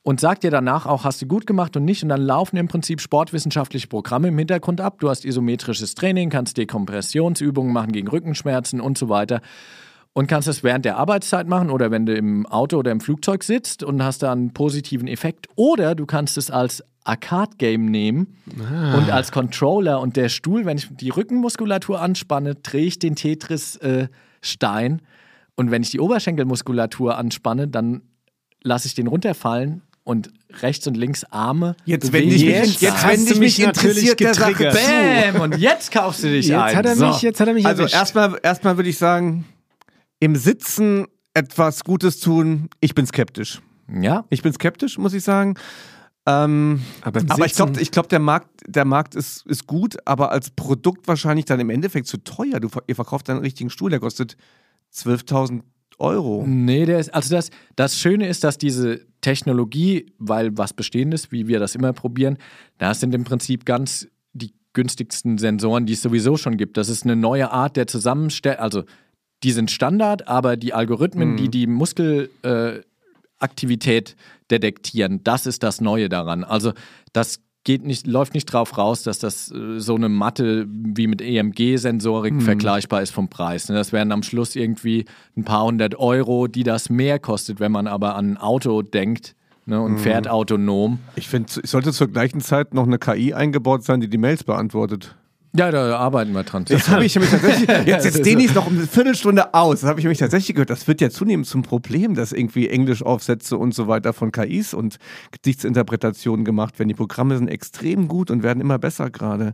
und 0.01 0.20
sagt 0.20 0.43
dir 0.43 0.51
danach 0.51 0.86
auch, 0.86 1.03
hast 1.03 1.22
du 1.22 1.28
gut 1.28 1.45
gemacht 1.45 1.76
und 1.78 1.86
nicht. 1.86 2.03
Und 2.03 2.10
dann 2.10 2.22
laufen 2.22 2.57
im 2.57 2.68
Prinzip 2.68 3.01
sportwissenschaftliche 3.01 3.88
Programme 3.88 4.30
im 4.30 4.38
Hintergrund 4.38 4.82
ab. 4.82 4.99
Du 4.99 5.10
hast 5.10 5.26
isometrisches 5.26 5.95
Training, 5.95 6.30
kannst 6.30 6.57
Dekompressionsübungen 6.57 7.74
machen 7.74 7.91
gegen 7.91 8.07
Rückenschmerzen 8.07 8.82
und 8.82 8.97
so 8.97 9.10
weiter. 9.10 9.41
Und 10.14 10.28
kannst 10.28 10.47
das 10.47 10.64
während 10.64 10.86
der 10.86 10.97
Arbeitszeit 10.97 11.47
machen 11.47 11.70
oder 11.70 11.91
wenn 11.91 12.05
du 12.05 12.16
im 12.16 12.45
Auto 12.47 12.78
oder 12.78 12.91
im 12.91 12.99
Flugzeug 12.99 13.43
sitzt 13.43 13.84
und 13.84 14.03
hast 14.03 14.24
da 14.24 14.32
einen 14.32 14.53
positiven 14.53 15.07
Effekt. 15.07 15.47
Oder 15.55 15.95
du 15.95 16.05
kannst 16.05 16.38
es 16.38 16.49
als 16.49 16.84
Arcade-Game 17.03 17.86
nehmen 17.86 18.36
und 18.95 19.12
als 19.12 19.32
Controller 19.32 19.99
und 20.01 20.16
der 20.16 20.30
Stuhl, 20.30 20.66
wenn 20.66 20.78
ich 20.78 20.88
die 20.91 21.10
Rückenmuskulatur 21.10 22.01
anspanne, 22.01 22.55
drehe 22.55 22.86
ich 22.86 22.99
den 22.99 23.16
Tetris-Stein. 23.16 25.01
Und 25.60 25.72
wenn 25.72 25.84
ich 25.84 25.91
die 25.91 25.99
Oberschenkelmuskulatur 25.99 27.18
anspanne, 27.18 27.68
dann 27.68 28.01
lasse 28.64 28.88
ich 28.88 28.95
den 28.95 29.07
runterfallen 29.07 29.82
und 30.03 30.32
rechts 30.62 30.88
und 30.88 30.95
links 30.97 31.24
Arme. 31.26 31.76
Jetzt, 31.86 32.12
wenn 32.14 32.24
bewege 32.30 32.36
ich 32.36 32.45
mich, 32.45 32.82
Jetzt 32.82 32.82
jetzt, 32.82 33.07
wenn 33.07 33.26
du 33.26 33.32
ich 33.34 33.39
mich 33.39 33.60
interessiert, 33.60 34.20
der 34.20 34.34
zu. 34.34 34.41
Bäm! 34.53 35.41
Und 35.41 35.57
jetzt 35.57 35.91
kaufst 35.91 36.24
du 36.24 36.28
dich 36.30 36.47
Jetzt 36.47 36.57
ein. 36.60 36.76
hat 36.78 36.86
er 36.86 36.95
So. 36.95 37.07
mich, 37.07 37.22
jetzt 37.22 37.39
hat 37.39 37.47
er 37.49 37.53
mich 37.53 37.66
Also 37.66 37.82
erwischt. 37.84 37.95
erstmal, 37.95 38.39
erstmal 38.41 38.78
würde 38.78 38.89
ich 38.89 38.97
sagen, 38.97 39.45
im 40.20 40.36
Sitzen 40.36 41.05
etwas 41.34 41.84
Gutes 41.84 42.20
tun. 42.20 42.70
Ich 42.80 42.95
bin 42.95 43.05
skeptisch. 43.05 43.62
Ja, 44.01 44.26
Ich 44.30 44.41
bin 44.41 44.53
skeptisch, 44.53 44.97
muss 44.97 45.14
ich 45.14 45.24
sagen. 45.24 45.55
Ähm, 46.26 46.82
aber 47.01 47.22
aber 47.30 47.45
ich 47.45 47.53
glaube, 47.53 47.80
ich 47.82 47.91
glaub, 47.91 48.07
der 48.10 48.20
Markt, 48.20 48.49
der 48.68 48.86
Markt 48.86 49.16
ist, 49.16 49.45
ist 49.47 49.68
gut, 49.68 49.97
aber 50.05 50.32
als 50.32 50.51
Produkt 50.51 51.07
wahrscheinlich 51.07 51.45
dann 51.45 51.60
im 51.60 51.70
Endeffekt 51.70 52.07
zu 52.07 52.18
teuer. 52.18 52.60
Du, 52.60 52.70
ihr 52.88 52.95
verkauft 52.95 53.30
einen 53.30 53.39
richtigen 53.39 53.70
Stuhl, 53.70 53.89
der 53.89 53.99
kostet 53.99 54.38
12.000 54.94 55.62
Euro. 56.00 56.44
Nee, 56.48 56.86
der 56.86 57.00
ist, 57.00 57.14
also 57.14 57.36
das, 57.36 57.50
das 57.76 57.98
Schöne 57.98 58.28
ist, 58.28 58.44
dass 58.44 58.58
diese 58.58 59.02
Technologie, 59.22 60.12
weil 60.18 60.58
was 60.58 60.74
Bestehendes, 60.74 61.32
wie 61.32 61.48
wir 61.48 61.60
das 61.60 61.76
immer 61.76 61.94
probieren, 61.94 62.38
da 62.78 62.94
sind 62.94 63.14
im 63.14 63.26
Prinzip 63.26 63.66
ganz 63.66 64.08
die 64.34 64.54
günstigsten 64.74 65.38
Sensoren, 65.38 65.86
die 65.86 65.94
es 65.94 66.02
sowieso 66.02 66.36
schon 66.38 66.58
gibt. 66.58 66.78
Das 66.78 66.90
ist 66.90 67.04
eine 67.04 67.18
neue 67.18 67.52
Art 67.52 67.76
der 67.76 67.88
Zusammenstellung, 67.88 68.60
also 68.60 68.84
die 69.44 69.52
sind 69.52 69.72
Standard, 69.72 70.28
aber 70.28 70.58
die 70.58 70.74
Algorithmen, 70.74 71.38
die 71.38 71.50
die 71.50 71.68
Muskelaktivität 71.68 74.12
äh, 74.12 74.16
detektieren, 74.52 75.24
das 75.24 75.46
ist 75.46 75.64
das 75.64 75.80
Neue 75.80 76.10
daran. 76.10 76.44
Also 76.44 76.74
das 77.14 77.40
geht 77.64 77.86
nicht, 77.86 78.07
läuft 78.07 78.34
nicht 78.34 78.45
drauf 78.45 78.78
raus, 78.78 79.03
dass 79.03 79.20
das 79.20 79.51
äh, 79.51 79.80
so 79.80 79.95
eine 79.95 80.10
Matte 80.10 80.66
wie 80.70 81.07
mit 81.07 81.22
EMG-Sensorik 81.22 82.36
mhm. 82.36 82.41
vergleichbar 82.41 83.01
ist 83.01 83.12
vom 83.12 83.30
Preis. 83.30 83.70
Ne? 83.70 83.76
Das 83.76 83.91
wären 83.91 84.12
am 84.12 84.24
Schluss 84.24 84.55
irgendwie 84.55 85.05
ein 85.36 85.43
paar 85.43 85.66
hundert 85.66 85.95
Euro, 85.95 86.47
die 86.47 86.64
das 86.64 86.89
mehr 86.89 87.20
kostet, 87.20 87.60
wenn 87.60 87.72
man 87.72 87.88
aber 87.88 88.16
an 88.16 88.32
ein 88.34 88.38
Auto 88.38 88.82
denkt, 88.82 89.36
ne, 89.66 89.80
und 89.82 89.93
mhm. 89.93 89.97
fährt 89.99 90.28
autonom. 90.28 90.99
Ich 91.16 91.28
finde, 91.28 91.49
es 91.62 91.72
sollte 91.72 91.93
zur 91.93 92.07
gleichen 92.07 92.41
Zeit 92.41 92.74
noch 92.74 92.86
eine 92.86 92.97
KI 92.97 93.34
eingebaut 93.34 93.84
sein, 93.84 94.01
die 94.01 94.10
die 94.10 94.18
Mails 94.18 94.43
beantwortet. 94.43 95.16
Ja, 95.56 95.72
da 95.72 95.97
arbeiten 95.97 96.32
wir 96.34 96.43
dran. 96.43 96.66
Jetzt 96.70 96.89
habe 96.89 97.06
ich 97.06 97.18
mich 97.18 97.30
tatsächlich, 97.30 97.68
jetzt, 97.88 98.06
jetzt 98.06 98.24
dehne 98.24 98.41
ich 98.43 98.50
es 98.50 98.56
noch 98.56 98.68
eine 98.68 98.86
Viertelstunde 98.86 99.54
aus. 99.56 99.82
Das 99.82 99.89
habe 99.89 100.00
ich 100.00 100.06
mich 100.06 100.20
tatsächlich 100.20 100.56
gehört. 100.56 100.70
Das 100.70 100.88
wird 100.88 101.02
ja 101.02 101.10
zunehmend 101.10 101.47
zum 101.47 101.64
Problem, 101.64 102.14
dass 102.14 102.32
irgendwie 102.32 102.70
Englischaufsätze 102.70 103.58
und 103.58 103.74
so 103.74 103.88
weiter 103.88 104.14
von 104.14 104.32
KIs 104.32 104.76
und 104.76 104.97
Gesichtsinterpretationen 105.32 106.45
gemacht 106.45 106.78
werden. 106.78 106.89
Die 106.89 106.95
Programme 106.95 107.36
sind 107.36 107.47
extrem 107.47 108.08
gut 108.08 108.30
und 108.30 108.43
werden 108.43 108.62
immer 108.62 108.78
besser 108.78 109.10
gerade. 109.10 109.54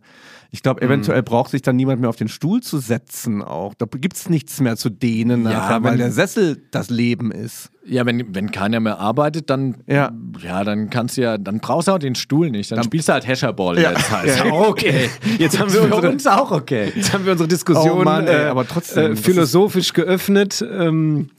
Ich 0.52 0.64
glaube, 0.64 0.82
eventuell 0.82 1.22
mhm. 1.22 1.26
braucht 1.26 1.52
sich 1.52 1.62
dann 1.62 1.78
niemand 1.78 2.02
mehr 2.02 2.10
auf 2.10 2.18
den 2.18 2.28
Stuhl 2.28 2.62
zu 2.62 2.80
setzen 2.80 3.42
auch. 3.42 3.74
Da 3.74 3.86
gibt 3.86 4.18
es 4.18 4.30
nichts 4.30 4.60
mehr 4.60 4.76
zu 4.76 4.90
dehnen, 4.90 5.44
ja, 5.46 5.52
nachher, 5.52 5.84
weil 5.84 5.98
der 5.98 6.12
Sessel 6.12 6.62
das 6.72 6.90
Leben 6.90 7.32
ist. 7.32 7.72
Ja, 7.88 8.06
wenn, 8.06 8.34
wenn 8.34 8.52
keiner 8.52 8.80
mehr 8.80 9.00
arbeitet, 9.00 9.50
dann 9.50 9.78
ja. 9.86 10.12
ja, 10.42 10.64
dann 10.64 10.90
kannst 10.90 11.18
du 11.18 11.22
ja, 11.22 11.38
dann 11.38 11.60
brauchst 11.60 11.88
du 11.88 11.92
auch 11.92 12.00
den 12.00 12.16
Stuhl 12.16 12.50
nicht. 12.50 12.72
Dann, 12.72 12.78
dann 12.78 12.86
spielst 12.86 13.10
du 13.10 13.14
halt 13.14 13.28
Hescherball 13.28 13.80
ja. 13.80 13.92
jetzt 13.92 14.12
halt. 14.12 14.38
Ja. 14.38 14.52
okay. 14.52 15.10
Jetzt 15.38 15.60
haben 15.60 15.72
wir 15.72 15.84
unsere, 15.84 16.10
uns 16.10 16.26
auch 16.26 16.52
okay. 16.52 16.92
Jetzt 16.96 17.14
haben 17.14 17.26
wir 17.26 17.34
unsere 17.34 17.48
Diskussion 17.48 18.02
oh 18.02 18.04
Mann, 18.04 18.28
ey, 18.28 18.46
äh, 18.46 18.46
aber 18.46 18.68
trotzdem, 18.68 19.14
äh, 19.14 19.16
philosophisch 19.16 19.94
geöffnet. 19.94 20.66
Ähm, 20.68 21.30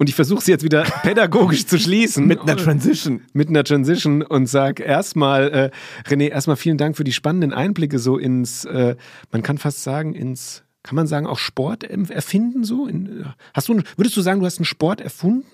und 0.00 0.08
ich 0.08 0.14
versuche 0.14 0.42
sie 0.42 0.50
jetzt 0.50 0.64
wieder 0.64 0.82
pädagogisch 1.02 1.66
zu 1.66 1.78
schließen. 1.78 2.26
Mit 2.26 2.40
einer 2.40 2.56
Transition. 2.56 3.20
Mit 3.34 3.50
einer 3.50 3.64
Transition 3.64 4.22
und 4.22 4.46
sag 4.46 4.80
erstmal, 4.80 5.50
äh, 5.50 5.70
René, 6.08 6.30
erstmal 6.30 6.56
vielen 6.56 6.78
Dank 6.78 6.96
für 6.96 7.04
die 7.04 7.12
spannenden 7.12 7.52
Einblicke 7.52 7.98
so 7.98 8.16
ins, 8.16 8.64
äh, 8.64 8.96
man 9.30 9.42
kann 9.42 9.58
fast 9.58 9.82
sagen, 9.82 10.14
ins, 10.14 10.62
kann 10.82 10.96
man 10.96 11.06
sagen, 11.06 11.26
auch 11.26 11.38
Sport 11.38 11.84
erfinden 11.84 12.64
so? 12.64 12.86
In, 12.86 13.26
hast 13.52 13.68
du, 13.68 13.82
würdest 13.96 14.16
du 14.16 14.22
sagen, 14.22 14.40
du 14.40 14.46
hast 14.46 14.56
einen 14.56 14.64
Sport 14.64 15.02
erfunden? 15.02 15.44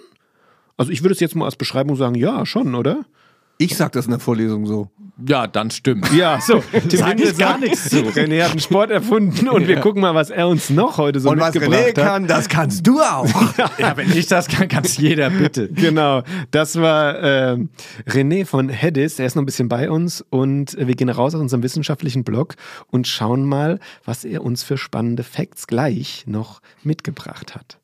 Also 0.76 0.92
ich 0.92 1.02
würde 1.02 1.14
es 1.14 1.20
jetzt 1.20 1.34
mal 1.34 1.44
als 1.46 1.56
Beschreibung 1.56 1.96
sagen, 1.96 2.14
ja, 2.14 2.44
schon, 2.46 2.74
oder? 2.74 3.04
Ich 3.58 3.74
sag 3.74 3.92
das 3.92 4.04
in 4.04 4.10
der 4.10 4.20
Vorlesung 4.20 4.66
so. 4.66 4.90
Ja, 5.26 5.46
dann 5.46 5.70
stimmt. 5.70 6.12
Ja, 6.12 6.38
so. 6.42 6.62
Tim 6.88 6.98
Sag 6.98 7.18
ich 7.18 7.38
gar 7.38 7.56
nichts 7.56 7.88
zu. 7.88 7.96
René 7.96 8.42
hat 8.42 8.50
einen 8.50 8.60
Sport 8.60 8.90
erfunden 8.90 9.48
und 9.48 9.62
ja. 9.62 9.68
wir 9.68 9.80
gucken 9.80 10.02
mal, 10.02 10.14
was 10.14 10.28
er 10.28 10.46
uns 10.46 10.68
noch 10.68 10.98
heute 10.98 11.20
so 11.20 11.30
und 11.30 11.38
mitgebracht 11.38 11.70
hat. 11.70 11.72
Und 11.72 11.72
was 11.72 11.88
René 11.88 11.94
kann, 11.94 12.26
das 12.26 12.48
kannst 12.50 12.86
du 12.86 13.00
auch. 13.00 13.26
ja, 13.78 13.96
wenn 13.96 14.12
ich 14.12 14.26
das 14.26 14.48
kann, 14.48 14.68
kann 14.68 14.84
es 14.84 14.98
jeder, 14.98 15.30
bitte. 15.30 15.68
Genau, 15.68 16.22
das 16.50 16.76
war 16.76 17.18
äh, 17.18 17.56
René 18.06 18.44
von 18.44 18.68
Hedis, 18.68 19.16
der 19.16 19.24
ist 19.24 19.36
noch 19.36 19.42
ein 19.42 19.46
bisschen 19.46 19.70
bei 19.70 19.90
uns 19.90 20.22
und 20.28 20.76
wir 20.78 20.94
gehen 20.94 21.08
raus 21.08 21.34
aus 21.34 21.40
unserem 21.40 21.62
wissenschaftlichen 21.62 22.22
Blog 22.22 22.56
und 22.90 23.08
schauen 23.08 23.46
mal, 23.46 23.80
was 24.04 24.24
er 24.26 24.44
uns 24.44 24.64
für 24.64 24.76
spannende 24.76 25.22
Facts 25.22 25.66
gleich 25.66 26.24
noch 26.26 26.60
mitgebracht 26.82 27.54
hat. 27.54 27.78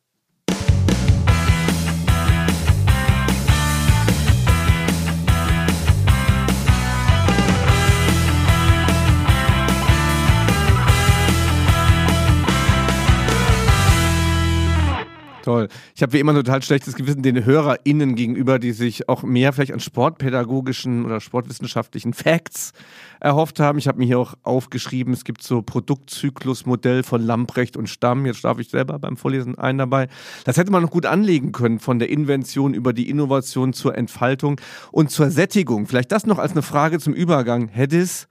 Toll. 15.42 15.66
Ich 15.96 16.02
habe 16.02 16.12
wie 16.12 16.20
immer 16.20 16.32
ein 16.32 16.36
total 16.36 16.62
schlechtes 16.62 16.94
Gewissen 16.94 17.22
den 17.22 17.44
HörerInnen 17.44 18.14
gegenüber, 18.14 18.60
die 18.60 18.70
sich 18.70 19.08
auch 19.08 19.24
mehr 19.24 19.52
vielleicht 19.52 19.72
an 19.72 19.80
sportpädagogischen 19.80 21.04
oder 21.04 21.20
sportwissenschaftlichen 21.20 22.14
Facts 22.14 22.72
erhofft 23.18 23.58
haben. 23.58 23.76
Ich 23.76 23.88
habe 23.88 23.98
mir 23.98 24.06
hier 24.06 24.20
auch 24.20 24.34
aufgeschrieben, 24.44 25.12
es 25.12 25.24
gibt 25.24 25.42
so 25.42 25.60
Produktzyklusmodell 25.60 27.02
von 27.02 27.20
Lamprecht 27.20 27.76
und 27.76 27.88
Stamm. 27.88 28.24
Jetzt 28.24 28.44
darf 28.44 28.60
ich 28.60 28.68
selber 28.68 29.00
beim 29.00 29.16
Vorlesen 29.16 29.58
einen 29.58 29.78
dabei. 29.78 30.06
Das 30.44 30.56
hätte 30.56 30.70
man 30.70 30.82
noch 30.82 30.90
gut 30.90 31.06
anlegen 31.06 31.50
können, 31.50 31.80
von 31.80 31.98
der 31.98 32.08
Invention 32.08 32.72
über 32.72 32.92
die 32.92 33.10
Innovation 33.10 33.72
zur 33.72 33.96
Entfaltung 33.96 34.60
und 34.92 35.10
zur 35.10 35.30
Sättigung. 35.30 35.88
Vielleicht 35.88 36.12
das 36.12 36.24
noch 36.24 36.38
als 36.38 36.52
eine 36.52 36.62
Frage 36.62 37.00
zum 37.00 37.14
Übergang. 37.14 37.66
Hätte 37.66 37.98
es 37.98 38.28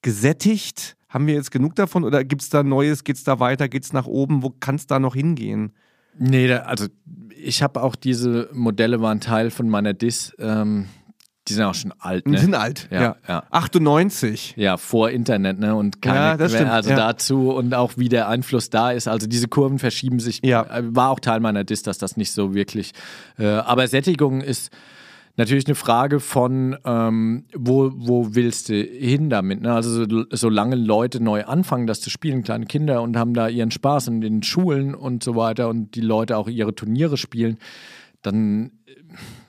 gesättigt? 0.00 0.96
Haben 1.10 1.26
wir 1.26 1.34
jetzt 1.34 1.50
genug 1.50 1.74
davon 1.74 2.04
oder 2.04 2.24
gibt 2.24 2.40
es 2.40 2.48
da 2.48 2.62
Neues? 2.62 3.04
Geht 3.04 3.16
es 3.16 3.24
da 3.24 3.38
weiter? 3.38 3.68
Geht 3.68 3.84
es 3.84 3.92
nach 3.92 4.06
oben? 4.06 4.42
Wo 4.42 4.50
kann 4.50 4.76
es 4.76 4.86
da 4.86 4.98
noch 4.98 5.14
hingehen? 5.14 5.72
Nee, 6.18 6.48
da, 6.48 6.58
also 6.58 6.86
ich 7.40 7.62
habe 7.62 7.82
auch 7.82 7.94
diese 7.94 8.48
Modelle 8.52 9.00
waren 9.00 9.20
Teil 9.20 9.50
von 9.50 9.68
meiner 9.68 9.94
Dis. 9.94 10.34
Ähm, 10.38 10.88
die 11.48 11.54
sind 11.54 11.64
auch 11.64 11.74
schon 11.74 11.94
alt, 11.98 12.26
ne? 12.26 12.36
Die 12.36 12.42
sind 12.42 12.54
alt, 12.54 12.88
ja. 12.90 13.00
ja. 13.00 13.16
ja. 13.26 13.42
98. 13.50 14.54
Ja, 14.56 14.76
vor 14.76 15.10
Internet, 15.10 15.58
ne? 15.58 15.74
Und 15.74 16.02
keine, 16.02 16.16
ja, 16.16 16.36
das 16.36 16.52
stimmt. 16.52 16.70
also 16.70 16.90
ja. 16.90 16.96
dazu 16.96 17.50
und 17.50 17.74
auch 17.74 17.92
wie 17.96 18.10
der 18.10 18.28
Einfluss 18.28 18.68
da 18.68 18.90
ist. 18.90 19.08
Also 19.08 19.26
diese 19.26 19.48
Kurven 19.48 19.78
verschieben 19.78 20.20
sich. 20.20 20.40
Ja. 20.44 20.62
Äh, 20.64 20.82
war 20.94 21.10
auch 21.10 21.20
Teil 21.20 21.40
meiner 21.40 21.64
Dis, 21.64 21.82
dass 21.82 21.96
das 21.96 22.16
nicht 22.18 22.32
so 22.32 22.54
wirklich. 22.54 22.92
Äh, 23.38 23.46
aber 23.46 23.88
Sättigung 23.88 24.42
ist 24.42 24.70
natürlich 25.38 25.66
eine 25.66 25.76
Frage 25.76 26.20
von, 26.20 26.76
ähm, 26.84 27.44
wo, 27.54 27.92
wo 27.94 28.34
willst 28.34 28.68
du 28.68 28.74
hin 28.74 29.30
damit? 29.30 29.62
Ne? 29.62 29.72
Also 29.72 30.04
so, 30.04 30.24
solange 30.30 30.76
Leute 30.76 31.22
neu 31.22 31.44
anfangen, 31.44 31.86
das 31.86 32.00
zu 32.00 32.10
spielen, 32.10 32.42
kleine 32.42 32.66
Kinder 32.66 33.00
und 33.00 33.16
haben 33.16 33.32
da 33.32 33.48
ihren 33.48 33.70
Spaß 33.70 34.08
in 34.08 34.20
den 34.20 34.42
Schulen 34.42 34.94
und 34.94 35.22
so 35.22 35.36
weiter 35.36 35.68
und 35.68 35.94
die 35.94 36.00
Leute 36.00 36.36
auch 36.36 36.48
ihre 36.48 36.74
Turniere 36.74 37.16
spielen, 37.16 37.58
dann 38.20 38.72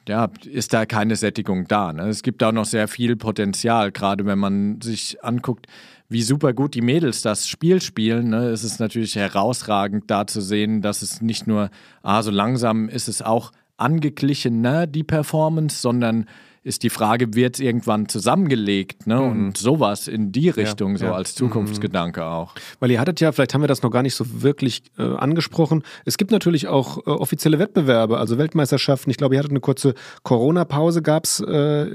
ja, 0.07 0.29
ist 0.45 0.73
da 0.73 0.85
keine 0.85 1.15
Sättigung 1.15 1.67
da. 1.67 1.91
Ne? 1.91 2.07
Es 2.07 2.23
gibt 2.23 2.43
auch 2.43 2.51
noch 2.51 2.65
sehr 2.65 2.87
viel 2.87 3.15
Potenzial, 3.15 3.91
gerade 3.91 4.25
wenn 4.25 4.39
man 4.39 4.81
sich 4.81 5.23
anguckt, 5.23 5.67
wie 6.07 6.23
super 6.23 6.53
gut 6.53 6.73
die 6.75 6.81
Mädels 6.81 7.21
das 7.21 7.47
Spiel 7.47 7.81
spielen. 7.81 8.29
Ne? 8.29 8.49
Es 8.49 8.63
ist 8.63 8.79
natürlich 8.79 9.15
herausragend 9.15 10.09
da 10.09 10.25
zu 10.25 10.41
sehen, 10.41 10.81
dass 10.81 11.01
es 11.01 11.21
nicht 11.21 11.47
nur, 11.47 11.69
ah, 12.01 12.21
so 12.23 12.31
langsam 12.31 12.89
ist 12.89 13.07
es 13.07 13.21
auch 13.21 13.51
angeglichener, 13.79 14.87
die 14.87 15.03
Performance, 15.03 15.81
sondern 15.81 16.25
ist 16.63 16.83
die 16.83 16.89
Frage, 16.89 17.33
wird 17.33 17.55
es 17.55 17.61
irgendwann 17.61 18.09
zusammengelegt 18.09 19.07
ne? 19.07 19.15
Mhm. 19.15 19.29
und 19.29 19.57
sowas 19.57 20.07
in 20.07 20.31
die 20.31 20.49
Richtung, 20.49 20.93
ja, 20.93 20.97
so 20.97 21.05
ja. 21.05 21.13
als 21.13 21.33
Zukunftsgedanke 21.35 22.19
mhm. 22.19 22.27
auch. 22.27 22.55
Weil 22.79 22.91
ihr 22.91 22.99
hattet 22.99 23.21
ja, 23.21 23.31
vielleicht 23.31 23.53
haben 23.53 23.61
wir 23.61 23.67
das 23.67 23.81
noch 23.81 23.91
gar 23.91 24.03
nicht 24.03 24.15
so 24.15 24.41
wirklich 24.41 24.83
äh, 24.97 25.03
angesprochen, 25.03 25.83
es 26.05 26.17
gibt 26.17 26.31
natürlich 26.31 26.67
auch 26.67 26.97
äh, 26.99 27.09
offizielle 27.09 27.59
Wettbewerbe, 27.59 28.17
also 28.17 28.37
Weltmeisterschaften. 28.37 29.09
Ich 29.09 29.17
glaube, 29.17 29.35
ihr 29.35 29.39
hattet 29.39 29.51
eine 29.51 29.61
kurze 29.61 29.93
Corona-Pause, 30.23 31.01
gab 31.01 31.23
es 31.25 31.39
äh, 31.39 31.87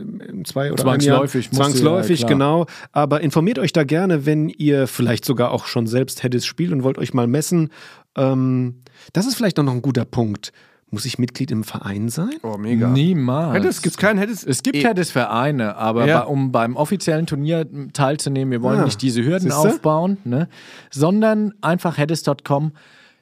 zwei 0.44 0.72
oder 0.72 0.82
Zwangsläufig. 0.82 1.50
Ein 1.50 1.56
Jahr. 1.56 1.64
Zwangsläufig, 1.64 2.20
ja, 2.20 2.26
genau. 2.26 2.66
Aber 2.92 3.20
informiert 3.20 3.58
euch 3.58 3.72
da 3.72 3.84
gerne, 3.84 4.24
wenn 4.26 4.48
ihr 4.48 4.86
vielleicht 4.86 5.24
sogar 5.24 5.50
auch 5.50 5.66
schon 5.66 5.86
selbst 5.86 6.22
Hedis 6.22 6.46
spielt 6.46 6.72
und 6.72 6.82
wollt 6.82 6.98
euch 6.98 7.12
mal 7.12 7.26
messen. 7.26 7.70
Ähm, 8.16 8.80
das 9.12 9.26
ist 9.26 9.34
vielleicht 9.34 9.58
noch 9.58 9.72
ein 9.72 9.82
guter 9.82 10.04
Punkt 10.04 10.52
muss 10.94 11.04
ich 11.04 11.18
Mitglied 11.18 11.50
im 11.50 11.64
Verein 11.64 12.08
sein? 12.08 12.30
Oh, 12.42 12.56
mega. 12.56 12.88
Niemals. 12.88 13.54
Heddes, 13.54 13.82
gibt's 13.82 13.98
keinen 13.98 14.18
Heddes? 14.18 14.44
Es 14.44 14.62
gibt 14.62 14.76
e 14.76 14.82
Heddes 14.82 15.10
Vereine, 15.10 15.76
aber 15.76 16.06
ja. 16.06 16.20
bei, 16.20 16.26
um 16.26 16.52
beim 16.52 16.76
offiziellen 16.76 17.26
Turnier 17.26 17.66
teilzunehmen, 17.92 18.50
wir 18.50 18.62
wollen 18.62 18.78
ja. 18.78 18.84
nicht 18.84 19.02
diese 19.02 19.22
Hürden 19.22 19.50
Siehste? 19.50 19.68
aufbauen, 19.68 20.16
ne? 20.24 20.48
sondern 20.90 21.52
einfach 21.60 21.98
heddes.com 21.98 22.72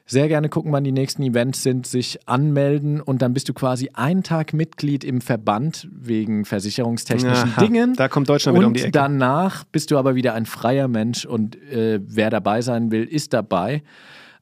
sehr 0.05 0.27
gerne 0.27 0.49
gucken, 0.49 0.71
wann 0.71 0.83
die 0.83 0.91
nächsten 0.91 1.23
Events 1.23 1.63
sind, 1.63 1.87
sich 1.87 2.19
anmelden 2.27 2.99
und 2.99 3.21
dann 3.21 3.33
bist 3.33 3.47
du 3.47 3.53
quasi 3.53 3.89
einen 3.93 4.21
Tag 4.21 4.53
Mitglied 4.53 5.03
im 5.03 5.21
Verband 5.21 5.87
wegen 5.91 6.43
versicherungstechnischen 6.45 7.53
Aha, 7.53 7.61
Dingen. 7.61 7.93
Da 7.95 8.09
kommt 8.09 8.27
Deutschland 8.27 8.57
wieder 8.57 8.67
um 8.67 8.73
die 8.73 8.81
Ecke. 8.81 8.87
Und 8.87 8.95
danach 8.95 9.63
bist 9.63 9.91
du 9.91 9.97
aber 9.97 10.15
wieder 10.15 10.33
ein 10.33 10.45
freier 10.45 10.87
Mensch 10.89 11.25
und 11.25 11.55
äh, 11.71 12.01
wer 12.05 12.29
dabei 12.29 12.61
sein 12.61 12.91
will, 12.91 13.05
ist 13.05 13.33
dabei. 13.33 13.81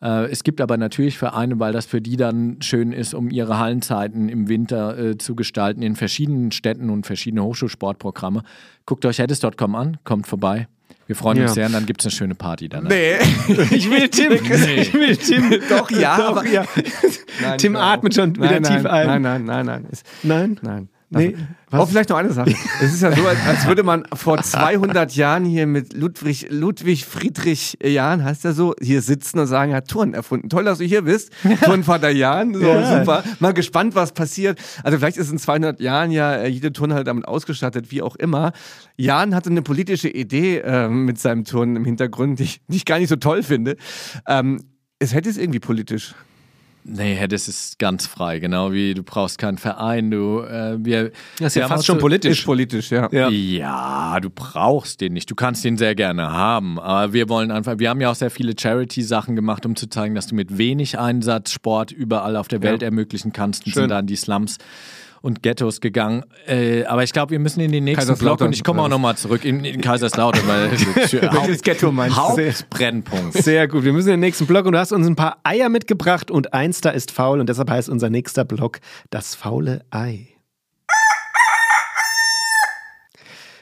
Äh, 0.02 0.32
es 0.32 0.44
gibt 0.44 0.62
aber 0.62 0.78
natürlich 0.78 1.18
Vereine, 1.18 1.60
weil 1.60 1.74
das 1.74 1.86
für 1.86 2.02
die 2.02 2.18
dann 2.18 2.62
schön 2.62 2.92
ist, 2.92 3.14
um 3.14 3.30
ihre 3.30 3.60
Hallenzeiten 3.60 4.30
im 4.30 4.50
Winter 4.50 4.98
äh, 4.98 5.18
zu 5.18 5.36
gestalten 5.36 5.82
in 5.82 5.96
verschiedenen 5.96 6.52
Städten 6.52 6.90
und 6.90 7.06
verschiedene 7.06 7.44
Hochschulsportprogramme. 7.44 8.44
Guckt 8.86 9.06
euch 9.06 9.20
heddes.com 9.20 9.76
an, 9.76 9.98
kommt 10.04 10.28
vorbei. 10.28 10.68
Wir 11.08 11.16
freuen 11.16 11.40
ja. 11.40 11.44
uns 11.44 11.56
sehr 11.56 11.66
und 11.66 11.74
dann 11.74 11.86
gibt 11.86 12.02
es 12.02 12.06
eine 12.06 12.12
schöne 12.12 12.36
Party 12.36 12.70
danach. 12.70 12.90
Nee. 12.90 13.16
Ich 13.72 13.90
will 13.90 14.08
Tim. 14.08 14.32
Nee. 14.32 14.82
Ich 14.82 14.94
will 14.94 15.18
Tim. 15.18 15.60
Doch, 15.68 15.92
ja. 15.92 16.18
Doch, 16.18 16.46
ja. 16.46 16.64
Nein, 17.42 17.58
Tim 17.58 17.76
atmet 17.76 18.16
schon 18.16 18.36
wieder 18.36 18.60
nein, 18.60 18.64
tief 18.64 18.86
ein. 18.86 19.08
Nein, 19.08 19.22
nein, 19.22 19.46
nein, 19.46 19.66
nein. 19.66 19.88
Nein? 20.24 20.60
Nein. 20.62 20.90
Nee, 21.14 21.36
also, 21.70 21.84
oh, 21.84 21.86
vielleicht 21.88 22.10
noch 22.10 22.18
eine 22.18 22.32
Sache. 22.32 22.56
es 22.82 22.94
ist 22.94 23.02
ja 23.02 23.14
so, 23.14 23.26
als 23.28 23.68
würde 23.68 23.84
man 23.84 24.06
vor 24.14 24.42
200 24.42 25.12
Jahren 25.16 25.44
hier 25.44 25.68
mit 25.68 25.94
Ludwig, 25.94 26.48
Ludwig 26.50 27.06
Friedrich 27.06 27.78
Jahn, 27.84 28.24
heißt 28.24 28.46
er 28.46 28.54
so, 28.54 28.74
hier 28.82 29.02
sitzen 29.02 29.40
und 29.40 29.48
sagen, 29.48 29.72
er 29.72 29.78
hat 29.78 29.90
Turnen 29.90 30.14
erfunden. 30.14 30.48
Toll, 30.48 30.64
dass 30.64 30.78
du 30.78 30.86
hier 30.86 31.02
bist. 31.02 31.32
Turnvater 31.66 32.12
Jahn, 32.12 32.54
so 32.54 32.62
ja. 32.62 33.00
super. 33.00 33.24
Mal 33.40 33.54
gespannt, 33.54 33.94
was 33.94 34.14
passiert. 34.14 34.58
Also 34.84 34.98
vielleicht 34.98 35.18
ist 35.18 35.32
in 35.32 35.38
200 35.38 35.82
Jahren 35.82 36.12
ja 36.12 36.36
äh, 36.36 36.48
jede 36.48 36.72
Turnhalle 36.72 37.04
damit 37.04 37.28
ausgestattet, 37.28 37.92
wie 37.92 38.02
auch 38.02 38.16
immer. 38.16 38.54
Jahn 38.96 39.36
hatte 39.36 39.50
eine 39.50 39.62
politische 39.62 40.10
Idee 40.10 40.60
äh, 40.60 40.88
mit 40.88 41.20
seinem 41.20 41.44
Turnen 41.44 41.76
im 41.76 41.84
Hintergrund, 41.84 42.40
die 42.40 42.44
ich, 42.44 42.62
die 42.70 42.78
ich 42.78 42.86
gar 42.86 43.00
nicht 43.00 43.10
so 43.10 43.18
toll 43.18 43.44
finde. 43.44 43.76
Ähm, 44.28 44.64
es 45.00 45.14
hätte 45.14 45.30
es 45.30 45.38
irgendwie 45.38 45.60
politisch. 45.60 46.16
Nee, 46.84 47.28
das 47.28 47.48
ist 47.48 47.78
ganz 47.78 48.08
frei, 48.08 48.40
genau 48.40 48.72
wie 48.72 48.94
du 48.94 49.04
brauchst 49.04 49.38
keinen 49.38 49.58
Verein, 49.58 50.10
du 50.10 50.40
äh, 50.40 50.78
wir 50.80 51.12
Das 51.38 51.50
ist 51.50 51.56
ja 51.56 51.64
wir 51.64 51.68
fast 51.70 51.86
schon 51.86 52.00
politisch. 52.00 52.40
Ist 52.40 52.46
politisch, 52.46 52.92
ja. 52.92 53.08
Ja. 53.12 53.30
Ja, 53.30 54.20
du 54.20 54.30
brauchst 54.30 55.02
den 55.02 55.14
nicht. 55.14 55.30
Du 55.30 55.36
kannst 55.36 55.64
den 55.64 55.78
sehr 55.78 55.94
gerne 55.96 56.32
haben. 56.32 56.80
Aber 56.80 57.14
wir 57.14 57.30
wollen 57.30 57.52
einfach, 57.52 57.78
wir 57.78 57.90
haben 57.90 58.02
ja 58.02 58.10
auch 58.10 58.16
sehr 58.16 58.32
viele 58.32 58.54
Charity-Sachen 58.60 59.36
gemacht, 59.36 59.66
um 59.66 59.76
zu 59.76 59.88
zeigen, 59.88 60.16
dass 60.16 60.28
du 60.28 60.36
mit 60.36 60.58
wenig 60.58 60.98
Einsatz 60.98 61.52
Sport 61.52 61.92
überall 61.92 62.36
auf 62.36 62.48
der 62.48 62.64
Welt 62.64 62.82
ermöglichen 62.82 63.32
kannst. 63.32 63.66
Und 63.66 63.74
Schön. 63.74 63.84
sind 63.84 63.90
da 63.90 64.00
in 64.00 64.08
die 64.08 64.16
Slums 64.16 64.58
und 65.22 65.44
Ghettos 65.44 65.82
gegangen. 65.82 66.24
Äh, 66.48 66.84
aber 66.86 67.04
ich 67.04 67.14
glaube, 67.14 67.32
wir 67.32 67.40
müssen 67.40 67.60
in 67.60 67.72
den 67.72 67.84
nächsten 67.84 68.18
Block 68.18 68.42
und 68.42 68.54
ich 68.54 68.64
komme 68.64 68.82
auch 68.82 68.90
nochmal 68.90 69.16
zurück 69.18 69.46
in, 69.46 69.64
in 69.64 69.82
Kaiserslautern, 69.82 70.48
weil 70.48 70.72
Welches 70.72 71.62
Ghetto 71.62 71.92
meinst? 71.92 72.18
Hauptbrennpunkt. 72.18 73.34
Sehr 73.34 73.68
gut. 73.68 73.84
Wir 73.84 73.94
müssen 73.94 74.10
in 74.10 74.14
den 74.14 74.20
nächsten 74.22 74.48
Block 74.48 74.66
und 74.66 74.74
du 74.74 74.80
hast 74.80 74.92
uns 74.92 75.08
ein 75.08 75.16
paar 75.16 75.38
Eier 75.44 75.70
mitgebracht 75.70 76.32
und 76.32 76.54
eins 76.54 76.82
da 76.82 76.90
ist 76.90 77.12
faul 77.12 77.40
und 77.40 77.48
deshalb 77.50 77.70
heißt 77.70 77.90
unser 77.90 78.10
nächster 78.10 78.46
Block 78.46 78.80
das 79.10 79.36
faule 79.36 79.86
Ei. 79.92 80.28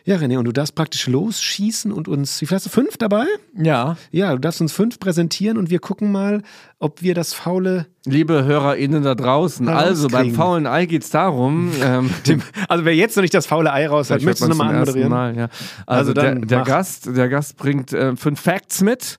Ja, 0.05 0.15
René, 0.15 0.39
und 0.39 0.45
du 0.45 0.51
darfst 0.51 0.73
praktisch 0.73 1.05
losschießen 1.05 1.91
und 1.91 2.07
uns, 2.07 2.41
wie 2.41 2.47
viel 2.47 2.55
hast 2.55 2.65
du, 2.65 2.71
fünf 2.71 2.97
dabei? 2.97 3.25
Ja, 3.55 3.95
Ja, 4.09 4.31
du 4.31 4.39
darfst 4.39 4.59
uns 4.59 4.73
fünf 4.73 4.99
präsentieren 4.99 5.55
und 5.55 5.69
wir 5.69 5.77
gucken 5.77 6.11
mal, 6.11 6.41
ob 6.79 7.03
wir 7.03 7.13
das 7.13 7.35
faule. 7.35 7.85
Liebe 8.05 8.45
HörerInnen 8.45 9.03
da 9.03 9.13
draußen, 9.13 9.67
also 9.67 10.07
beim 10.07 10.33
faulen 10.33 10.65
Ei 10.65 10.85
geht 10.85 11.03
es 11.03 11.09
darum, 11.09 11.69
ähm, 11.83 12.09
Dem, 12.27 12.41
also 12.69 12.85
wer 12.85 12.95
jetzt 12.95 13.17
noch 13.17 13.21
nicht 13.21 13.33
das 13.33 13.45
faule 13.45 13.73
Ei 13.73 13.87
raus 13.87 14.09
hat, 14.09 14.21
möchtest 14.21 14.43
du 14.45 14.47
nochmal 14.47 14.73
anmoderieren? 14.73 15.09
Mal, 15.09 15.35
ja. 15.35 15.49
Also, 15.85 16.11
Also 16.11 16.13
dann 16.13 16.47
der, 16.47 16.59
der. 16.59 16.63
Gast, 16.63 17.09
der 17.15 17.27
Gast 17.27 17.57
bringt 17.57 17.91
äh, 17.91 18.15
fünf 18.15 18.39
Facts 18.39 18.81
mit 18.81 19.17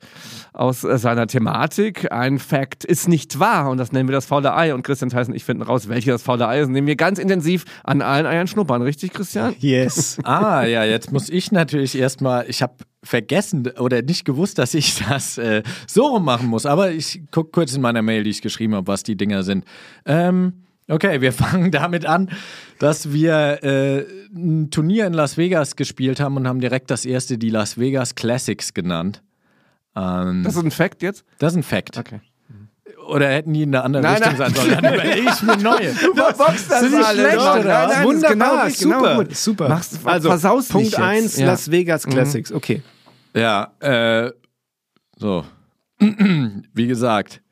aus 0.53 0.83
äh, 0.85 0.99
seiner 0.99 1.27
Thematik. 1.27 2.11
Ein 2.11 2.39
Fact 2.39 2.85
ist 2.85 3.07
nicht 3.07 3.39
wahr 3.39 3.71
und 3.71 3.79
das 3.79 3.93
nennen 3.93 4.09
wir 4.09 4.15
das 4.15 4.27
faule 4.27 4.55
Ei. 4.55 4.75
Und 4.75 4.83
Christian 4.83 5.11
Tyson, 5.11 5.35
ich 5.35 5.45
finde 5.45 5.67
raus, 5.67 5.89
welches 5.89 6.15
das 6.15 6.23
faule 6.23 6.49
Ei 6.49 6.61
ist, 6.61 6.69
indem 6.69 6.87
wir 6.87 6.97
ganz 6.97 7.19
intensiv 7.19 7.65
an 7.85 8.01
allen 8.03 8.27
Eiern 8.27 8.47
schnuppern. 8.47 8.83
Richtig, 8.83 9.13
Christian? 9.13 9.55
Yes. 9.59 10.19
Ah, 10.25 10.65
ja, 10.65 10.85
jetzt 10.85 11.13
muss 11.13 11.29
ich 11.29 11.53
natürlich 11.53 11.99
erstmal, 11.99 12.47
ich 12.49 12.63
habe 12.63 12.75
vergessen 13.03 13.67
oder 13.79 14.03
nicht 14.03 14.25
gewusst, 14.25 14.59
dass 14.59 14.75
ich 14.75 14.99
das 15.09 15.39
äh, 15.39 15.63
so 15.87 16.07
rum 16.09 16.25
machen 16.25 16.49
muss. 16.49 16.67
Aber 16.67 16.91
ich 16.93 17.23
gucke 17.31 17.51
kurz 17.51 17.75
in 17.75 17.81
meiner 17.83 18.03
Mail, 18.03 18.25
die 18.25 18.31
ich 18.31 18.43
geschrieben 18.43 18.75
habe, 18.75 18.87
was 18.87 19.03
die 19.03 19.17
Dinger 19.17 19.43
sind. 19.43 19.65
Ähm, 20.05 20.65
okay, 20.89 21.21
wir 21.21 21.33
fangen 21.35 21.71
damit 21.71 22.05
an, 22.07 22.31
dass 22.79 23.13
wir 23.13 23.63
äh, 23.63 24.07
ein 24.35 24.71
Turnier 24.71 25.07
in 25.07 25.15
Las 25.15 25.37
Vegas 25.37 25.77
gespielt 25.77 26.21
haben 26.21 26.37
und 26.37 26.47
haben 26.47 26.61
direkt 26.61 26.91
das 26.91 27.05
erste 27.05 27.39
die 27.39 27.51
Las 27.51 27.79
Vegas 27.79 28.15
Classics 28.15 28.75
genannt. 28.75 29.23
Ähm, 29.97 30.43
Das 30.45 30.57
ist 30.57 30.63
ein 30.63 30.71
Fact 30.71 31.03
jetzt? 31.03 31.25
das 31.39 31.53
ist 31.55 31.57
ein 31.59 31.63
Fact. 31.63 31.97
Okay. 31.97 32.21
Oder 33.11 33.29
hätten 33.29 33.53
die 33.53 33.63
in 33.63 33.75
eine 33.75 33.85
andere 33.85 34.03
Nein, 34.03 34.23
Richtung 34.23 34.39
nein. 34.39 34.55
sein 34.55 34.55
sollen? 34.55 34.83
Dann 34.83 34.95
überlege 34.95 35.31
ich 35.31 35.43
mir 35.43 35.57
neue. 35.63 35.93
Du 35.93 36.15
verboxt 36.15 36.71
das 36.71 36.83
alles. 36.83 37.09
schlecht, 37.13 37.37
oder 37.37 37.65
Nein, 37.65 37.89
nein, 37.89 38.05
Wunderbar, 38.05 38.65
das 38.65 38.73
ist 38.73 38.83
genau, 38.83 38.97
super, 38.99 39.09
genau 39.11 39.23
gut. 39.25 39.37
super. 39.37 39.69
Machst, 39.69 39.99
also, 40.05 40.29
versaust 40.29 40.71
Punkt 40.71 40.85
nicht 40.87 40.99
jetzt. 40.99 41.03
1, 41.07 41.37
Ja. 41.39 41.47
Las 41.47 41.71
Vegas 41.71 42.07
Classics. 42.07 42.53
Okay. 42.53 42.83
Ja, 43.35 43.73
äh, 43.81 44.31
so. 45.17 45.45
Wie 45.99 46.87
gesagt, 46.87 47.43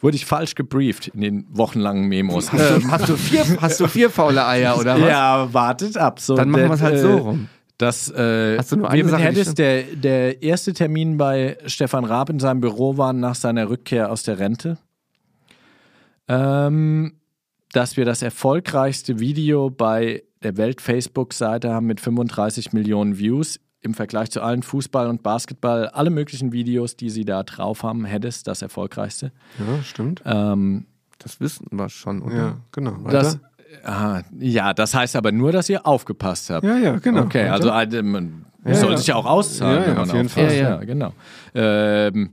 wurde 0.00 0.16
ich 0.16 0.26
falsch 0.26 0.54
gebrieft 0.54 1.08
in 1.08 1.20
den 1.20 1.46
wochenlangen 1.50 2.06
Memos. 2.06 2.52
Hast, 2.52 2.70
du, 2.70 2.90
hast, 2.90 3.08
du 3.08 3.16
vier, 3.16 3.44
hast 3.60 3.80
du 3.80 3.88
vier 3.88 4.10
faule 4.10 4.46
Eier 4.46 4.78
oder 4.78 5.00
was? 5.00 5.08
Ja, 5.08 5.48
wartet 5.52 5.96
ab. 5.96 6.20
So, 6.20 6.36
Dann 6.36 6.50
machen 6.50 6.64
wir 6.64 6.70
es 6.74 6.82
halt 6.82 6.94
äh, 6.96 7.00
so 7.00 7.16
rum. 7.16 7.48
Das, 7.78 8.10
äh, 8.10 8.58
Hast 8.58 8.72
du 8.72 8.76
nur 8.76 8.90
eine 8.90 9.08
Sache, 9.08 9.22
Heddes, 9.22 9.54
der, 9.54 9.84
der 9.84 10.42
erste 10.42 10.72
Termin 10.72 11.16
bei 11.16 11.56
Stefan 11.66 12.04
Raab 12.04 12.28
in 12.28 12.40
seinem 12.40 12.60
Büro 12.60 12.96
war 12.96 13.12
nach 13.12 13.36
seiner 13.36 13.70
Rückkehr 13.70 14.10
aus 14.10 14.24
der 14.24 14.40
Rente. 14.40 14.78
Ähm, 16.28 17.14
dass 17.72 17.96
wir 17.96 18.04
das 18.04 18.22
erfolgreichste 18.22 19.18
Video 19.18 19.70
bei 19.70 20.22
der 20.42 20.56
Welt-Facebook-Seite 20.56 21.72
haben 21.72 21.86
mit 21.86 22.00
35 22.00 22.72
Millionen 22.72 23.18
Views 23.18 23.60
im 23.80 23.94
Vergleich 23.94 24.30
zu 24.30 24.42
allen 24.42 24.62
Fußball 24.62 25.06
und 25.08 25.22
Basketball, 25.22 25.88
alle 25.88 26.10
möglichen 26.10 26.52
Videos, 26.52 26.96
die 26.96 27.10
sie 27.10 27.24
da 27.24 27.42
drauf 27.42 27.82
haben, 27.82 28.04
Heddes 28.04 28.42
das 28.42 28.62
erfolgreichste. 28.62 29.32
Ja, 29.58 29.82
stimmt. 29.82 30.22
Ähm, 30.24 30.86
Das 31.18 31.40
wissen 31.40 31.66
wir 31.70 31.88
schon, 31.88 32.22
oder? 32.22 32.36
Ja, 32.36 32.56
genau. 32.72 32.96
das, 33.08 33.38
Weiter? 33.82 33.88
ah, 33.90 34.22
ja, 34.38 34.72
das 34.74 34.94
heißt 34.94 35.16
aber 35.16 35.32
nur, 35.32 35.52
dass 35.52 35.68
ihr 35.68 35.86
aufgepasst 35.86 36.50
habt. 36.50 36.64
Ja, 36.64 36.76
ja, 36.76 36.98
genau. 36.98 37.22
Okay, 37.22 37.50
Weiter? 37.50 37.74
also 37.74 37.96
äh, 37.96 38.02
man 38.02 38.44
soll 38.64 38.92
ja. 38.92 38.96
sich 38.96 39.06
ja 39.08 39.14
auch 39.16 39.26
auszahlen, 39.26 39.76
Ja, 39.76 39.80
ja, 39.82 39.86
wenn 39.88 39.96
man 39.96 40.10
auf 40.10 40.16
jeden. 40.16 40.28
Fall. 40.28 40.44
Ja, 40.44 40.52
Ja, 40.52 40.68
ja. 40.70 40.84
genau. 40.84 41.12
Ähm, 41.54 42.30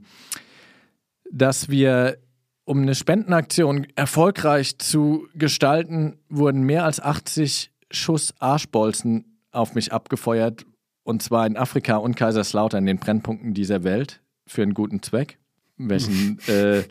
dass 1.30 1.68
wir, 1.68 2.18
um 2.66 2.82
eine 2.82 2.94
Spendenaktion 2.94 3.86
erfolgreich 3.94 4.78
zu 4.78 5.28
gestalten, 5.34 6.18
wurden 6.28 6.64
mehr 6.64 6.84
als 6.84 7.00
80 7.00 7.70
Schuss 7.90 8.34
Arschbolzen 8.40 9.38
auf 9.52 9.74
mich 9.74 9.92
abgefeuert. 9.92 10.66
Und 11.04 11.22
zwar 11.22 11.46
in 11.46 11.56
Afrika 11.56 11.96
und 11.96 12.16
Kaiserslautern, 12.16 12.84
den 12.84 12.98
Brennpunkten 12.98 13.54
dieser 13.54 13.84
Welt, 13.84 14.20
für 14.46 14.62
einen 14.62 14.74
guten 14.74 15.00
Zweck. 15.00 15.38
Welchen 15.76 16.40
äh, 16.48 16.82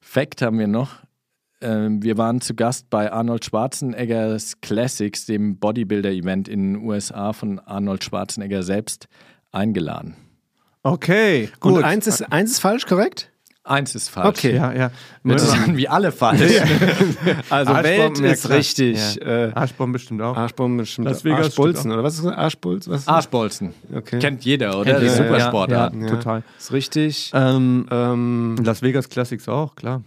Fact 0.00 0.42
haben 0.42 0.58
wir 0.58 0.66
noch? 0.66 0.96
Ähm, 1.60 2.02
wir 2.02 2.18
waren 2.18 2.40
zu 2.40 2.54
Gast 2.54 2.90
bei 2.90 3.12
Arnold 3.12 3.44
Schwarzeneggers 3.44 4.60
Classics, 4.60 5.26
dem 5.26 5.58
Bodybuilder-Event 5.58 6.48
in 6.48 6.74
den 6.74 6.84
USA 6.84 7.32
von 7.32 7.60
Arnold 7.60 8.02
Schwarzenegger 8.02 8.64
selbst, 8.64 9.06
eingeladen. 9.52 10.16
Okay, 10.82 11.50
Und 11.60 11.74
gut. 11.74 11.84
eins 11.84 12.08
ist, 12.08 12.32
eins 12.32 12.52
ist 12.52 12.58
falsch, 12.58 12.86
korrekt? 12.86 13.30
Eins 13.62 13.94
ist 13.94 14.08
falsch. 14.08 14.28
Okay. 14.38 14.54
ja, 14.56 14.72
ja. 14.72 14.90
Sich 15.38 15.52
an 15.52 15.76
wie 15.76 15.86
alle 15.86 16.12
falsch. 16.12 16.40
Also 17.50 17.74
Welt 17.74 18.18
ja, 18.18 18.26
ist 18.30 18.48
richtig. 18.48 19.16
Ja. 19.16 19.48
Äh, 19.48 19.52
Arschbomben 19.54 19.92
bestimmt 19.92 20.22
auch. 20.22 20.36
Arschbomben 20.36 20.78
bestimmt. 20.78 21.06
Las 21.06 21.24
Vegas 21.24 21.46
Arschbolzen, 21.46 21.92
oder 21.92 22.02
was 22.02 22.14
ist 22.16 22.24
das? 22.24 22.32
Arschbolz? 22.34 22.88
Was? 22.88 23.06
Arschbolzen. 23.06 23.74
Okay. 23.94 24.18
Kennt 24.18 24.44
jeder, 24.44 24.78
oder? 24.78 24.92
Kennt 24.92 25.04
Das 25.04 25.12
ist 25.12 25.18
jeder, 25.18 25.40
super 25.40 25.68
ja, 25.68 25.90
total. 26.08 26.42
Ist 26.58 26.72
richtig. 26.72 27.30
Ähm, 27.34 27.86
Ähm, 27.90 28.56
Las 28.64 28.80
Vegas 28.82 29.08
Classics 29.08 29.48
auch, 29.48 29.74
klar. 29.74 30.02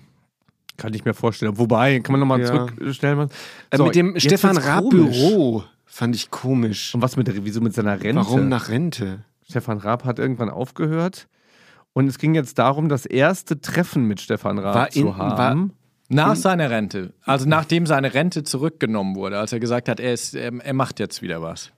Kann 0.77 0.93
ich 0.93 1.05
mir 1.05 1.13
vorstellen. 1.13 1.57
Wobei, 1.57 1.99
kann 1.99 2.13
man 2.13 2.19
nochmal 2.21 2.41
Ja. 2.41 2.47
zurückstellen? 2.47 3.17
was? 3.19 3.29
äh, 3.69 3.77
So, 3.77 3.85
mit 3.85 3.95
dem 3.95 4.19
Stefan 4.19 4.57
Raab. 4.57 4.89
Büro 4.89 5.63
fand 5.85 6.15
ich 6.15 6.31
komisch. 6.31 6.95
Und 6.95 7.01
was 7.03 7.15
mit 7.17 7.27
der, 7.27 7.35
wieso 7.45 7.61
mit 7.61 7.75
seiner 7.75 8.01
Rente? 8.01 8.15
Warum 8.15 8.49
nach 8.49 8.69
Rente? 8.69 9.19
Stefan 9.47 9.77
Raab 9.77 10.05
hat 10.05 10.17
irgendwann 10.17 10.49
aufgehört. 10.49 11.27
Und 11.93 12.07
es 12.07 12.17
ging 12.17 12.33
jetzt 12.35 12.57
darum, 12.59 12.89
das 12.89 13.05
erste 13.05 13.61
Treffen 13.61 14.05
mit 14.05 14.19
Stefan 14.19 14.57
Raab 14.59 14.75
War 14.75 14.87
in- 14.95 15.03
zu 15.03 15.17
haben. 15.17 15.73
Nach 16.09 16.35
seiner 16.35 16.69
Rente. 16.69 17.13
Also 17.23 17.47
nachdem 17.47 17.85
seine 17.87 18.13
Rente 18.13 18.43
zurückgenommen 18.43 19.15
wurde, 19.15 19.39
als 19.39 19.51
er 19.53 19.59
gesagt 19.59 19.89
hat, 19.89 19.99
er, 19.99 20.13
ist, 20.13 20.35
er, 20.35 20.51
er 20.53 20.73
macht 20.73 20.99
jetzt 20.99 21.21
wieder 21.21 21.41
was. 21.41 21.71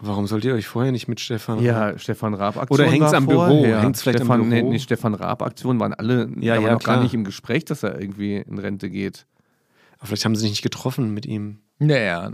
Warum 0.00 0.26
sollt 0.26 0.44
ihr 0.44 0.54
euch 0.54 0.66
vorher 0.66 0.90
nicht 0.90 1.06
mit 1.06 1.20
Stefan 1.20 1.58
Raab- 1.58 1.64
Ja, 1.64 1.98
Stefan 1.98 2.34
Raab 2.34 2.56
Aktion 2.56 2.80
Oder 2.80 2.90
hängt's 2.90 3.12
war 3.12 3.18
am 3.18 3.26
Büro? 3.26 3.46
vorher. 3.46 3.80
Hängt's 3.82 4.02
vielleicht 4.02 4.20
am 4.22 4.26
Stefan, 4.26 4.48
Nee, 4.48 4.60
Büro? 4.60 4.70
nee, 4.72 4.78
Stefan 4.80 5.14
Raab 5.14 5.42
Aktion 5.42 5.78
waren 5.78 5.94
alle 5.94 6.28
Ja, 6.40 6.54
war 6.56 6.62
ja, 6.62 6.72
noch 6.72 6.82
gar 6.82 6.94
klar. 6.96 7.02
nicht 7.02 7.14
im 7.14 7.22
Gespräch, 7.22 7.64
dass 7.64 7.84
er 7.84 8.00
irgendwie 8.00 8.36
in 8.38 8.58
Rente 8.58 8.90
geht. 8.90 9.26
Aber 9.98 10.08
Vielleicht 10.08 10.24
haben 10.24 10.34
sie 10.34 10.42
sich 10.42 10.50
nicht 10.50 10.62
getroffen 10.62 11.14
mit 11.14 11.26
ihm. 11.26 11.58
Naja. 11.78 12.32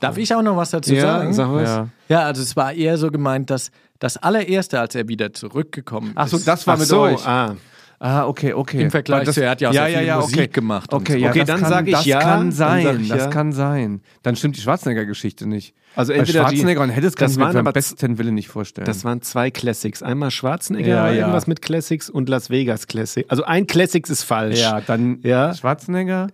Darf 0.00 0.16
ich 0.18 0.34
auch 0.34 0.42
noch 0.42 0.56
was 0.56 0.70
dazu 0.70 0.94
sagen? 0.94 1.32
sag 1.32 1.50
was. 1.52 1.68
Ja. 1.68 1.88
Ja, 2.08 2.20
also 2.22 2.42
es 2.42 2.56
war 2.56 2.72
eher 2.72 2.96
so 2.98 3.10
gemeint, 3.10 3.50
dass 3.50 3.70
das 4.04 4.16
allererste, 4.18 4.78
als 4.80 4.94
er 4.94 5.08
wieder 5.08 5.32
zurückgekommen 5.32 6.08
ist. 6.08 6.16
Ach 6.16 6.28
so, 6.28 6.38
das 6.38 6.66
war 6.66 6.74
Ach 6.74 6.78
mit 6.78 6.88
so, 6.88 7.00
euch. 7.00 7.26
ah. 7.26 7.56
Ah, 8.00 8.26
okay, 8.26 8.52
okay. 8.52 8.82
Im 8.82 8.90
Vergleich 8.90 9.24
das, 9.24 9.36
zu, 9.36 9.42
er 9.42 9.50
hat 9.52 9.60
ja 9.62 9.70
auch 9.70 9.72
sehr 9.72 9.86
viel 9.86 10.14
Musik 10.16 10.52
gemacht 10.52 10.92
und 10.92 11.00
Okay, 11.00 11.12
so. 11.14 11.18
ja, 11.20 11.30
Okay, 11.30 11.44
dann 11.44 11.60
kann, 11.60 11.70
sag 11.70 11.86
ich 11.86 11.92
das 11.94 12.04
ja, 12.04 12.20
kann 12.20 12.52
sein, 12.52 13.00
ich 13.00 13.08
das 13.08 13.18
ja. 13.18 13.26
kann 13.30 13.52
sein. 13.52 14.02
Dann 14.22 14.36
stimmt 14.36 14.56
die 14.56 14.60
Schwarzenegger-Geschichte 14.60 15.46
nicht. 15.48 15.74
Also 15.96 16.12
entweder 16.12 16.40
die- 16.40 16.56
Schwarzenegger 16.56 16.82
und 16.82 16.90
Heddes 16.90 17.14
kann 17.14 17.26
das 17.26 17.32
ich 17.32 17.38
mir 17.38 17.62
beim 17.62 17.72
besten 17.72 18.18
Willen 18.18 18.34
nicht 18.34 18.48
vorstellen. 18.48 18.84
Das 18.84 19.04
waren 19.04 19.22
zwei 19.22 19.50
Classics. 19.50 20.02
Einmal 20.02 20.30
Schwarzenegger, 20.32 20.88
Ja, 20.88 21.08
ja. 21.08 21.14
irgendwas 21.20 21.46
mit 21.46 21.62
Classics 21.62 22.10
und 22.10 22.28
Las 22.28 22.50
Vegas 22.50 22.88
Classic. 22.88 23.24
Also 23.28 23.44
ein 23.44 23.66
Classics 23.66 24.10
ist 24.10 24.24
falsch. 24.24 24.60
ja, 24.60 24.82
dann 24.82 25.20
Ja. 25.22 25.54
Schwarzenegger. 25.54 26.26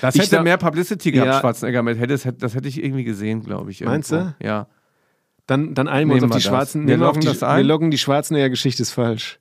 Das 0.00 0.14
Ich 0.14 0.20
hätte 0.20 0.30
sag- 0.36 0.44
mehr 0.44 0.58
Publicity 0.58 1.10
gehabt, 1.10 1.30
Ja. 1.32 1.40
Schwarzenegger 1.40 1.82
mit 1.82 1.98
hätte- 1.98 2.32
Das 2.34 2.54
hätte 2.54 2.68
ich 2.68 2.84
irgendwie 2.84 3.02
gesehen, 3.04 3.42
glaube 3.42 3.70
ich. 3.72 3.80
Meinst 3.80 4.12
irgendwo. 4.12 4.34
du? 4.38 4.46
Ja. 4.46 4.66
Dann, 5.48 5.74
dann 5.74 5.88
einigen 5.88 6.10
wir 6.10 6.14
uns 6.22 6.24
auf 6.24 6.28
die 6.28 6.34
wir 6.34 6.36
das. 6.36 6.44
Schwarzen. 6.44 6.86
Wir 6.86 6.94
auf 6.94 7.00
loggen 7.00 7.20
die, 7.22 7.26
das 7.26 7.42
ein. 7.42 7.56
Wir 7.56 7.64
loggen 7.64 7.90
die 7.90 7.98
Schwarzenegger-Geschichte 7.98 8.82
ist 8.82 8.92
falsch. 8.92 9.40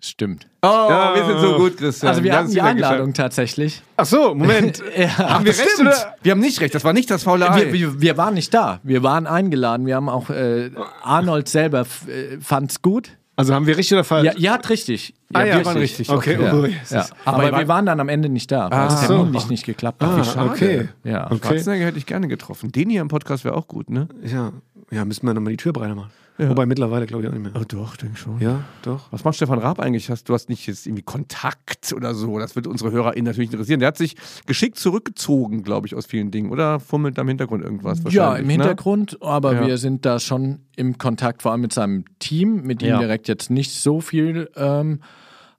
Stimmt. 0.00 0.46
Oh, 0.62 0.66
Ja. 0.68 1.14
wir 1.16 1.24
sind 1.24 1.40
so 1.40 1.56
gut, 1.56 1.76
Christian. 1.76 2.10
Also 2.10 2.22
wir 2.22 2.32
hatten 2.32 2.44
haben 2.46 2.52
die 2.52 2.60
Einladung 2.60 3.14
tatsächlich. 3.14 3.82
Ach 3.96 4.06
so, 4.06 4.34
Moment. 4.34 4.80
Haben 5.18 5.44
wir 5.44 5.52
recht, 5.52 5.80
oder? 5.80 6.14
Wir 6.22 6.32
haben 6.32 6.38
nicht 6.40 6.60
recht, 6.60 6.72
das 6.74 6.84
war 6.84 6.92
nicht 6.92 7.10
das 7.10 7.24
faule 7.24 7.50
Ei. 7.50 7.64
Wir, 7.64 7.72
wir, 7.72 8.00
wir 8.00 8.16
waren 8.16 8.34
nicht 8.34 8.54
da. 8.54 8.78
Wir 8.84 9.02
waren 9.02 9.26
eingeladen. 9.26 9.86
Wir 9.86 9.96
haben 9.96 10.08
auch 10.08 10.30
äh, 10.30 10.70
Arnold 11.02 11.48
selber 11.48 11.80
äh, 12.06 12.38
fand's 12.40 12.80
gut. 12.80 13.10
Also 13.38 13.54
haben 13.54 13.66
wir 13.68 13.76
richtig 13.76 13.92
oder 13.94 14.02
falsch? 14.04 14.26
Ja, 14.26 14.32
ihr 14.36 14.52
habt 14.52 14.68
richtig. 14.68 15.14
Ah, 15.32 15.44
ja, 15.44 15.54
habt 15.54 15.66
waren 15.66 15.76
richtig. 15.76 16.10
Okay, 16.10 16.36
Ja. 16.42 16.52
oh, 16.54 16.66
Ja. 16.90 17.06
Aber, 17.24 17.56
wir 17.56 17.68
waren 17.68 17.86
dann 17.86 18.00
am 18.00 18.08
Ende 18.08 18.28
nicht 18.28 18.50
da, 18.50 18.68
weil 18.70 18.88
es 18.88 18.94
Ach 18.94 19.02
so. 19.06 19.14
terminlich 19.14 19.48
nicht 19.48 19.64
geklappt 19.64 20.02
hat. 20.02 20.10
Ah, 20.10 20.24
schade. 20.24 20.50
okay. 20.50 20.88
Ja. 21.04 21.30
Okay. 21.30 21.46
Schwarzenegger 21.46 21.86
hätte 21.86 21.98
ich 21.98 22.06
gerne 22.06 22.26
getroffen. 22.26 22.72
Den 22.72 22.90
hier 22.90 23.00
im 23.00 23.06
Podcast 23.06 23.44
wäre 23.44 23.54
auch 23.54 23.68
gut, 23.68 23.90
ne? 23.90 24.08
Ja. 24.24 24.50
ja, 24.90 25.04
müssen 25.04 25.24
wir 25.24 25.34
nochmal 25.34 25.52
die 25.52 25.56
Tür 25.56 25.72
breiter 25.72 25.94
machen. 25.94 26.10
Ja. 26.38 26.48
Wobei 26.50 26.66
mittlerweile 26.66 27.06
glaube 27.06 27.24
ich 27.24 27.28
auch 27.28 27.32
nicht 27.32 27.42
mehr. 27.42 27.52
Oh, 27.60 27.64
doch, 27.66 27.96
denk 27.96 28.16
schon. 28.16 28.38
Ja, 28.40 28.60
doch. 28.82 29.10
Was 29.10 29.24
macht 29.24 29.34
Stefan 29.36 29.58
Raab 29.58 29.80
eigentlich? 29.80 30.08
Hast, 30.08 30.28
du 30.28 30.34
hast 30.34 30.48
nicht 30.48 30.66
jetzt 30.68 30.86
irgendwie 30.86 31.02
Kontakt 31.02 31.92
oder 31.92 32.14
so. 32.14 32.38
Das 32.38 32.54
wird 32.54 32.66
unsere 32.68 32.92
HörerInnen 32.92 33.24
natürlich 33.24 33.50
interessieren. 33.50 33.80
Der 33.80 33.88
hat 33.88 33.96
sich 33.98 34.14
geschickt 34.46 34.78
zurückgezogen, 34.78 35.64
glaube 35.64 35.88
ich, 35.88 35.94
aus 35.96 36.06
vielen 36.06 36.30
Dingen. 36.30 36.50
Oder 36.50 36.78
fummelt 36.78 37.18
da 37.18 37.22
im 37.22 37.28
Hintergrund 37.28 37.64
irgendwas? 37.64 38.00
Ja, 38.10 38.36
im 38.36 38.46
ne? 38.46 38.52
Hintergrund, 38.52 39.18
aber 39.20 39.54
Ja. 39.54 39.66
wir 39.66 39.78
sind 39.78 40.06
da 40.06 40.20
schon 40.20 40.60
im 40.76 40.96
Kontakt, 40.96 41.42
vor 41.42 41.50
allem 41.52 41.62
mit 41.62 41.72
seinem 41.72 42.04
Team, 42.20 42.62
mit 42.62 42.82
ihm 42.82 42.88
Ja. 42.90 42.98
direkt 43.00 43.26
jetzt 43.26 43.50
nicht 43.50 43.72
so 43.74 44.00
viel, 44.00 44.48
ähm, 44.54 45.00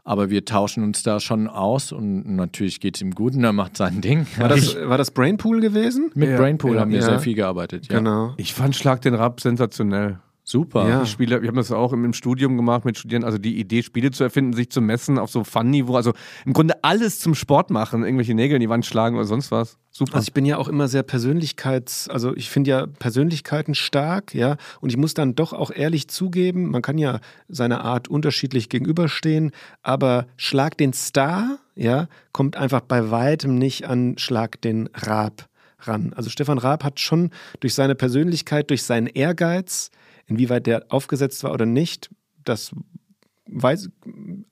aber 0.05 0.29
wir 0.29 0.45
tauschen 0.45 0.83
uns 0.83 1.03
da 1.03 1.19
schon 1.19 1.47
aus 1.47 1.91
und 1.91 2.25
natürlich 2.35 2.79
geht 2.79 2.95
es 2.95 3.01
ihm 3.01 3.11
gut 3.13 3.35
und 3.35 3.43
er 3.43 3.51
macht 3.53 3.75
sein 3.77 3.99
Ding. 4.01 4.25
War 4.37 4.47
das, 4.47 4.75
war 4.81 4.97
das 4.97 5.11
Brainpool 5.11 5.59
gewesen? 5.59 6.09
mit 6.15 6.29
Ja, 6.29 6.37
Brainpool 6.37 6.75
ja, 6.75 6.81
haben 6.81 6.91
wir 6.91 6.99
ja. 6.99 7.05
sehr 7.05 7.19
viel 7.19 7.35
gearbeitet. 7.35 7.87
Ja. 7.91 7.97
Genau. 7.99 8.33
Ich 8.37 8.53
fand 8.53 8.75
Schlag 8.77 9.01
den 9.01 9.13
Raab 9.13 9.41
sensationell. 9.41 10.19
Super. 10.49 10.89
Ja. 10.89 11.03
Ich 11.03 11.11
spiele, 11.11 11.43
wir 11.43 11.47
haben 11.47 11.57
das 11.57 11.71
auch 11.71 11.93
im, 11.93 12.11
Studium 12.11 12.57
gemacht 12.57 12.83
mit 12.83 12.97
Studierenden, 12.97 13.27
also 13.27 13.37
die 13.37 13.59
Idee, 13.59 13.83
Spiele 13.83 14.09
zu 14.09 14.23
erfinden, 14.23 14.53
sich 14.53 14.71
zu 14.71 14.81
messen 14.81 15.19
auf 15.19 15.29
so 15.29 15.43
Fun-Niveau, 15.43 15.95
also 15.95 16.13
im 16.43 16.53
Grunde 16.53 16.83
alles 16.83 17.19
zum 17.19 17.35
Sport 17.35 17.69
machen, 17.69 18.03
irgendwelche 18.03 18.33
Nägel 18.33 18.55
in 18.55 18.61
die 18.61 18.69
Wand 18.69 18.83
schlagen 18.83 19.15
oder 19.15 19.25
sonst 19.25 19.51
was. 19.51 19.77
Super. 19.91 20.15
Also 20.15 20.25
ich 20.25 20.33
bin 20.33 20.45
ja 20.45 20.57
auch 20.57 20.67
immer 20.67 20.87
sehr 20.87 21.03
persönlichkeits, 21.03 22.09
also 22.09 22.35
ich 22.35 22.49
finde 22.49 22.71
ja 22.71 22.87
Persönlichkeiten 22.87 23.75
stark, 23.75 24.33
ja, 24.33 24.57
und 24.81 24.89
ich 24.89 24.97
muss 24.97 25.13
dann 25.13 25.35
doch 25.35 25.53
auch 25.53 25.69
ehrlich 25.69 26.07
zugeben, 26.07 26.71
man 26.71 26.81
kann 26.81 26.97
ja 26.97 27.19
seiner 27.47 27.85
Art 27.85 28.07
unterschiedlich 28.07 28.69
gegenüberstehen, 28.69 29.51
aber 29.83 30.25
Schlag 30.35 30.79
den 30.79 30.93
Star, 30.93 31.59
ja, 31.75 32.07
kommt 32.31 32.57
einfach 32.57 32.81
bei 32.81 33.11
weitem 33.11 33.53
nicht 33.53 33.87
an 33.87 34.17
Schlag 34.17 34.59
den 34.61 34.89
Raab 34.95 35.47
ran. 35.81 36.13
Also 36.15 36.31
Stefan 36.31 36.57
Raab 36.57 36.83
hat 36.83 36.99
schon 36.99 37.29
durch 37.59 37.75
seine 37.75 37.93
Persönlichkeit, 37.93 38.71
durch 38.71 38.81
seinen 38.81 39.07
Ehrgeiz, 39.07 39.91
inwieweit 40.29 40.67
der 40.67 40.85
aufgesetzt 40.89 41.43
war 41.43 41.53
oder 41.53 41.65
nicht, 41.65 42.09
das 42.45 42.73
weiß, 43.51 43.89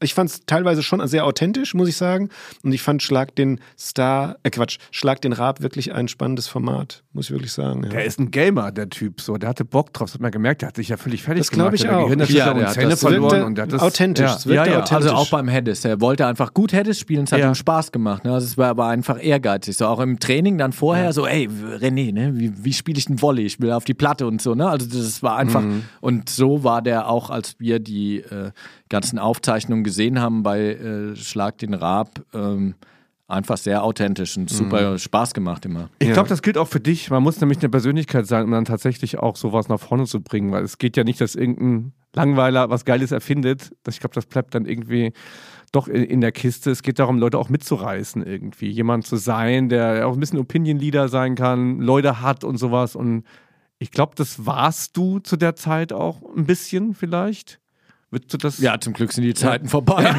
ich 0.01 0.13
fand 0.13 0.29
es 0.29 0.41
teilweise 0.45 0.83
schon 0.83 1.05
sehr 1.07 1.25
authentisch, 1.25 1.73
muss 1.73 1.87
ich 1.89 1.97
sagen. 1.97 2.29
Und 2.63 2.71
ich 2.71 2.81
fand 2.81 3.03
Schlag 3.03 3.35
den 3.35 3.59
Star, 3.77 4.37
äh 4.43 4.49
Quatsch, 4.49 4.77
Schlag 4.91 5.21
den 5.21 5.33
Raab 5.33 5.61
wirklich 5.61 5.93
ein 5.93 6.07
spannendes 6.07 6.47
Format, 6.47 7.03
muss 7.13 7.25
ich 7.25 7.31
wirklich 7.31 7.51
sagen. 7.51 7.83
Ja. 7.83 7.89
Der 7.89 8.05
ist 8.05 8.19
ein 8.19 8.31
Gamer, 8.31 8.71
der 8.71 8.89
Typ, 8.89 9.21
so. 9.21 9.37
Der 9.37 9.49
hatte 9.49 9.65
Bock 9.65 9.93
drauf, 9.93 10.07
das 10.09 10.15
hat 10.15 10.21
man 10.21 10.31
gemerkt. 10.31 10.61
Der 10.61 10.69
hat 10.69 10.75
sich 10.75 10.89
ja 10.89 10.97
völlig 10.97 11.23
fertig 11.23 11.41
Das 11.41 11.51
gemacht. 11.51 11.73
ich 11.75 11.81
Der 11.81 11.97
auch. 11.97 12.09
Ja, 12.09 12.15
der 12.15 12.55
und 12.55 12.65
hat 12.65 12.73
Zähne 12.73 12.89
das 12.89 12.99
verloren. 13.01 13.43
Und 13.43 13.55
der 13.55 13.63
hat 13.65 13.73
das, 13.73 13.81
authentisch, 13.81 14.25
Ja. 14.25 14.35
es 14.35 14.45
wirkte 14.47 14.69
Ja, 14.69 14.77
ja, 14.77 14.83
authentisch. 14.83 15.07
also 15.11 15.15
auch 15.15 15.29
beim 15.29 15.47
Heddes. 15.47 15.85
Er 15.85 16.01
wollte 16.01 16.25
einfach 16.25 16.53
gut 16.53 16.73
Heddes 16.73 16.99
spielen, 16.99 17.23
es 17.25 17.31
hat 17.31 17.39
Ja. 17.39 17.47
ihm 17.49 17.55
Spaß 17.55 17.91
gemacht. 17.91 18.23
Ne? 18.25 18.33
Also 18.33 18.45
es 18.45 18.57
war 18.57 18.69
aber 18.69 18.87
einfach 18.87 19.21
ehrgeizig. 19.23 19.77
So 19.77 19.85
auch 19.87 19.99
im 19.99 20.19
Training 20.19 20.57
dann 20.57 20.73
vorher 20.73 21.13
so, 21.13 21.25
ey, 21.27 21.47
René, 21.47 22.11
ne? 22.13 22.31
wie, 22.35 22.51
wie 22.63 22.73
spiele 22.73 22.97
ich 22.97 23.07
einen 23.07 23.21
Volley? 23.21 23.45
Ich 23.45 23.59
will 23.61 23.71
auf 23.71 23.85
die 23.85 23.93
Platte 23.93 24.27
und 24.27 24.41
so. 24.41 24.55
Ne? 24.55 24.67
Also 24.69 24.87
das 24.87 25.21
war 25.23 25.37
einfach, 25.37 25.61
Mhm. 25.61 25.83
und 26.01 26.29
so 26.29 26.63
war 26.63 26.81
der 26.81 27.09
auch, 27.09 27.29
als 27.29 27.55
wir 27.59 27.79
die 27.79 28.17
äh, 28.19 28.51
ganzen 28.89 29.19
Aufzeichnungen 29.19 29.83
gesehen 29.83 30.19
haben 30.19 30.43
bei 30.43 30.59
äh, 30.73 31.15
Schlag 31.15 31.57
den 31.57 31.73
Raab, 31.73 32.21
ähm, 32.33 32.75
einfach 33.29 33.57
sehr 33.57 33.83
authentisch 33.83 34.37
und 34.37 34.49
super 34.49 34.91
Mhm. 34.93 34.97
Spaß 34.99 35.33
gemacht 35.33 35.65
immer. 35.65 35.89
Ich 35.99 36.07
Ja. 36.07 36.13
glaube, 36.13 36.29
das 36.29 36.41
gilt 36.41 36.57
auch 36.57 36.67
für 36.69 36.79
dich. 36.79 37.09
Man 37.09 37.21
muss 37.23 37.41
nämlich 37.41 37.59
eine 37.59 37.67
Persönlichkeit 37.69 38.25
sein, 38.25 38.45
um 38.45 38.51
dann 38.51 38.63
tatsächlich 38.63 39.19
auch 39.19 39.35
sowas 39.35 39.67
nach 39.67 39.79
vorne 39.81 40.05
zu 40.05 40.21
bringen, 40.21 40.51
weil 40.51 40.63
es 40.63 40.77
geht 40.77 40.95
ja 40.95 41.03
nicht, 41.03 41.19
dass 41.19 41.35
irgendein 41.35 41.91
Langweiler 42.13 42.69
was 42.69 42.85
Geiles 42.85 43.11
erfindet. 43.11 43.71
Das, 43.83 43.95
ich 43.95 43.99
glaube, 43.99 44.15
das 44.15 44.25
bleibt 44.27 44.55
dann 44.55 44.65
irgendwie 44.65 45.11
doch 45.73 45.89
in, 45.89 46.03
in 46.05 46.21
der 46.21 46.31
Kiste. 46.31 46.71
Es 46.71 46.81
geht 46.83 46.99
darum, 46.99 47.17
Leute 47.19 47.37
auch 47.37 47.49
mitzureißen 47.49 48.25
irgendwie. 48.25 48.69
Jemand 48.69 49.05
zu 49.05 49.17
sein, 49.17 49.67
der 49.67 50.07
auch 50.07 50.13
ein 50.13 50.19
bisschen 50.21 50.39
Opinion-Leader 50.39 51.09
sein 51.09 51.35
kann, 51.35 51.81
Leute 51.81 52.21
hat 52.21 52.45
und 52.45 52.55
sowas. 52.57 52.95
Und 52.95 53.25
ich 53.77 53.91
glaube, 53.91 54.13
das 54.15 54.45
warst 54.45 54.95
du 54.95 55.19
zu 55.19 55.35
der 55.35 55.57
Zeit 55.57 55.91
auch 55.91 56.21
ein 56.35 56.45
bisschen 56.45 56.93
vielleicht. 56.93 57.59
Würdest 58.09 58.33
du 58.33 58.37
das? 58.37 58.59
Ja, 58.59 58.79
zum 58.79 58.93
Glück 58.93 59.11
sind 59.11 59.25
die 59.25 59.33
Zeiten 59.33 59.67
vorbei. 59.67 60.01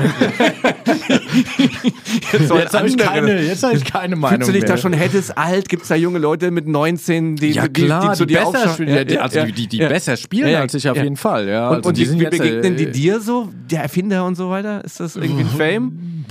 jetzt, 2.33 2.51
Jetzt 2.53 2.75
habe 2.75 2.87
ich, 2.87 2.99
keine- 2.99 3.41
jetzt 3.43 3.63
hab 3.63 3.73
ich 3.75 3.85
keine 3.85 4.15
Meinung 4.15 4.37
Fühlst 4.41 4.49
du 4.49 4.53
dich 4.53 4.63
mehr. 4.63 4.73
da 4.73 4.77
schon, 4.77 4.93
hättest 4.93 5.39
alt? 5.39 5.71
Gibt 5.71 5.83
es 5.85 5.89
da 5.89 5.95
junge 5.95 6.19
Leute 6.19 6.51
mit 6.51 6.69
19, 6.69 7.37
die, 7.37 7.53
Ja 7.53 7.67
die, 7.67 7.85
klar, 7.85 8.11
die 8.11 8.17
zu 8.19 8.27
die, 8.27 8.35
dir 8.35 8.41
besser 8.45 8.75
spielen, 8.75 8.89
Ja, 8.95 9.05
die, 9.05 9.19
also 9.19 9.39
ja, 9.39 9.45
die, 9.47 9.53
die, 9.53 9.67
die 9.69 9.77
ja. 9.79 9.89
besser 9.89 10.17
spielen 10.19 10.49
Ja, 10.49 10.53
ja, 10.55 10.61
als 10.61 10.75
ich 10.75 10.89
auf 10.89 10.99
ja. 10.99 11.03
jeden 11.03 11.17
Fall. 11.17 11.49
Ja. 11.49 11.69
Und, 11.71 11.77
also 11.77 11.89
und 11.89 11.97
die 11.97 12.11
wie, 12.13 12.25
begegnen 12.25 12.77
die 12.77 12.85
äh, 12.85 12.91
dir 12.93 13.21
so, 13.21 13.49
der 13.71 13.83
Erfinder 13.83 14.27
und 14.27 14.35
so 14.35 14.51
weiter? 14.51 14.85
Ist 14.85 15.01
das 15.01 15.17
irgendwie 15.17 15.45
ein 15.45 15.49
Fame? 15.49 16.25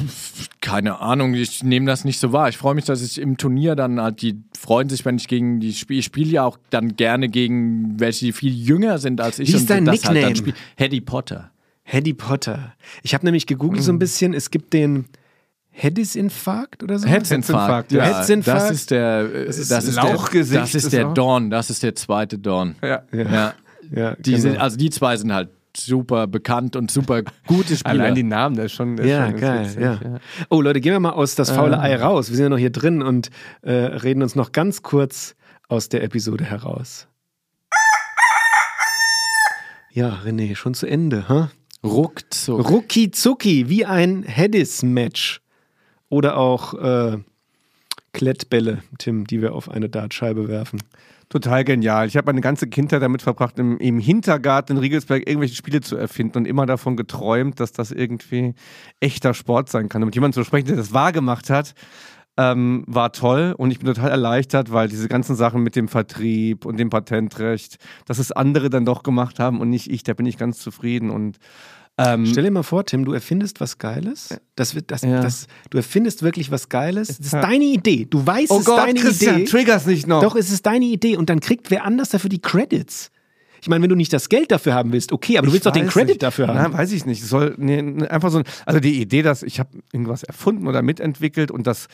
Keine 0.60 1.00
Ahnung, 1.02 1.34
ich 1.36 1.64
nehme 1.64 1.86
das 1.86 2.04
nicht 2.04 2.20
so 2.20 2.34
wahr. 2.34 2.50
Ich 2.50 2.58
freue 2.58 2.74
mich, 2.76 2.86
dass 2.86 3.02
ich 3.02 3.22
im 3.22 3.38
Turnier 3.38 3.76
dann 3.76 4.02
halt, 4.02 4.22
die 4.22 4.42
freuen 4.58 4.90
sich, 4.90 5.06
wenn 5.06 5.18
ich 5.18 5.28
gegen 5.28 5.60
die 5.60 5.74
spiele. 5.74 6.00
Ich 6.00 6.06
spiele 6.06 6.32
ja 6.32 6.44
auch 6.46 6.58
dann 6.72 6.96
gerne 6.96 7.30
gegen 7.30 8.00
welche, 8.00 8.26
die 8.26 8.32
viel 8.34 8.54
jünger 8.54 8.98
sind 8.98 9.22
als 9.22 9.38
ich. 9.40 9.50
Wie 9.52 9.56
ist 9.58 9.70
dein 9.70 9.86
das 9.86 10.04
halt 10.04 10.18
dann 10.24 10.34
Nickname? 10.34 10.54
Harry 10.80 11.02
Potter. 11.02 11.52
Harry 11.86 12.14
Potter. 12.14 12.74
Ich 13.04 13.14
habe 13.14 13.26
nämlich 13.26 13.46
gegoogelt 13.46 13.82
Mhm. 13.82 13.86
so 13.86 13.92
ein 13.94 14.00
bisschen, 14.00 14.34
es 14.34 14.50
gibt 14.52 14.74
den 14.74 15.06
Hedis-Infarkt 15.72 16.84
oder 16.84 16.98
so? 17.00 17.08
Herzinfarkt, 17.08 17.92
ja. 17.92 18.00
ja. 18.00 18.16
Herzinfarkt. 18.18 18.62
Das 18.62 18.72
ist 18.72 18.92
der, 18.92 19.20
äh, 19.34 19.46
das 19.46 19.58
ist 19.58 19.72
ist, 19.72 19.96
Lauchgesicht 19.96 20.54
der, 20.56 20.62
das 20.62 20.76
ist 20.76 20.84
ist 20.86 20.94
der 20.94 21.14
Dorn, 21.14 21.50
das 21.50 21.70
ist 21.70 21.84
der 21.84 21.96
zweite 21.96 22.38
Dorn. 22.40 22.76
Ja. 22.82 23.04
Ja. 23.12 23.54
Ja, 23.90 24.16
Die 24.16 24.32
genau. 24.32 24.42
sind, 24.42 24.58
also 24.58 24.76
die 24.76 24.90
zwei 24.90 25.16
sind 25.16 25.32
halt 25.32 25.50
super 25.80 26.28
bekannt 26.28 26.76
und 26.76 26.92
super 26.92 27.24
gute 27.48 27.76
Spieler. 27.78 28.04
Allein 28.04 28.16
die 28.16 28.24
Namen, 28.24 28.56
der 28.56 28.66
ist 28.66 28.74
schon. 28.74 28.98
Ist 28.98 29.06
Ja, 29.08 29.28
schon 29.30 29.40
geil. 29.40 29.66
witzig, 29.66 29.82
Ja. 29.82 30.00
Oh, 30.50 30.62
Leute, 30.62 30.82
gehen 30.82 30.94
wir 30.94 31.00
mal 31.00 31.12
aus 31.12 31.36
das 31.36 31.52
faule 31.52 31.80
Ei 31.80 31.96
raus. 31.96 32.30
Wir 32.30 32.36
sind 32.38 32.44
ja 32.46 32.50
noch 32.50 32.58
hier 32.58 32.70
drin 32.72 33.02
und 33.02 33.30
äh, 33.62 33.72
reden 33.72 34.22
uns 34.24 34.36
noch 34.36 34.52
ganz 34.52 34.82
kurz 34.84 35.36
aus 35.70 35.90
der 35.90 36.04
Episode 36.04 36.44
heraus. 36.46 37.08
Ja, 39.92 40.20
René, 40.24 40.56
schon 40.56 40.74
zu 40.74 40.86
Ende, 40.86 41.28
ha? 41.28 41.50
Ruckzuck. 41.84 42.70
Rucki 42.70 43.12
zucki, 43.12 43.70
wie 43.70 43.86
ein 43.86 44.24
Hedis-Match. 44.24 45.42
Oder 46.10 46.38
auch 46.38 46.74
äh, 46.76 47.18
Klettbälle, 48.14 48.80
Tim, 48.98 49.26
die 49.28 49.42
wir 49.42 49.54
auf 49.54 49.70
eine 49.70 49.90
Dartscheibe 49.90 50.48
werfen. 50.48 50.82
Total 51.30 51.66
genial. 51.66 52.08
Ich 52.08 52.16
habe 52.16 52.28
meine 52.28 52.40
ganze 52.40 52.68
Kindheit 52.68 53.02
damit 53.02 53.22
verbracht, 53.22 53.60
im, 53.60 53.78
im 53.80 54.00
Hintergarten 54.00 54.74
in 54.74 54.78
Riegelsberg 54.78 55.28
irgendwelche 55.28 55.56
Spiele 55.56 55.82
zu 55.82 55.98
erfinden 55.98 56.38
und 56.40 56.46
immer 56.46 56.66
davon 56.66 56.96
geträumt, 56.96 57.60
dass 57.60 57.74
das 57.74 57.92
irgendwie 57.92 58.54
echter 59.02 59.34
Sport 59.34 59.70
sein 59.70 59.90
kann. 59.90 60.02
Und 60.02 60.08
mit 60.08 60.16
jemandem 60.16 60.42
zu 60.42 60.46
sprechen, 60.46 60.68
der 60.68 60.78
das 60.78 60.94
wahrgemacht 60.94 61.50
hat, 61.50 61.74
ähm, 62.38 62.86
war 62.88 63.12
toll 63.12 63.56
und 63.58 63.72
ich 63.72 63.80
bin 63.80 63.88
total 63.88 64.12
erleichtert, 64.12 64.72
weil 64.72 64.88
diese 64.88 65.10
ganzen 65.10 65.36
Sachen 65.36 65.64
mit 65.64 65.76
dem 65.76 65.88
Vertrieb 65.88 66.66
und 66.66 66.78
dem 66.78 66.90
Patentrecht, 66.90 67.78
dass 68.06 68.20
es 68.20 68.32
andere 68.32 68.70
dann 68.70 68.86
doch 68.86 69.04
gemacht 69.04 69.40
haben 69.40 69.60
und 69.60 69.70
nicht 69.70 69.92
ich, 69.92 70.04
da 70.04 70.14
bin 70.14 70.28
ich 70.28 70.38
ganz 70.38 70.60
zufrieden 70.60 71.10
und 71.10 71.40
ähm, 71.98 72.26
Stell 72.26 72.44
dir 72.44 72.52
mal 72.52 72.64
vor, 72.64 72.86
Tim, 72.86 73.06
du 73.06 73.14
erfindest 73.14 73.60
was 73.60 73.78
Geiles. 73.80 74.30
Das 74.56 74.76
wird, 74.76 74.92
das, 74.92 75.02
Ja. 75.02 75.22
das, 75.22 75.48
du 75.70 75.78
erfindest 75.78 76.22
wirklich 76.24 76.52
was 76.52 76.70
Geiles. 76.70 77.08
Das 77.08 77.20
ist 77.20 77.34
Ja. 77.34 77.42
deine 77.42 77.66
Idee. 77.66 78.06
Du 78.10 78.26
weißt, 78.26 78.52
oh 78.52 78.56
es 78.56 78.60
ist 78.62 78.66
Gott, 78.66 78.80
deine 78.80 79.00
Christian, 79.00 79.36
Idee. 79.38 79.46
triggers 79.46 79.86
nicht 79.86 80.06
noch. 80.08 80.22
Doch, 80.22 80.36
es 80.36 80.52
ist 80.52 80.66
deine 80.66 80.86
Idee. 80.86 81.18
Und 81.18 81.30
dann 81.30 81.40
kriegt 81.40 81.72
wer 81.72 81.86
anders 81.86 82.10
dafür 82.10 82.30
die 82.30 82.40
Credits. 82.42 83.12
Ich 83.60 83.70
meine, 83.70 83.82
wenn 83.82 83.90
du 83.90 83.96
nicht 83.96 84.14
das 84.14 84.30
Geld 84.30 84.52
dafür 84.52 84.76
haben 84.76 84.94
willst, 84.94 85.12
okay, 85.12 85.38
aber 85.40 85.48
du 85.48 85.54
willst 85.54 85.66
doch 85.66 85.72
den 85.72 85.88
Credit 85.88 86.10
nicht. 86.10 86.24
dafür 86.24 86.48
haben. 86.48 86.56
Nein, 86.58 86.74
weiß 86.74 86.92
ich 86.92 87.06
nicht. 87.06 87.24
Es 87.24 87.30
soll 87.30 87.56
nee, 87.58 87.82
nee, 87.82 88.06
einfach 88.08 88.30
so 88.30 88.38
ein, 88.38 88.44
also 88.68 88.80
die 88.80 89.02
Idee, 89.02 89.24
dass 89.24 89.42
ich 89.42 89.60
habe 89.60 89.70
irgendwas 89.92 90.22
erfunden 90.22 90.68
oder 90.68 90.84
mitentwickelt 90.84 91.50
und 91.50 91.66
das 91.66 91.88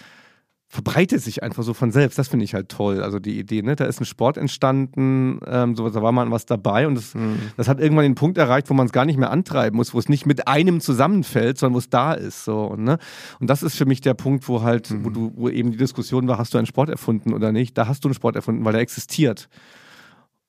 verbreitet 0.74 1.22
sich 1.22 1.44
einfach 1.44 1.62
so 1.62 1.76
von 1.76 1.92
selbst. 1.92 2.18
Das 2.18 2.28
finde 2.30 2.46
ich 2.46 2.56
halt 2.56 2.68
toll. 2.68 3.04
Also 3.04 3.20
die 3.20 3.38
Idee, 3.38 3.62
ne? 3.62 3.76
Da 3.76 3.86
ist 3.86 4.02
ein 4.02 4.06
Sport 4.06 4.38
entstanden, 4.38 5.40
ähm, 5.46 5.76
so, 5.76 5.88
da 5.88 6.02
war 6.02 6.12
mal 6.12 6.32
was 6.32 6.48
dabei 6.48 6.88
und 6.88 6.96
das, 6.96 7.14
Mhm. 7.14 7.38
das 7.58 7.68
hat 7.68 7.80
irgendwann 7.80 8.06
den 8.06 8.16
Punkt 8.16 8.40
erreicht, 8.40 8.72
wo 8.72 8.74
man 8.74 8.88
es 8.88 8.92
gar 8.92 9.06
nicht 9.06 9.20
mehr 9.20 9.30
antreiben 9.30 9.78
muss, 9.78 9.94
wo 9.94 10.00
es 10.00 10.10
nicht 10.10 10.26
mit 10.26 10.48
einem 10.48 10.80
zusammenfällt, 10.82 11.60
sondern 11.60 11.76
wo 11.76 11.78
es 11.78 11.90
da 11.92 12.14
ist. 12.14 12.44
So, 12.44 12.62
und, 12.64 12.84
ne? 12.84 12.98
und 13.40 13.52
das 13.52 13.62
ist 13.62 13.76
für 13.78 13.86
mich 13.86 14.02
der 14.02 14.16
Punkt, 14.16 14.48
wo 14.50 14.64
halt, 14.64 14.90
wo 15.04 15.10
Mhm. 15.10 15.14
du, 15.14 15.32
wo 15.36 15.48
eben 15.50 15.70
die 15.70 15.78
Diskussion 15.78 16.28
war, 16.28 16.40
hast 16.40 16.56
du 16.56 16.58
einen 16.58 16.66
Sport 16.66 16.90
erfunden 16.90 17.34
oder 17.36 17.52
nicht? 17.52 17.78
Da 17.78 17.88
hast 17.88 18.04
du 18.04 18.08
einen 18.08 18.16
Sport 18.16 18.36
erfunden, 18.36 18.66
weil 18.66 18.74
er 18.74 18.82
existiert. 18.82 19.50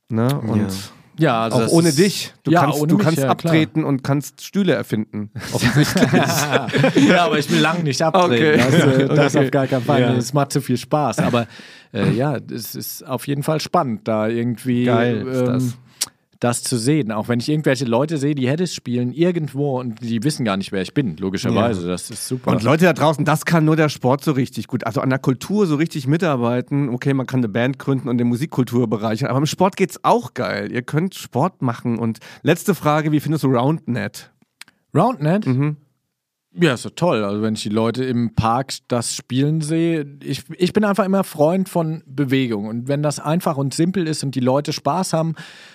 Ne? 0.09 0.41
Und 0.41 0.59
Ja. 0.61 0.69
Ja, 1.19 1.43
also 1.43 1.57
auch 1.57 1.61
das 1.63 1.73
ohne 1.73 1.89
ist- 1.91 1.99
dich. 1.99 2.35
Du 2.43 2.51
ja, 2.51 2.61
kannst, 2.63 2.81
du 2.83 2.97
mich, 2.97 3.05
kannst 3.05 3.19
ja, 3.19 3.25
klar. 3.25 3.31
abtreten 3.33 3.85
und 3.85 4.03
kannst 4.03 4.43
Stühle 4.45 4.73
erfinden. 4.75 5.31
Offensichtlich. 5.53 6.11
ja, 7.09 7.25
aber 7.25 7.39
ich 7.39 7.51
will 7.51 7.61
lang 7.61 7.83
nicht 7.85 8.03
abdrehen. 8.03 8.61
Okay. 8.61 8.71
Das, 8.71 8.75
äh, 8.75 9.09
das 9.15 9.37
Okay. 9.37 9.45
auf 9.45 9.51
gar 9.51 9.67
keinen 9.67 9.85
Fall. 9.85 10.01
Ja. 10.01 10.15
Es 10.15 10.33
macht 10.33 10.53
zu 10.53 10.61
viel 10.61 10.77
Spaß. 10.77 11.21
Aber 11.21 11.47
äh, 11.93 12.11
ja, 12.13 12.37
es 12.53 12.75
ist 12.75 13.07
auf 13.07 13.27
jeden 13.29 13.43
Fall 13.43 13.61
spannend, 13.61 14.09
da 14.09 14.27
irgendwie 14.29 14.85
Geil 14.85 15.27
ist 15.27 15.39
ähm, 15.41 15.47
das. 15.47 15.79
Das 16.45 16.63
zu 16.63 16.77
sehen. 16.77 17.11
Auch 17.11 17.29
wenn 17.29 17.41
ich 17.41 17.49
irgendwelche 17.49 17.87
Leute 17.87 18.19
sehe, 18.19 18.35
die 18.35 18.49
Hedis 18.49 18.75
spielen 18.75 19.13
irgendwo 19.13 19.81
und 19.81 20.01
die 20.03 20.23
wissen 20.23 20.45
gar 20.45 20.57
nicht, 20.57 20.73
wer 20.73 20.83
ich 20.83 20.93
bin, 20.93 21.17
logischerweise. 21.17 21.89
Das 21.89 22.11
ist 22.11 22.29
super. 22.29 22.51
Und 22.51 22.63
Leute 22.63 22.85
da 22.85 22.93
draußen, 22.93 23.25
das 23.25 23.47
kann 23.47 23.65
nur 23.65 23.77
der 23.77 23.89
Sport 23.89 24.23
so 24.23 24.33
richtig 24.33 24.69
gut. 24.69 24.87
Also 24.87 25.01
an 25.01 25.09
der 25.09 25.19
Kultur 25.19 25.67
so 25.67 25.77
richtig 25.77 26.07
mitarbeiten. 26.07 26.91
Okay, 26.91 27.15
man 27.15 27.27
kann 27.27 27.41
eine 27.41 27.49
Band 27.49 27.79
gründen 27.79 28.09
und 28.09 28.19
den 28.19 28.29
Musikkultur 28.29 28.89
bereichern, 28.89 29.29
aber 29.31 29.39
im 29.39 29.47
Sport 29.47 29.77
geht's 29.77 29.99
auch 30.05 30.35
geil. 30.35 30.71
Ihr 30.71 30.83
könnt 30.83 31.15
Sport 31.15 31.63
machen. 31.63 31.99
Und 31.99 32.19
letzte 32.43 32.75
Frage, 32.75 33.11
wie 33.11 33.21
findest 33.21 33.45
du 33.45 33.49
Roundnet? 33.49 34.31
Roundnet? 34.95 35.47
Mhm. 35.47 35.79
Ja, 36.57 36.75
ist 36.75 36.85
doch 36.85 36.93
toll. 36.95 37.25
Also 37.25 37.43
wenn 37.43 37.55
ich 37.55 37.65
die 37.65 37.69
Leute 37.69 38.05
im 38.05 38.37
Park 38.37 38.75
das 38.87 39.17
spielen 39.17 39.61
sehe, 39.61 40.07
ich, 40.23 40.45
ich 40.57 40.73
bin 40.73 40.85
einfach 40.85 41.05
immer 41.05 41.25
Freund 41.25 41.69
von 41.69 42.05
Bewegung. 42.07 42.67
Und 42.67 42.87
wenn 42.87 43.03
das 43.03 43.19
einfach 43.19 43.57
und 43.57 43.75
simpel 43.75 44.07
ist 44.07 44.23
und 44.23 44.37
die 44.37 44.41
Leute 44.41 44.73
Spaß 44.73 45.15
haben, 45.15 45.35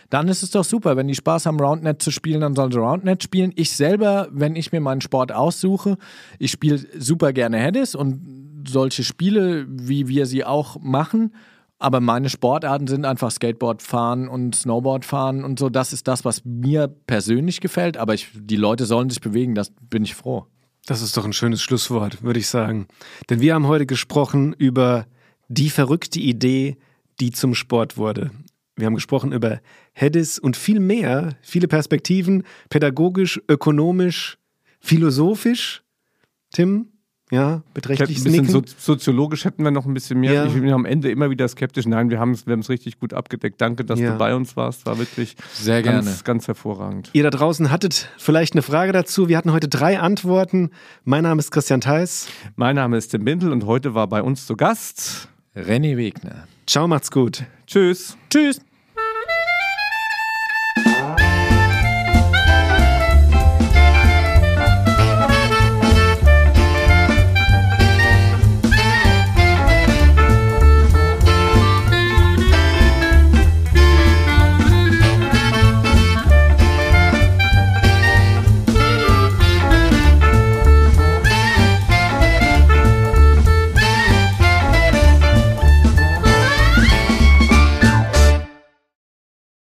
dann 0.10 0.30
ist 0.30 0.42
es 0.42 0.52
doch 0.52 0.64
super. 0.64 0.96
Wenn 0.96 1.10
die 1.10 1.16
Spaß 1.16 1.48
haben, 1.48 1.60
Roundnet 1.60 2.02
zu 2.02 2.12
spielen, 2.12 2.40
dann 2.40 2.56
sollen 2.56 2.72
sie 2.72 2.80
Roundnet 2.80 3.22
spielen. 3.24 3.52
Ich 3.58 3.72
selber, 3.72 4.30
wenn 4.32 4.56
ich 4.56 4.72
mir 4.72 4.80
meinen 4.80 5.02
Sport 5.02 5.34
aussuche, 5.34 5.98
ich 6.38 6.52
spiele 6.52 6.80
super 6.98 7.34
gerne 7.34 7.58
Headis 7.58 7.94
und 7.94 8.64
solche 8.66 9.04
Spiele, 9.04 9.66
wie 9.68 10.08
wir 10.08 10.26
sie 10.26 10.46
auch 10.46 10.80
machen. 10.80 11.34
Aber 11.78 12.00
meine 12.00 12.30
Sportarten 12.30 12.88
sind 12.88 13.04
einfach 13.04 13.32
Skateboard 13.32 13.82
fahren 13.82 14.30
und 14.30 14.56
Snowboard 14.56 15.04
fahren 15.04 15.44
und 15.44 15.60
so. 15.60 15.70
Das 15.70 15.92
ist 15.92 16.08
das, 16.08 16.24
was 16.24 16.46
mir 16.46 16.88
persönlich 16.88 17.60
gefällt. 17.60 17.98
Aber 17.98 18.14
ich, 18.14 18.30
die 18.34 18.58
Leute 18.58 18.86
sollen 18.86 19.10
sich 19.10 19.20
bewegen, 19.20 19.56
das 19.56 19.74
bin 19.90 20.04
ich 20.04 20.16
froh. 20.16 20.48
Das 20.86 21.02
ist 21.02 21.16
doch 21.18 21.26
ein 21.26 21.34
schönes 21.34 21.62
Schlusswort, 21.62 22.24
würde 22.24 22.40
ich 22.40 22.48
sagen. 22.48 22.88
Denn 23.30 23.42
wir 23.42 23.54
haben 23.54 23.68
heute 23.68 23.86
gesprochen 23.86 24.54
über 24.54 25.06
die 25.48 25.70
verrückte 25.70 26.20
Idee, 26.20 26.78
die 27.20 27.32
zum 27.32 27.54
Sport 27.54 27.98
wurde. 27.98 28.32
Wir 28.76 28.86
haben 28.86 28.96
gesprochen 28.96 29.34
über 29.34 29.60
Hedis 29.94 30.40
und 30.40 30.56
viel 30.56 30.80
mehr, 30.80 31.36
viele 31.42 31.68
Perspektiven, 31.68 32.44
pädagogisch, 32.70 33.42
ökonomisch, 33.50 34.38
philosophisch. 34.80 35.84
Tim, 36.54 36.88
ja, 37.32 37.62
beträchtlich 37.74 38.18
ein 38.18 38.24
bisschen 38.24 38.48
so, 38.48 38.64
soziologisch 38.78 39.46
hätten 39.46 39.64
wir 39.64 39.70
noch 39.70 39.86
ein 39.86 39.94
bisschen 39.94 40.20
mehr. 40.20 40.34
Ja. 40.34 40.46
Ich 40.46 40.54
bin 40.54 40.72
am 40.72 40.86
Ende 40.86 41.12
immer 41.12 41.30
wieder 41.30 41.48
skeptisch. 41.48 41.86
Nein, 41.86 42.10
wir 42.10 42.20
haben 42.20 42.32
es 42.32 42.48
wir 42.48 42.58
richtig 42.70 43.00
gut 43.00 43.14
abgedeckt. 43.14 43.62
Danke, 43.62 43.86
dass 43.86 44.00
ja. 44.00 44.12
du 44.12 44.18
bei 44.18 44.36
uns 44.36 44.58
warst. 44.58 44.86
War 44.86 44.98
wirklich 44.98 45.36
sehr 45.54 45.84
ganz, 45.84 46.06
gerne. 46.06 46.20
ganz 46.24 46.48
hervorragend. 46.48 47.12
Ihr 47.14 47.24
da 47.24 47.30
draußen 47.30 47.70
hattet 47.70 48.10
vielleicht 48.18 48.54
eine 48.54 48.64
Frage 48.64 48.94
dazu. 48.94 49.30
Wir 49.30 49.38
hatten 49.38 49.52
heute 49.52 49.68
drei 49.68 50.00
Antworten. 50.00 50.72
Mein 51.04 51.24
Name 51.24 51.40
ist 51.40 51.52
Christian 51.52 51.82
Theis. 51.82 52.28
Mein 52.56 52.76
Name 52.76 52.98
ist 52.98 53.10
Tim 53.10 53.24
Bindel 53.24 53.52
und 53.52 53.66
heute 53.66 53.94
war 53.94 54.08
bei 54.08 54.24
uns 54.24 54.48
zu 54.48 54.56
Gast 54.56 55.30
René 55.56 55.98
Wegner. 55.98 56.48
Ciao, 56.66 56.88
macht's 56.88 57.12
gut. 57.12 57.44
Tschüss. 57.68 58.18
Tschüss. 58.30 58.62